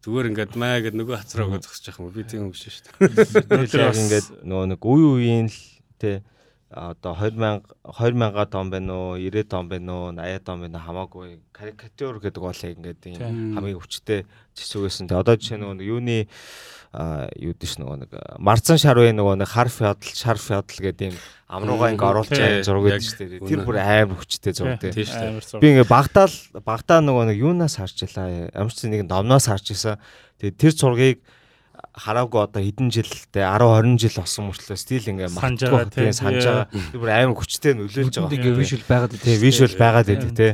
зүгээр 0.00 0.30
ингээд 0.32 0.52
маа 0.56 0.80
гэд 0.80 0.96
нөгөө 0.96 1.16
хацраа 1.20 1.46
өгөө 1.48 1.60
зогсож 1.60 1.92
байгаа 1.92 2.04
юм. 2.08 2.14
Би 2.16 2.22
тийм 2.24 2.40
юм 2.48 2.52
биш 2.56 2.64
шүү 2.64 2.84
дээ. 3.04 3.68
Тэгэл 3.68 3.84
яг 3.84 3.98
ингээд 4.00 4.28
нөгөө 4.48 4.66
нэг 4.72 4.80
үе 4.80 5.06
үеийн 5.12 5.48
л 5.52 5.58
те 6.00 6.24
одоо 6.70 7.14
2000 7.14 7.62
2000 7.82 8.54
он 8.54 8.70
байна 8.70 8.94
уу 8.94 9.16
90 9.18 9.58
он 9.58 9.68
байна 9.68 9.92
уу 9.92 10.12
80 10.12 10.48
он 10.48 10.60
байна 10.60 10.78
хамаагүй 10.78 11.40
карикатур 11.50 12.20
гэдэг 12.22 12.42
бол 12.42 12.54
яг 12.54 12.76
ингээд 12.78 13.06
ийм 13.10 13.54
хамгийн 13.58 13.74
өвчтэй 13.74 14.22
зэсүгэсэн. 14.54 15.10
Тэ 15.10 15.18
одоо 15.18 15.34
жишээ 15.34 15.58
нөгөө 15.58 15.76
нэг 15.82 15.86
юуны 15.90 16.18
а 16.94 17.26
юу 17.34 17.54
дэш 17.58 17.78
нөгөө 17.82 17.96
нэг 18.06 18.10
марцан 18.38 18.78
шарвын 18.78 19.18
нөгөө 19.18 19.42
нэг 19.42 19.50
хар 19.50 19.66
феодал 19.66 20.14
шар 20.14 20.38
феодал 20.38 20.78
гэдэг 20.78 21.10
ийм 21.10 21.16
амруугаа 21.50 21.90
ингээд 21.90 22.10
оруулж 22.14 22.30
Тийм. 22.30 22.38
байгаа 22.38 22.62
зураг 22.62 22.82
байдаг 22.86 23.02
шүү 23.02 23.18
дээ. 23.18 23.46
Тэр 23.50 23.60
бүр 23.66 23.76
амар 23.82 24.18
өвчтэй 24.18 24.52
зураг 24.54 24.78
дээ. 24.78 25.58
Би 25.58 25.66
ингээ 25.74 25.90
багтаа 25.90 26.30
л 26.30 26.38
багтаа 26.62 26.98
нөгөө 27.02 27.34
нэг 27.34 27.38
юунаас 27.42 27.82
харж 27.82 28.06
илаа. 28.06 28.50
Ямар 28.54 28.70
ч 28.70 28.86
нэг 28.86 29.10
номноос 29.10 29.50
харж 29.50 29.74
исэн. 29.74 29.98
Тэгээ 30.38 30.54
тэр 30.54 30.72
зургийг 30.74 31.18
хараагүй 31.94 32.40
одоо 32.46 32.62
хэдэн 32.62 32.88
жилтэй 32.94 33.42
10 33.42 33.96
20 33.96 33.98
жил 33.98 34.16
болсон 34.22 34.44
мөртлөө 34.50 34.78
стил 34.78 35.06
ингээ 35.10 35.28
Санаж 35.30 35.66
мартахгүй 35.66 35.74
байгаа, 35.74 35.90
тийм 35.90 36.06
тий. 36.06 36.18
санаж 36.18 36.44
байгаа. 36.46 36.66
Тэр 36.70 37.00
бүр 37.02 37.10
амар 37.10 37.36
хүчтэй 37.36 37.72
нөлөөлж 37.74 38.14
байгаа. 38.14 38.36
ингээ 38.38 38.58
visual 38.60 38.84
байгаад 38.86 39.12
Тий 39.18 39.36
вижюал 39.42 39.76
байгаад 39.76 40.06
байдаг 40.06 40.32
тий. 40.38 40.52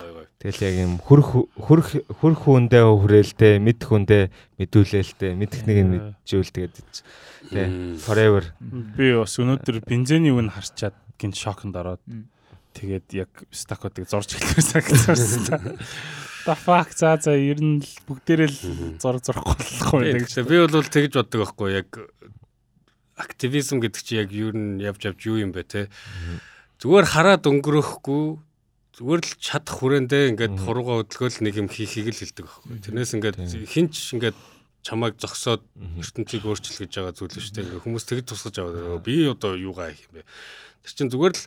Гой 0.00 0.10
гой. 0.16 0.26
Тэгэл 0.40 0.64
яг 0.64 0.74
юм 0.80 0.94
хөрх 1.04 1.28
хөрх 1.60 1.88
хөрх 2.20 2.40
хүндээ 2.48 2.84
хүрээлтэй 2.88 3.54
мэд 3.60 3.80
хүндээ 3.84 4.22
мэдүүлээлтэй 4.56 5.32
мэдэх 5.36 5.62
нэг 5.68 5.78
нь 5.84 5.90
мэджүүл 6.24 6.48
тэгээд 6.48 6.74
тий 7.52 7.66
forever 8.00 8.44
Би 8.60 9.12
бас 9.16 9.36
өнөөдөр 9.36 9.84
бензиний 9.84 10.32
үн 10.32 10.48
харчаад 10.48 10.96
гинт 11.20 11.36
шоконд 11.36 11.76
ороод 11.76 12.00
тэгээд 12.72 13.06
яг 13.12 13.30
стакотыг 13.52 14.08
зурж 14.08 14.32
эхлэвсэн 14.38 14.80
гэсэн. 14.80 15.76
The 16.46 16.54
fuck? 16.56 16.88
За 16.96 17.16
за 17.20 17.36
ер 17.36 17.60
нь 17.60 17.80
л 17.84 17.92
бүгдээрээ 18.08 18.48
л 18.48 18.58
зураг 19.00 19.20
зурахгүй 19.24 19.54
болохгүй 19.60 20.00
Тийм, 20.08 20.18
гэж. 20.24 20.32
би 20.48 20.56
бол 20.64 20.86
тэгж 20.88 21.12
боддог 21.20 21.38
байхгүй 21.44 21.68
яг 21.76 21.88
активизм 23.20 23.80
гэдэг 23.84 24.00
чи 24.02 24.16
яг 24.16 24.32
юу 24.32 24.52
нь 24.56 24.80
явж 24.80 25.04
явж 25.04 25.20
юу 25.28 25.36
юм 25.44 25.52
бэ 25.52 25.62
те? 25.68 25.82
Зүгээр 26.80 27.04
хараад 27.12 27.44
өнгөрөхгүй 27.44 28.22
зүгээр 28.96 29.20
л 29.20 29.32
чадах 29.36 29.76
хүрээндээ 29.76 30.22
ингээд 30.32 30.54
Мгм. 30.56 30.64
хурууга 30.64 31.04
хөдөлгөөл 31.04 31.38
нэг 31.44 31.54
юм 31.60 31.68
хийхийг 31.68 32.08
л 32.08 32.20
хэлдэг 32.24 32.44
байхгүй. 32.48 32.80
Тэрнээс 32.80 33.12
ингээд 33.20 33.36
хинч 33.68 33.94
ингээд 34.16 34.36
чамайг 34.80 35.20
зогсоод 35.20 35.60
ертөнцийг 36.00 36.48
өөрчлөх 36.48 36.80
гэж 36.88 36.92
байгаа 36.96 37.12
зүйл 37.12 37.36
шүү 37.36 37.52
дээ. 37.52 37.64
Ингээд 37.68 37.84
хүмүүс 37.84 38.04
тэгж 38.08 38.24
тусгаж 38.32 38.56
аваад 38.64 39.04
би 39.04 39.28
одоо 39.28 39.52
юугаа 39.60 39.92
хийх 39.92 40.08
юм 40.08 40.24
бэ? 40.24 40.28
Тэр 40.88 40.92
чинь 40.96 41.12
зүгээр 41.12 41.36
л 41.36 41.44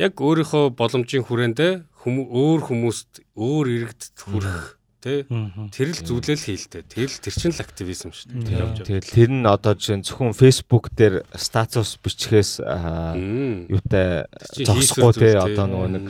яг 0.00 0.12
өөрийнхөө 0.16 0.64
боломжийн 0.72 1.24
хүрээндээ 1.28 1.72
хүмүүс 2.00 2.28
өөр 2.32 2.60
хүмүүст 2.64 3.10
өөр 3.36 3.66
иргэдэд 3.76 4.16
хүрэх 4.18 4.80
Мгм. 5.00 5.72
Тэр 5.72 5.96
л 5.96 6.00
зүйлэл 6.04 6.44
хийлтэй. 6.44 6.84
Тэр 6.84 7.08
л 7.08 7.18
тэр 7.24 7.32
чинь 7.32 7.56
л 7.56 7.64
активизм 7.64 8.12
шүү 8.12 8.36
дээ. 8.36 8.84
Тэгэл 8.84 9.08
тэр 9.16 9.30
нь 9.32 9.48
одоо 9.48 9.72
жишээ 9.72 10.04
зөвхөн 10.04 10.36
Facebook 10.36 10.92
дээр 10.92 11.24
статус 11.40 11.96
бичгээс 12.04 12.60
юутай 12.60 14.28
зогсохгүй 14.60 15.12
зүйл, 15.16 15.40
одоо 15.40 15.64
тий. 15.64 15.72
нөгөө 15.72 15.88
нэг 15.96 16.04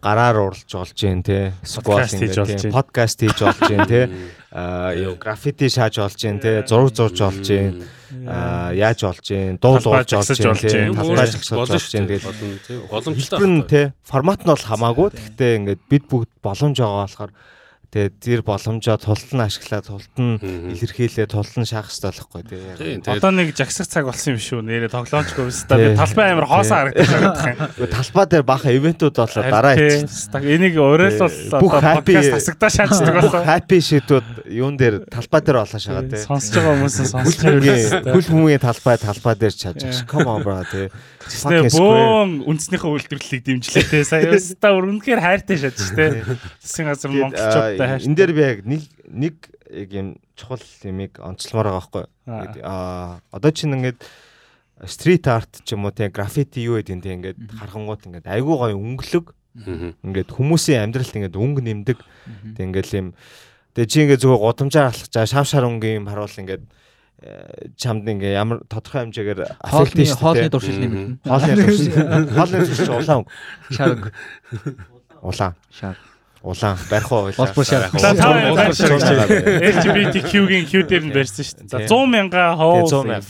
гараар 0.00 0.36
уралж 0.40 0.64
болж 0.72 0.92
जैन 0.96 1.22
те 1.22 1.52
сквот 1.62 2.00
Подкаст 2.06 2.16
хийж 2.16 2.36
болж 2.38 2.48
ингээд 2.48 2.62
гин. 2.64 2.72
подкаст 2.72 3.18
хийж 3.20 3.38
болж 3.44 3.60
जैन 3.68 3.84
те 3.86 4.00
Мм. 4.06 4.28
а 4.56 4.94
юу 4.96 5.14
граффити 5.20 5.68
шааж 5.68 5.98
болж 6.00 6.16
जैन 6.16 6.40
те 6.40 6.62
зураг 6.64 6.94
зурж 6.96 7.18
болж 7.20 7.44
जैन 7.44 7.84
а 8.26 8.72
яаж 8.72 9.04
болж 9.04 9.20
जैन 9.20 9.58
дуу 9.60 9.76
Талбай 9.76 10.04
дуулж 10.04 10.12
болж 10.16 10.24
зогсож 10.24 10.38
जैन 10.40 10.48
болж 10.48 10.60
те 10.64 10.68
гин. 10.72 10.94
талбай 10.96 11.16
Болно 11.16 11.26
зогсож 11.28 11.56
болж 11.58 11.70
шүү 11.76 11.92
जैन 11.92 12.06
дээ. 12.06 12.16
тэгээд 12.16 12.24
Болно 12.24 12.58
тий. 12.66 12.76
Боломжтой. 12.88 13.36
хэлбэр 13.36 13.48
нь 13.52 13.60
байхгүй. 13.60 13.68
те 13.68 13.80
формат 14.02 14.40
нь 14.40 14.48
бол 14.48 14.64
хамаагүй 14.64 15.08
гэхдээ 15.12 15.52
ингээд 15.60 15.80
бид 15.90 16.04
бүгд 16.08 16.30
боломж 16.40 16.76
байгаа 16.80 17.04
болохоор 17.04 17.30
Тэгээ 17.91 18.11
зэр 18.23 18.41
боломжоо 18.47 18.95
тултан 18.95 19.43
ашиглаад 19.43 19.83
тултан 19.83 20.39
илэрхийлээ 20.39 21.27
тултан 21.27 21.67
шахах 21.67 21.91
хэрэгтэй 21.91 22.07
болохгүй 22.07 22.41
Тийм, 22.47 23.03
тэгээ. 23.03 23.03
тэгээд 23.03 23.19
Одоо 23.19 23.31
нэг 23.35 23.47
жагсах 23.51 23.87
цаг 23.91 24.07
болсон 24.07 24.31
юм 24.31 24.39
шүү. 24.39 24.59
Нэрээ 24.63 24.87
тоглоомчгүй 24.95 25.43
биш 25.51 25.59
та 25.67 25.75
Тий. 25.75 25.91
би 25.91 25.99
талбай 25.99 26.27
амар 26.31 26.47
хоосон 26.47 26.77
харагдаж 26.87 27.07
байгаа 27.11 27.51
юм. 27.51 27.91
Талбай 27.91 28.25
дээр 28.31 28.43
баха 28.47 28.71
ивентүүд 28.71 29.15
болоо 29.19 29.43
дараа. 29.43 29.75
Стаг 30.07 30.43
энийг 30.47 30.75
өөрөөлөл 30.79 31.59
Бүх 31.59 31.73
подкаст 31.83 32.31
хасагдаа 32.31 32.71
шаарддаг 32.71 33.15
болсон. 33.27 33.43
Happy 33.43 33.77
shit-үүд 33.83 34.27
юун 34.55 34.79
дээр 34.79 35.03
талбай 35.11 35.41
дээр 35.43 35.59
болоо 35.59 35.79
шагаа 35.83 36.07
тий. 36.07 36.23
Сонсож 36.23 36.55
байгаа 36.63 36.75
хүмүүс 36.79 36.95
сонсож 37.11 37.43
байгаа. 37.43 37.59
хүмүүгийн 37.59 38.07
хөл 38.07 38.27
хүмүүгийн 38.31 38.63
талбай 38.63 38.95
талбай 39.03 39.35
дээр 39.35 39.51
чаж. 39.51 39.79
Come 40.07 40.31
on 40.31 40.39
bro 40.47 40.63
тий. 40.71 40.87
Тэ 41.31 41.71
бөөн 41.71 42.31
үндснийхээ 42.45 42.91
үйлдвэрлэлийг 42.91 43.43
дэмжлээ 43.47 43.85
те. 43.87 44.03
Сая 44.03 44.27
өста 44.35 44.75
үнэхээр 44.75 45.21
хайртай 45.21 45.57
шатж 45.57 45.95
те. 45.95 46.23
Засгийн 46.59 46.87
газар 46.91 47.11
монголчуудтай 47.11 47.87
хайртай. 47.87 48.07
энэ 48.07 48.17
дээр 48.19 48.31
би 48.35 48.41
яг 48.41 48.59
нэг 48.67 48.83
нэг 49.07 49.35
яг 49.71 49.89
юм 49.95 50.07
чухал 50.35 50.63
юмыг 50.83 51.17
онцлмоор 51.23 51.67
байгаа 51.71 51.79
байхгүй. 51.79 52.05
Аа. 52.61 53.23
Одоо 53.31 53.51
чинь 53.55 53.75
ингээд 53.75 54.03
стрит 54.87 55.27
арт 55.27 55.63
ч 55.63 55.73
юм 55.73 55.85
уу 55.87 55.95
те 55.95 56.09
граффити 56.09 56.65
юу 56.65 56.81
гэдэг 56.81 56.99
те 56.99 57.15
ингээд 57.15 57.39
хархангууд 57.59 58.01
ингээд 58.07 58.27
айгүй 58.27 58.55
гоё 58.57 58.75
өнгөлөг 58.75 59.27
ингээд 60.03 60.29
хүмүүсийн 60.33 60.83
амьдралд 60.89 61.15
ингээд 61.15 61.37
өнгө 61.37 61.61
нэмдэг. 61.61 61.99
Тэг 62.57 62.63
ингээд 62.65 62.89
юм 62.97 63.13
тэг 63.75 63.85
чи 63.87 64.03
ингээд 64.03 64.23
зүгээр 64.25 64.41
гудамжаар 64.41 64.91
алхаж 64.91 65.15
шав 65.29 65.45
шар 65.47 65.69
өнгийн 65.69 66.03
юм 66.03 66.07
харуул 66.09 66.33
ингээд 66.33 66.63
чамд 67.77 68.07
ингээд 68.09 68.33
ямар 68.33 68.59
тодорхой 68.65 69.05
хэмжээгээр 69.05 69.39
аффект 69.61 69.93
Хоолны 69.93 70.05
шүү 70.09 70.17
хоолны 70.17 70.41
дээ. 70.41 70.49
дуршил 70.49 70.77
Мгм. 70.81 70.89
нэмэгдэнэ. 70.89 71.29
Хоолны 71.29 71.53
дуршил. 71.61 71.93
Хоолны 72.33 72.57
дуршил 72.65 72.91
улаан 72.97 73.25
Шарг. 73.69 74.01
улаан 75.21 75.53
Шар. 75.69 75.95
улаан 76.41 76.77
барих 76.89 77.11
уу 77.13 77.29
Улс 77.29 77.53
бүр 77.53 77.65
шар. 77.69 77.83
За 77.93 78.15
та 78.17 78.25
хоёр 78.25 78.57
Улс 78.57 78.81
бүр 78.81 78.99
шар. 78.99 79.29
LGBTQ-гийн 79.29 80.65
Q 80.65 80.73
дээр 80.89 81.03
нь 81.05 81.13
барьсан 81.13 81.45
шүү 81.45 81.57
дээ. 81.61 81.69
За 81.69 81.77
Тий. 81.77 81.87
100 81.93 82.05
мянга 82.09 82.55
хоо. 82.57 82.81
100 82.89 83.05
мянга. 83.05 83.25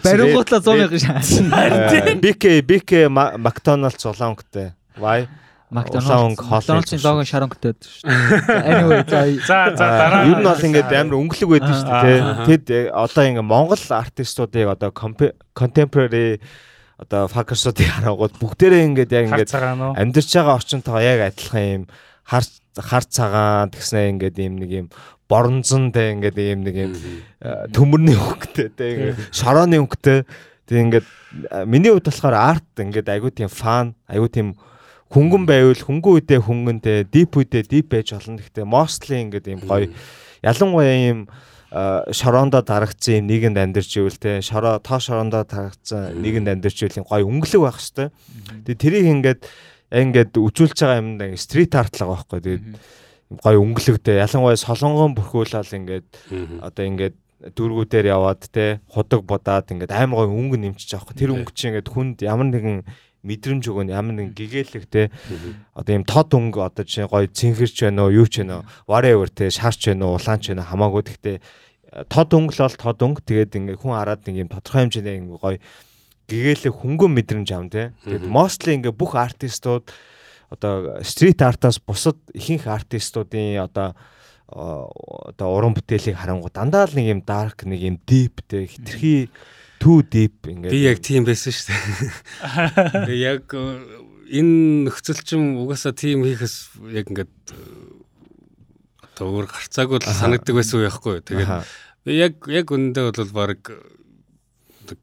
Барингуутлаа 0.00 0.60
100 0.64 0.72
мянган 0.80 1.00
шар. 1.04 2.16
BK 2.24 2.44
BK 2.64 2.90
Макдоналдс 3.12 4.00
улаан 4.08 4.32
өнгөтэй. 4.32 4.72
Why? 4.96 5.28
Макдоналдсын 5.66 7.02
лого 7.02 7.26
шар 7.26 7.42
өнгөтэй 7.42 7.74
байдаг 7.74 7.90
шүү 7.90 8.06
дээ. 8.06 8.70
Anyway 8.70 9.02
за 9.02 9.18
За 9.42 9.58
за 9.74 9.82
Аа, 9.82 9.98
дараа. 9.98 10.22
Ер 10.30 10.38
нь 10.38 10.46
бол 10.46 10.66
ингээд 10.70 10.92
амар 10.94 11.16
өнгөлөг 11.18 11.50
байдаг 11.50 11.74
шүү 11.74 11.90
дээ. 12.06 12.20
Тэд 12.46 12.66
э, 12.70 12.80
одоо 12.94 13.24
ингээд 13.26 13.50
Монгол 13.50 13.82
артистуудыг 13.82 14.66
одоо 14.70 14.90
contemporary 14.94 16.38
одоо 17.02 17.26
fuckers-уудыг 17.26 17.82
харангууд 17.82 18.38
бүгдээрээ 18.38 18.86
ингээд 18.94 19.10
яг 19.10 19.26
Хар 19.26 19.42
ингээд 19.42 19.98
амьдарч 19.98 20.30
байгаа 20.38 20.54
орчинтойгоо 20.54 21.02
яг 21.02 21.20
адилхан 21.34 21.66
юм. 21.66 21.84
Хар 22.22 22.44
хар 22.78 23.04
цагаан 23.10 23.74
тэгснэ 23.74 24.14
ингээд 24.14 24.36
юм 24.38 24.54
нэг 24.62 24.70
юм 24.70 24.86
боронзон 25.26 25.90
тэ 25.90 26.14
ингээд 26.14 26.38
юм 26.46 26.60
нэг 26.62 26.76
юм 26.78 26.92
э, 27.42 27.66
төмөрний 27.74 28.14
өнгөтэй 28.14 28.70
тэ 28.70 28.86
ингээд 28.94 29.18
шорооны 29.34 29.82
өнгөтэй. 29.82 30.22
Тэг 30.70 30.78
ингээд 30.78 31.06
э, 31.50 31.66
миний 31.66 31.90
хувьд 31.90 32.06
болохоор 32.06 32.38
арт 32.38 32.70
ингээд 32.78 33.10
айгуу 33.10 33.34
тийм 33.34 33.50
фан 33.50 33.98
айгуу 34.06 34.30
тийм 34.30 34.54
хөнгөн 35.12 35.44
байвал 35.46 35.78
хөнгөн 35.78 36.12
үедээ 36.18 36.40
хөнгөнтэй 36.42 36.98
дип 37.06 37.36
үедээ 37.38 37.62
дип 37.70 37.86
байж 37.94 38.10
болно. 38.12 38.42
Гэхдээ 38.42 38.66
mostly 38.66 39.22
ингээд 39.22 39.46
юм 39.54 39.62
гоё 39.62 39.90
ялангуяа 40.42 40.96
юм 41.10 41.20
э, 41.70 42.10
шороондоо 42.10 42.62
дарагдсан 42.66 43.22
юм 43.22 43.26
нийгэмд 43.30 43.58
амьдарч 43.58 43.90
ивэл 44.02 44.18
те 44.18 44.42
шороо 44.42 44.82
тоо 44.82 44.98
шороондоо 44.98 45.46
дарагдсан 45.46 46.18
нийгэмд 46.18 46.58
амьдарч 46.58 46.78
ивэл 46.82 47.06
гоё 47.06 47.22
өнгөлөг 47.22 47.62
байх 47.62 47.78
хэвээр. 47.78 48.10
Тэгээ 48.66 48.82
тэрийг 48.82 49.06
ингээд 49.14 49.40
ингээд 49.94 50.32
үзүүлж 50.34 50.74
байгаа 50.74 50.98
юм 50.98 51.10
даа 51.22 51.38
стрит 51.38 51.72
арт 51.78 51.94
л 51.94 52.10
байгаа 52.10 52.26
байхгүй. 52.26 52.40
Тэгээд 52.42 52.64
гоё 53.42 53.58
өнгөлөгтэй 53.62 54.18
ялангуяа 54.22 54.58
солонгон 54.58 55.14
бүрхүүлэл 55.14 55.78
ингээд 55.78 56.08
одоо 56.66 56.84
ингээд 56.86 57.16
дүүргүүдээр 57.54 58.06
яваад 58.10 58.42
те 58.50 58.80
худаг 58.90 59.22
будаад 59.22 59.70
ингээд 59.70 59.94
амар 59.94 60.26
гоё 60.26 60.34
өнгө 60.34 60.56
нэмчихэж 60.58 60.90
байгаа 60.90 61.06
байхгүй. 61.06 61.20
Тэр 61.20 61.34
өнгө 61.34 61.52
чинь 61.54 61.70
ингээд 61.74 61.92
хүнд 61.94 62.16
ямар 62.26 62.48
нэгэн 62.50 62.78
мэдрэмж 63.26 63.64
өгөн 63.66 63.90
ямар 63.90 64.14
нэгэн 64.14 64.34
гэгээлэг 64.38 64.84
те. 64.86 65.10
Одоо 65.74 65.92
юм 65.98 66.04
тод 66.06 66.30
өнгө 66.30 66.62
одоо 66.62 66.84
чинь 66.86 67.10
гоё 67.10 67.26
цэнхэрч 67.26 67.82
байна 67.90 68.06
уу 68.06 68.14
юу 68.14 68.26
ч 68.30 68.46
байна 68.46 68.62
уу 68.62 68.66
whatever 68.86 69.26
те 69.26 69.50
шаарч 69.50 69.90
байна 69.90 70.06
уу 70.06 70.16
улаанч 70.22 70.54
байна 70.54 70.62
хамаагүй. 70.62 71.02
Гэхдээ 71.10 71.36
тод 72.06 72.30
өнгө 72.30 72.54
л 72.54 72.62
бол 72.62 72.76
тод 72.78 72.98
өнгө 73.02 73.20
тэгээд 73.26 73.52
ингээ 73.58 73.76
хүн 73.82 73.92
хараад 73.98 74.22
нэг 74.30 74.36
юм 74.46 74.50
тодорхой 74.54 74.86
хэмжээний 74.86 75.18
ингээ 75.26 75.40
гоё 75.42 75.58
гэгээлэг 76.30 76.74
хөнгөн 76.78 77.12
мэдрэмж 77.18 77.48
ам 77.54 77.66
те. 77.70 77.90
Тэгээд 78.06 78.24
mostly 78.30 78.78
ингээ 78.78 78.94
бүх 78.94 79.14
артистууд 79.18 79.90
одоо 80.50 81.02
стрит 81.02 81.42
артаас 81.42 81.82
бусад 81.82 82.18
ихэнх 82.34 82.66
артистуудын 82.70 83.58
одоо 83.66 83.94
о- 84.46 84.90
одоо 85.34 85.48
уран 85.58 85.74
бүтээлийг 85.74 86.14
харангуй 86.18 86.50
дандаа 86.54 86.86
л 86.86 86.94
нэг 86.94 87.06
юм 87.18 87.20
dark 87.26 87.66
нэг 87.66 87.80
юм 87.82 87.96
deep 88.06 88.42
те 88.46 88.66
хитрхи 88.70 89.26
too 89.80 90.02
deep 90.02 90.46
ингээ 90.46 90.70
Би 90.70 90.80
яг 90.86 90.98
тийм 91.04 91.26
байсан 91.28 91.52
шүү 91.52 91.66
дээ. 91.70 91.80
Тэгээ 93.06 93.20
яг 93.20 93.44
э, 93.52 93.64
энэ 94.40 94.88
нөхцөл 94.88 95.20
чинь 95.22 95.58
угаасаа 95.60 95.94
тийм 95.96 96.24
хийхээс 96.26 96.80
яг 96.90 97.06
ингээд 97.12 97.34
э, 97.52 97.60
одоо 99.16 99.26
өөр 99.32 99.46
гарцаагүй 99.48 100.02
л 100.02 100.08
санагддаг 100.08 100.54
байсан 100.56 100.80
уу 100.80 100.86
яахгүй. 100.88 101.22
Тэгээд 101.24 101.50
би 102.04 102.12
яг 102.16 102.34
яг 102.50 102.66
үнэндээ 102.72 103.04
бол 103.12 103.32
баг 103.32 103.62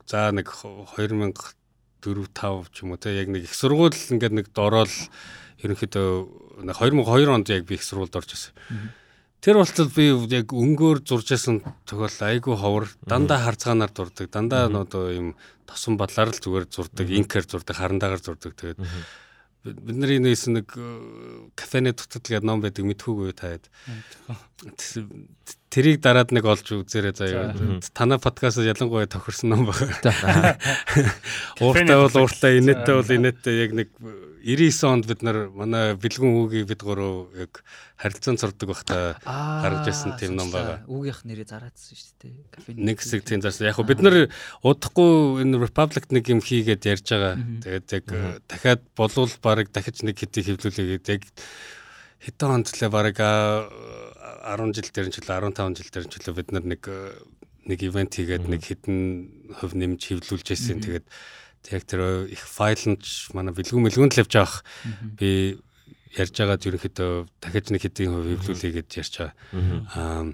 за 0.08 0.32
нэг 0.32 0.48
2004 0.52 1.56
5 2.04 2.74
ч 2.74 2.84
юм 2.84 2.94
уу 2.94 3.00
те 3.00 3.16
яг 3.16 3.32
нэг 3.32 3.48
их 3.48 3.56
сургууль 3.56 3.96
ингээд 3.96 4.36
нэг 4.36 4.48
дорол 4.52 4.92
ерөнхийдөө 5.64 6.64
нэг 6.68 6.76
2002 6.76 7.32
онд 7.32 7.48
яг 7.50 7.64
би 7.64 7.80
их 7.80 7.84
сургуульд 7.84 8.16
орж 8.16 8.36
ирсэн. 8.36 8.54
Тэр 9.44 9.60
болтол 9.60 9.90
би 9.92 10.06
яг 10.32 10.54
өнгөөр 10.56 11.04
зуржсэн 11.04 11.60
тохиол 11.84 12.16
айгүй 12.24 12.56
ховор. 12.56 12.88
Дандаа 13.04 13.44
харцгаанаар 13.44 13.92
дурдаг. 13.92 14.32
Дандаа 14.32 14.72
одоо 14.72 15.12
юм 15.12 15.28
тосон 15.68 16.00
бодлоор 16.00 16.32
л 16.32 16.40
зүгээр 16.40 16.66
зурдаг, 16.72 17.12
инкер 17.12 17.44
зурдаг, 17.44 17.76
харандаагаар 17.76 18.24
зурдаг. 18.24 18.56
Тэгээд 18.56 18.80
бид 19.68 19.78
бид 19.84 19.98
нар 20.00 20.16
энэ 20.16 20.32
нэс 20.32 20.48
нэг 20.48 20.72
э, 20.80 21.52
кафены 21.60 21.92
дутад 21.92 22.24
гэдэг 22.24 22.48
ном 22.48 22.64
байдаг. 22.64 22.88
Мэдхүүгүй 22.88 23.36
таад. 23.36 23.68
Тэрийг 25.68 26.00
дараад 26.00 26.32
нэг 26.32 26.48
олж 26.48 26.68
үзээрэй 26.80 27.12
заяа. 27.12 27.52
Танай 27.92 28.24
подкастд 28.24 28.64
ялангуяа 28.64 29.12
тохирсон 29.12 29.56
ном 29.56 29.68
байна. 29.68 30.56
Ууртай 31.64 32.00
бол 32.00 32.16
ууртай, 32.16 32.64
инээдтэй 32.64 32.96
бол 32.96 33.12
инээдтэй 33.12 33.56
яг 33.60 33.72
нэг 33.76 33.90
99 34.44 34.92
онд 34.92 35.08
бид 35.08 35.24
нар 35.24 35.48
манай 35.56 35.96
бэлгүн 35.96 36.36
үгийг 36.44 36.68
бид 36.68 36.84
гурав 36.84 37.32
яг 37.32 37.64
харилцаан 37.96 38.36
зурдаг 38.36 38.68
байхдаа 38.76 39.16
гаргаж 39.24 39.88
ирсэн 39.88 40.20
тийм 40.20 40.36
ном 40.36 40.52
байгаа. 40.52 40.84
Үгийнх 40.84 41.24
нэрээ 41.24 41.48
зараадсан 41.48 41.96
шүү 41.96 42.12
дээ. 42.20 42.34
Кафе. 42.52 42.76
нэг 42.76 43.00
хэсэг 43.00 43.24
тийм 43.24 43.40
зарсан. 43.40 43.72
Яг 43.72 43.80
бид 43.80 44.04
нар 44.04 44.28
удахгүй 44.60 45.48
энэ 45.48 45.64
Republic 45.64 46.12
нэг 46.12 46.28
юм 46.28 46.44
хийгээд 46.44 46.84
ярьж 46.84 47.08
байгаа. 47.08 47.40
Тэгээд 47.40 47.88
яг 47.88 48.06
э, 48.12 48.44
дахиад 48.52 48.84
болвол 49.00 49.32
баг 49.40 49.72
дахиж 49.72 50.04
нэг 50.04 50.20
хэдий 50.20 50.44
хөвлүүлээгээд 50.44 51.08
яг 51.08 51.24
хэдэн 52.20 52.52
онд 52.52 52.68
лээ 52.68 52.92
баг 52.92 53.16
а, 53.24 53.64
10 54.60 54.76
жил 54.76 54.92
дээр 54.92 55.08
ч 55.08 55.24
үлээ 55.24 55.40
15 55.40 55.80
жил 55.80 55.88
дээр 55.88 56.08
ч 56.12 56.14
үлээ 56.20 56.36
бид 56.36 56.50
нар 56.52 56.66
нэг 56.68 56.84
э, 56.92 57.16
нэг 57.64 57.80
ивент 57.80 58.12
хийгээд 58.12 58.52
нэг 58.52 58.60
хэдэн 58.60 59.00
хөв 59.64 59.72
нэмж 59.72 60.02
хөвлүүлж 60.04 60.48
ирсэн. 60.52 60.84
Тэгээд 60.84 61.08
яг 61.72 61.84
тэр 61.88 62.28
их 62.28 62.44
файл 62.44 62.84
нь 62.92 63.00
ч 63.00 63.32
манай 63.32 63.54
бэлгүүн 63.56 63.88
мэлгүүнд 63.88 64.14
л 64.18 64.22
явж 64.26 64.34
авах. 64.36 64.64
Би 65.16 65.62
ярьж 66.18 66.36
байгаад 66.36 66.68
ерөнхийдөө 66.68 67.12
дахиж 67.40 67.66
нэг 67.72 67.82
хэдийн 67.88 68.12
хөв 68.12 68.26
хөвлүүлээгээд 68.44 68.90
ярьж 69.00 69.14
байгаа. 69.22 69.34
Аа 69.96 70.34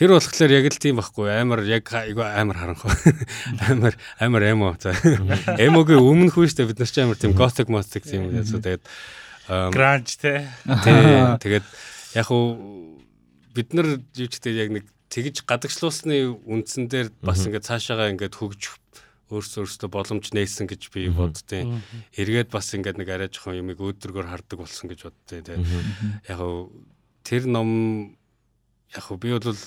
Тэр 0.00 0.16
болохоор 0.16 0.48
яг 0.48 0.64
л 0.72 0.80
тийм 0.80 0.96
байхгүй. 0.96 1.28
Амар 1.28 1.60
яг 1.68 1.84
айгүй 1.92 2.24
амар 2.24 2.56
харанхуу 2.56 2.88
амар 3.68 3.92
амар 4.16 4.42
эмо 4.48 4.72
за. 4.80 4.96
Эмогийн 5.60 6.00
өмнөх 6.00 6.40
үү 6.40 6.48
штэ 6.48 6.64
бид 6.64 6.80
нар 6.80 6.88
ч 6.88 7.04
амар 7.04 7.20
тийм 7.20 7.36
готик 7.36 7.68
мостик 7.68 8.08
тийм 8.08 8.32
ясуу 8.32 8.64
тэгээд 8.64 8.80
Гранж 9.44 10.16
те. 10.16 10.48
тэгээд 10.64 11.66
яг 12.16 12.28
уу 12.32 12.96
бид 13.52 13.76
нар 13.76 14.00
юу 14.00 14.28
ч 14.32 14.40
гэдэг 14.40 14.56
яг 14.56 14.70
нэг 14.72 14.84
тэгж 15.12 15.44
гадагшлуулсны 15.44 16.32
үндсэн 16.48 16.88
дээр 16.88 17.12
бас 17.20 17.44
ингээд 17.44 17.68
цаашаагаа 17.68 18.08
ингээд 18.16 18.40
хөгжих 18.40 18.79
өөрсдөө 19.30 19.62
өөрсдөө 19.64 19.88
боломж 19.90 20.26
нээсэн 20.34 20.66
гэж 20.66 20.90
би 20.90 21.08
боддیں۔ 21.08 21.80
Эргээд 22.18 22.50
бас 22.50 22.74
ингээд 22.74 22.98
нэг 22.98 23.08
арай 23.08 23.30
жоохон 23.30 23.62
юмыг 23.62 23.78
өөдрөгөр 23.78 24.26
хардаг 24.26 24.58
болсон 24.58 24.90
гэж 24.90 25.00
боддیں۔ 25.06 25.42
Тэ. 25.46 25.62
Яг 26.28 26.38
уу 26.42 26.74
тэр 27.22 27.46
ном 27.46 27.70
яг 28.90 29.06
уу 29.08 29.18
би 29.22 29.30
бол 29.32 29.62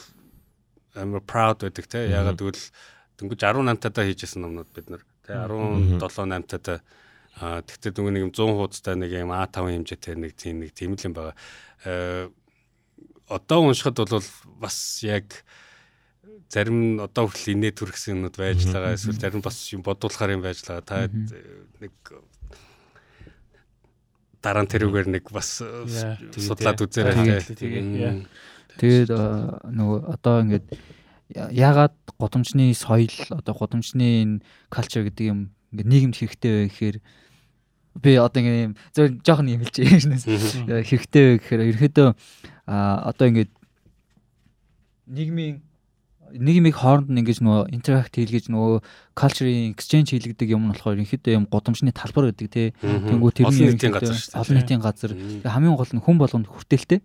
амар 0.99 1.23
proud 1.23 1.63
байдаг 1.63 1.87
те. 1.87 2.11
Ягаад 2.11 2.37
гэвэл 2.37 2.63
дөнгөж 3.17 3.39
18 3.39 3.79
тантаа 3.79 4.03
хийжсэн 4.03 4.43
номнууд 4.43 4.69
бид 4.75 4.91
нар 4.91 5.03
те 5.23 5.33
17 5.33 5.97
8 5.97 6.51
тантаа 6.51 6.83
А 7.41 7.65
тэгтээ 7.65 7.97
дүнгийн 7.97 8.13
нэг 8.13 8.23
юм 8.29 8.33
100 8.33 8.53
хуудастай 8.53 8.93
нэг 8.93 9.09
юм 9.09 9.33
А5 9.33 9.65
хэмжээтэй 9.73 10.15
нэг 10.21 10.37
тийм 10.37 10.61
нэг 10.61 10.71
тийм 10.77 10.93
л 10.93 11.01
юм 11.01 11.13
байгаа. 11.17 11.35
Э 11.81 12.29
одоо 13.25 13.65
уншихад 13.65 13.97
бол 13.97 14.21
бас 14.61 15.01
яг 15.01 15.41
зарим 16.53 16.77
нь 16.77 17.01
одоо 17.01 17.25
хүртэл 17.25 17.57
инээ 17.57 17.73
төрхсөн 17.73 18.21
юмуд 18.21 18.37
байж 18.37 18.61
байгаа 18.69 18.93
эсвэл 18.93 19.17
зарим 19.17 19.41
бас 19.41 19.57
юм 19.73 19.81
бодуулахаар 19.81 20.37
юм 20.37 20.45
байж 20.45 20.61
байгаа. 20.61 20.85
Та 20.85 21.09
нэг 21.09 21.93
дараа 24.37 24.61
нь 24.61 24.69
тэрүүгээр 24.69 25.07
нэг 25.17 25.25
бас 25.33 25.65
судлаад 25.65 26.77
үзээрэй. 26.77 28.29
Тэгээд 28.77 29.09
нөгөө 29.09 29.99
одоо 30.13 30.35
ингээд 30.45 30.67
ягаад 31.57 31.97
годомчны 32.21 32.69
соёл 32.77 33.17
одоо 33.33 33.53
годомчны 33.57 34.21
энэ 34.21 34.35
culture 34.69 35.09
гэдэг 35.09 35.25
юм 35.25 35.39
ингээд 35.73 35.89
нийгэмд 35.89 36.15
хэрэгтэй 36.21 36.51
вэ 36.53 36.69
гэхээр 36.69 36.97
би 37.97 38.11
одоо 38.21 38.39
ингээд 38.41 38.65
юм 38.69 38.73
зөв 38.93 39.05
жоохон 39.25 39.49
юм 39.49 39.61
хэлж 39.65 39.77
яашнаас 39.81 40.25
хэрэгтэй 40.25 41.23
вэ 41.25 41.33
гэхээр 41.41 41.61
ерөөдөө 41.73 42.09
а 42.69 43.09
одоо 43.09 43.25
ингээд 43.29 43.51
нийгмийн 45.09 45.61
нийгмийн 46.33 46.73
хооронд 46.73 47.09
нь 47.13 47.21
ингэж 47.21 47.39
нөгөө 47.45 47.69
интеракт 47.77 48.17
хийлгэж 48.17 48.49
нөгөө 48.49 48.81
culture 49.13 49.49
exchange 49.69 50.17
хийлгдэг 50.17 50.49
юм 50.49 50.65
нь 50.65 50.73
болохоор 50.73 50.97
ерөнхийдөө 50.97 51.33
юм 51.37 51.45
годомчны 51.45 51.93
талбар 51.93 52.33
гэдэг 52.33 52.49
тий 52.49 52.67
Тэнгүү 52.81 53.31
тэр 53.37 53.53
олон 53.53 53.69
нийтийн 53.69 53.93
газар 53.93 54.17
шүү 54.17 54.31
дээ. 54.33 54.41
олон 54.41 54.55
нийтийн 54.57 54.81
газар 54.81 55.11
хамгийн 55.45 55.77
гол 55.77 55.93
нь 55.93 56.01
хүн 56.01 56.17
болгонд 56.17 56.49
хүртээлтэй. 56.49 56.99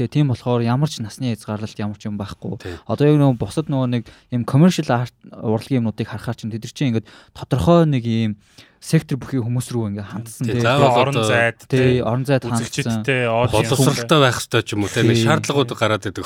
Тэгээ 0.00 0.08
тийм 0.08 0.32
болохоор 0.32 0.64
ямар 0.64 0.88
ч 0.88 1.04
насны 1.04 1.36
хязгаарлалт 1.36 1.76
ямар 1.76 2.00
ч 2.00 2.08
юм 2.08 2.16
байхгүй. 2.16 2.56
Одоо 2.88 3.04
яг 3.04 3.16
нөгөө 3.20 3.36
бусад 3.36 3.68
нөгөө 3.68 3.88
нэг 4.00 4.02
юм 4.32 4.42
commercial 4.48 4.88
art 4.88 5.14
урлагийн 5.28 5.84
юмнуудыг 5.84 6.08
харахаар 6.08 6.40
чинь 6.40 6.48
тэд 6.48 6.64
нар 6.64 6.72
чинь 6.72 6.88
ингээд 6.96 7.08
тодорхой 7.36 7.84
нэг 7.84 8.04
юм 8.08 8.40
сектор 8.80 9.20
бүхий 9.20 9.44
хүмүүс 9.44 9.68
рүү 9.76 9.92
ингээд 9.92 10.08
хандсан 10.08 10.44
Тийм, 10.48 10.56
тий. 10.56 10.64
заавал 10.64 10.96
орон 11.04 11.14
зайд 11.28 11.58
Тий, 11.68 12.00
орон 12.00 12.24
зайд 12.24 12.42
хандсан. 12.48 12.64
боловсралтай 13.76 14.18
байх 14.24 14.36
хэрэгтэй 14.40 14.62
ч 14.64 14.68
юм 14.72 14.82
уу 14.82 14.90
те 14.90 15.04
нэг 15.04 15.16
Тийм. 15.20 15.26
шаардлагууд 15.28 15.70
гараад 15.76 16.04
идэг. 16.08 16.24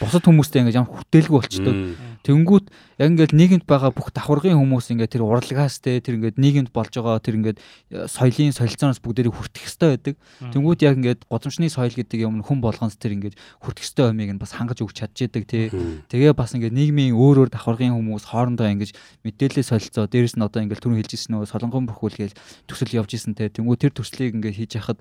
Бусад 0.00 0.24
хүмүүстэй 0.24 0.64
ингээд 0.64 0.78
ямар 0.80 0.88
хүртээлгүй 0.88 1.36
болчдөг. 1.36 1.76
Тэнгүүт 2.22 2.66
яг 3.02 3.08
ингээд 3.12 3.32
нийгэмд 3.34 3.64
байгаа 3.66 3.90
бүх 3.90 4.08
давхаргын 4.14 4.54
хүмүүс 4.54 4.94
ингээд 4.94 5.10
тэр 5.18 5.26
урлагаас 5.26 5.82
те 5.82 5.98
тэр 5.98 6.22
ингээд 6.22 6.38
нийгэмд 6.38 6.70
болж 6.70 6.94
байгаа 6.94 7.18
тэр 7.18 7.34
ингээд 7.42 7.58
э, 7.58 8.06
соёлын 8.06 8.54
солилцооноос 8.54 9.02
бүгдээрийг 9.02 9.34
хүртэх 9.34 9.66
хэрэгтэй 9.66 9.90
байдаг. 9.90 10.14
Тэнгүүт 10.54 10.80
яг 10.86 10.94
ингээд 11.02 11.20
годамчны 11.26 11.66
соёл 11.66 11.90
гэдэг 11.90 12.22
юм 12.22 12.46
хүн 12.46 12.62
болгоноос 12.62 12.94
тэр 12.94 13.18
ингээд 13.18 13.34
хүртэх 13.58 13.82
хэрэгтэй 13.90 14.06
юмыг 14.06 14.30
нь 14.32 14.38
бас 14.38 14.54
хангаж 14.54 14.78
өгч 14.86 15.02
чадчихдаг 15.02 15.50
те. 15.50 15.74
Тэгээ 16.14 16.30
бас 16.30 16.54
ингээд 16.54 16.70
нийгмийн 16.70 17.18
өөр 17.18 17.42
өөр 17.42 17.50
давхаргын 17.50 17.90
хүмүүс 17.90 18.22
хоорондоо 18.30 18.70
ингэж 18.70 18.94
мэдээлэл 19.26 19.66
солилцоо 19.66 20.06
дээрэс 20.06 20.38
нь 20.38 20.46
одоо 20.46 20.62
ингээд 20.62 20.78
түрүү 20.78 21.02
хэлжсэн 21.02 21.34
нөгөө 21.34 21.50
солонгон 21.50 21.81
бүрхүүлгээл 21.88 22.36
төсөл 22.68 22.96
явж 22.98 23.16
исэн 23.16 23.34
те. 23.34 23.48
Тэнгүүт 23.48 23.82
тэр 23.88 23.92
төслийг 23.96 24.36
ингээд 24.36 24.58
хийж 24.58 24.72
яхад 24.78 24.98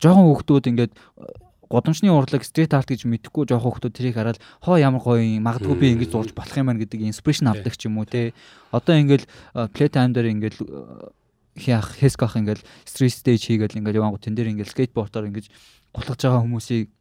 жоохон 0.00 0.26
хүүхдүүд 0.30 0.64
ингээд 0.70 0.92
э, 0.92 0.98
годамчны 1.68 2.10
урлаг 2.10 2.42
стрит 2.46 2.74
арт 2.74 2.90
гэж 2.90 3.06
мэдэхгүй 3.10 3.50
жоохон 3.50 3.74
хүүхдүүд 3.74 3.94
тэрийг 3.96 4.16
хараад 4.16 4.38
хоо 4.62 4.78
ямар 4.78 5.02
гоё 5.02 5.22
юм 5.22 5.42
магадгүй 5.46 5.76
би 5.76 5.86
ингэж 5.98 6.10
зурж 6.14 6.30
болох 6.34 6.54
юм 6.54 6.70
байна 6.70 6.82
гэдэг 6.82 7.10
инспирэшн 7.10 7.50
авдаг 7.50 7.74
ч 7.74 7.90
юм 7.90 7.98
уу 7.98 8.06
те. 8.06 8.30
Одоо 8.70 8.94
ингээд 8.94 9.26
плейтайм 9.74 10.14
дээр 10.14 10.30
ингээд 10.30 10.56
хяах 11.58 11.96
хэсках 11.98 12.36
ингээд 12.36 12.62
стрит 12.84 13.12
стейж 13.12 13.48
хийгээл 13.48 13.82
ингээд 13.82 13.98
явангу 13.98 14.20
тэн 14.20 14.36
дээр 14.36 14.52
ингээд 14.54 14.70
скейтбордоор 14.70 15.26
ингээд 15.32 15.50
гулгаж 15.90 16.20
байгаа 16.20 16.44
хүмүүсийг 16.44 16.92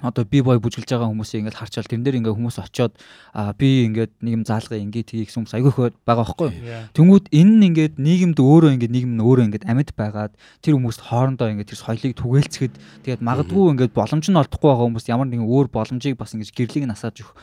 одоо 0.00 0.24
би 0.24 0.40
бой 0.40 0.56
бүжгэлж 0.56 0.88
байгаа 0.88 1.12
хүмүүсийг 1.12 1.44
ингээд 1.44 1.58
харчаал 1.60 1.84
тэн 1.84 2.00
дээр 2.00 2.24
ингээд 2.24 2.32
хүмүүс 2.32 2.58
очиод 2.64 2.96
би 3.60 3.84
ингээд 3.92 4.12
нэг 4.24 4.32
юм 4.40 4.44
заалгаа 4.48 4.80
ингээд 4.80 5.12
хийх 5.12 5.36
хүмүүс 5.36 5.52
айгүй 5.52 5.68
их 5.68 6.00
байгаа 6.08 6.24
байхгүй 6.24 6.48
юу? 6.48 6.88
Тэнгүүд 6.96 7.26
энэ 7.28 7.52
нь 7.60 7.66
ингээд 7.68 7.94
нийгэмд 8.00 8.38
өөрөө 8.40 8.72
ингээд 8.72 8.94
нийгэм 8.96 9.12
нь 9.20 9.22
өөрөө 9.22 9.44
ингээд 9.52 9.68
амьд 9.68 9.90
байгаад 9.92 10.32
тэр 10.64 10.80
хүмүүст 10.80 11.00
хоорондоо 11.12 11.52
ингээд 11.52 11.70
тэр 11.76 11.80
соёлыг 11.84 12.12
түгээлцэхэд 12.16 12.74
тэгээд 13.04 13.20
магадгүй 13.20 13.64
ингээд 13.76 13.92
боломж 13.92 14.26
нь 14.32 14.40
олдохгүй 14.40 14.68
байгаа 14.72 14.86
хүмүүс 14.88 15.06
ямар 15.12 15.28
нэгэн 15.28 15.44
өөр 15.44 15.68
боломжийг 15.68 16.16
бас 16.16 16.32
ингээд 16.32 16.56
гэрлийг 16.56 16.88
нь 16.88 16.94
асааж 16.96 17.20
өгөх 17.20 17.36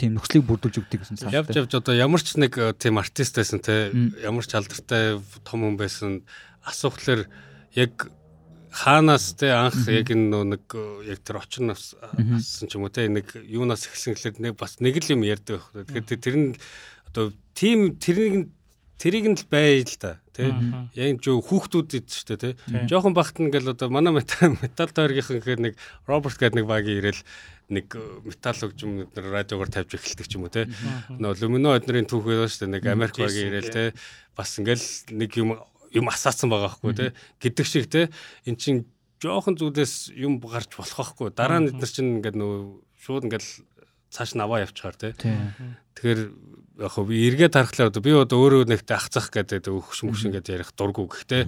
тийм 0.00 0.16
нөхцөлийг 0.16 0.48
бүрдүүлж 0.48 0.76
өгдөг 0.80 1.00
гэсэн 1.04 1.20
Явж 1.28 1.52
санаатай. 1.52 1.60
явж 1.60 1.72
одоо 1.76 1.92
ямар 1.92 2.24
ч 2.24 2.40
нэг 2.40 2.56
э, 2.56 2.72
тийм 2.72 2.96
артист 2.96 3.36
байсан 3.36 3.60
те 3.60 3.92
ямар 4.24 4.42
ч 4.48 4.56
алдартай 4.56 5.20
том 5.44 5.60
хүн 5.60 5.76
байсан 5.76 6.24
асуухлаар 6.64 7.28
яг 7.76 8.08
хаанаас 8.72 9.36
те 9.36 9.52
анх 9.52 9.76
яг 9.86 10.08
нэг 10.48 10.64
э, 10.72 11.12
яг 11.12 11.20
тэр 11.20 11.38
нас 11.68 11.92
Мгм. 12.16 12.40
ассан 12.40 12.66
ч 12.68 12.74
юм 12.80 12.88
уу 12.88 12.92
те 12.92 13.06
нэг 13.06 13.28
юунаас 13.36 13.84
эхэлсэн 13.86 14.16
гэхэлэр 14.16 14.40
нэг 14.40 14.54
бас 14.56 14.80
нэг 14.80 14.96
л 14.96 15.12
юм 15.12 15.22
ярьдаг 15.28 15.60
байх. 15.76 15.86
Тэгэхээр 15.92 16.20
тэр 16.24 16.36
нь 16.40 16.56
одоо 17.12 17.32
тим 17.52 17.94
тэрийг 18.00 18.48
тэрийг 18.96 19.26
нь 19.28 19.36
л 19.36 19.46
бай 19.52 19.84
л 19.84 19.92
те 20.32 20.48
Мгм. 20.48 20.88
яг 20.96 21.20
жоо 21.20 21.44
хүүхдүүд 21.44 21.90
ид 22.00 22.08
ч 22.08 22.24
те 22.24 22.36
Тийм. 22.56 22.88
жоохон 22.88 23.12
багт 23.12 23.36
нь 23.36 23.52
ингээл 23.52 23.76
одоо 23.76 23.92
манай 23.92 24.16
метал 24.16 24.56
метал 24.64 24.88
тойргийнхан 24.88 25.44
гэхээр 25.44 25.60
нэг 25.60 25.74
Роберт 26.08 26.40
гэдэг 26.40 26.56
нэг 26.56 26.66
багийн 26.70 26.98
ирээл 27.04 27.22
нэг 27.68 27.86
э, 27.92 28.00
метал 28.24 28.56
хөгжим 28.56 29.04
бид 29.04 29.12
нар 29.12 29.44
радиогоор 29.44 29.68
тавьж 29.68 29.92
эхэлдэг 30.00 30.26
ч 30.28 30.32
юм 30.40 30.48
уу 30.48 30.52
те 30.54 30.64
нөө 31.12 31.36
люмино 31.44 31.76
эднэрийн 31.76 32.08
түүхээ 32.08 32.40
байна 32.40 32.48
шүү 32.48 32.60
дээ 32.64 32.72
нэг 32.80 32.84
Америк 32.88 33.16
багийн 33.20 33.48
ирээл 33.52 33.72
те 33.76 33.84
бас 34.32 34.56
ингээл 34.56 34.86
нэг 35.12 35.30
юм 35.36 35.60
юм 35.92 36.08
асаацсан 36.08 36.48
байгаа 36.50 36.72
байхгүй 36.72 36.92
те. 36.96 37.06
Гэдэг 37.40 37.66
шиг 37.68 37.86
те. 37.92 38.08
Эн 38.48 38.56
чин 38.56 38.84
жоохон 39.22 39.56
зүйлээс 39.56 40.12
юм 40.16 40.40
гарч 40.42 40.74
болох 40.74 41.14
байхгүй. 41.14 41.30
Дараа 41.30 41.60
нь 41.62 41.70
эднэр 41.70 41.90
чин 41.90 42.18
ингээд 42.18 42.36
нөө 42.36 42.82
шууд 42.98 43.28
ингээл 43.30 43.50
цааш 44.10 44.34
нь 44.34 44.42
аваа 44.42 44.64
явчихаар 44.66 44.96
те. 44.98 45.14
Тэгэхээр 45.94 46.20
яг 46.82 46.92
хөө 46.96 47.06
би 47.06 47.16
эргээд 47.28 47.54
харахлаа 47.54 47.88
одоо 47.92 48.02
би 48.02 48.12
одоо 48.12 48.38
өөрөө 48.42 48.66
нэгтэй 48.68 48.96
ах 48.96 49.08
зах 49.12 49.30
гэдэг 49.30 49.68
өгш 49.68 50.02
мөш 50.08 50.26
ингээд 50.26 50.52
ярих 50.52 50.70
дургу 50.74 51.06
гэхдээ 51.06 51.46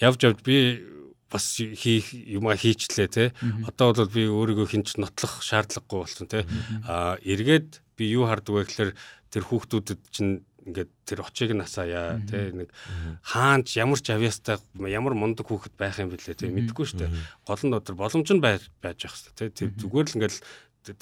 явж 0.00 0.20
явж 0.24 0.38
би 0.42 0.82
бас 1.30 1.58
хийх 1.58 2.14
юма 2.14 2.54
хийчлээ 2.56 3.08
те. 3.08 3.24
Одоо 3.68 3.92
бол 3.92 4.10
би 4.10 4.26
өөрийгөө 4.26 4.66
хинч 4.70 4.96
нотлох 4.98 5.42
шаардлагагүй 5.42 5.98
болсон 6.02 6.26
те. 6.30 6.46
А 6.86 7.18
эргээд 7.22 7.82
би 7.98 8.04
юу 8.10 8.26
харддаг 8.26 8.54
вэ 8.54 8.62
гэхээр 8.66 8.90
тэр 9.30 9.42
хүүхдүүдэд 9.42 10.00
чинь 10.14 10.46
ингээд 10.64 10.90
тэр 11.04 11.20
очиг 11.24 11.52
насаая 11.52 12.20
те 12.24 12.52
нэг 12.52 12.72
хаанч 13.20 13.76
ямар 13.76 14.00
ч 14.00 14.12
авьяастай 14.12 14.56
ямар 14.88 15.12
мундаг 15.12 15.44
хүүхэд 15.44 15.76
байх 15.76 16.00
юм 16.00 16.08
бэлээ 16.08 16.40
те 16.40 16.48
мэдэхгүй 16.48 16.86
шүү 16.88 16.98
дээ. 17.04 17.12
Гол 17.44 17.62
нь 17.68 17.76
өдөр 17.76 17.96
боломж 17.96 18.28
нь 18.32 18.40
байж 18.40 18.68
байх 18.80 18.96
шүү 18.96 19.36
дээ 19.36 19.52
тэр 19.52 19.70
зүгээр 19.76 20.08
л 20.08 20.16
ингээд 20.18 20.36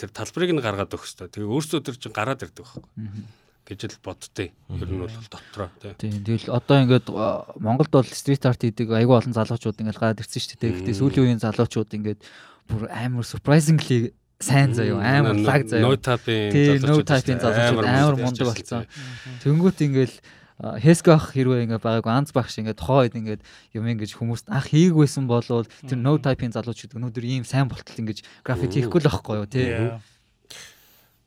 тэр 0.03 0.11
талбарыг 0.11 0.51
нь 0.51 0.63
гаргаад 0.63 0.95
өгөх 0.95 1.07
шүү 1.07 1.31
дээ 1.31 1.35
тэгээ 1.39 1.53
өөрсдөө 1.55 1.81
тэр 1.87 1.97
чинь 1.99 2.15
гараад 2.15 2.43
ирдэг 2.43 2.63
байхгүй. 2.67 2.83
Гэж 3.63 3.81
л 3.87 4.03
боддتي 4.03 4.51
ер 4.51 4.91
нь 4.91 4.99
бол 4.99 5.17
дотроо 5.31 5.71
те 5.79 5.95
Тийм. 5.95 6.27
Тэгэл 6.27 6.51
одоо 6.51 6.77
ингээд 6.83 7.07
Монголд 7.63 7.95
бол 7.95 8.11
стрит 8.11 8.43
арт 8.43 8.67
хийдэг 8.67 8.91
айгүй 8.91 9.15
олон 9.15 9.35
залуучууд 9.35 9.79
ингээд 9.79 10.03
гараад 10.03 10.23
ирсэн 10.23 10.43
шүү 10.43 10.59
дээ. 10.59 10.75
Гэхдээ 10.83 10.99
сүүлийн 10.99 11.25
үеийн 11.31 11.43
залуучууд 11.47 11.91
ингээд 11.95 12.21
бүр 12.67 12.91
амар 12.91 13.23
surprisingly 13.23 14.11
сайн 14.43 14.75
заяа 14.75 14.99
амар 14.99 15.39
лаг 15.39 15.63
no 15.71 15.95
Тий, 15.97 16.77
no 16.83 16.99
залуучууд 17.01 17.09
type-ийн 17.09 17.39
дээ. 17.39 17.47
залуучууд 17.47 17.87
амар 17.87 18.17
мундаг 18.19 18.47
болсон. 18.51 18.85
Тэнгүүт 19.47 19.79
ингээл 19.87 20.17
хэсках 20.63 21.35
хэрвээ 21.35 21.67
ингээд 21.67 21.83
байгаагүй 21.83 22.13
анз 22.13 22.31
багш 22.31 22.59
ингээд 22.63 22.79
хойд 22.79 23.15
ингээд 23.19 23.43
юм 23.75 23.87
ингэж 23.89 24.15
хүмүүст 24.15 24.47
ах 24.47 24.71
хийгүйсэн 24.71 25.27
болвол 25.27 25.67
тэр 25.67 25.99
no 25.99 26.19
type-ийн 26.23 26.55
залуучууд 26.55 26.95
өнөөдөр 26.99 27.25
ийм 27.27 27.43
сайн 27.43 27.67
болтол 27.67 27.99
ингэж 27.99 28.23
графит 28.47 28.71
хийхгүй 28.77 29.01
л 29.03 29.09
байхгүй 29.11 29.37
юу 29.43 29.49
тий. 29.51 29.67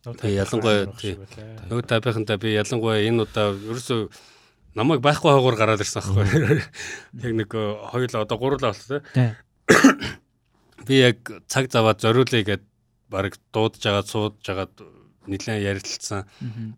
Тий, 0.06 0.38
ялангуяа 0.38 0.86
тий. 0.96 1.18
Нөгөө 1.68 1.84
тайпынхантай 1.90 2.38
би 2.38 2.54
ялангуяа 2.56 3.02
энэ 3.04 3.26
удаа 3.26 3.52
ерөөсөө 3.58 4.08
намайг 4.78 5.02
байхгүй 5.02 5.32
хаагуур 5.34 5.58
гараад 5.58 5.82
ирсэн 5.82 6.04
аахгүй. 6.04 6.62
Яг 7.26 7.34
нэг 7.34 7.50
э, 7.56 7.64
хоёул 7.90 8.14
одоо 8.22 8.38
гурлаа 8.38 8.76
Тий. 8.76 9.02
те. 9.16 9.36
Би 10.86 11.02
яг 11.02 11.18
цаг 11.50 11.72
заваад 11.74 11.98
зориулъя 12.04 12.46
гэд 12.46 12.64
баг 13.10 13.38
дуудаж 13.54 13.84
агаад 13.86 14.08
суудаж 14.10 14.48
агаад 14.50 14.74
нэлээд 15.26 15.66
ярилцсан. 15.66 16.30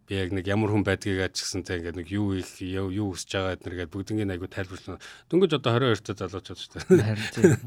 Би 0.07 0.15
яг 0.15 0.31
нэг 0.31 0.47
ямар 0.47 0.71
хүн 0.71 0.87
байдгийг 0.87 1.19
ачсан 1.19 1.67
те 1.67 1.83
ингээд 1.83 1.99
нэг 1.99 2.07
юу 2.15 2.31
их 2.39 2.47
юу 2.63 3.11
өсөж 3.11 3.27
байгаа 3.35 3.59
эднэргээд 3.59 3.91
бүгднийг 3.91 4.23
айгу 4.31 4.47
тайлбарлсан. 4.47 5.03
Дөнгөж 5.27 5.59
одоо 5.59 5.75
22 5.75 6.15
та 6.15 6.31
залуучууд 6.31 6.55
шүү 6.55 6.71
дээ. 6.95 7.59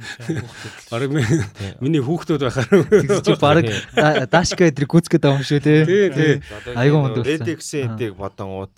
Бараг 0.88 1.10
ми- 1.12 1.44
миний 1.84 2.00
хүүхдүүд 2.00 2.40
байхаар. 2.48 2.68
Тэгс 2.96 3.20
чи 3.28 3.36
баг 3.36 3.68
дашка 4.32 4.72
эдрийг 4.72 4.88
гүцгээд 4.88 5.20
байгаа 5.20 5.40
юм 5.40 5.44
шүү 5.44 5.60
тий. 5.60 5.84
Тий, 5.84 6.08
тий. 6.16 6.32
Айгуу 6.72 7.04
мундаг 7.04 7.28
болсон. 7.28 7.44
Redx-ийн 7.44 7.84
эдийг 8.00 8.16
бодонгууд 8.16 8.72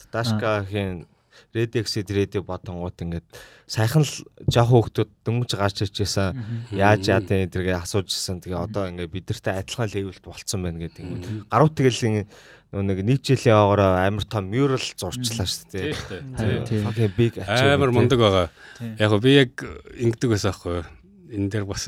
Redx-ийн 1.53 2.09
рэдийг 2.09 2.49
бодонгууд 2.49 2.97
ингээд 2.97 3.29
сайхан 3.69 4.09
л 4.09 4.15
жоох 4.49 4.73
хүүхдүүд 4.73 5.11
дөнгөж 5.21 5.53
гарч 5.61 5.85
ирчихсэн. 5.85 6.33
Яаж 6.73 7.13
яадын 7.13 7.45
эдэргээ 7.45 7.77
асуужсэн. 7.77 8.41
Тэгээ 8.41 8.57
одоо 8.73 8.89
ингээд 8.89 9.13
бидэртэй 9.13 9.61
адилхан 9.61 9.93
левелд 9.93 10.25
болцсон 10.25 10.65
байна 10.65 10.81
гэдэг 10.81 11.05
юм. 11.05 11.45
Гаруу 11.53 11.69
тэгэл 11.69 12.25
нэг 12.73 13.05
нэг 13.05 13.21
жилийн 13.21 13.53
огороо 13.53 14.01
амар 14.01 14.25
том 14.25 14.49
mural 14.49 14.81
зурчлаа 14.81 15.45
шүү 15.45 15.69
дээ. 15.77 15.93
шүү 15.93 16.09
дээ. 16.09 16.25
Харин 16.41 16.65
тий. 16.65 16.81
Fucking 16.81 17.13
big 17.13 17.33
Амар 17.45 17.93
мундаг 17.93 18.17
байгаа. 18.17 18.49
Яг 18.97 19.13
гоо 19.13 19.21
би 19.21 19.37
яг 19.37 19.53
ингэдэг 19.61 20.33
байсан 20.33 20.57
аахгүй 20.57 20.81
юу? 20.81 20.89
Энэ 21.37 21.49
дээр 21.53 21.65
бас 21.69 21.85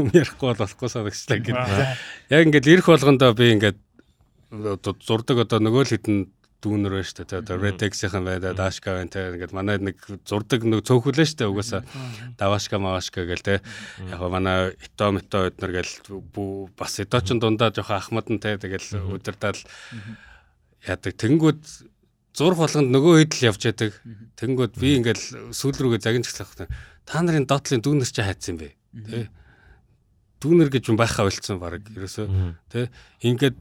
юм 0.00 0.08
ярихгүй 0.16 0.48
бол 0.48 0.62
болохгүй 0.64 0.88
санагчлаа 0.88 1.38
гэдэг. 1.44 2.32
Яг 2.32 2.40
ингээд 2.48 2.72
ирэх 2.72 2.88
болгондоо 2.88 3.36
би 3.36 3.52
ингээд 3.52 3.76
одоо 4.48 4.96
зурдаг 5.04 5.44
одоо 5.44 5.60
нөгөө 5.60 5.84
л 5.84 5.92
хитэн 5.92 6.16
дүүнэр 6.64 6.96
байна 6.96 7.04
шүү 7.04 7.28
дээ. 7.28 7.40
Одоо 7.44 7.56
Redex-ийн 7.60 8.24
байна, 8.24 8.56
Dashka 8.56 8.96
байна 8.96 9.12
те. 9.12 9.28
Ингээд 9.36 9.52
манай 9.52 9.76
нэг 9.78 10.00
зурдаг 10.24 10.64
нэг 10.64 10.80
цөөхөлөө 10.88 11.28
шүү 11.28 11.38
дээ. 11.44 11.52
Угаасаа 11.52 11.82
Давашка 12.40 12.80
Мавашка 12.80 13.28
гэл 13.28 13.44
те. 13.44 13.60
Яг 14.08 14.18
гоо 14.18 14.32
манай 14.32 14.72
Ито 14.80 15.12
Мито 15.12 15.52
эднэр 15.52 15.84
гэл 15.84 15.92
бас 16.72 16.96
ч 16.96 17.04
дундаа 17.36 17.68
жоохон 17.68 18.00
ахмад 18.00 18.32
нь 18.32 18.40
те. 18.40 18.56
Тэгэл 18.56 19.12
удирдаад 19.12 19.60
яадаг. 20.88 21.12
Тэнгүүд 21.12 21.60
зурх 22.32 22.58
болгонд 22.58 22.88
нөгөө 22.88 23.14
хэд 23.20 23.32
л 23.36 23.46
явж 23.52 23.62
яадаг. 23.68 23.92
Тэнгүүд 24.40 24.72
би 24.80 24.96
ингээл 24.98 25.52
сүүл 25.52 25.76
рүүгээ 25.76 26.00
загинж 26.00 26.32
эхлэх 26.32 26.72
та 27.04 27.22
нарын 27.22 27.46
дотлын 27.46 27.84
дүүнер 27.84 28.08
чи 28.08 28.24
хайцсан 28.24 28.56
бэ? 28.58 28.72
Тэ. 29.06 29.28
Дүүнер 30.40 30.72
гэж 30.72 30.90
юм 30.90 30.98
байхаа 30.98 31.28
болцсон 31.28 31.60
баг. 31.60 31.84
Ерөөсөө 31.92 32.26
тэ. 32.72 32.88
Ингээд 33.22 33.56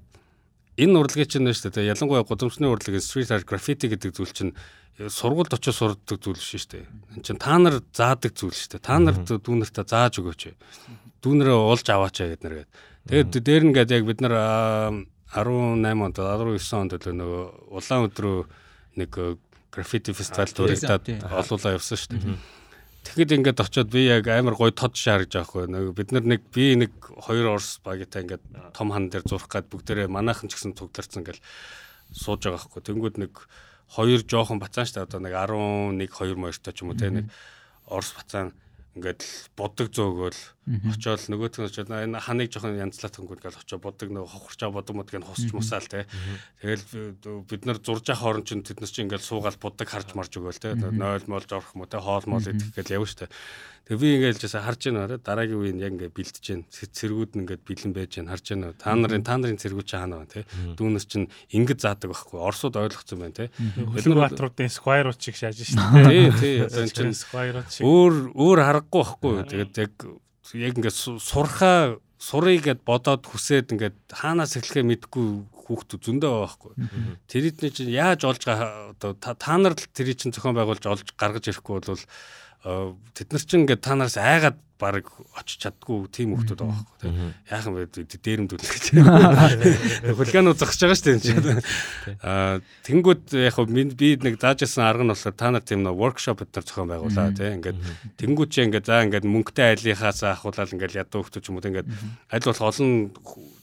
энэ 0.77 0.97
урлагийн 0.97 1.29
чинь 1.29 1.45
байна 1.45 1.57
шүү 1.57 1.71
дээ. 1.73 1.91
Ялангуяа 1.93 2.25
гудамжны 2.25 2.67
урлагийн 2.69 3.03
street 3.03 3.31
art 3.33 3.45
graffiti 3.45 3.89
гэдэг 3.91 4.11
зүйл 4.13 4.33
чинь 4.33 4.53
сургуульд 4.97 5.53
очиж 5.53 5.73
сурдаг 5.73 6.17
зүйл 6.21 6.37
шүү 6.37 6.69
дээ. 6.69 6.85
Энд 7.17 7.25
чинь 7.25 7.41
та 7.41 7.57
нар 7.57 7.81
заадаг 7.93 8.33
зүйл 8.33 8.53
шүү 8.53 8.77
дээ. 8.77 8.85
Та 8.85 8.97
нар 9.01 9.17
дүүнэртээ 9.17 9.85
зааж 9.85 10.21
өгөөч. 10.21 10.41
Дүүнэрээ 11.21 11.57
уулж 11.57 11.87
аваач 11.89 12.17
гэд 12.21 12.45
нэргээд. 12.45 12.69
Тэгээд 13.09 13.43
дээр 13.43 13.63
нь 13.69 13.73
гээд 13.73 13.91
яг 13.93 14.03
бид 14.05 14.19
нар 14.21 14.35
18 15.33 15.81
онд 15.81 16.17
19 16.17 16.77
онд 16.77 16.93
л 16.93 17.17
нөгөө 17.17 17.43
улаан 17.73 18.05
өдрөө 18.09 18.37
нэг 19.01 19.11
граффити 19.73 20.13
фестивал 20.13 20.53
дурагдаад 20.53 21.09
олуулаа 21.25 21.73
явсан 21.73 21.97
шүү 21.97 22.09
дээ. 22.13 22.37
Тэгэхэд 23.03 23.35
ингээд 23.35 23.59
очиод 23.59 23.91
би 23.91 24.07
яг 24.07 24.27
амар 24.31 24.55
гоё 24.55 24.71
тод 24.71 24.95
шаарж 24.95 25.27
байгаа 25.27 25.67
хгүй. 25.67 25.91
Бид 25.91 26.15
нар 26.15 26.23
нэг 26.23 26.41
би 26.55 26.75
нэг 26.79 26.91
хоёр 27.03 27.59
орс 27.59 27.83
багтай 27.83 28.23
ингээд 28.23 28.43
том 28.71 28.95
хан 28.95 29.11
дээр 29.11 29.27
зурх 29.27 29.51
гад 29.51 29.67
бүгдээрээ 29.67 30.07
манайхан 30.07 30.47
ч 30.47 30.55
гэсэн 30.55 30.75
цугларцсан 30.79 31.27
ингээл 31.27 31.43
сууж 32.15 32.47
байгаа 32.47 32.63
хгүй. 32.63 32.79
Тэнгүүд 32.79 33.15
нэг 33.19 33.33
хоёр 33.91 34.23
жоохон 34.23 34.63
бацаан 34.63 34.87
штэ 34.87 35.03
одоо 35.03 35.19
нэг 35.19 35.35
11 35.35 35.99
2 35.99 36.39
моёртой 36.39 36.73
ч 36.73 36.81
юм 36.81 36.95
уу 36.95 36.97
те 36.97 37.11
нэг 37.11 37.27
орс 37.91 38.15
бацаан 38.15 38.55
ингээд 38.95 39.51
бодог 39.59 39.91
зөөгөөл 39.91 40.39
очоод 40.63 41.19
нөгөөх 41.27 41.59
нь 41.59 41.67
очоод 41.67 41.89
энэ 41.91 42.19
ханыг 42.23 42.47
жоохон 42.47 42.79
янзлаад 42.79 43.15
хөнгөн 43.19 43.41
гал 43.43 43.59
очоод 43.59 43.83
бодог 43.83 44.09
нөгөө 44.15 44.31
хохорчаа 44.31 44.71
бодог 44.71 44.95
мод 44.95 45.11
гэн 45.11 45.27
хосч 45.27 45.51
мусаал 45.51 45.83
те 45.83 46.07
тэгэл 46.63 47.43
бид 47.43 47.67
нар 47.67 47.83
зурж 47.83 48.07
явах 48.07 48.23
хооронд 48.23 48.47
чинь 48.47 48.63
тэд 48.63 48.79
нар 48.79 48.91
чинь 48.91 49.11
ингээд 49.11 49.27
суугаал 49.27 49.59
бодог 49.59 49.87
харж 49.91 50.15
марж 50.15 50.31
өгөөл 50.39 50.63
те 50.63 50.71
0 50.79 50.95
мол 51.27 51.43
юм 51.43 51.81
уу 51.83 51.91
те 51.91 51.99
хоол 51.99 52.25
мол 52.31 52.43
идэх 52.47 52.71
гээл 52.79 52.95
явна 53.03 53.11
штэ 53.11 53.27
Тэгээ 53.83 53.99
би 53.99 54.09
ингээл 54.15 54.39
жаса 54.39 54.63
харж 54.63 54.95
байна 54.95 55.19
дараагийн 55.19 55.59
үеийн 55.59 55.79
яг 55.83 55.91
ингээд 55.99 56.15
бэлдэж 56.15 56.45
байна. 56.55 56.63
Цэргүүд 56.71 57.31
нь 57.35 57.41
ингээд 57.43 57.67
бэлэн 57.67 57.91
байж 57.91 58.15
байна 58.15 58.31
харж 58.31 58.45
байна. 58.55 58.71
Та 58.79 58.95
нарын 58.95 59.27
та 59.27 59.35
нарын 59.35 59.59
цэргүүд 59.59 59.87
чи 59.91 59.99
хаана 59.99 60.23
байна 60.23 60.31
те. 60.31 60.47
Дүүнес 60.79 61.03
чинь 61.03 61.27
ингэж 61.51 61.83
заадаг 61.83 62.15
байхгүй. 62.15 62.39
Орсууд 62.39 62.79
ойлгоцсон 62.79 63.19
байна 63.19 63.35
те. 63.35 63.51
Хөлөг 63.51 64.23
баатруудын 64.23 64.71
сквайрууд 64.71 65.19
шиг 65.19 65.35
шааж 65.35 65.59
шин. 65.67 65.83
Тий, 66.07 66.31
тий. 66.39 66.55
Одоо 66.63 66.79
энэ 66.87 66.95
чинь 66.95 67.11
сквайрууд 67.11 67.67
шиг. 67.67 67.83
Өөр 67.83 68.31
өөр 68.31 68.59
харахгүй 68.63 69.03
байхгүй. 69.03 69.33
Тэгээд 69.51 69.75
яг 69.83 69.93
яг 70.51 70.75
ингээд 70.75 70.97
сурхаа 71.23 71.97
сурыг 72.19 72.67
гэд 72.67 72.81
бодоод 72.83 73.23
хүсээд 73.27 73.73
ингээд 73.75 73.97
хаанаас 74.11 74.59
эхлэхээ 74.59 74.83
мэдгүй 74.83 75.27
хүүхдүүд 75.63 76.01
зөндөө 76.03 76.31
байхгүй. 76.43 76.73
Тэрийдний 77.31 77.71
чинь 77.71 77.91
яаж 77.91 78.27
олж 78.27 78.43
одоо 78.47 79.15
та 79.15 79.55
нар 79.55 79.75
л 79.75 79.87
тэрий 79.95 80.15
чинь 80.15 80.35
зохион 80.35 80.55
байгуулж 80.55 80.83
олж 80.83 81.07
гаргаж 81.15 81.47
ирэхгүй 81.51 81.83
бол 81.83 82.03
тэд 82.63 83.27
нар 83.35 83.43
чинь 83.43 83.67
ингээд 83.67 83.83
та 83.83 83.95
нараас 83.95 84.15
айгаад 84.15 84.57
баг 84.79 85.07
очиж 85.35 85.63
чаддгүй 85.63 86.07
тийм 86.11 86.33
хүмүүс 86.33 86.55
байгаа 86.55 86.71
байхгүй 86.71 86.97
тийм. 87.03 87.15
Яахан 87.47 87.75
бэ? 87.75 87.83
Дээрэмдүүл 88.23 88.63
гэж. 88.63 88.85
Хулиганууд 90.19 90.59
зогсож 90.59 90.81
байгаа 90.83 90.97
шүү 90.99 91.19
дээ 91.23 91.59
аа 92.23 92.59
тэнгууд 92.87 93.23
яг 93.35 93.55
би 93.99 94.15
нэг 94.19 94.39
заажсан 94.39 94.83
арга 94.87 95.03
нь 95.03 95.11
болохоор 95.11 95.35
та 95.39 95.51
нар 95.51 95.63
тийм 95.63 95.83
нэг 95.83 95.95
воркшоп 95.95 96.43
бид 96.43 96.51
нар 96.55 96.67
зохион 96.67 96.91
байгуулаа 96.91 97.31
тийм 97.35 97.59
ингээд 97.59 97.79
тэнгууд 98.19 98.49
чи 98.51 98.59
ингээд 98.67 98.87
за 98.87 99.03
ингээд 99.07 99.27
мөнгөтэй 99.27 99.67
айлынхаас 99.75 100.23
ахуулаад 100.23 100.73
ингээд 100.75 100.99
ядуу 100.99 101.23
хүмүүс 101.23 101.39
ч 101.43 101.47
юм 101.51 101.59
уу 101.59 101.67
ингээд 101.67 101.87
аль 102.31 102.47
болох 102.47 102.63
олон 102.63 102.91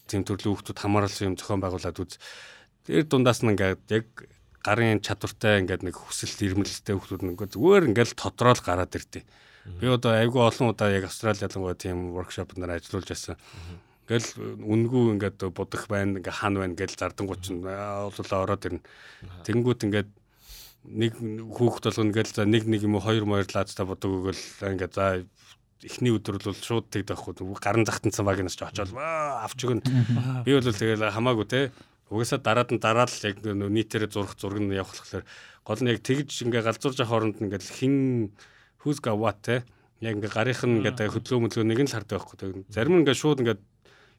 тийм 0.09 0.23
төрлийн 0.25 0.57
хүмүүс 0.57 0.77
хамаарсан 0.77 1.29
юм 1.33 1.37
зохион 1.37 1.61
байгуулад 1.61 2.01
үз. 2.01 2.17
Тэр 2.85 3.05
дундаас 3.05 3.45
нь 3.45 3.53
ингээд 3.53 3.85
яг 3.93 4.07
гарын 4.65 5.01
чадвартай 5.01 5.61
ингээд 5.65 5.85
нэг 5.85 5.97
хүсэлт 5.97 6.41
ирмэлтэй 6.45 6.95
хүмүүс 6.97 7.20
ингээд 7.20 7.55
зүгээр 7.57 7.89
ингээд 7.91 8.16
тодорхойл 8.16 8.65
гараад 8.65 8.93
ирдээ. 8.93 9.24
Би 9.81 9.87
одоо 9.89 10.16
айгүй 10.16 10.41
олон 10.41 10.73
удаа 10.73 10.89
яг 10.93 11.09
Австрали 11.09 11.41
ялангуяа 11.41 11.77
тийм 11.77 12.12
воркшоп 12.16 12.57
нар 12.57 12.77
ажиллуулж 12.77 13.09
байсан. 13.09 13.37
Ингээл 14.09 14.28
үнгүү 14.65 15.03
ингээд 15.16 15.39
будах 15.55 15.85
байна, 15.87 16.19
ингээд 16.19 16.39
хан 16.41 16.57
байна 16.59 16.74
гэж 16.74 16.97
зардангууд 16.97 17.41
чинь 17.45 17.62
олуулаа 17.62 18.41
ороод 18.43 18.66
ирнэ. 18.66 18.85
Тэнгүүт 19.47 19.85
ингээд 19.87 20.11
нэг 20.89 21.12
хүүхэд 21.20 21.85
болгоно 21.93 22.09
ингээл 22.11 22.32
за 22.35 22.49
нэг 22.49 22.65
нэг 22.65 22.82
юм 22.89 22.97
уу 22.97 23.05
хоёр 23.05 23.24
моёр 23.28 23.47
лаацтай 23.47 23.85
бодог 23.85 24.11
өгөөл 24.11 24.43
ингээд 24.74 24.97
за 24.97 25.23
эхний 25.85 26.12
өдөр 26.12 26.41
бол 26.41 26.57
шууд 26.57 26.89
тэгдэг 26.89 27.16
байхгүй 27.16 27.57
гарын 27.61 27.85
захтанцсан 27.85 28.24
баг 28.24 28.41
нас 28.41 28.57
ч 28.57 28.65
очоод 28.65 28.93
авч 28.97 29.61
өгнө. 29.65 29.85
Би 30.45 30.57
бол 30.57 30.65
тэгэл 30.65 31.12
хамаагүй 31.12 31.47
те 31.49 31.61
Угаасаа 32.11 32.43
дараад 32.43 32.70
нь 32.74 32.82
дараал 32.82 33.16
яг 33.23 33.37
нийтээр 33.47 34.11
зурх 34.11 34.35
зураг 34.35 34.59
нь 34.59 34.74
явах 34.74 34.99
болохоор 34.99 35.24
гол 35.62 35.81
нь 35.81 35.91
яг 35.95 36.03
тэгж 36.03 36.31
ингээ 36.51 36.66
галзуурж 36.66 36.99
авах 36.99 37.11
хооронд 37.15 37.39
ингээд 37.39 37.62
хин 37.62 38.35
who's 38.82 38.99
got 38.99 39.15
what 39.15 39.39
те 39.47 39.62
яг 40.03 40.19
ингээ 40.19 40.35
гарынх 40.35 40.62
нь 40.66 40.82
ингээ 40.82 41.07
хөдлөө 41.07 41.39
мөлөө 41.47 41.65
нэг 41.65 41.81
нь 41.85 41.91
л 41.91 41.95
хардаг 41.95 42.19
байхгүй. 42.19 42.66
Зарим 42.66 42.99
нь 42.99 43.03
ингээ 43.07 43.15
шууд 43.15 43.41
ингээ 43.47 43.59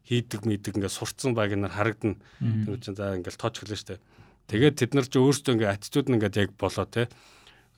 хийдэг 0.08 0.42
мийдэг 0.48 0.80
ингээ 0.80 0.94
сурцсан 0.94 1.36
баг 1.36 1.52
нар 1.52 1.74
харагдана. 1.74 2.16
Тэр 2.40 2.80
чинь 2.80 2.96
за 2.96 3.18
ингээл 3.20 3.38
гэлээ 3.38 3.78
штэ. 3.78 4.00
Тэгээд 4.48 4.80
тэд 4.80 4.92
нар 4.96 5.08
ч 5.10 5.20
өөрсдөө 5.20 5.54
ингээ 5.60 5.74
аттитюд 5.76 6.08
нь 6.10 6.16
ингээ 6.16 6.48
яг 6.48 6.52
болоо 6.56 6.86
те 6.88 7.10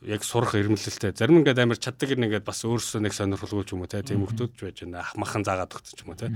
яг 0.03 0.23
сурах 0.23 0.55
ирмэлэлтэй. 0.55 1.15
Зарим 1.15 1.39
ингээд 1.41 1.63
амар 1.63 1.79
чаддаг 1.79 2.11
нэгээд 2.11 2.43
бас 2.43 2.63
өөрсдөө 2.67 3.01
нэг 3.07 3.13
сонирхолгүй 3.15 3.63
ч 3.63 3.71
юм 3.71 3.83
уу. 3.83 3.91
Тийм 3.91 4.23
хүмүүс 4.23 4.35
ч 4.51 4.59
байж 4.59 4.77
байна. 4.83 5.03
Ахмахан 5.03 5.43
заагаад 5.47 5.73
өгч 5.73 5.95
ч 5.95 5.99
юм 6.03 6.11
уу 6.11 6.19
те. 6.19 6.27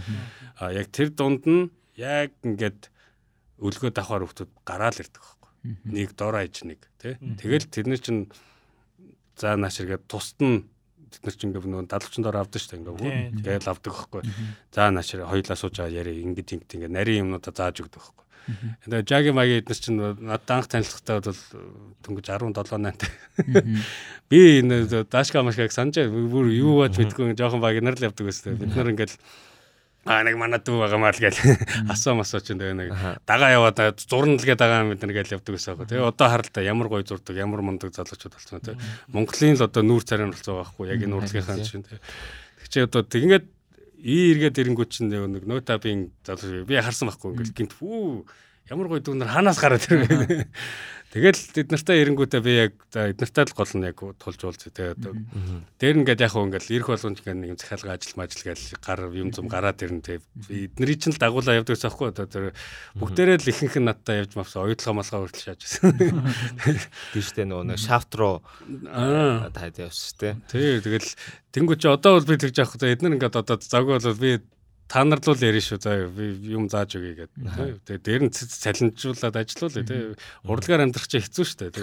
А 0.56 0.72
яг 0.72 0.88
тэр 0.88 1.12
дунд 1.12 1.44
нь 1.44 1.68
яг 2.00 2.32
ингээд 2.48 2.88
өлгөө 3.58 3.92
давхаар 3.94 4.26
хүмүүс 4.26 4.48
гараал 4.66 4.98
ирдэг 5.02 5.22
байхгүй. 5.22 5.52
Нэг 5.92 6.14
дор 6.18 6.36
аж 6.38 6.64
нэг 6.64 6.82
тий. 7.02 7.18
Тэгэл 7.18 7.68
тэр 7.70 7.86
нар 7.90 8.02
чинь 8.02 8.30
за 9.38 9.58
нааширгээд 9.58 10.08
тусад 10.08 10.40
нь 10.42 10.66
бид 11.12 11.24
нар 11.24 11.36
чинь 11.36 11.54
нөгөө 11.54 11.88
далавчин 11.90 12.24
дор 12.24 12.38
авдаг 12.38 12.62
шүү 12.62 12.72
дээ 12.78 12.82
ингээ 12.84 13.42
тэгэл 13.42 13.72
авдаг 13.72 13.94
байхгүй. 13.94 14.22
За 14.74 14.92
наашир 14.92 15.26
хоёлаа 15.26 15.58
сууж 15.58 15.78
байгаа 15.80 16.04
яри 16.04 16.22
ингэж 16.22 16.48
ингэ 16.54 16.76
ингээ 16.78 16.92
нарийн 16.92 17.24
юмнуудаа 17.26 17.54
зааж 17.56 17.82
өгдөг 17.82 18.02
байхгүй. 18.02 18.26
Тэгээ 18.88 19.04
жаги 19.08 19.32
маги 19.36 19.60
эднэр 19.60 19.80
чинь 19.80 20.00
надад 20.00 20.52
анх 20.52 20.68
танилцахтаа 20.72 21.20
бол 21.20 21.42
дөнгөж 22.04 22.26
17 22.32 22.56
8-тай. 22.56 23.12
Би 24.32 24.40
энэ 24.64 25.04
дашка 25.08 25.44
машкаг 25.44 25.72
санаж 25.76 26.08
бүр 26.08 26.52
юу 26.56 26.80
бач 26.84 26.96
мэдгүй 26.96 27.36
жоохон 27.36 27.60
баг 27.60 27.80
нар 27.84 28.00
л 28.00 28.08
явдаг 28.08 28.24
байсан. 28.28 28.56
Бид 28.56 28.72
нар 28.72 28.92
ингээл 28.92 29.16
аа 30.08 30.24
нэг 30.24 30.36
манай 30.40 30.64
дүү 30.64 30.80
байгаа 30.88 31.00
маа 31.04 31.12
л 31.12 31.20
гээл 31.20 31.40
асуу 31.92 32.16
масуу 32.16 32.40
ч 32.40 32.56
тэгээ 32.56 32.74
нэг. 32.80 32.90
Дагаа 33.28 33.52
яваад 33.52 34.00
зурна 34.00 34.40
л 34.40 34.48
гээ 34.48 34.56
дагаа 34.56 34.88
бид 34.88 35.04
нар 35.04 35.14
гээл 35.14 35.36
явдаг 35.36 35.54
гэсэн 35.54 35.76
аахгүй 35.76 35.88
тэгээ 35.92 36.08
одоо 36.08 36.28
харалтаа 36.32 36.64
ямар 36.64 36.88
гоё 36.88 37.04
зурдаг 37.04 37.36
ямар 37.36 37.62
мундаг 37.62 37.92
залуучууд 37.92 38.34
болсон 38.34 38.64
тэгээ 38.64 38.82
Монголын 39.12 39.60
л 39.60 39.68
одоо 39.68 39.84
нүүр 39.84 40.04
царай 40.08 40.26
нь 40.26 40.34
болсон 40.34 40.54
байгаа 40.56 40.72
хгүй 40.72 40.86
яг 40.88 41.02
энэ 41.04 41.16
урлагийнхаа 41.20 41.60
чинь 41.60 41.84
тэгээ 41.84 42.00
тэг 42.00 42.70
чи 42.72 42.80
одоо 42.88 43.04
тэгээд 43.04 43.46
ий 44.02 44.32
эргээд 44.32 44.60
ирэнгүүт 44.62 44.92
чинь 44.94 45.12
нэг 45.12 45.44
нотабын 45.44 46.16
залуу 46.24 46.64
би 46.64 46.80
харсан 46.80 47.10
байхгүй 47.10 47.34
ингээл 47.36 47.58
гинт 47.58 47.74
фүү 47.76 48.24
ямар 48.70 48.88
гоё 48.88 49.02
дүүнэр 49.04 49.32
ханаас 49.32 49.60
гараад 49.60 49.88
ирвэ 49.88 50.48
Тэгэл 51.08 51.40
эд 51.56 51.72
нартай 51.72 52.04
эренгүүтээ 52.04 52.42
би 52.44 52.54
яг 52.68 52.74
за 52.92 53.08
эд 53.08 53.24
нартай 53.24 53.48
л 53.48 53.56
гол 53.56 53.74
нь 53.80 53.88
яг 53.88 53.96
тулж 53.96 54.44
те 54.76 54.92
одоо. 54.92 55.16
Дээр 55.80 56.04
ингээд 56.04 56.20
яг 56.20 56.36
ингээд 56.36 56.68
ирэх 56.68 56.92
болгонд 56.92 57.24
ингээд 57.24 57.42
нэг 57.48 57.56
захиалга 57.56 57.96
ажил 57.96 58.20
мажил 58.20 58.44
гээл 58.44 58.76
гар 58.84 59.02
юм 59.16 59.32
зам 59.32 59.48
гараад 59.48 59.80
ирнэ 59.80 60.04
те. 60.04 60.20
Эднэрийн 60.52 61.00
чинь 61.00 61.16
л 61.16 61.22
дагуулаа 61.24 61.64
явдаг 61.64 61.80
гэсэн 61.80 62.12
одоо 62.12 62.28
тэр 62.28 62.52
бүгдээрээ 63.00 63.40
л 63.40 63.52
ихэнх 63.56 63.76
нь 63.80 63.88
надтай 63.88 64.28
явж 64.28 64.36
мавсан 64.36 64.68
оюутлага 64.68 65.00
малгай 65.00 65.20
хүртэл 65.24 65.46
шааж 65.48 65.62
байсан. 65.64 65.96
Тийштэй 67.16 67.46
нөгөө 67.48 67.66
нэг 67.72 67.80
шафт 67.80 68.12
руу 68.20 68.44
таад 68.68 69.80
явсан 69.80 70.20
те. 70.20 70.30
Тий 70.52 70.84
тэгэл 70.84 71.08
тэнгуү 71.56 71.80
чи 71.80 71.88
одоо 71.88 72.20
бол 72.20 72.28
би 72.28 72.36
тэгж 72.36 72.68
авах 72.68 72.76
за 72.76 72.92
эднэр 72.92 73.16
ингээд 73.16 73.40
одоо 73.40 73.56
завгүй 73.56 73.96
бол 73.96 74.20
би 74.20 74.44
та 74.88 75.04
нар 75.04 75.20
л 75.20 75.36
ярина 75.36 75.64
шүү. 75.64 75.80
За 75.84 75.92
юм 76.48 76.72
зааж 76.72 76.96
өгье 76.96 77.28
гэдэг. 77.28 77.84
Тэгээ 77.84 78.02
дээр 78.04 78.22
нь 78.28 78.32
цалинжуулаад 78.32 79.36
ажиллаулъя 79.36 79.84
тий. 79.84 80.16
Урлагаар 80.48 80.88
амьдрах 80.88 81.08
чинь 81.12 81.24
хэцүү 81.24 81.44
шүү 81.44 81.60
дээ. 81.68 81.76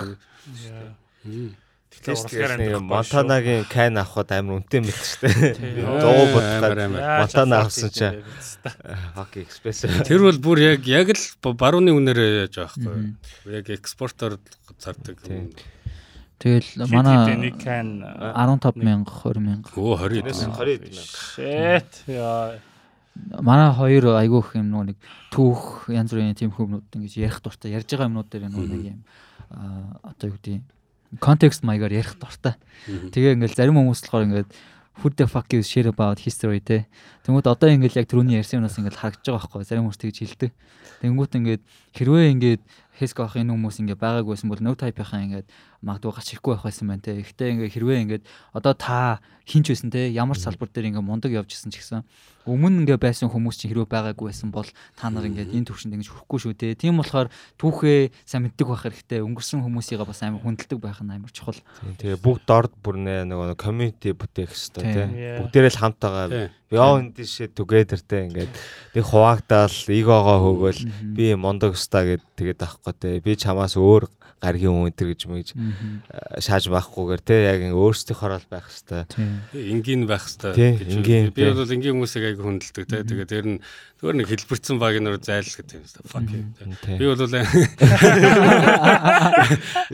Тэгээ 2.05 2.81
Монтанагийн 2.81 3.65
кайн 3.71 3.97
авахд 4.01 4.33
амар 4.33 4.65
үнэтэй 4.65 4.81
мэт 4.83 4.99
шүү 4.99 5.21
дээ. 5.25 5.85
Дуу 5.85 6.25
бодоход 6.33 6.81
Монтана 6.91 7.61
авсан 7.65 7.91
чинь 7.93 8.25
Hockey 9.15 9.45
Express. 9.47 9.85
Тэр 10.05 10.27
бол 10.27 10.41
бүр 10.41 10.59
яг 10.75 10.89
яг 10.89 11.13
л 11.15 11.55
барууны 11.55 11.95
үнээр 11.95 12.51
яаж 12.51 12.57
байхгүй. 12.57 13.15
Яг 13.53 13.71
экспортоор 13.71 14.41
зардаг. 14.81 15.23
Тэгэл 16.43 16.89
манай 16.91 17.49
15 17.57 18.77
мянга 18.85 19.13
20 19.23 19.41
мянга. 19.41 19.71
Өө 19.79 19.97
20 20.03 20.29
20 20.29 20.45
мянга. 20.45 21.01
Shit. 21.09 22.05
Яа 22.11 22.59
манай 23.15 23.71
хоёр 23.75 24.19
айгүйх 24.19 24.59
юм 24.59 24.71
нөгөө 24.75 24.87
нэг 24.91 24.99
түүх 25.31 25.91
янз 25.95 26.11
бүрийн 26.11 26.35
тийм 26.35 26.51
хүмүүд 26.51 26.99
ингэж 26.99 27.15
ярих 27.19 27.39
дуртай 27.41 27.75
ярьж 27.75 27.87
байгаа 27.87 28.11
юмнууд 28.11 28.29
дээр 28.31 28.51
нөгөө 28.51 28.69
нэг 28.75 28.85
юм 28.91 29.01
одоо 30.03 30.27
юу 30.31 30.39
гэдэг 30.43 30.63
контекст 31.23 31.63
маягаар 31.63 31.95
ярих 31.95 32.19
дуртай. 32.19 32.59
Тэгээ 32.87 33.39
ингээл 33.39 33.55
зарим 33.55 33.79
хүмүүс 33.79 34.03
болохоор 34.03 34.27
ингээд 34.27 34.51
food 34.99 35.15
the 35.17 35.27
fuck 35.27 35.53
is 35.55 35.67
share 35.67 35.89
about 35.89 36.19
history 36.23 36.61
те. 36.61 36.87
Тэнгүүд 37.27 37.47
одоо 37.51 37.71
ингээд 37.71 37.99
яг 37.99 38.07
түрүүний 38.11 38.39
ярьсан 38.39 38.63
юмнаас 38.63 38.79
ингээд 38.79 38.99
харагдаж 38.99 39.27
байгаа 39.27 39.43
байхгүй 39.47 39.67
зарим 39.67 39.85
хүмүүс 39.87 40.01
тэгж 40.03 40.17
хэлдэг. 40.23 40.51
Тэнгүүд 41.03 41.33
ингээд 41.39 41.63
хэрвээ 41.95 42.27
ингээд 42.35 42.63
Хеск 42.95 43.19
авах 43.19 43.35
энэ 43.35 43.51
хүмүүс 43.51 43.83
ингээ 43.83 43.99
байгаагүйсэн 43.99 44.47
бол 44.47 44.63
no 44.63 44.79
type-ийн 44.79 45.27
ингээд 45.35 45.47
магадгүй 45.85 46.13
гарч 46.17 46.29
ирэхгүй 46.35 46.53
байх 46.57 46.65
байсан 46.65 46.89
байна 46.89 47.05
те. 47.05 47.21
Гэхдээ 47.21 47.53
ингээ 47.55 47.75
хэрвээ 47.77 48.03
ингээд 48.09 48.25
одоо 48.57 48.75
та 48.75 49.21
хинч 49.45 49.69
байсан 49.69 49.93
те 49.93 50.09
ямар 50.09 50.41
салбар 50.41 50.73
дээр 50.73 50.89
ингээ 50.91 51.05
мундаг 51.05 51.31
явж 51.31 51.53
исэн 51.53 51.69
ч 51.69 51.85
гэсэн 51.85 52.03
өмнө 52.45 52.85
ингээ 52.85 53.01
байсан 53.01 53.33
хүмүүс 53.33 53.57
чинь 53.57 53.73
хэрвээ 53.73 53.89
байгаагүй 53.89 54.29
байсан 54.29 54.53
бол 54.53 54.69
та 54.97 55.09
нар 55.09 55.25
ингээд 55.25 55.53
энэ 55.53 55.69
төвшөнд 55.69 55.97
ингэж 55.97 56.09
хүрэхгүй 56.13 56.39
шүү 56.45 56.53
те. 56.57 56.77
Тийм 56.77 57.01
болохоор 57.01 57.33
түүхээ 57.57 58.13
сайн 58.29 58.45
мэддэг 58.45 58.69
байх 58.69 58.85
хэрэгтэй. 58.85 59.25
Өнгөрсөн 59.25 59.65
хүмүүсийгээ 59.65 60.05
бас 60.05 60.21
амар 60.21 60.45
хүндэлдэг 60.45 60.81
байх 60.81 61.01
нь 61.01 61.13
амар 61.13 61.33
чухал. 61.33 61.57
Тэгээ 62.01 62.21
бүгд 62.21 62.45
дорд 62.45 62.73
бүр 62.85 63.01
нэ 63.01 63.25
нөгөө 63.29 63.57
community 63.57 64.13
бүтээх 64.13 64.53
хэрэгтэй 64.53 64.85
тий. 64.93 65.09
Бүгдээрээ 65.41 65.73
л 65.73 65.81
хамтагаа 65.81 66.29
Тийм. 66.29 66.53
beyond 66.69 67.07
this 67.17 67.33
shit 67.33 67.57
together 67.57 68.01
тий 68.01 68.29
ингээд 68.29 68.53
нэг 68.93 69.05
хуваагдаал 69.09 69.77
эгоогоо 69.89 70.39
хөөгөл 70.45 70.81
би 71.17 71.33
мондог 71.33 71.81
ста 71.81 72.05
гэд 72.05 72.25
тэгээд 72.37 72.61
авахгүй 72.61 72.93
тий. 73.01 73.15
Би 73.25 73.41
чамаас 73.41 73.81
өөр 73.81 74.05
гаргийн 74.45 74.73
хүн 74.75 74.93
өдр 74.93 75.17
гэж 75.17 75.21
мэгж 75.33 75.49
шааж 76.41 76.69
байхгүйгээр 76.71 77.21
тий 77.25 77.45
яг 77.45 77.61
өөрсдийнхөө 77.75 78.39
л 78.39 78.47
байх. 78.51 78.69
Тийм. 79.11 79.41
энгийн 79.53 80.07
байх 80.07 80.25
энгийн, 80.55 81.33
би 81.35 81.43
бол 81.51 81.67
энгийн 81.67 81.95
хүмүүсийг 81.99 82.25
айгүй 82.35 82.45
хүндэлдэг 82.45 82.87
те 82.89 83.03
тэгээд 83.05 83.31
тэр 83.31 83.47
нь 83.47 83.61
зүгээр 84.01 84.17
нэг 84.21 84.29
хэлбэрсэн 84.29 84.79
баг 84.79 84.95
нөр 85.01 85.19
зайлс 85.19 85.57
гэдэг 85.59 85.77
юм 85.79 85.85
байна 85.85 86.09
fuck 86.09 86.27
те. 86.29 86.35
Би 86.99 87.05
бол 87.09 87.19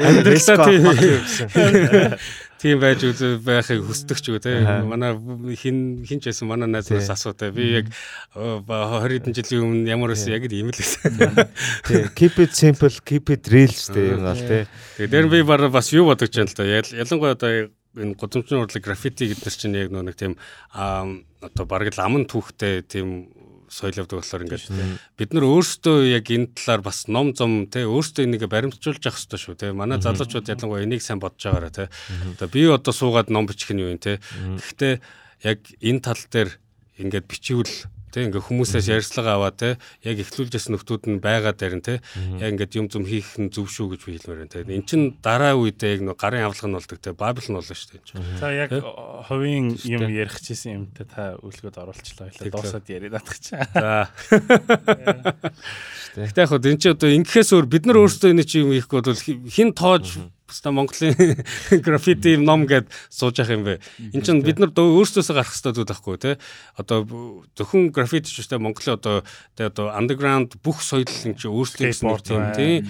Амьдралдаа 0.01 0.66
тий. 0.66 0.81
тийм 2.61 2.81
байж 2.82 3.05
үз 3.09 3.20
байхыг 3.41 3.81
хүсдэг 3.89 4.19
ч 4.20 4.27
үү 4.37 4.41
те 4.45 4.53
манай 4.85 5.16
хин 5.57 6.05
хинч 6.05 6.28
байсан 6.28 6.49
манай 6.51 6.69
найзаас 6.69 7.09
Тий. 7.09 7.15
асуу 7.16 7.32
те 7.32 7.49
би 7.51 7.81
яг 7.81 7.89
оо, 8.37 8.61
ба 8.61 9.01
20 9.01 9.32
хэдэн 9.32 9.32
жилийн 9.32 9.65
өмнө 9.65 9.89
ямар 9.89 10.12
байсан 10.12 10.37
яг 10.37 10.45
ийм 10.45 10.69
л 10.69 10.77
байсан 10.77 11.49
Тий. 11.89 12.05
Keep 12.12 12.37
it 12.45 12.53
simple, 12.53 12.93
keep 13.01 13.32
it 13.32 13.49
real 13.49 13.73
гэдэг 13.73 14.05
юм 14.12 14.24
бол 14.28 14.45
дээр 15.01 15.24
нь 15.24 15.32
би 15.32 15.41
бараа 15.41 15.73
бас 15.73 15.89
юу 15.97 16.12
бодож 16.12 16.28
байна 16.28 16.53
л 16.53 16.57
да 16.61 16.69
Ял- 16.69 16.97
ялангуяа 17.01 17.32
одоо 17.32 17.51
энэ 17.97 18.15
гудамжны 18.15 18.61
урлаг 18.61 18.85
граффити 18.85 19.32
гэдэг 19.32 19.51
чинь 19.57 19.74
яг 19.81 19.89
нэг 19.91 20.15
тийм 20.15 20.37
аа 20.77 21.09
одоо 21.41 21.65
бараг 21.65 21.97
л 21.97 22.05
аман 22.05 22.28
түүхтэй 22.28 22.85
тийм 22.85 23.32
соёл 23.70 24.02
явдаг 24.02 24.18
болохоор 24.18 24.44
ингээд 24.44 24.66
бид 25.14 25.30
нар 25.30 25.47
өөрсдөө 25.47 25.97
яг 26.10 26.26
энэ 26.26 26.51
талаар 26.59 26.82
бас 26.82 27.06
ном 27.06 27.30
зом 27.38 27.70
те 27.70 27.86
өөрсдөө 27.86 28.26
энийг 28.26 28.44
баримтжуулж 28.51 28.98
явах 28.98 29.14
хэрэгтэй 29.14 29.38
шүү 29.38 29.55
те 29.55 29.70
манай 29.70 30.02
залуучууд 30.02 30.51
ялангуяа 30.51 30.82
энийг 30.82 31.02
сайн 31.06 31.22
бодож 31.22 31.38
байгаараа 31.47 31.70
те 31.70 31.84
одоо 32.34 32.48
би 32.51 32.66
одоо 32.66 32.90
суугаад 32.90 33.30
ном 33.30 33.47
бичих 33.47 33.70
нь 33.70 33.78
юу 33.78 33.94
юм 33.94 34.02
те 34.02 34.18
гэхдээ 34.34 34.98
яг 35.47 35.59
энэ 35.78 36.02
тал 36.02 36.18
дээр 36.18 36.51
ингээд 36.98 37.30
бичивэл 37.30 37.74
те 38.11 38.27
ингээ 38.27 38.43
хүмүүсээс 38.43 38.87
ярьцлага 38.91 39.39
аваа 39.39 39.55
те 39.55 39.78
яг 40.03 40.19
эхлүүлж 40.20 40.53
ясан 40.55 40.74
нөхдүүд 40.77 41.03
нь 41.11 41.23
байгаа 41.23 41.55
нь 41.55 41.82
те 41.87 42.03
яг 42.43 42.51
ингээд 42.55 42.77
юм 42.78 42.87
зум 42.91 43.07
хийх 43.07 43.39
нь 43.39 43.51
зөв 43.55 43.70
шүү 43.70 43.95
гэж 43.95 44.01
би 44.07 44.19
хэлмээр 44.19 44.39
байна 44.47 44.53
те 44.53 44.66
эн 44.66 44.85
чин 44.87 45.15
дараа 45.23 45.55
үедээ 45.55 45.99
яг 45.99 46.03
нэг 46.11 46.19
гарын 46.19 46.45
авлага 46.51 46.69
нь 46.69 46.77
болдог 46.78 46.99
те 46.99 47.11
бабл 47.15 47.47
нь 47.47 47.55
болно 47.55 47.74
шүү 47.74 47.89
дээ. 47.95 48.03
За 48.43 48.51
яг 48.51 48.70
хувийн 49.31 49.78
юм 49.87 50.03
ярих 50.11 50.37
чийсэн 50.43 50.91
юмтай 50.91 51.07
та 51.07 51.39
үлгөд 51.39 51.78
оруулчлаа. 51.78 52.31
Тэг, 52.35 52.51
тэг. 52.51 52.53
Дуусаад 52.53 52.87
яриад 52.91 53.15
атгах 53.23 53.39
чаа. 53.39 53.65
За. 53.70 54.11
Гэтэ 56.16 56.43
яг 56.43 56.51
хөө 56.51 56.66
энэ 56.66 56.81
чи 56.82 56.89
одоо 56.91 57.11
ингэхээс 57.15 57.51
өөр 57.55 57.66
бид 57.70 57.85
нар 57.87 58.03
өөрсдөө 58.03 58.35
энэ 58.35 58.43
чи 58.47 58.62
юм 58.66 58.74
хийхгүй 58.74 59.01
бол 59.07 59.15
хи- 59.15 59.39
хин 59.47 59.70
тоож 59.70 60.19
Баста 60.51 60.72
Монголын 60.74 61.14
граффити 61.86 62.35
ном 62.35 62.66
гэд 62.66 62.90
сууж 63.06 63.39
явах 63.39 63.55
юм 63.55 63.62
бэ. 63.62 63.78
Энд 64.10 64.27
чинь 64.27 64.43
бид 64.43 64.59
нар 64.59 64.74
дөө 64.74 64.98
өөрсдөөсөө 64.98 65.35
гарах 65.39 65.55
хэрэгтэй 65.55 65.74
зүйл 65.78 65.86
байхгүй 65.86 66.18
тий. 66.18 66.35
Одоо 66.74 67.06
зөвхөн 67.55 67.94
граффити 67.94 68.27
ч 68.27 68.43
үстэй 68.43 68.59
Монголын 68.59 68.98
одоо 68.98 69.22
тий 69.55 69.70
одоо 69.70 69.94
underground 69.94 70.59
бүх 70.59 70.82
соёл 70.82 71.06
энэ 71.06 71.39
чи 71.39 71.47
өөрсдөө 71.47 72.59
тий. 72.59 72.82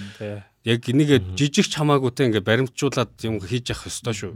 Яг 0.65 0.89
энийг 0.89 1.37
жижиг 1.37 1.69
ч 1.69 1.77
хамаагүй 1.77 2.17
те 2.17 2.33
ингээ 2.33 2.41
баримтжуулаад 2.41 3.13
юм 3.29 3.45
хийж 3.45 3.77
явах 3.77 3.93
ёстой 3.93 4.17
шүү. 4.17 4.33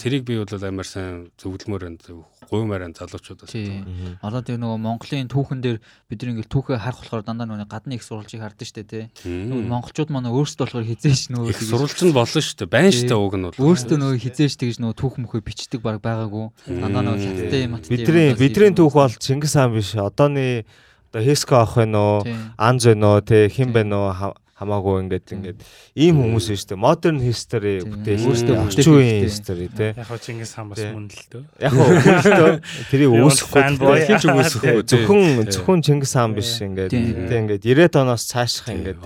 Тэрийг 0.00 0.24
би 0.26 0.34
бол 0.40 0.64
амар 0.66 0.86
сайн 0.86 1.30
зөвлөмөр 1.38 1.82
байна. 1.86 2.24
Гуймаар 2.50 2.82
байна 2.82 2.96
залуучуудаас. 2.98 3.52
Тий. 3.54 3.84
Одоо 4.18 4.42
тэр 4.42 4.58
нөгөө 4.58 4.78
Монголын 4.82 5.30
түүхэн 5.30 5.62
дээр 5.62 5.78
бид 6.10 6.18
нар 6.20 6.30
ингээл 6.34 6.50
түүхээ 6.50 6.78
харах 6.82 7.00
болохоор 7.06 7.22
дандаа 7.22 7.46
нөгөө 7.46 7.70
гадны 7.70 7.94
их 7.94 8.02
сурвалжийг 8.02 8.42
хардаг 8.42 8.66
штэ 8.66 8.82
тий. 8.82 9.04
Нөгөө 9.22 9.70
монголчууд 9.70 10.10
манай 10.10 10.34
өөрсдөө 10.34 10.66
болохоор 10.66 10.88
хизээш 10.90 11.30
нөгөө 11.30 11.54
Их 11.54 11.62
сурвалж 11.62 12.00
нь 12.02 12.10
болно 12.10 12.40
шүү 12.42 12.56
дээ. 12.58 12.74
Байна 12.74 12.90
шүү 12.90 13.06
дээ 13.06 13.20
уг 13.22 13.34
нь 13.38 13.46
бол. 13.46 13.62
өөрсдөө 13.62 13.96
нөгөө 14.02 14.18
хизээш 14.26 14.54
тэгж 14.58 14.76
нөгөө 14.82 14.96
түүх 14.98 15.14
мөхөө 15.22 15.40
бичдэг 15.46 15.80
баг 15.86 16.02
байгаагүй. 16.02 16.46
Дандаа 16.66 17.02
нөгөө 17.06 17.22
хятадтай 17.30 17.62
маттай. 17.70 17.90
Бидний 17.94 18.28
бидний 18.34 18.74
түүх 18.74 18.94
бол 18.98 19.14
Чингис 19.14 19.54
хаан 19.54 19.70
биш. 19.70 19.94
Одооны 19.94 20.66
одоо 21.14 21.22
Хеско 21.22 21.62
авах 21.62 21.78
вэ 21.78 21.86
нөө, 21.86 22.22
Тий. 22.26 22.34
Анз 22.58 22.82
вэ 22.86 22.94
нөө, 22.98 23.18
тэ 23.26 23.46
хэн 23.50 23.70
бэ 23.70 23.82
нөө 23.86 24.34
хамаагүй 24.60 24.94
ингээд 25.08 25.26
ингээд 25.32 25.58
ийм 25.96 26.20
хүмүүс 26.20 26.46
шүү 26.52 26.68
дээ. 26.70 26.80
Modern 26.84 27.18
history 27.24 27.80
Тий. 27.80 27.88
бүтээл 27.88 28.24
Өөрсдөө 28.28 28.92
үеийн 28.92 29.24
history 29.24 29.68
тэ. 29.72 29.96
Яг 29.96 30.04
хоо 30.04 30.20
Чингис 30.20 30.52
хаан 30.52 30.68
бас 30.68 30.78
Тий. 30.84 30.92
мөн 30.92 31.06
л 31.08 31.24
дөө. 31.32 31.42
Яг 31.64 31.72
хөө 31.72 31.88
өөртөө 31.96 32.52
тэрийг 32.92 33.10
үүсэхгүй 33.16 33.62
fanboy. 33.64 33.98
хин 34.04 34.20
ч 34.20 34.24
үгүйсэхгүй, 34.28 34.82
тий. 34.84 35.00
Зөвхөн 35.00 35.24
Тий. 35.40 35.52
зөвхөн 35.56 35.80
Чингис 35.80 36.12
хаан 36.12 36.32
биш 36.36 36.52
ингээд 36.60 36.92
Тий. 36.92 37.38
ингээд 37.40 37.62
90-ад 37.64 37.94
оноос 38.04 38.24
цааших 38.28 38.68
ингээд 38.68 39.00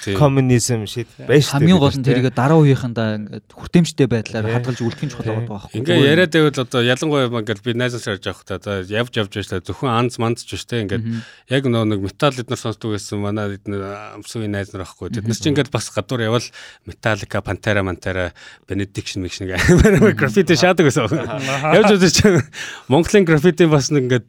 тий. 0.00 0.16
коммунизм 0.16 0.88
шид 0.88 1.08
байж 1.20 1.44
шүү 1.44 1.52
дээ. 1.52 1.52
хамгийн 1.52 1.78
гол 1.78 1.96
нь 2.00 2.06
тэрийг 2.08 2.32
дараа 2.32 2.58
үеийнхэндээ 2.64 3.08
ингээд 3.20 3.46
хүртээмжтэй 3.52 4.08
байдлаар 4.08 4.44
Тий. 4.48 4.54
хадгалж 4.56 4.80
үлдэх 4.80 5.04
нь 5.04 5.10
чухал 5.12 5.26
Тий. 5.28 5.36
байгаа 5.36 5.52
байхгүй. 5.52 5.76
Ингээ 5.84 5.98
яриад 6.00 6.32
байвал 6.32 6.64
одоо 6.64 6.80
ялангуяа 6.80 7.28
ингээл 7.28 7.60
би 7.60 7.72
найзаас 7.76 8.08
ярьж 8.08 8.24
авах 8.24 8.44
та 8.48 8.56
за 8.56 8.80
явж 8.88 9.12
явж 9.20 9.32
байшлаа 9.36 9.60
зөвхөн 9.60 9.92
анз 9.92 10.16
ч 10.48 10.56
биш 10.56 10.64
те 10.64 10.80
ингээд 10.86 11.04
яг 11.52 11.64
нөө 11.68 11.84
нэг 11.92 12.00
металл 12.00 12.40
эднэр 12.40 12.60
сонсдог 12.60 12.96
байсан 12.96 13.20
манай 13.20 13.52
эднэр 13.58 14.16
амсуугийн 14.16 14.54
найз 14.62 14.72
нар 14.72 14.86
байхгүй 14.86 15.10
тэд 15.10 15.26
нар 15.26 15.36
чинь 15.36 15.52
ингээд 15.52 15.74
бас 15.74 15.90
гадуур 15.90 16.22
явал 16.22 16.46
металлика 16.86 17.42
пантера 17.42 17.82
мантера 17.82 18.30
benediction 18.70 19.26
мэгш 19.26 19.42
нэг 19.42 19.58
амар 19.58 20.14
граффити 20.14 20.54
шаадаг 20.54 20.86
байсан 20.86 21.10
явж 21.10 21.98
явж 21.98 22.14
чинь 22.14 22.40
Монголын 22.86 23.26
граффити 23.26 23.66
бас 23.66 23.90
нэг 23.90 24.06
ингээд 24.06 24.26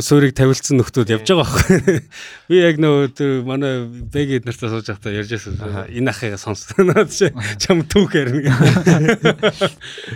суурийг 0.00 0.32
тавилсан 0.32 0.80
нөхдүүд 0.80 1.12
явж 1.12 1.26
байгаа 1.28 1.44
байхгүй 1.44 2.00
би 2.48 2.60
яг 2.62 2.78
нөө 2.80 3.12
тэр 3.12 3.30
манай 3.44 3.84
бэг 3.84 4.40
эднэртээ 4.40 4.70
сууж 4.72 4.88
байхдаа 4.88 5.12
ярьж 5.12 5.36
байсан. 5.36 5.58
Энэ 5.92 6.10
ахыгаа 6.14 6.40
сонсноо 6.40 7.04
чам 7.60 7.84
түүх 7.84 8.16
ярина 8.16 8.56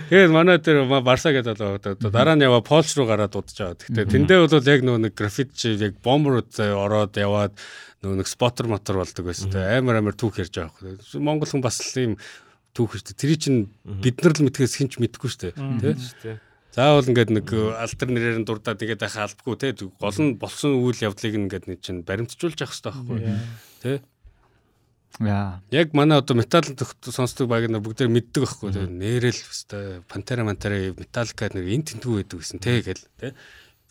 Тэгээд 0.08 0.32
манай 0.32 0.56
тэр 0.62 0.88
Барса 0.88 1.34
гэдэг 1.34 1.60
бол 1.60 1.76
одоо 1.76 2.08
дараа 2.08 2.36
нь 2.38 2.46
яваа 2.46 2.64
Полш 2.64 2.96
руу 2.96 3.04
гараад 3.04 3.36
дуудаж 3.36 3.52
байгаа. 3.52 3.76
Гэхдээ 3.76 4.06
тэндээ 4.08 4.38
бол 4.48 4.64
яг 4.64 4.80
нөө 4.80 4.98
нэг 5.04 5.12
граффит 5.12 5.52
чи 5.52 5.76
яг 5.76 6.00
бомбрууд 6.00 6.56
ороод 6.56 7.12
яваад 7.20 7.52
нөө 8.04 8.20
нэг 8.20 8.28
спотер 8.28 8.68
мотор 8.68 9.00
болдог 9.00 9.24
байсан. 9.28 9.52
Тэ 9.52 9.78
амар 9.80 10.00
амар 10.00 10.16
түүх 10.16 10.40
ярьж 10.42 10.52
байгаа 10.56 10.72
хөөх. 10.74 11.16
Монгол 11.20 11.48
хүн 11.48 11.64
бас 11.64 11.80
ийм 11.96 12.16
түүх 12.76 12.98
шүү 12.98 13.12
дээ. 13.12 13.20
Тэр 13.22 13.32
чинь 13.40 13.60
бид 13.84 14.20
нар 14.20 14.36
л 14.36 14.44
мэдхээс 14.44 14.76
хинч 14.76 15.00
мэдэхгүй 15.00 15.30
шүү 15.32 15.42
дээ. 15.56 15.96
Тэ. 16.20 16.40
Заавал 16.76 17.08
ингээд 17.08 17.32
нэг 17.32 17.48
алтар 17.72 18.08
нэрээр 18.12 18.44
нь 18.44 18.48
дурдаад 18.48 18.76
тэгээд 18.76 19.00
байхаа 19.00 19.32
албагүй 19.32 19.56
те 19.56 19.72
гол 19.72 20.18
нь 20.20 20.36
болсон 20.36 20.76
үйл 20.84 21.08
явдлыг 21.08 21.32
ингээд 21.32 21.72
нэг 21.72 21.80
чинь 21.80 22.04
баримтжуулж 22.04 22.60
явах 22.60 22.76
хэрэгтэй 22.76 22.92
байхгүй 22.92 23.20
те 23.80 23.92
Яа. 25.20 25.62
Яг 25.72 25.94
манай 25.96 26.18
одоо 26.20 26.36
металл 26.36 26.76
сонсдог 27.00 27.48
баг 27.48 27.64
нар 27.72 27.80
бүгд 27.80 28.04
мэддэг 28.04 28.44
байхгүй 28.44 28.68
тэгээ 28.76 28.92
нэрэл 28.92 29.40
өстой 29.48 30.04
пантера 30.04 30.44
мантера 30.44 30.92
металлика 30.92 31.48
нэг 31.56 31.64
эн 31.72 31.82
тэнтгүү 31.88 32.20
байдаг 32.20 32.44
гэсэн 32.44 32.60
те 32.60 32.84
гэл 32.84 33.00
те 33.16 33.32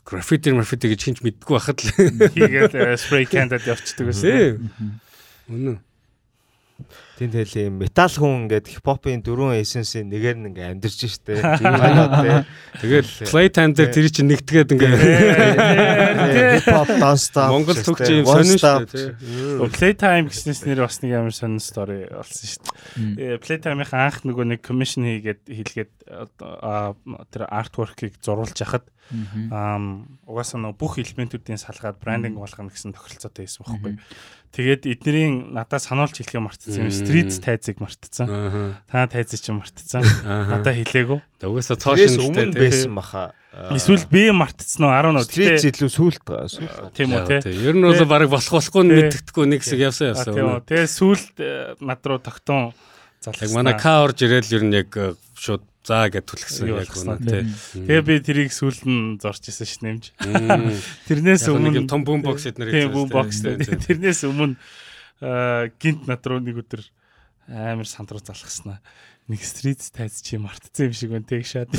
граффити 0.06 0.54
граффити 0.54 0.94
гэж 0.94 1.02
хинч 1.02 1.20
мэддэггүй 1.26 1.56
байхад 1.58 1.82
л. 1.82 1.90
Хийгээд 2.38 2.74
spray 3.02 3.26
can-дад 3.26 3.66
явцдаг 3.66 4.06
байсан. 4.14 4.70
үнэн 5.50 5.82
Тийм 7.16 7.32
тэгэл 7.32 7.72
юм 7.72 7.80
метал 7.80 8.12
хүн 8.12 8.44
ингээд 8.44 8.68
хипхопын 8.76 9.24
дөрвөн 9.24 9.56
эссенсийн 9.64 10.12
нэгээр 10.12 10.36
нь 10.36 10.48
ингээд 10.52 10.72
амьдэрч 10.76 11.00
штэ. 11.16 11.40
Баянаа 11.64 12.44
тэгэл 12.84 13.08
playtime 13.32 13.72
дээр 13.72 13.92
тэр 13.96 14.08
чинь 14.12 14.28
нэгтгээд 14.36 14.76
ингээ 14.76 16.60
хипхоп 16.60 16.92
данста 17.00 17.48
Монгол 17.56 17.80
төгч 17.80 18.20
юм 18.20 18.28
сонин 18.28 18.60
те 18.60 19.16
Playtime 19.96 20.28
гэснээс 20.28 20.68
нэр 20.68 20.84
бас 20.84 21.00
нэг 21.00 21.16
амар 21.16 21.32
сонин 21.32 21.64
story 21.64 22.04
болсон 22.12 23.16
дээ. 23.16 23.40
Э, 23.40 23.40
Playtime-ийн 23.40 23.96
анх 23.96 24.28
нөгөө 24.28 24.46
нэг 24.52 24.60
commission 24.60 25.08
хийгээд 25.08 25.96
аа, 26.12 27.00
тэр 27.32 27.48
artwork-ыг 27.48 28.20
зурулж 28.20 28.60
яхад 28.60 28.92
аа 29.54 29.78
угаасаа 30.26 30.60
нөгөө 30.60 30.80
бүх 30.82 30.98
элементүүдийн 30.98 31.62
салгаад 31.62 32.02
брендинг 32.02 32.42
болгоно 32.42 32.74
гэсэн 32.74 32.98
тохиролцоотой 32.98 33.46
байсан 33.46 33.62
байхгүй. 33.64 33.94
Тэгээд 34.56 34.88
эднэрийн 34.88 35.54
надад 35.54 35.84
сануулж 35.84 36.16
хэлхээ 36.16 36.42
мартцсан 36.42 36.88
юм. 36.88 36.96
Street 37.06 37.32
тайзыг 37.46 37.78
мартцсан. 37.78 38.28
Та 38.90 39.06
тайзыг 39.06 39.40
ч 39.40 39.54
мартцсан. 39.54 40.02
ааха 40.02 40.58
Надад 40.58 40.76
хэлээгүй. 40.82 41.20
угаасаа 41.46 41.78
цоошин 41.78 42.18
өмнө 42.26 42.58
байсан 42.58 42.98
баха. 42.98 43.32
Эсвэл 43.72 44.04
би 44.10 44.34
мартцсан 44.34 44.84
уу 44.84 44.92
10 44.92 45.14
нот. 45.16 45.30
Стрит 45.30 45.64
илүү 45.64 45.90
сүулт 45.94 46.26
сүулт. 46.26 46.92
Тийм 46.98 47.14
үү 47.14 47.24
те. 47.30 47.38
Ер 47.54 47.78
нь 47.78 47.86
бол 47.86 48.04
баг 48.10 48.28
болох 48.28 48.52
болохгүй 48.58 48.84
мэддэхгүй 48.84 49.46
нэг 49.48 49.62
хэсэг 49.64 49.80
явсан 49.86 50.12
явсан 50.12 50.34
Тийм 50.36 50.50
үү. 50.50 50.66
Тэгээ 50.68 50.88
сүүлд 50.92 51.36
э, 51.40 51.78
над 51.80 52.02
руу 52.04 52.20
тогтоон 52.20 52.74
залгасан. 53.24 53.48
яг 53.48 53.56
манай 53.56 53.78
К 53.80 53.86
орж 54.04 54.20
ирэл 54.28 54.52
ер 54.60 54.64
нь 54.68 54.76
яг 54.76 54.92
э, 55.00 55.16
шууд 55.40 55.64
заа 55.86 56.10
гэж 56.10 56.26
түлхсэн 56.26 56.68
яг 56.74 56.92
үнэн 56.92 57.22
те 57.22 57.46
Тэгээ 57.80 58.02
би 58.02 58.16
тэрийг 58.20 58.52
сүүлд 58.52 58.84
нь 58.90 59.22
зорж 59.22 59.44
исэн 59.48 59.68
ш 59.70 59.74
нэмж. 59.86 60.04
Тэрнээс 61.08 61.46
өмнө 61.54 61.86
том 61.86 62.02
boom 62.04 62.26
box 62.26 62.50
эднэр 62.50 62.74
Тийм 62.74 62.90
байгаа 62.92 63.24
box 63.24 63.46
шүү 63.46 63.62
дээ. 63.62 63.86
тэрнээс 63.86 64.26
өмнө 64.26 64.58
гинт 65.22 66.08
над 66.10 66.26
руу 66.28 66.40
нэг 66.44 66.58
өдөр 66.66 66.82
амар 67.48 67.88
сандруу 67.88 68.20
залхаснаа. 68.20 68.80
Нэг 69.26 69.42
стрит 69.42 69.82
тайз 69.90 70.22
чи 70.22 70.38
мартцсан 70.38 70.92
юм 70.92 70.94
шиг 70.94 71.10
байна 71.10 71.26
тэг 71.26 71.46
шаад. 71.50 71.70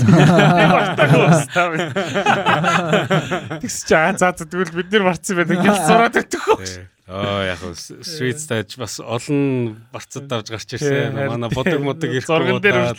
Тэгс 3.63 3.79
чи 3.87 3.95
аа 3.95 4.19
за 4.19 4.35
тэгвэл 4.35 4.75
бид 4.75 4.91
нэр 4.91 5.07
мартсан 5.07 5.37
байдаг 5.39 5.63
гэж 5.63 5.77
сураад 5.87 6.19
өгтөх. 6.19 6.91
Аа 7.07 7.55
яг 7.55 7.63
street 7.79 8.35
stage 8.43 8.75
бас 8.83 8.99
олон 8.99 9.77
барцад 9.95 10.27
давж 10.27 10.51
гарч 10.51 10.75
ирсэн. 10.75 11.15
Манай 11.15 11.51
бодог 11.55 11.79
модог 11.79 12.11
ирэх 12.11 12.27
Зурган 12.27 12.59
дээр 12.59 12.99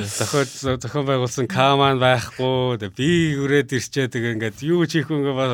зохиол 0.00 0.80
зохион 0.80 1.04
байгуулсан 1.04 1.44
каман 1.44 2.00
байхгүй. 2.00 2.80
Тэгээ 2.80 2.96
би 2.96 3.10
үрээд 3.36 3.76
ирчээ 3.76 4.08
тэгээ 4.08 4.32
ингээд 4.40 4.58
юу 4.64 4.88
ч 4.88 5.04
хийхгүй 5.04 5.20
ингээд 5.20 5.36
бас 5.36 5.52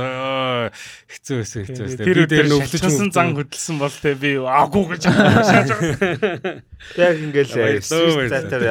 хэцүү 1.11 1.37
байсан 1.43 1.61
хэцүү 1.67 1.83
байсан. 1.83 2.07
Тэр 2.07 2.19
дээр 2.31 2.47
шалгасан 2.71 3.11
зан 3.11 3.35
хөдөлсөн 3.35 3.77
бол 3.83 3.97
те 3.99 4.15
би 4.15 4.31
аагүй 4.39 4.85
гэж 4.95 5.03
шааж 5.11 5.69
байгаа. 5.75 6.63
Яг 7.03 7.15
ингээл 7.19 7.51
Баярлалаа, 7.51 7.83
street 7.83 8.31
fighter 8.31 8.63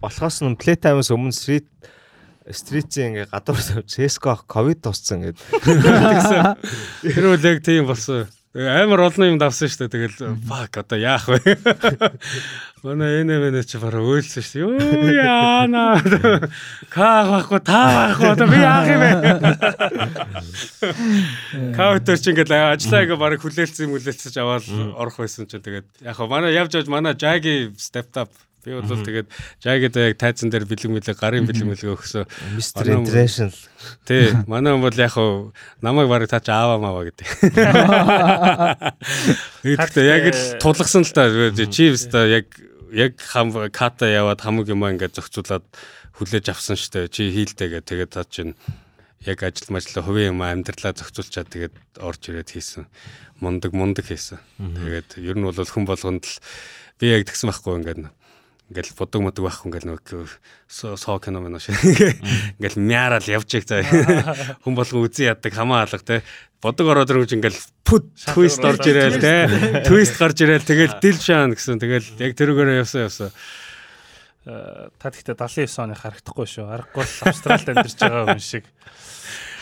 болохоос 0.00 0.40
нь 0.40 0.56
play 0.56 0.80
time-аас 0.80 1.12
өмнө 1.12 1.36
street 1.36 1.68
стритийн 2.48 3.12
ингээ 3.12 3.28
гадуур 3.28 3.60
CS:GO 3.84 4.40
ковид 4.48 4.80
тусцсан 4.80 5.20
гэдэг. 5.20 5.44
Тэр 7.12 7.28
үл 7.28 7.44
яг 7.44 7.60
тийм 7.60 7.92
болсон. 7.92 8.24
Амар 8.54 9.10
олон 9.10 9.34
юм 9.34 9.38
давсан 9.42 9.66
шүү 9.66 9.90
дээ. 9.90 10.14
Тэгэл 10.14 10.38
fuck 10.46 10.78
одоо 10.78 10.94
яах 10.94 11.26
вэ? 11.26 11.58
Манай 12.86 13.26
энэ 13.26 13.42
мэнэ 13.42 13.66
чи 13.66 13.82
бараа 13.82 13.98
өөлсөн 13.98 14.46
шүү 14.46 14.78
дээ. 14.78 14.94
Юу 14.94 15.10
яана. 15.10 15.98
Каа 16.86 17.26
байхгүй 17.34 17.60
таа 17.66 18.14
байхгүй 18.14 18.30
одоо 18.30 18.46
би 18.46 18.58
яах 18.62 18.86
юм 18.94 19.02
бэ? 19.02 19.10
Каутер 21.74 22.14
чи 22.22 22.30
ингээд 22.30 22.54
ажиллаа 22.54 23.02
ингээ 23.02 23.18
бараг 23.18 23.42
хүлээлцсэн 23.42 23.90
мүлээлцэж 23.90 24.38
аваад 24.38 24.70
орох 25.02 25.18
байсан 25.18 25.50
чинь 25.50 25.58
тэгээд 25.58 26.06
яг 26.06 26.14
хаа 26.14 26.30
манай 26.30 26.54
явж 26.54 26.78
явж 26.78 26.86
манай 26.86 27.18
Жаги 27.18 27.74
stepped 27.74 28.14
up 28.22 28.30
Би 28.64 28.72
бол 28.72 28.88
тэгээд 28.88 29.28
Жагид 29.60 29.92
яг 30.00 30.16
тайзан 30.16 30.48
дээр 30.48 30.64
бэлэг 30.64 30.88
мэлэг 30.88 31.20
гарын 31.20 31.44
бэлэг 31.44 31.68
мэлэг 31.68 32.00
өгсөн. 32.00 32.24
Mr. 32.56 32.80
Манай- 32.80 33.04
International. 33.04 33.52
Тий. 34.08 34.32
Манай 34.48 34.72
хүн 34.72 34.80
бол 34.80 34.96
яг 34.96 35.12
хав 35.12 35.52
намайг 35.84 36.08
барыг 36.08 36.32
таа 36.32 36.40
чи 36.40 36.48
ааваа 36.48 36.80
маава 36.80 37.12
гэдэг. 37.12 37.28
Тэгэхдээ 39.64 40.06
яг 40.08 40.24
л 40.32 40.40
тулгсан 40.64 41.04
л 41.04 41.12
та 41.12 41.28
Chiefs 41.68 42.08
та 42.08 42.24
яг 42.24 42.48
яг 42.88 43.20
хам 43.20 43.52
ката 43.68 44.08
яваад 44.08 44.40
хамаг 44.40 44.72
юм 44.72 44.88
ингээд 44.88 45.20
зохицуулаад 45.20 45.68
хүлээж 46.16 46.48
авсан 46.48 46.80
штэ. 46.80 47.12
Чи 47.12 47.28
хийлтэйгээ 47.34 47.84
тэгээд 47.84 48.16
таа 48.16 48.24
чин 48.24 48.56
яг 49.24 49.42
ажил 49.42 49.72
мажлаа 49.72 50.04
хувийн 50.04 50.36
юм 50.36 50.40
амьдралаа 50.40 50.94
зохицуулчаад 50.96 51.48
тэгээд 51.50 51.74
орж 52.00 52.22
ирээд 52.30 52.50
хийсэн. 52.54 52.86
Мундаг 53.40 53.72
мундаг 53.74 54.06
хийсэн. 54.06 54.38
Тэгээд 54.60 55.18
ер 55.20 55.36
нь 55.36 55.44
бол 55.44 55.56
хүн 55.56 55.84
болгонд 55.84 56.24
л 56.24 56.38
би 57.00 57.10
яг 57.10 57.26
тэгсэн 57.26 57.50
байхгүй 57.50 57.74
ингээд 57.82 58.00
ингээл 58.72 58.96
бодог 58.96 59.20
модог 59.20 59.44
байхгүй 59.44 59.68
ингээл 59.68 59.88
нөгөө 59.92 60.96
соо 60.96 61.18
кино 61.20 61.44
мөн 61.44 61.60
шиг. 61.60 61.76
Ингээл 62.58 62.80
мяарал 62.80 63.26
явж 63.28 63.60
их 63.60 63.68
за 63.68 63.84
хүн 64.64 64.74
болгон 64.74 65.04
үзэн 65.04 65.36
яддаг 65.36 65.52
хамаа 65.52 65.84
алга 65.84 66.00
те. 66.00 66.22
Бодог 66.64 66.88
ороод 66.88 67.12
ирж 67.12 67.36
ингээл 67.36 67.60
пүт 67.84 68.08
твист 68.32 68.64
орж 68.64 68.88
ирээл 68.88 69.20
те. 69.20 69.84
твист 69.84 70.16
гарч 70.22 70.40
ирээл. 70.40 70.64
Тэгэл 70.64 70.96
дил 70.96 71.20
шаан 71.20 71.52
гэсэн. 71.52 71.76
Тэгэл 71.76 72.08
яг 72.24 72.32
тэрүүгээрээ 72.40 72.80
явсан 72.80 73.04
явсан. 73.04 73.30
Э, 74.48 74.88
Та 74.96 75.12
тэгтээ 75.12 75.36
79 75.36 75.84
оны 75.84 75.94
харагдахгүй 75.96 76.48
шүү. 76.48 76.64
Аргагүй 76.68 77.04
Австралид 77.04 77.68
амьдарч 77.68 78.00
байгаа 78.00 78.32
хүн 78.32 78.40
шиг 78.40 78.64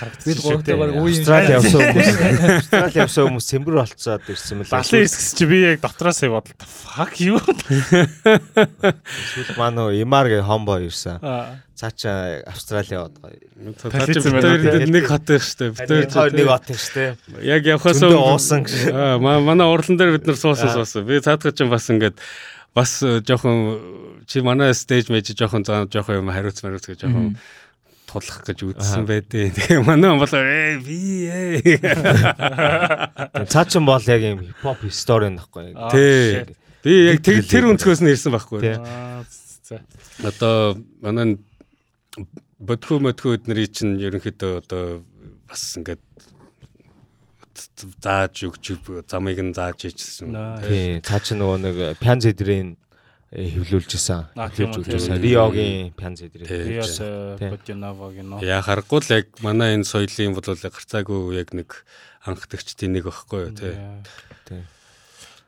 харагдчих 0.02 0.26
Бид 0.26 0.38
шүү 0.42 0.46
гуравтай 0.50 0.74
дээ. 0.74 0.82
баг 0.82 0.90
үе 0.98 1.14
Австрали 1.14 1.52
явсан 1.54 1.80
хүмүүс 1.86 2.10
Австрали 2.58 2.98
явсан 2.98 3.22
хүмүүс 3.30 3.46
цэмбэр 3.52 3.74
болцоод 3.78 4.24
ирсэн 4.34 4.56
мэл. 4.58 4.66
79 4.66 5.14
гэс 5.14 5.30
чи 5.38 5.44
би 5.46 5.56
яг 5.62 5.78
дотроос 5.80 6.20
нь 6.26 6.34
бодлоо. 6.34 6.58
Fuck 6.66 7.14
you. 7.22 7.38
Эсвэл 8.52 9.56
манай 9.56 10.02
Имар 10.02 10.26
гэ 10.28 10.42
хомбо 10.42 10.78
ирсэн. 10.82 11.18
Аа. 11.22 11.62
Цаачаа 11.78 12.42
Австрали 12.46 12.90
яваад 12.90 13.14
те. 13.16 13.38
нэг 13.62 15.06
хот 15.06 15.24
байх 15.26 15.42
штэ 15.42 15.70
бид 15.72 16.12
хоёр 16.12 16.32
нэг 16.34 16.48
от 16.50 16.66
штэ. 16.74 17.16
яг 17.42 17.62
явхаас 17.66 18.02
уусан 18.02 18.66
манай 19.22 19.66
урлан 19.66 19.96
дээр 19.96 20.18
бид 20.18 20.26
нар 20.26 20.36
суусан 20.36 20.70
суусан. 20.70 21.06
Би 21.06 21.20
цаадах 21.20 21.54
чинь 21.54 21.70
бас 21.70 21.88
ингээд 21.90 22.18
бас 22.74 23.02
э, 23.02 23.20
жоохон 23.20 24.24
чи 24.26 24.40
манай 24.40 24.74
стейж 24.74 25.08
мэж 25.12 25.34
жоохон 25.36 25.64
заа 25.64 25.86
жоохон 25.90 26.22
юм 26.24 26.30
хариуц 26.32 26.62
мариуц 26.62 26.86
гэж 26.88 27.04
жоохон 27.04 27.36
тулах 28.12 28.44
гэж 28.44 28.58
үзсэн 28.68 29.08
байдیں۔ 29.08 29.52
Тэгээ 29.56 29.80
манай 29.88 30.12
бол 30.20 30.28
ээ 30.28 30.84
би 30.84 31.32
ээ. 31.32 31.80
Цаачин 33.48 33.88
бол 33.88 34.04
яг 34.04 34.20
юм 34.20 34.44
хипхоп 34.44 34.84
стори 34.92 35.32
нөхгүй. 35.32 35.72
Тий. 35.88 36.44
Би 36.84 36.92
яг 37.16 37.24
тэр 37.24 37.64
юм. 37.64 37.72
өнцгөөс 37.74 38.04
нь 38.04 38.12
ирсэн 38.12 38.36
байхгүй. 38.36 38.76
Одоо 40.28 40.76
манай 41.00 41.40
бодхоо 42.60 43.00
модхоо 43.00 43.34
эднэрий 43.40 43.72
чинь 43.72 43.96
ерөнхийдөө 43.96 44.52
одоо 44.60 45.00
бас 45.48 45.80
ингээд 45.80 46.04
зааж 48.04 48.44
өгч 48.46 48.76
замыг 49.08 49.40
нь 49.40 49.56
зааж 49.56 49.88
ичсэн. 49.88 50.30
Наа. 50.32 50.60
Тий, 50.60 51.00
цаачин 51.00 51.40
нөгөө 51.40 51.58
нэг 51.64 51.76
пянз 51.98 52.28
эдрийн 52.28 52.76
хөвлүүлж 53.32 53.96
исэн. 53.96 54.28
Аа, 54.36 54.52
тийм 54.52 54.68
үү, 54.68 54.84
Хөвлүүлж 54.84 54.92
тийм 54.92 55.00
исэн. 55.00 55.22
Риогийн 55.24 55.92
пянз. 55.96 56.20
Тий. 56.20 56.60
Риос 56.68 57.00
Тий. 57.00 57.48
Бодинавогийн 57.48 58.28
нөө. 58.28 58.44
Яа 58.44 58.60
харахгүй 58.60 59.00
л 59.00 59.12
яг 59.16 59.26
манай 59.40 59.72
энэ 59.80 59.88
соёлын 59.88 60.36
бол 60.36 60.44
гарцаагүй 60.44 61.40
яг 61.40 61.56
нэг 61.56 61.72
анхдагчдын 62.28 62.92
нэг 62.92 63.08
байхгүй 63.08 63.40
юу 63.48 63.52
тий. 63.56 63.72
Тий. 64.44 64.60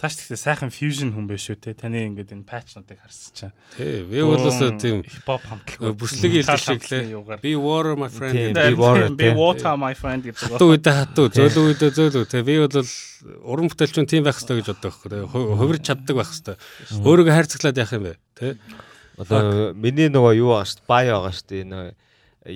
Тааш 0.05 0.21
тэгтээ 0.21 0.37
сайхан 0.37 0.69
fusion 0.69 1.17
хүн 1.17 1.25
биш 1.25 1.49
үү 1.49 1.57
те. 1.65 1.73
Таны 1.73 2.05
ингээд 2.13 2.37
энэ 2.37 2.45
patch-нуудыг 2.45 3.01
харсан 3.01 3.33
чинь. 3.33 3.55
Тий. 3.73 4.05
Би 4.05 4.21
бол 4.21 4.37
өсө 4.37 4.77
тийм 4.77 5.01
хипхоп 5.01 5.41
хамтлаг. 5.49 5.97
бүслэг 5.97 6.45
хэлдэг 6.45 6.61
шиг 6.61 6.85
лээ. 6.93 7.41
Be 7.41 7.57
water 7.57 7.97
my 7.97 8.13
friend. 8.13 8.53
Би 8.53 8.77
water, 8.77 9.09
би 9.17 9.33
water 9.33 9.73
my 9.81 9.97
friend 9.97 10.29
гэдэг. 10.29 10.45
Хатуу 10.45 10.77
үедээ 10.77 10.93
хатуу, 10.93 11.33
зөөлөн 11.33 11.69
үедээ 11.73 11.91
зөөлөө. 11.97 12.29
Тэ 12.29 12.45
би 12.45 12.61
бол 12.61 12.85
уран 13.49 13.73
бүтээлчүн 13.73 14.05
тийм 14.05 14.29
байх 14.29 14.37
хэрэгтэй 14.37 14.61
гэж 14.61 14.69
боддог 14.77 14.93
байхгүй. 14.93 15.57
Хувирч 15.57 15.85
чаддаг 15.89 16.21
байх 16.21 16.29
хэрэгтэй. 16.29 16.57
Өөрийгөө 17.01 17.33
хайрцаглаад 17.41 17.81
яах 17.81 17.97
юм 17.97 18.05
бэ? 18.05 18.15
Тэ? 18.37 18.61
Одоо 19.17 19.73
миний 19.73 20.13
нөгөө 20.13 20.37
юу 20.37 20.53
байгаа 20.53 20.69
шүү 20.69 20.85
дээ. 20.85 20.91
Бай 20.93 21.05
байгаа 21.09 21.33
шүү 21.33 21.49
дээ. 21.49 21.65
Нөгөө 21.73 21.89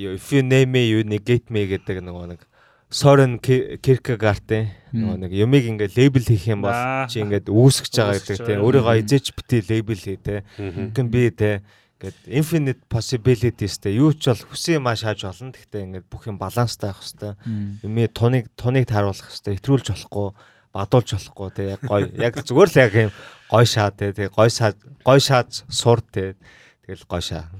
юу, 0.04 0.12
if 0.20 0.28
you 0.36 0.44
name 0.44 0.76
me 0.76 0.84
you 0.84 1.00
negate 1.00 1.48
me 1.48 1.64
гэдэг 1.64 2.04
нөгөө 2.04 2.36
нэг 2.36 2.44
Сорен 2.88 3.36
Киркегартын 3.38 4.72
нөгөө 4.96 5.16
нэг 5.20 5.32
юмыг 5.36 5.64
ингээ 5.68 5.92
лейбл 5.92 6.24
хийх 6.24 6.48
юм 6.48 6.64
бол 6.64 6.72
чи 7.12 7.20
ингээд 7.20 7.52
үүсгэж 7.52 7.92
байгаа 8.00 8.16
гэдэг 8.16 8.38
тийм. 8.48 8.64
өөрийгөө 8.64 8.96
эзэж 9.04 9.36
бити 9.36 9.60
лейбл 9.68 10.00
хий 10.00 10.16
те. 10.16 10.40
Гэн 10.56 11.08
би 11.12 11.28
те. 11.28 11.60
Ингээд 12.00 12.16
infinite 12.32 12.80
possibilities 12.88 13.76
те. 13.76 13.92
Юу 13.92 14.16
ч 14.16 14.32
бол 14.32 14.40
хүсэн 14.40 14.80
юм 14.80 14.88
шааж 14.88 15.20
болно. 15.20 15.52
Гэхдээ 15.52 15.84
ингээд 15.84 16.06
бүх 16.08 16.24
юм 16.32 16.40
баланстай 16.40 16.88
байх 16.88 17.04
хэвээр. 17.04 17.36
Юмээ 17.84 18.08
туныг 18.08 18.44
туныг 18.56 18.88
тааруулах 18.88 19.36
хэвээр. 19.36 19.60
Хэтрүүлж 19.60 19.86
болохгүй 19.92 20.28
бадуулж 20.72 21.08
болохгүй 21.12 21.48
те. 21.52 21.62
Яг 21.76 21.80
гой 21.84 22.08
яг 22.16 22.40
зүгээр 22.40 22.70
л 22.72 22.80
яг 22.80 22.92
юм 22.96 23.12
гой 23.52 23.66
шаа 23.68 23.92
те. 23.92 24.16
Гой 24.16 24.48
шаа 24.48 24.72
гой 25.04 25.20
шааж 25.20 25.68
сур 25.68 26.00
те. 26.00 26.40
Тэгэл 26.88 27.04
гой 27.04 27.20
шаа. 27.20 27.52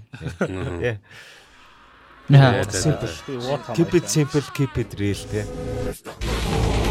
Simple. 2.29 3.09
Keep 3.75 3.95
it 3.95 4.09
simple, 4.09 4.43
keep 4.55 4.77
it 4.77 4.95
real 4.99 5.15
те. 5.15 6.88